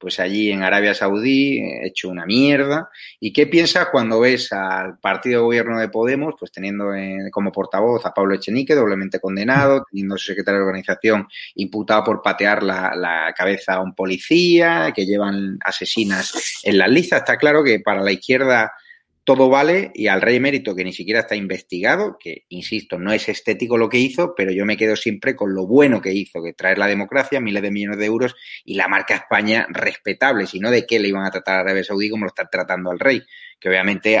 pues 0.00 0.18
allí 0.18 0.50
en 0.50 0.62
Arabia 0.62 0.94
Saudí, 0.94 1.62
hecho 1.82 2.08
una 2.08 2.24
mierda. 2.24 2.88
¿Y 3.20 3.34
qué 3.34 3.46
piensas 3.46 3.88
cuando 3.92 4.20
ves 4.20 4.50
al 4.52 4.98
partido 4.98 5.40
de 5.40 5.44
gobierno 5.44 5.78
de 5.78 5.90
Podemos, 5.90 6.34
pues 6.38 6.50
teniendo 6.50 6.86
como 7.30 7.52
portavoz 7.52 8.04
a 8.06 8.14
Pablo 8.14 8.34
Echenique, 8.34 8.74
doblemente 8.74 9.20
condenado, 9.20 9.84
teniendo 9.90 10.16
su 10.16 10.26
secretario 10.26 10.60
de 10.60 10.66
organización 10.66 11.28
imputado 11.54 12.02
por 12.04 12.22
patear 12.22 12.62
la, 12.62 12.94
la 12.96 13.34
cabeza 13.36 13.74
a 13.74 13.82
un 13.82 13.94
policía, 13.94 14.92
que 14.96 15.04
llevan 15.04 15.58
asesinas 15.62 16.62
en 16.64 16.78
la 16.78 16.88
lista? 16.88 17.18
Está 17.18 17.36
claro 17.36 17.62
que 17.62 17.80
para 17.80 18.00
la 18.00 18.12
izquierda 18.12 18.72
todo 19.36 19.48
vale 19.48 19.92
y 19.94 20.08
al 20.08 20.22
rey 20.22 20.38
emérito 20.38 20.74
que 20.74 20.82
ni 20.82 20.92
siquiera 20.92 21.20
está 21.20 21.36
investigado, 21.36 22.16
que 22.18 22.46
insisto, 22.48 22.98
no 22.98 23.12
es 23.12 23.28
estético 23.28 23.78
lo 23.78 23.88
que 23.88 23.98
hizo, 23.98 24.34
pero 24.34 24.50
yo 24.50 24.66
me 24.66 24.76
quedo 24.76 24.96
siempre 24.96 25.36
con 25.36 25.54
lo 25.54 25.68
bueno 25.68 26.02
que 26.02 26.12
hizo, 26.12 26.42
que 26.42 26.52
traer 26.52 26.78
la 26.78 26.88
democracia, 26.88 27.38
miles 27.38 27.62
de 27.62 27.70
millones 27.70 27.98
de 27.98 28.06
euros 28.06 28.34
y 28.64 28.74
la 28.74 28.88
marca 28.88 29.14
España 29.14 29.68
respetable, 29.70 30.48
sino 30.48 30.68
de 30.72 30.84
qué 30.84 30.98
le 30.98 31.06
iban 31.06 31.24
a 31.24 31.30
tratar 31.30 31.58
a 31.58 31.60
Arabia 31.60 31.84
Saudí 31.84 32.10
como 32.10 32.24
lo 32.24 32.30
están 32.30 32.48
tratando 32.50 32.90
al 32.90 32.98
rey, 32.98 33.22
que 33.60 33.68
obviamente 33.68 34.20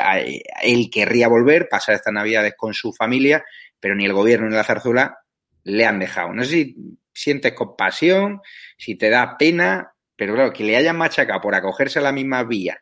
él 0.62 0.88
querría 0.92 1.26
volver, 1.26 1.68
pasar 1.68 1.96
estas 1.96 2.14
navidades 2.14 2.54
con 2.56 2.72
su 2.72 2.92
familia, 2.92 3.44
pero 3.80 3.96
ni 3.96 4.04
el 4.04 4.12
gobierno 4.12 4.48
ni 4.48 4.54
la 4.54 4.62
zarzuela 4.62 5.18
le 5.64 5.86
han 5.86 5.98
dejado. 5.98 6.32
No 6.32 6.44
sé 6.44 6.50
si 6.50 6.76
sientes 7.12 7.52
compasión, 7.54 8.42
si 8.78 8.94
te 8.94 9.10
da 9.10 9.36
pena, 9.36 9.92
pero 10.14 10.34
claro, 10.34 10.52
que 10.52 10.62
le 10.62 10.76
hayan 10.76 10.96
machacado 10.96 11.40
por 11.40 11.56
acogerse 11.56 11.98
a 11.98 12.02
la 12.02 12.12
misma 12.12 12.44
vía 12.44 12.80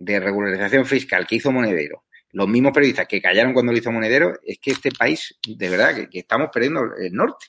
de 0.00 0.18
regularización 0.18 0.86
fiscal 0.86 1.26
que 1.26 1.36
hizo 1.36 1.52
Monedero, 1.52 2.04
los 2.32 2.48
mismos 2.48 2.72
periodistas 2.72 3.06
que 3.06 3.20
callaron 3.20 3.52
cuando 3.52 3.72
lo 3.72 3.78
hizo 3.78 3.92
Monedero, 3.92 4.32
es 4.42 4.58
que 4.58 4.72
este 4.72 4.90
país, 4.90 5.38
de 5.46 5.68
verdad, 5.68 6.08
que, 6.08 6.18
estamos 6.18 6.48
perdiendo 6.52 6.80
el 6.96 7.12
norte. 7.12 7.46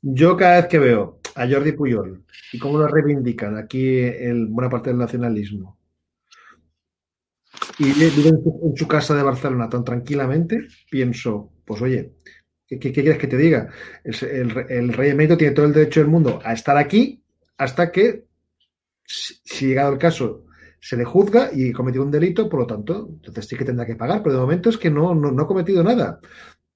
Yo 0.00 0.36
cada 0.36 0.60
vez 0.60 0.66
que 0.68 0.78
veo 0.78 1.20
a 1.34 1.48
Jordi 1.48 1.72
Puyol 1.72 2.24
y 2.52 2.58
cómo 2.58 2.78
lo 2.78 2.86
reivindican 2.86 3.56
aquí 3.56 4.00
en 4.00 4.54
buena 4.54 4.70
parte 4.70 4.90
del 4.90 4.98
nacionalismo 4.98 5.78
y 7.78 7.84
vive 7.92 8.28
en 8.28 8.76
su 8.76 8.86
casa 8.86 9.14
de 9.14 9.22
Barcelona 9.22 9.68
tan 9.68 9.84
tranquilamente, 9.84 10.68
pienso, 10.90 11.52
pues 11.64 11.80
oye, 11.82 12.12
¿qué, 12.66 12.78
quieres 12.78 13.18
que 13.18 13.26
te 13.26 13.36
diga? 13.36 13.70
El, 14.04 14.66
el, 14.68 14.92
rey 14.92 15.10
emérito 15.10 15.36
tiene 15.36 15.54
todo 15.54 15.66
el 15.66 15.72
derecho 15.72 16.00
del 16.00 16.08
mundo 16.08 16.40
a 16.44 16.52
estar 16.52 16.76
aquí 16.76 17.22
hasta 17.56 17.90
que, 17.90 18.24
si 19.04 19.68
llegado 19.68 19.92
el 19.92 19.98
caso, 19.98 20.46
se 20.82 20.96
le 20.96 21.04
juzga 21.04 21.50
y 21.52 21.72
cometió 21.72 22.02
un 22.02 22.10
delito, 22.10 22.48
por 22.48 22.58
lo 22.58 22.66
tanto, 22.66 23.08
entonces 23.08 23.46
sí 23.46 23.56
que 23.56 23.64
tendrá 23.64 23.86
que 23.86 23.94
pagar, 23.94 24.20
pero 24.20 24.34
de 24.34 24.40
momento 24.40 24.68
es 24.68 24.76
que 24.76 24.90
no, 24.90 25.14
no, 25.14 25.40
ha 25.40 25.46
cometido 25.46 25.84
nada. 25.84 26.18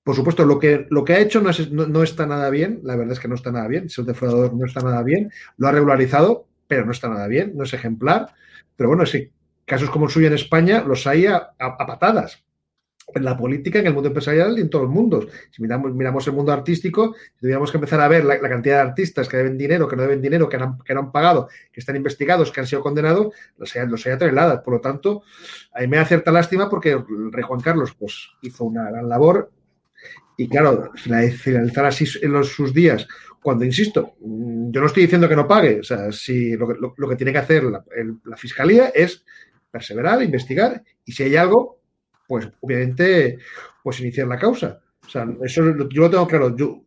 Por 0.04 0.14
supuesto, 0.14 0.44
lo 0.44 0.60
que, 0.60 0.86
lo 0.90 1.04
que 1.04 1.14
ha 1.14 1.18
hecho 1.18 1.40
no, 1.40 1.50
es, 1.50 1.72
no, 1.72 2.02
está 2.04 2.24
nada 2.24 2.48
bien, 2.48 2.80
la 2.84 2.94
verdad 2.94 3.14
es 3.14 3.20
que 3.20 3.26
no 3.26 3.34
está 3.34 3.50
nada 3.50 3.66
bien, 3.66 3.90
ser 3.90 4.04
defraudador 4.04 4.54
no 4.54 4.64
está 4.64 4.80
nada 4.80 5.02
bien, 5.02 5.32
lo 5.56 5.66
ha 5.66 5.72
regularizado, 5.72 6.46
pero 6.68 6.86
no 6.86 6.92
está 6.92 7.08
nada 7.08 7.26
bien, 7.26 7.56
no 7.56 7.64
es 7.64 7.74
ejemplar, 7.74 8.32
pero 8.76 8.88
bueno, 8.88 9.04
sí, 9.06 9.32
casos 9.64 9.90
como 9.90 10.06
el 10.06 10.12
suyo 10.12 10.28
en 10.28 10.34
España 10.34 10.84
los 10.86 11.08
hay 11.08 11.26
a 11.26 11.50
patadas 11.58 12.45
en 13.14 13.24
la 13.24 13.36
política, 13.36 13.78
en 13.78 13.86
el 13.86 13.94
mundo 13.94 14.08
empresarial 14.08 14.58
y 14.58 14.62
en 14.62 14.70
todos 14.70 14.84
los 14.84 14.94
mundos. 14.94 15.28
Si 15.50 15.62
miramos, 15.62 16.26
el 16.26 16.32
mundo 16.32 16.52
artístico, 16.52 17.14
tendríamos 17.40 17.70
que 17.70 17.76
empezar 17.76 18.00
a 18.00 18.08
ver 18.08 18.24
la, 18.24 18.38
cantidad 18.40 18.76
de 18.76 18.88
artistas 18.88 19.28
que 19.28 19.36
deben 19.36 19.56
dinero, 19.56 19.88
que 19.88 19.96
no 19.96 20.02
deben 20.02 20.20
dinero, 20.20 20.48
que 20.48 20.58
no, 20.58 20.78
han, 20.88 21.12
pagado, 21.12 21.48
que 21.72 21.80
están 21.80 21.96
investigados, 21.96 22.50
que 22.50 22.60
han 22.60 22.66
sido 22.66 22.82
condenados, 22.82 23.34
los 23.56 23.74
hay, 23.76 23.86
los 23.86 24.02
toneladas. 24.02 24.60
Por 24.60 24.74
lo 24.74 24.80
tanto, 24.80 25.22
a 25.72 25.80
mí 25.80 25.86
me 25.86 25.96
da 25.98 26.04
cierta 26.04 26.32
lástima 26.32 26.68
porque 26.68 26.92
el 26.92 27.32
rey 27.32 27.44
Juan 27.44 27.60
Carlos 27.60 27.94
pues, 27.98 28.30
hizo 28.42 28.64
una 28.64 28.90
gran 28.90 29.08
labor 29.08 29.50
y 30.36 30.48
claro, 30.48 30.92
finalizar 30.94 31.86
así 31.86 32.04
en 32.20 32.44
sus 32.44 32.74
días, 32.74 33.08
cuando 33.42 33.64
insisto, 33.64 34.16
yo 34.20 34.80
no 34.80 34.86
estoy 34.86 35.04
diciendo 35.04 35.28
que 35.28 35.36
no 35.36 35.48
pague, 35.48 35.80
o 35.80 35.82
sea, 35.82 36.12
si 36.12 36.54
lo, 36.56 36.66
lo, 36.94 37.08
que 37.08 37.16
tiene 37.16 37.32
que 37.32 37.38
hacer 37.38 37.64
la, 37.64 37.82
la 38.24 38.36
fiscalía 38.36 38.88
es 38.88 39.24
perseverar, 39.70 40.22
investigar 40.22 40.82
y 41.06 41.12
si 41.12 41.22
hay 41.22 41.36
algo, 41.36 41.78
pues 42.26 42.48
obviamente, 42.60 43.38
pues 43.82 44.00
iniciar 44.00 44.26
la 44.26 44.38
causa. 44.38 44.80
O 45.06 45.08
sea, 45.08 45.26
eso 45.42 45.62
yo 45.90 46.02
lo 46.02 46.10
tengo 46.10 46.26
claro. 46.26 46.56
Yo, 46.56 46.82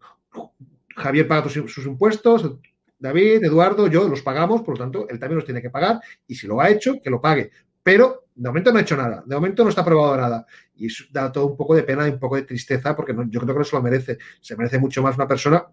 Javier 0.95 1.27
paga 1.27 1.49
sus, 1.49 1.85
impuestos, 1.85 2.57
David, 2.97 3.43
Eduardo, 3.43 3.87
yo 3.87 4.07
los 4.09 4.21
pagamos, 4.21 4.61
por 4.61 4.77
lo 4.77 4.83
tanto, 4.83 5.07
él 5.09 5.19
también 5.19 5.37
los 5.37 5.45
tiene 5.45 5.61
que 5.61 5.69
pagar 5.69 6.01
y 6.27 6.35
si 6.35 6.47
lo 6.47 6.59
ha 6.59 6.69
hecho, 6.69 7.01
que 7.01 7.09
lo 7.09 7.21
pague. 7.21 7.49
Pero 7.81 8.25
de 8.35 8.49
momento 8.49 8.71
no 8.71 8.77
ha 8.77 8.81
hecho 8.81 8.97
nada, 8.97 9.23
de 9.25 9.35
momento 9.35 9.63
no 9.63 9.69
está 9.69 9.81
aprobado 9.81 10.17
nada. 10.17 10.45
Y 10.75 10.87
eso 10.87 11.05
da 11.11 11.31
todo 11.31 11.47
un 11.47 11.57
poco 11.57 11.75
de 11.75 11.83
pena 11.83 12.07
y 12.07 12.11
un 12.11 12.19
poco 12.19 12.35
de 12.35 12.43
tristeza 12.43 12.95
porque 12.95 13.13
yo 13.13 13.39
creo 13.41 13.53
que 13.53 13.59
no 13.59 13.63
se 13.63 13.75
lo 13.75 13.81
merece. 13.81 14.17
Se 14.41 14.55
merece 14.57 14.79
mucho 14.79 15.01
más 15.01 15.15
una 15.15 15.27
persona 15.27 15.65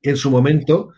que 0.00 0.10
en 0.10 0.16
su 0.16 0.30
momento 0.30 0.92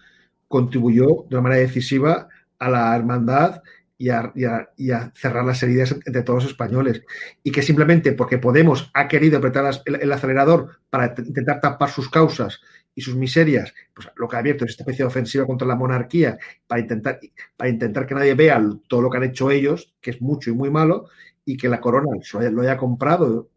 contribuyó 0.49 1.27
de 1.29 1.37
una 1.37 1.43
manera 1.43 1.63
decisiva 1.63 2.29
a 2.59 2.71
la 2.71 2.97
hermandad 2.97 3.63
y 3.99 4.11
a, 4.11 5.13
cerrar 5.15 5.45
las 5.45 5.63
heridas 5.63 5.93
entre 5.93 6.23
todos 6.23 6.45
los 6.45 6.53
españoles. 6.53 7.03
Y 7.43 7.51
que 7.51 7.63
simplemente 7.63 8.13
porque 8.13 8.39
Podemos 8.39 8.91
ha 8.95 9.09
querido 9.09 9.39
apretar 9.39 9.71
el, 9.85 10.13
acelerador 10.13 10.81
para 10.91 11.15
intentar 11.19 11.61
tapar 11.61 11.91
sus 11.91 12.11
causas 12.11 12.61
y 12.95 13.03
sus 13.03 13.17
miserias, 13.17 13.75
pues 13.95 14.09
lo 14.17 14.27
que 14.27 14.37
ha 14.37 14.39
abierto 14.39 14.65
es 14.65 14.71
esta 14.71 14.83
especie 14.83 15.05
de 15.05 15.09
ofensiva 15.09 15.47
contra 15.47 15.69
la 15.69 15.75
monarquía 15.75 16.39
para 16.67 16.81
intentar, 16.81 17.21
para 17.57 17.69
intentar 17.69 18.07
que 18.07 18.15
nadie 18.15 18.35
vea 18.35 18.63
todo 18.89 19.03
lo 19.03 19.11
que 19.11 19.19
han 19.19 19.25
hecho 19.25 19.51
ellos, 19.51 19.95
que 20.01 20.13
es 20.13 20.23
mucho 20.23 20.51
y 20.51 20.55
muy 20.55 20.71
malo, 20.71 21.09
y 21.45 21.57
que 21.57 21.69
la 21.69 21.81
corona 21.81 22.09
lo 22.51 22.63
haya, 22.63 22.77
comprado 22.77 23.51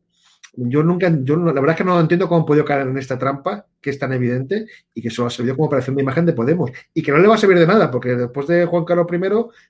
yo 0.68 0.84
nunca, 0.84 1.12
yo 1.24 1.38
la 1.38 1.54
verdad 1.54 1.72
es 1.72 1.78
que 1.78 1.84
no 1.84 2.00
entiendo 2.00 2.28
cómo 2.28 2.42
han 2.42 2.46
podido 2.46 2.66
caer 2.66 2.88
en 2.88 2.98
esta 2.98 3.18
trampa, 3.18 3.66
que 3.80 3.90
es 3.90 4.00
tan 4.00 4.12
evidente 4.14 4.66
y 4.94 5.02
que 5.02 5.10
solo 5.10 5.28
ha 5.28 5.32
servido 5.32 5.56
como 5.56 5.68
operación 5.68 5.96
de 5.96 6.02
imagen 6.02 6.26
de 6.26 6.34
Podemos. 6.34 6.72
Y 6.94 7.02
que 7.02 7.12
no 7.12 7.18
le 7.18 7.28
va 7.28 7.36
a 7.36 7.38
servir 7.38 7.58
de 7.60 7.68
nada, 7.68 7.90
porque 7.90 8.16
después 8.16 8.48
de 8.48 8.66
Juan 8.66 8.86
Carlos 8.86 9.08
I 9.12 9.18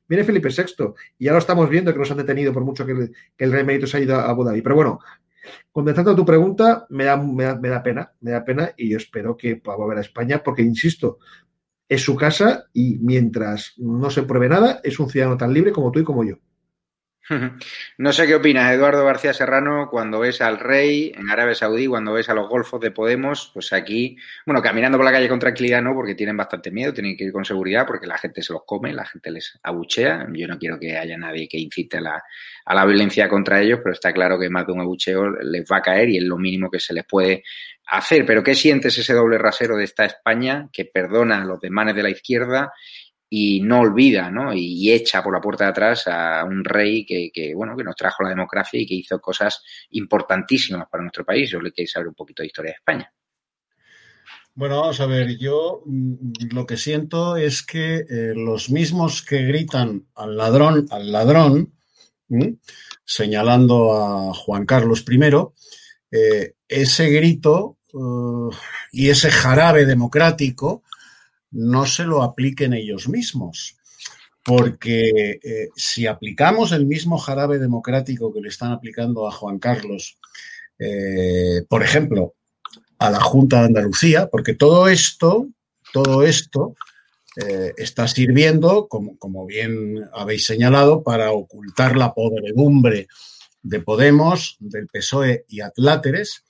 viene 0.07 0.24
Felipe 0.24 0.49
VI. 0.49 0.94
Y 1.18 1.26
ya 1.26 1.34
lo 1.34 1.38
estamos 1.38 1.70
viendo 1.70 1.94
que 1.94 1.99
nos 1.99 2.10
han 2.11 2.18
detenido 2.18 2.52
por 2.53 2.64
mucho 2.64 2.86
que 2.86 3.10
el, 3.38 3.52
rey 3.52 3.64
Mérito 3.64 3.88
se 3.88 3.98
ha 3.98 4.02
ido 4.02 4.16
a 4.16 4.30
Abu 4.30 4.44
Dhabi. 4.44 4.61
Pero 4.61 4.76
bueno, 4.76 4.99
contestando 5.72 6.11
a 6.11 6.16
tu 6.16 6.26
pregunta, 6.26 6.86
me 6.90 7.06
da, 7.06 7.18
me 7.18 7.44
da, 7.44 7.56
me 7.56 7.70
da 7.70 7.84
pena, 7.84 8.11
me 8.22 8.32
da 8.32 8.44
pena 8.44 8.72
y 8.76 8.90
yo 8.90 8.98
espero 8.98 9.38
que 9.38 9.57
pueda 9.57 9.78
volver 9.78 9.99
a 9.99 10.02
España, 10.02 10.41
porque 10.44 10.61
insisto, 10.61 11.20
es 11.88 12.02
su 12.02 12.16
casa 12.16 12.66
y 12.74 12.98
mientras 12.99 13.74
no 13.78 14.10
se 14.10 14.24
pruebe 14.24 14.48
nada, 14.48 14.80
es 14.84 14.99
un 14.99 15.10
ciudadano 15.10 15.38
tan 15.38 15.53
libre 15.53 15.72
como 15.72 15.91
tú 15.91 15.99
y 15.99 16.03
como 16.03 16.24
yo. 16.24 16.36
No 17.97 18.11
sé 18.11 18.26
qué 18.26 18.35
opinas, 18.35 18.73
Eduardo 18.73 19.06
García 19.06 19.34
Serrano, 19.34 19.88
cuando 19.91 20.19
ves 20.19 20.41
al 20.41 20.60
rey 20.60 21.11
en 21.15 21.30
Arabia 21.30 21.53
Saudí, 21.53 21.85
cuando 21.85 22.14
ves 22.14 22.27
a 22.30 22.34
los 22.34 22.49
golfos 22.49 22.81
de 22.81 22.91
Podemos, 22.91 23.51
pues 23.53 23.72
aquí, 23.72 24.18
bueno, 24.45 24.61
caminando 24.61 24.97
por 24.97 25.06
la 25.06 25.11
calle 25.11 25.30
con 25.30 25.38
tranquilidad 25.38 25.81
no, 25.81 25.93
porque 25.93 26.15
tienen 26.15 26.35
bastante 26.35 26.72
miedo, 26.72 26.93
tienen 26.93 27.15
que 27.15 27.26
ir 27.26 27.31
con 27.31 27.45
seguridad, 27.45 27.85
porque 27.85 28.07
la 28.07 28.18
gente 28.18 28.41
se 28.41 28.53
los 28.53 28.64
come, 28.65 28.93
la 28.93 29.06
gente 29.06 29.30
les 29.31 29.60
abuchea. 29.61 30.27
Yo 30.34 30.47
no 30.47 30.57
quiero 30.57 30.80
que 30.80 30.97
haya 30.97 31.18
nadie 31.18 31.47
que 31.47 31.60
incite 31.60 31.97
a 31.97 32.01
la, 32.01 32.23
a 32.65 32.76
la 32.76 32.85
violencia 32.85 33.30
contra 33.30 33.61
ellos, 33.61 33.80
pero 33.84 33.93
está 33.93 34.11
claro 34.11 34.39
que 34.39 34.49
más 34.49 34.65
de 34.65 34.73
un 34.73 34.81
abucheo 34.81 35.30
les 35.30 35.65
va 35.72 35.77
a 35.77 35.81
caer 35.81 36.10
y 36.10 36.18
es 36.18 36.23
lo 36.23 36.38
mínimo 36.38 36.69
que 36.69 36.80
se 36.80 36.93
les 36.93 37.06
puede 37.06 37.43
hacer. 37.88 38.26
Pero 38.26 38.43
¿qué 38.43 38.56
sientes 38.56 38.97
ese 38.97 39.14
doble 39.14 39.38
rasero 39.38 39.77
de 39.77 39.84
esta 39.84 40.06
España 40.06 40.68
que 40.73 40.85
perdona 40.85 41.45
los 41.45 41.60
desmanes 41.60 41.95
de 41.95 42.03
la 42.03 42.10
izquierda 42.10 42.72
y 43.30 43.61
no 43.61 43.81
olvida, 43.81 44.31
¿no? 44.31 44.53
Y, 44.53 44.91
echa 44.91 45.23
por 45.23 45.34
la 45.34 45.41
puerta 45.41 45.65
de 45.65 45.69
atrás 45.69 46.07
a 46.07 46.43
un 46.43 46.64
rey 46.64 47.06
que, 47.06 47.30
que, 47.31 47.53
bueno, 47.53 47.77
que 47.77 47.84
nos 47.84 47.95
trajo 47.95 48.23
la 48.23 48.30
democracia 48.30 48.80
y 48.80 48.88
que 48.88 48.95
hizo 48.95 49.19
cosas 49.22 49.64
importantísimas 49.91 50.88
para 50.89 51.03
nuestro 51.03 51.23
país. 51.23 51.49
Yo 51.49 51.61
le 51.61 51.72
quiero 51.72 51.89
saber 51.89 52.07
un 52.07 52.15
poquito 52.15 52.41
de 52.41 52.47
historia 52.47 52.72
de 52.72 52.76
España. 52.76 53.14
Bueno, 54.60 54.81
vamos 54.81 54.99
a 54.99 55.06
ver, 55.06 55.38
yo 55.38 55.84
mm, 55.85 56.53
lo 56.53 56.65
que 56.65 56.76
siento 56.76 57.38
es 57.38 57.64
que 57.64 58.06
eh, 58.10 58.34
los 58.35 58.69
mismos 58.69 59.22
que 59.22 59.43
gritan 59.43 60.07
al 60.15 60.35
ladrón, 60.35 60.85
al 60.89 61.11
ladrón, 61.11 61.73
señalando 63.06 63.93
a 63.93 64.34
Juan 64.34 64.65
Carlos 64.65 65.06
I, 65.10 65.19
eh, 66.11 66.56
ese 66.68 67.10
grito 67.10 67.77
uh, 67.93 68.49
y 68.91 69.10
ese 69.10 69.31
jarabe 69.31 69.85
democrático 69.85 70.84
no 71.51 71.85
se 71.85 72.05
lo 72.05 72.23
apliquen 72.23 72.73
ellos 72.73 73.07
mismos. 73.07 73.76
Porque 74.43 75.39
eh, 75.43 75.69
si 75.76 76.07
aplicamos 76.07 76.71
el 76.71 76.85
mismo 76.85 77.17
jarabe 77.17 77.59
democrático 77.59 78.34
que 78.34 78.41
le 78.41 78.49
están 78.49 78.71
aplicando 78.71 79.27
a 79.27 79.31
Juan 79.31 79.59
Carlos, 79.59 80.17
eh, 80.80 81.63
por 81.67 81.84
ejemplo, 81.84 82.35
a 82.97 83.09
la 83.09 83.19
Junta 83.19 83.59
de 83.59 83.67
Andalucía, 83.67 84.30
porque 84.30 84.53
todo 84.53 84.88
esto, 84.88 85.47
todo 85.93 86.23
esto 86.23 86.76
eh, 87.35 87.73
está 87.77 88.07
sirviendo, 88.07 88.88
como, 88.88 89.17
como, 89.17 89.45
bien 89.45 90.09
habéis 90.13 90.45
señalado, 90.45 91.03
para 91.03 91.31
ocultar 91.31 91.95
la 91.95 92.13
podredumbre 92.13 93.07
de 93.61 93.80
Podemos, 93.81 94.57
del 94.59 94.88
PSOE 94.88 95.45
y 95.47 95.61
Atláteres, 95.61 96.43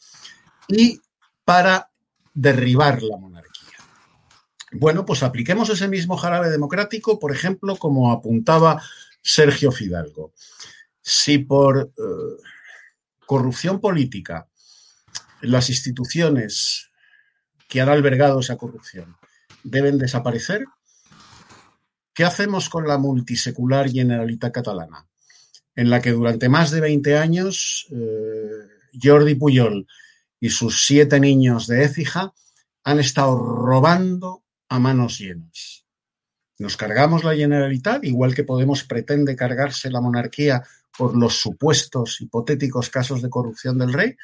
y 0.67 0.99
para 1.43 1.89
derribar 2.33 3.03
la 3.03 3.17
monarquía. 3.17 3.48
Bueno, 4.71 5.05
pues 5.05 5.23
apliquemos 5.23 5.69
ese 5.69 5.87
mismo 5.87 6.15
jarabe 6.17 6.49
democrático, 6.49 7.19
por 7.19 7.31
ejemplo, 7.31 7.75
como 7.77 8.11
apuntaba 8.11 8.81
Sergio 9.21 9.71
Fidalgo. 9.71 10.33
Si 11.01 11.39
por 11.39 11.91
eh, 11.97 12.01
corrupción 13.25 13.79
política 13.79 14.47
las 15.41 15.69
instituciones 15.69 16.89
que 17.67 17.81
han 17.81 17.89
albergado 17.89 18.39
esa 18.39 18.57
corrupción 18.57 19.15
deben 19.63 19.97
desaparecer, 19.97 20.65
¿qué 22.13 22.25
hacemos 22.25 22.69
con 22.69 22.87
la 22.87 22.97
multisecular 22.97 23.89
Generalitat 23.89 24.53
Catalana? 24.53 25.07
En 25.75 25.89
la 25.89 26.01
que 26.01 26.11
durante 26.11 26.49
más 26.49 26.71
de 26.71 26.81
20 26.81 27.17
años 27.17 27.87
eh, 27.91 28.67
Jordi 29.01 29.35
Puyol 29.35 29.87
y 30.39 30.49
sus 30.49 30.85
siete 30.85 31.19
niños 31.19 31.67
de 31.67 31.83
Écija 31.85 32.33
han 32.83 32.99
estado 32.99 33.37
robando 33.37 34.43
a 34.69 34.79
manos 34.79 35.19
llenas. 35.19 35.85
Nos 36.59 36.77
cargamos 36.77 37.23
la 37.23 37.35
Generalitat, 37.35 38.03
igual 38.05 38.35
que 38.35 38.43
Podemos 38.43 38.83
pretende 38.83 39.35
cargarse 39.35 39.89
la 39.89 40.01
monarquía 40.01 40.63
por 40.97 41.17
los 41.17 41.39
supuestos 41.39 42.21
hipotéticos 42.21 42.89
casos 42.89 43.21
de 43.21 43.29
corrupción 43.29 43.77
del 43.77 43.93
rey. 43.93 44.15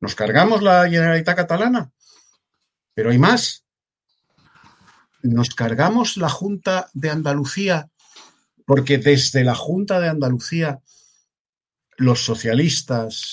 Nos 0.00 0.14
cargamos 0.14 0.62
la 0.62 0.88
Generalitat 0.88 1.36
catalana. 1.36 1.90
Pero 2.94 3.10
hay 3.10 3.18
más. 3.18 3.64
Nos 5.22 5.50
cargamos 5.50 6.16
la 6.16 6.28
Junta 6.28 6.88
de 6.92 7.10
Andalucía 7.10 7.90
porque 8.66 8.98
desde 8.98 9.44
la 9.44 9.54
Junta 9.54 9.98
de 9.98 10.08
Andalucía 10.08 10.80
los 11.96 12.22
socialistas 12.22 13.32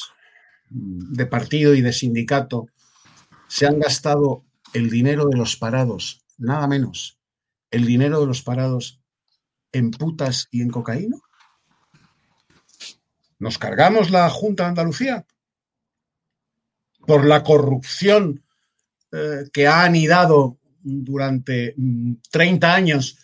de 0.70 1.26
partido 1.26 1.76
y 1.76 1.82
de 1.82 1.94
sindicato 1.94 2.68
se 3.48 3.68
han 3.68 3.80
gastado 3.80 4.46
el 4.74 4.90
dinero 4.90 5.28
de 5.28 5.38
los 5.38 5.58
parados 5.58 6.25
nada 6.38 6.68
menos, 6.68 7.18
el 7.72 7.86
dinero 7.86 8.20
de 8.22 8.28
los 8.28 8.42
parados 8.42 9.02
en 9.72 9.92
putas 9.92 10.48
y 10.52 10.62
en 10.62 10.70
cocaína? 10.70 11.18
¿Nos 13.40 13.58
cargamos 13.58 14.12
la 14.12 14.30
Junta 14.30 14.64
de 14.64 14.70
Andalucía? 14.70 15.26
Por 17.06 17.26
la 17.26 17.44
corrupción 17.44 18.44
eh, 19.12 19.46
que 19.52 19.68
ha 19.68 19.84
anidado 19.84 20.58
durante 20.82 21.76
30 22.32 22.68
mm, 22.68 22.72
años 22.72 23.18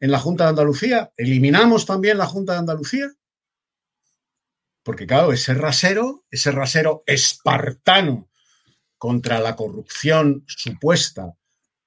en 0.00 0.10
la 0.10 0.18
Junta 0.18 0.44
de 0.44 0.50
Andalucía. 0.50 1.12
¿Eliminamos 1.16 1.86
también 1.86 2.18
la 2.18 2.26
Junta 2.26 2.52
de 2.52 2.58
Andalucía? 2.60 3.10
Porque 4.82 5.06
claro, 5.06 5.32
ese 5.32 5.54
rasero, 5.54 6.24
ese 6.30 6.50
rasero 6.50 7.04
espartano 7.06 8.28
contra 8.98 9.40
la 9.40 9.56
corrupción 9.56 10.44
supuesta 10.46 11.34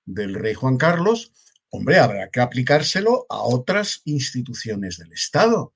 del 0.08 0.34
rey 0.34 0.56
Juan 0.56 0.78
Carlos, 0.78 1.32
hombre, 1.70 2.00
habrá 2.00 2.30
que 2.30 2.40
aplicárselo 2.40 3.28
a 3.30 3.42
otras 3.42 4.02
instituciones 4.06 4.98
del 4.98 5.12
Estado. 5.12 5.74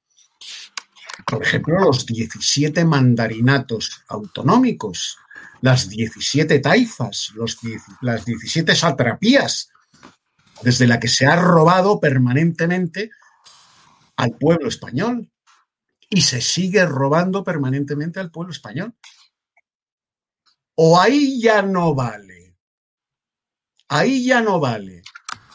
Por 1.28 1.44
ejemplo, 1.44 1.78
los 1.80 2.06
17 2.06 2.84
mandarinatos 2.86 4.04
autonómicos, 4.08 5.18
las 5.60 5.90
17 5.90 6.60
taifas, 6.60 7.32
los, 7.36 7.60
las 8.02 8.26
17 8.26 8.74
satrapías, 8.74 9.70
desde 10.64 10.88
la 10.88 11.00
que 11.00 11.08
se 11.08 11.28
ha 11.28 11.36
robado 11.36 12.00
permanentemente 12.00 13.12
al 14.16 14.32
pueblo 14.38 14.70
español 14.70 15.30
y 16.10 16.22
se 16.22 16.42
sigue 16.42 16.86
robando 16.86 17.44
permanentemente 17.44 18.20
al 18.20 18.32
pueblo 18.32 18.52
español. 18.52 18.96
O 20.76 21.00
ahí 21.00 21.42
ya 21.42 21.62
no 21.62 21.94
vale 21.94 22.31
ahí 23.92 24.26
ya 24.26 24.42
no 24.42 24.60
vale. 24.60 25.04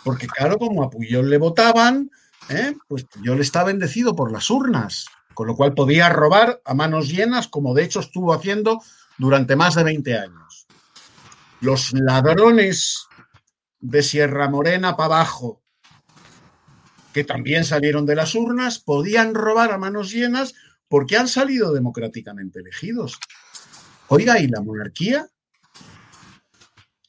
Porque 0.04 0.28
claro, 0.28 0.58
como 0.58 0.84
a 0.84 0.90
Puyol 0.90 1.28
le 1.28 1.38
votaban, 1.38 2.10
¿eh? 2.48 2.76
pues 2.86 3.04
Puyol 3.04 3.40
está 3.40 3.64
bendecido 3.64 4.14
por 4.14 4.30
las 4.30 4.50
urnas, 4.50 5.06
con 5.34 5.48
lo 5.48 5.56
cual 5.56 5.74
podía 5.74 6.08
robar 6.10 6.60
a 6.64 6.74
manos 6.74 7.08
llenas, 7.08 7.48
como 7.48 7.74
de 7.74 7.84
hecho 7.84 8.00
estuvo 8.00 8.32
haciendo 8.32 8.80
durante 9.18 9.56
más 9.56 9.74
de 9.74 9.84
20 9.84 10.18
años. 10.18 10.66
Los 11.60 11.92
ladrones 11.94 13.08
de 13.80 14.02
Sierra 14.02 14.48
Morena 14.48 14.96
para 14.96 15.16
abajo, 15.16 15.62
que 17.12 17.24
también 17.24 17.64
salieron 17.64 18.04
de 18.04 18.16
las 18.16 18.34
urnas, 18.34 18.78
podían 18.78 19.34
robar 19.34 19.72
a 19.72 19.78
manos 19.78 20.12
llenas 20.12 20.54
porque 20.88 21.16
han 21.16 21.26
salido 21.26 21.72
democráticamente 21.72 22.60
elegidos. 22.60 23.18
Oiga, 24.08 24.38
¿y 24.38 24.46
la 24.46 24.60
monarquía? 24.60 25.26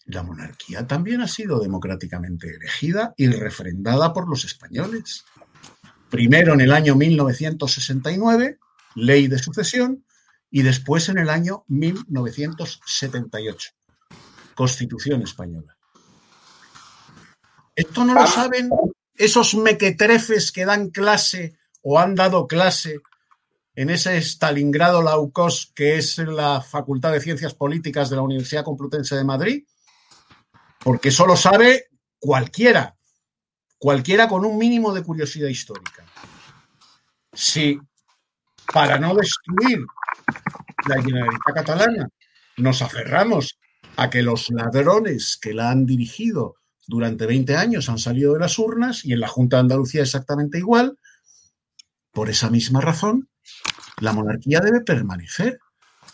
La 0.08 0.24
monarquía 0.24 0.88
también 0.88 1.22
ha 1.22 1.28
sido 1.28 1.60
democráticamente 1.60 2.56
elegida 2.56 3.14
y 3.18 3.28
refrendada 3.28 4.14
por 4.14 4.30
los 4.30 4.46
españoles. 4.46 5.26
Primero 6.10 6.54
en 6.54 6.62
el 6.62 6.72
año 6.72 6.96
1969, 6.96 8.58
ley 8.96 9.28
de 9.28 9.38
sucesión, 9.38 10.06
y 10.50 10.62
después 10.62 11.10
en 11.10 11.18
el 11.18 11.30
año 11.30 11.66
1978, 11.68 13.72
Constitución 14.56 15.22
española. 15.22 15.78
Esto 17.76 18.06
no 18.06 18.14
lo 18.14 18.26
saben 18.26 18.70
esos 19.16 19.56
mequetrefes 19.56 20.52
que 20.52 20.66
dan 20.66 20.90
clase 20.90 21.58
o 21.82 22.00
han 22.00 22.16
dado 22.16 22.48
clase 22.48 23.02
en 23.76 23.90
ese 23.90 24.18
Stalingrado 24.18 25.04
Laucos, 25.04 25.72
que 25.76 25.98
es 25.98 26.18
la 26.18 26.62
Facultad 26.62 27.12
de 27.12 27.20
Ciencias 27.20 27.54
Políticas 27.54 28.10
de 28.10 28.16
la 28.16 28.24
Universidad 28.24 28.64
Complutense 28.64 29.16
de 29.16 29.24
Madrid, 29.24 29.64
porque 30.88 31.10
eso 31.10 31.28
lo 31.28 31.36
sabe 31.36 31.88
cualquiera, 32.18 32.96
cualquiera 33.78 34.30
con 34.30 34.46
un 34.46 34.58
mínimo 34.58 34.94
de 34.94 35.04
curiosidad 35.04 35.50
histórica. 35.50 36.06
Si 37.34 37.78
para 38.72 38.98
no 38.98 39.14
destruir 39.14 39.82
la 40.88 41.04
Generalitat 41.04 41.54
catalana 41.54 42.08
nos 42.56 42.82
aferramos 42.82 43.60
a 43.98 44.10
que 44.10 44.22
los 44.22 44.50
ladrones 44.50 45.38
que 45.42 45.54
la 45.54 45.72
han 45.72 45.86
dirigido 45.86 46.56
durante 46.88 47.26
20 47.26 47.58
años 47.58 47.90
han 47.90 48.00
salido 48.00 48.36
de 48.36 48.40
las 48.40 48.58
urnas 48.58 49.04
y 49.04 49.12
en 49.12 49.20
la 49.20 49.28
Junta 49.28 49.58
de 49.58 49.64
Andalucía 49.64 50.04
exactamente 50.04 50.58
igual. 50.58 50.98
Por 52.14 52.30
esa 52.30 52.50
misma 52.50 52.80
razón, 52.80 53.28
la 54.00 54.14
monarquía 54.14 54.62
debe 54.62 54.80
permanecer, 54.80 55.60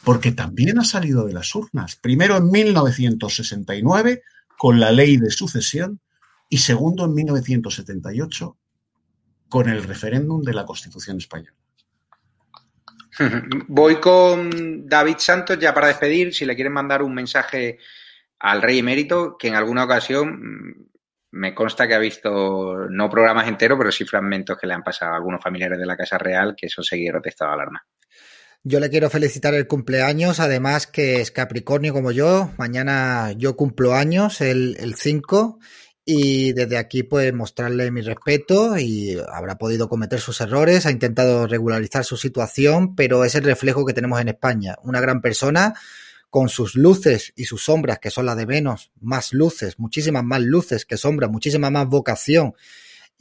porque 0.04 0.32
también 0.32 0.80
ha 0.80 0.84
salido 0.84 1.28
de 1.28 1.34
las 1.34 1.54
urnas. 1.54 1.96
Primero 1.96 2.38
en 2.38 2.50
1969 2.50 4.24
con 4.58 4.80
la 4.80 4.92
ley 4.92 5.18
de 5.18 5.32
sucesión 5.32 6.00
y 6.50 6.58
segundo 6.58 7.06
en 7.06 7.14
1978 7.14 8.58
con 9.50 9.70
el 9.70 9.84
referéndum 9.84 10.42
de 10.42 10.54
la 10.54 10.66
Constitución 10.66 11.18
española. 11.18 11.56
Voy 13.68 14.00
con 14.00 14.88
David 14.88 15.18
Santos 15.20 15.60
ya 15.60 15.74
para 15.74 15.88
despedir. 15.88 16.34
Si 16.34 16.46
le 16.46 16.56
quieren 16.56 16.74
mandar 16.74 17.04
un 17.04 17.14
mensaje 17.14 17.78
al 18.40 18.62
rey 18.62 18.80
emérito, 18.80 19.38
que 19.38 19.48
en 19.48 19.56
alguna 19.56 19.84
ocasión 19.84 20.40
mm, 20.40 20.86
me 21.32 21.56
consta 21.56 21.88
que 21.88 21.96
ha 21.96 22.00
visto 22.00 22.88
no 22.90 23.10
programas 23.10 23.48
enteros, 23.48 23.78
pero 23.78 23.92
sí 23.92 24.06
fragmentos 24.06 24.58
que 24.58 24.68
le 24.68 24.74
han 24.74 24.84
pasado 24.84 25.14
a 25.14 25.16
algunos 25.16 25.42
familiares 25.42 25.80
de 25.80 25.86
la 25.86 25.98
Casa 25.98 26.18
Real 26.18 26.56
que 26.56 26.70
son 26.70 26.84
seguidores 26.84 27.24
de 27.24 27.30
estado 27.30 27.52
de 27.52 27.56
alarma. 27.56 27.86
Yo 28.66 28.80
le 28.80 28.90
quiero 28.90 29.10
felicitar 29.10 29.54
el 29.56 29.68
cumpleaños, 29.68 30.40
además 30.40 30.88
que 30.88 31.20
es 31.20 31.32
Capricornio 31.32 31.92
como 31.92 32.12
yo. 32.12 32.50
Mañana 32.58 33.34
yo 33.34 33.58
cumplo 33.58 33.94
años, 33.94 34.40
el 34.40 34.96
5, 34.98 35.60
y 36.06 36.54
desde 36.54 36.78
aquí 36.78 37.04
pues 37.04 37.34
mostrarle 37.34 37.92
mi 37.92 38.00
respeto 38.00 38.78
y 38.78 39.18
habrá 39.34 39.58
podido 39.58 39.90
cometer 39.90 40.22
sus 40.22 40.40
errores, 40.40 40.86
ha 40.86 40.92
intentado 40.92 41.46
regularizar 41.46 42.06
su 42.06 42.16
situación, 42.16 42.96
pero 42.96 43.26
es 43.26 43.36
el 43.36 43.44
reflejo 43.44 43.86
que 43.86 43.94
tenemos 43.94 44.22
en 44.22 44.30
España. 44.30 44.78
Una 44.84 45.02
gran 45.02 45.22
persona 45.22 45.74
con 46.30 46.48
sus 46.48 46.76
luces 46.76 47.34
y 47.36 47.44
sus 47.44 47.66
sombras, 47.66 48.00
que 48.00 48.12
son 48.12 48.26
las 48.26 48.38
de 48.38 48.46
menos, 48.46 48.92
más 49.02 49.34
luces, 49.34 49.78
muchísimas 49.78 50.24
más 50.24 50.42
luces 50.42 50.86
que 50.86 50.96
sombras, 50.96 51.30
muchísima 51.30 51.70
más 51.70 51.88
vocación 51.88 52.54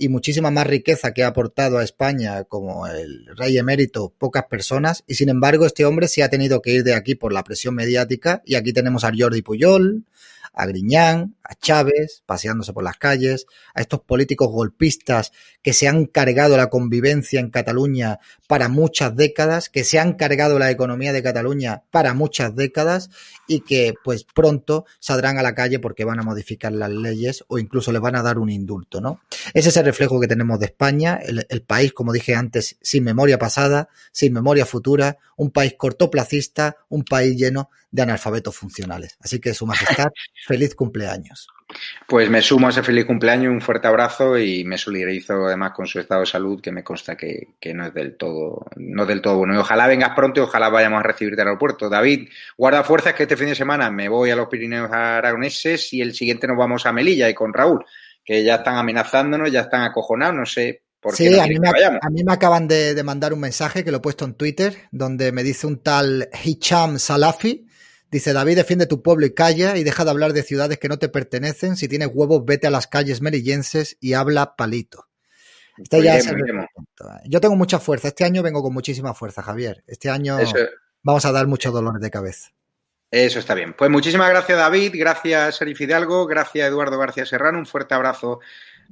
y 0.02 0.08
muchísima 0.08 0.50
más 0.50 0.66
riqueza 0.66 1.14
que 1.14 1.22
ha 1.22 1.28
aportado 1.28 1.78
a 1.78 1.84
España 1.84 2.42
como 2.42 2.88
el 2.88 3.24
rey 3.36 3.56
emérito, 3.56 4.12
pocas 4.18 4.46
personas, 4.46 5.04
y 5.06 5.14
sin 5.14 5.28
embargo 5.28 5.64
este 5.64 5.84
hombre 5.84 6.08
sí 6.08 6.22
ha 6.22 6.28
tenido 6.28 6.60
que 6.60 6.72
ir 6.72 6.82
de 6.82 6.94
aquí 6.94 7.14
por 7.14 7.32
la 7.32 7.44
presión 7.44 7.76
mediática, 7.76 8.42
y 8.44 8.56
aquí 8.56 8.72
tenemos 8.72 9.04
a 9.04 9.12
Jordi 9.16 9.42
Puyol, 9.42 10.04
a 10.52 10.66
Griñán, 10.66 11.36
a 11.44 11.55
Chávez, 11.55 12.23
paseándose 12.27 12.73
por 12.73 12.85
las 12.85 12.97
calles, 12.97 13.47
a 13.74 13.81
estos 13.81 14.01
políticos 14.01 14.48
golpistas 14.48 15.32
que 15.62 15.73
se 15.73 15.89
han 15.89 16.06
cargado 16.06 16.56
la 16.56 16.69
convivencia 16.69 17.40
en 17.40 17.51
Cataluña 17.51 18.19
para 18.47 18.69
muchas 18.69 19.14
décadas, 19.16 19.69
que 19.69 19.85
se 19.85 19.98
han 19.98 20.14
cargado 20.14 20.59
la 20.59 20.70
economía 20.70 21.12
de 21.12 21.23
Cataluña 21.23 21.82
para 21.90 22.14
muchas 22.14 22.55
décadas 22.55 23.10
y 23.47 23.60
que 23.60 23.94
pues 24.05 24.24
pronto 24.24 24.85
saldrán 24.98 25.39
a 25.39 25.43
la 25.43 25.55
calle 25.55 25.78
porque 25.78 26.05
van 26.05 26.20
a 26.20 26.23
modificar 26.23 26.73
las 26.73 26.90
leyes 26.90 27.44
o 27.48 27.59
incluso 27.59 27.93
les 27.93 28.01
van 28.01 28.16
a 28.16 28.23
dar 28.23 28.39
un 28.39 28.51
indulto, 28.51 29.01
¿no? 29.01 29.20
Ese 29.55 29.70
es 29.70 29.77
el 29.77 29.85
reflejo 29.85 30.20
que 30.20 30.28
tenemos 30.28 30.59
de 30.59 30.66
España, 30.66 31.19
el, 31.23 31.47
el 31.48 31.62
país, 31.62 31.93
como 31.93 32.12
dije 32.12 32.35
antes, 32.35 32.77
sin 32.81 33.05
memoria 33.05 33.39
pasada, 33.39 33.89
sin 34.12 34.32
memoria 34.32 34.66
futura, 34.66 35.19
un 35.36 35.51
país 35.51 35.74
cortoplacista, 35.77 36.77
un 36.89 37.05
país 37.05 37.36
lleno 37.36 37.70
de 37.93 38.02
analfabetos 38.02 38.56
funcionales. 38.56 39.16
Así 39.20 39.39
que, 39.39 39.55
Su 39.55 39.66
Majestad, 39.66 40.09
feliz 40.47 40.74
cumpleaños. 40.74 41.41
Pues 42.07 42.28
me 42.31 42.43
sumo 42.43 42.66
a 42.66 42.70
ese 42.70 42.82
feliz 42.82 43.05
cumpleaños, 43.05 43.53
un 43.53 43.61
fuerte 43.61 43.89
abrazo 43.89 44.39
y 44.39 44.65
me 44.65 44.78
solidarizo 44.78 45.47
además 45.47 45.73
con 45.73 45.86
su 45.86 45.99
estado 45.99 46.20
de 46.20 46.27
salud, 46.27 46.61
que 46.61 46.73
me 46.73 46.85
consta 46.85 47.16
que, 47.16 47.49
no 47.74 47.86
es 47.86 47.94
del 47.94 48.16
todo, 48.16 48.66
no 48.77 49.07
del 49.07 49.23
todo 49.23 49.39
bueno. 49.39 49.55
Y 49.55 49.59
ojalá 49.59 49.86
vengas 49.86 50.15
pronto 50.15 50.40
y 50.40 50.44
ojalá 50.44 50.69
vayamos 50.69 51.01
a 51.01 51.03
recibirte 51.03 51.43
al 51.43 51.49
aeropuerto. 51.49 51.89
David, 51.89 52.28
guarda 52.57 52.85
fuerzas 52.85 53.15
que 53.15 53.24
este 53.24 53.36
fin 53.36 53.49
de 53.49 53.55
semana 53.55 53.90
me 53.90 54.09
voy 54.09 54.31
a 54.31 54.36
los 54.36 54.49
Pirineos 54.49 54.90
Aragoneses 54.93 55.93
y 55.93 56.01
el 56.01 56.15
siguiente 56.15 56.47
nos 56.47 56.57
vamos 56.57 56.86
a 56.86 56.93
Melilla 56.93 57.28
y 57.28 57.35
con 57.35 57.53
Raúl, 57.53 57.85
que 58.24 58.44
ya 58.44 58.57
están 58.57 58.77
amenazándonos, 58.77 59.51
ya 59.51 59.62
están 59.62 59.82
acojonados, 59.82 60.35
no 60.35 60.47
sé 60.47 60.82
por 61.01 61.16
qué. 61.16 61.28
Sí, 61.31 61.39
a, 61.39 61.47
mí 61.47 61.59
me, 61.59 61.69
a 61.69 62.11
mí 62.11 62.24
me 62.24 62.32
acaban 62.32 62.69
de, 62.69 62.94
de 62.94 63.03
mandar 63.03 63.32
un 63.32 63.40
mensaje 63.40 63.85
que 63.85 63.90
lo 63.90 63.99
he 63.99 64.01
puesto 64.01 64.24
en 64.24 64.35
Twitter, 64.35 64.77
donde 64.90 65.32
me 65.32 65.43
dice 65.43 65.66
un 65.66 65.82
tal 65.82 66.28
Hicham 66.44 66.99
Salafi, 66.99 67.66
Dice, 68.12 68.34
David, 68.34 68.56
defiende 68.56 68.86
tu 68.86 69.02
pueblo 69.02 69.24
y 69.24 69.32
calla 69.32 69.78
y 69.78 69.84
deja 69.84 70.05
de 70.05 70.10
hablar 70.10 70.34
de 70.34 70.43
ciudades 70.43 70.78
que 70.78 70.89
no 70.89 70.98
te 70.98 71.09
pertenecen. 71.09 71.76
Si 71.76 71.89
tienes 71.89 72.10
huevos, 72.12 72.44
vete 72.44 72.66
a 72.66 72.70
las 72.70 72.86
calles 72.86 73.22
melillenses 73.22 73.97
y 74.01 74.12
habla 74.12 74.55
palito. 74.55 75.09
Este 75.78 76.02
ya 76.02 76.18
Yo 77.24 77.40
tengo 77.40 77.56
mucha 77.56 77.78
fuerza. 77.78 78.09
Este 78.09 78.24
año 78.24 78.43
vengo 78.43 78.62
con 78.62 78.74
muchísima 78.74 79.14
fuerza, 79.14 79.43
Javier. 79.43 79.82
Este 79.86 80.10
año 80.10 80.36
vamos 81.02 81.24
a 81.24 81.32
dar 81.32 81.47
muchos 81.47 81.72
dolores 81.72 82.02
de 82.02 82.10
cabeza. 82.10 82.51
Eso 83.10 83.39
está 83.39 83.55
bien. 83.55 83.72
Pues 83.72 83.90
muchísimas 83.90 84.28
gracias, 84.28 84.59
David. 84.59 84.93
Gracias, 84.94 85.56
Serif 85.56 85.80
Hidalgo. 85.80 86.26
Gracias, 86.26 86.68
Eduardo 86.68 86.98
García 86.98 87.24
Serrano. 87.24 87.59
Un 87.59 87.66
fuerte 87.66 87.94
abrazo 87.94 88.40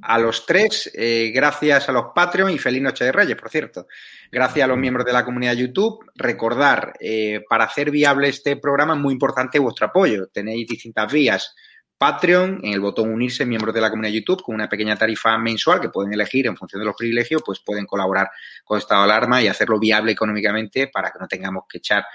a 0.02 0.18
los 0.18 0.46
tres. 0.46 0.90
Eh, 0.94 1.30
gracias 1.34 1.88
a 1.88 1.92
los 1.92 2.06
Patreon 2.14 2.50
y 2.50 2.58
feliz 2.58 2.82
Noche 2.82 3.04
de 3.04 3.12
Reyes, 3.12 3.36
por 3.36 3.50
cierto. 3.50 3.86
Gracias 4.30 4.64
a 4.64 4.68
los 4.68 4.78
miembros 4.78 5.04
de 5.06 5.12
la 5.12 5.24
comunidad 5.24 5.54
YouTube. 5.54 6.04
Recordar, 6.14 6.94
eh, 7.00 7.42
para 7.48 7.64
hacer 7.64 7.90
viable 7.90 8.28
este 8.28 8.56
programa 8.56 8.94
es 8.94 9.00
muy 9.00 9.12
importante 9.12 9.58
vuestro 9.58 9.86
apoyo. 9.86 10.28
Tenéis 10.28 10.66
distintas 10.66 11.12
vías. 11.12 11.54
Patreon, 11.98 12.60
en 12.62 12.72
el 12.72 12.80
botón 12.80 13.12
unirse, 13.12 13.44
miembros 13.44 13.74
de 13.74 13.80
la 13.82 13.90
comunidad 13.90 14.14
YouTube, 14.14 14.42
con 14.42 14.54
una 14.54 14.70
pequeña 14.70 14.96
tarifa 14.96 15.36
mensual 15.36 15.82
que 15.82 15.90
pueden 15.90 16.14
elegir 16.14 16.46
en 16.46 16.56
función 16.56 16.80
de 16.80 16.86
los 16.86 16.96
privilegios, 16.96 17.42
pues 17.44 17.60
pueden 17.60 17.84
colaborar 17.84 18.30
con 18.64 18.78
Estado 18.78 19.02
de 19.02 19.12
Alarma 19.12 19.42
y 19.42 19.48
hacerlo 19.48 19.78
viable 19.78 20.12
económicamente 20.12 20.88
para 20.88 21.10
que 21.10 21.18
no 21.18 21.28
tengamos 21.28 21.64
que 21.68 21.76
echar 21.76 22.06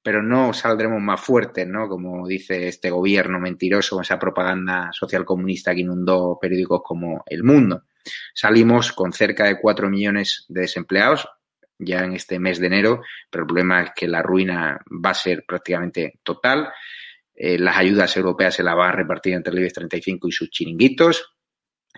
pero 0.00 0.22
no 0.22 0.52
saldremos 0.52 1.00
más 1.00 1.20
fuertes, 1.20 1.66
¿no? 1.66 1.88
Como 1.88 2.28
dice 2.28 2.68
este 2.68 2.90
gobierno 2.90 3.40
mentiroso 3.40 4.00
esa 4.00 4.18
propaganda 4.18 4.90
social 4.92 5.24
comunista 5.24 5.74
que 5.74 5.80
inundó 5.80 6.38
periódicos 6.40 6.82
como 6.84 7.24
El 7.26 7.42
Mundo. 7.42 7.82
Salimos 8.32 8.92
con 8.92 9.12
cerca 9.12 9.46
de 9.46 9.58
cuatro 9.60 9.90
millones 9.90 10.44
de 10.48 10.60
desempleados, 10.60 11.28
ya 11.78 12.04
en 12.04 12.14
este 12.14 12.38
mes 12.38 12.58
de 12.58 12.66
enero, 12.66 13.02
pero 13.30 13.42
el 13.42 13.46
problema 13.46 13.82
es 13.82 13.90
que 13.94 14.08
la 14.08 14.22
ruina 14.22 14.80
va 15.04 15.10
a 15.10 15.14
ser 15.14 15.44
prácticamente 15.46 16.20
total. 16.22 16.70
Eh, 17.34 17.58
las 17.58 17.76
ayudas 17.76 18.16
europeas 18.16 18.54
se 18.54 18.62
las 18.62 18.76
van 18.76 18.90
a 18.90 18.96
repartir 18.96 19.34
entre 19.34 19.52
el 19.52 19.58
IBEX 19.58 19.74
35 19.74 20.28
y 20.28 20.32
sus 20.32 20.50
chiringuitos, 20.50 21.36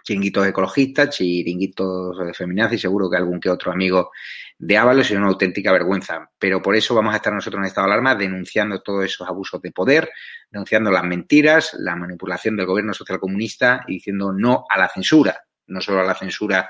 chiringuitos 0.02 0.46
ecologistas, 0.46 1.10
chiringuitos 1.10 2.18
de 2.18 2.74
y 2.74 2.78
seguro 2.78 3.10
que 3.10 3.16
algún 3.16 3.40
que 3.40 3.50
otro 3.50 3.70
amigo 3.70 4.10
de 4.58 4.76
Ábalos 4.76 5.10
es 5.10 5.16
una 5.16 5.28
auténtica 5.28 5.72
vergüenza. 5.72 6.30
Pero 6.38 6.60
por 6.60 6.74
eso 6.74 6.94
vamos 6.94 7.12
a 7.12 7.18
estar 7.18 7.32
nosotros 7.32 7.60
en 7.60 7.66
estado 7.66 7.86
de 7.86 7.92
alarma 7.92 8.14
denunciando 8.16 8.82
todos 8.82 9.04
esos 9.04 9.28
abusos 9.28 9.62
de 9.62 9.70
poder, 9.70 10.10
denunciando 10.50 10.90
las 10.90 11.04
mentiras, 11.04 11.74
la 11.78 11.94
manipulación 11.94 12.56
del 12.56 12.66
gobierno 12.66 12.92
socialcomunista 12.92 13.84
y 13.86 13.94
diciendo 13.94 14.32
no 14.32 14.64
a 14.68 14.78
la 14.78 14.88
censura, 14.88 15.44
no 15.68 15.80
solo 15.80 16.00
a 16.00 16.04
la 16.04 16.14
censura 16.14 16.68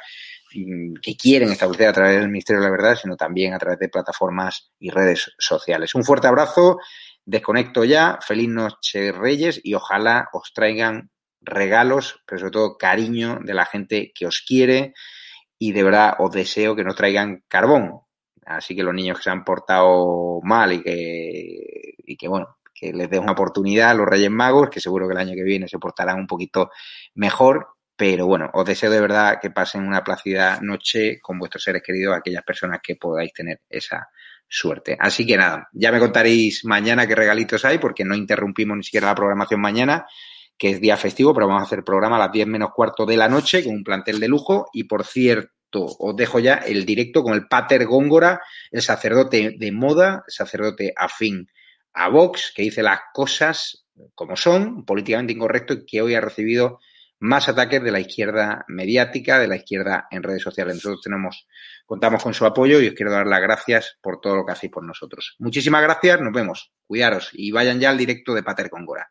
que 0.51 1.17
quieren 1.17 1.51
establecer 1.51 1.89
a 1.89 1.93
través 1.93 2.21
del 2.21 2.29
Ministerio 2.29 2.61
de 2.61 2.67
la 2.67 2.73
Verdad, 2.73 2.97
sino 3.01 3.17
también 3.17 3.55
a 3.55 3.59
través 3.59 3.79
de 3.79 3.89
plataformas 3.89 4.73
y 4.79 4.91
redes 4.91 5.33
sociales. 5.39 5.95
Un 5.95 6.05
fuerte 6.05 6.27
abrazo, 6.27 6.79
desconecto 7.25 7.85
ya, 7.85 8.19
feliz 8.21 8.49
noche 8.49 9.13
Reyes 9.13 9.61
y 9.63 9.75
ojalá 9.75 10.29
os 10.33 10.53
traigan 10.53 11.11
regalos, 11.41 12.23
pero 12.27 12.41
sobre 12.41 12.53
todo 12.53 12.79
cariño 12.79 13.39
de 13.43 13.55
la 13.55 13.67
gente 13.67 14.13
que 14.15 14.27
os 14.27 14.43
quiere 14.47 14.95
y 15.59 15.73
de 15.73 15.83
verdad 15.83 16.15
os 16.19 16.31
deseo 16.31 16.75
que 16.75 16.85
no 16.85 16.95
traigan 16.95 17.45
carbón. 17.49 18.01
Así 18.47 18.75
que 18.75 18.83
los 18.83 18.95
niños 18.95 19.19
que 19.19 19.25
se 19.25 19.31
han 19.31 19.45
portado 19.45 20.41
mal 20.43 20.73
y 20.73 20.83
que, 20.83 21.95
y 21.99 22.17
que 22.17 22.29
bueno, 22.29 22.59
que 22.79 22.93
les 22.93 23.11
den 23.11 23.23
una 23.23 23.33
oportunidad 23.33 23.91
a 23.91 23.95
los 23.95 24.07
Reyes 24.07 24.31
Magos, 24.31 24.71
que 24.71 24.81
seguro 24.81 25.07
que 25.07 25.13
el 25.13 25.19
año 25.19 25.35
que 25.35 25.43
viene 25.43 25.69
se 25.69 25.79
portarán 25.79 26.19
un 26.19 26.27
poquito 26.27 26.71
mejor. 27.15 27.69
Pero 27.99 28.29
bueno, 28.29 28.49
os 28.55 28.65
deseo 28.65 28.93
de 28.93 29.01
verdad 29.01 29.41
que 29.43 29.51
pasen 29.51 29.83
una 29.83 30.05
plácida 30.05 30.61
noche 30.63 31.19
con 31.21 31.37
vuestros 31.37 31.65
seres 31.65 31.83
queridos, 31.83 32.17
aquellas 32.17 32.45
personas 32.45 32.79
que 32.81 32.95
podáis 32.95 33.33
tener 33.33 33.63
esa 33.69 34.09
suerte. 34.49 34.97
Así 35.01 35.27
que 35.27 35.37
nada, 35.37 35.69
ya 35.73 35.91
me 35.91 35.99
contaréis 35.99 36.65
mañana 36.65 37.09
qué 37.09 37.17
regalitos 37.17 37.65
hay, 37.65 37.79
porque 37.79 38.05
no 38.05 38.15
interrumpimos 38.15 38.77
ni 38.77 38.85
siquiera 38.85 39.09
la 39.09 39.17
programación 39.17 39.61
mañana 39.61 40.07
que 40.57 40.71
es 40.71 40.81
día 40.81 40.97
festivo, 40.97 41.33
pero 41.35 41.49
vamos 41.49 41.63
a 41.63 41.67
hacer 41.67 41.85
programa 41.85 42.17
a 42.17 42.21
las 42.21 42.33
10 42.33 42.47
menos 42.47 42.71
cuarto 42.73 43.05
de 43.05 43.17
la 43.17 43.29
noche 43.29 43.65
con 43.65 43.75
un 43.75 43.85
plantel 43.85 44.21
de 44.21 44.29
lujo. 44.29 44.69
Y 44.73 44.85
por 44.85 45.05
cierto, 45.05 45.87
os 45.99 46.17
dejo 46.17 46.41
ya 46.41 46.55
el 46.55 46.85
directo 46.85 47.23
con 47.23 47.35
el 47.35 47.47
Pater 47.47 47.85
Góngora, 47.87 48.41
el 48.71 48.83
sacerdote 48.83 49.57
de 49.59 49.73
moda, 49.73 50.25
sacerdote 50.27 50.93
afín 50.97 51.49
a 51.93 52.09
Vox, 52.09 52.53
que 52.55 52.63
dice 52.63 52.83
las 52.83 53.01
cosas 53.13 53.87
como 54.15 54.37
son, 54.37 54.85
políticamente 54.85 55.33
incorrecto, 55.33 55.75
y 55.75 55.87
que 55.87 56.03
hoy 56.03 56.15
ha 56.15 56.21
recibido 56.21 56.81
más 57.21 57.49
ataques 57.49 57.83
de 57.83 57.91
la 57.91 58.01
izquierda 58.01 58.65
mediática, 58.69 59.39
de 59.39 59.49
la 59.49 59.57
izquierda 59.57 60.07
en 60.11 60.23
redes 60.23 60.43
sociales. 60.43 60.77
Nosotros 60.77 61.03
tenemos, 61.03 61.47
contamos 61.87 62.23
con 62.23 62.35
su 62.35 62.47
apoyo 62.47 62.81
y 62.81 62.89
os 62.89 62.95
quiero 62.95 63.13
dar 63.13 63.27
las 63.27 63.41
gracias 63.41 63.99
por 64.01 64.21
todo 64.21 64.37
lo 64.37 64.47
que 64.47 64.53
hacéis 64.53 64.73
por 64.73 64.85
nosotros. 64.85 65.37
Muchísimas 65.39 65.83
gracias, 65.83 66.21
nos 66.21 66.33
vemos, 66.33 66.73
cuidaros 66.87 67.31
y 67.33 67.51
vayan 67.51 67.81
ya 67.81 67.91
al 67.91 67.99
directo 67.99 68.35
de 68.35 68.43
Pater 68.43 68.69
Góngora. 68.69 69.11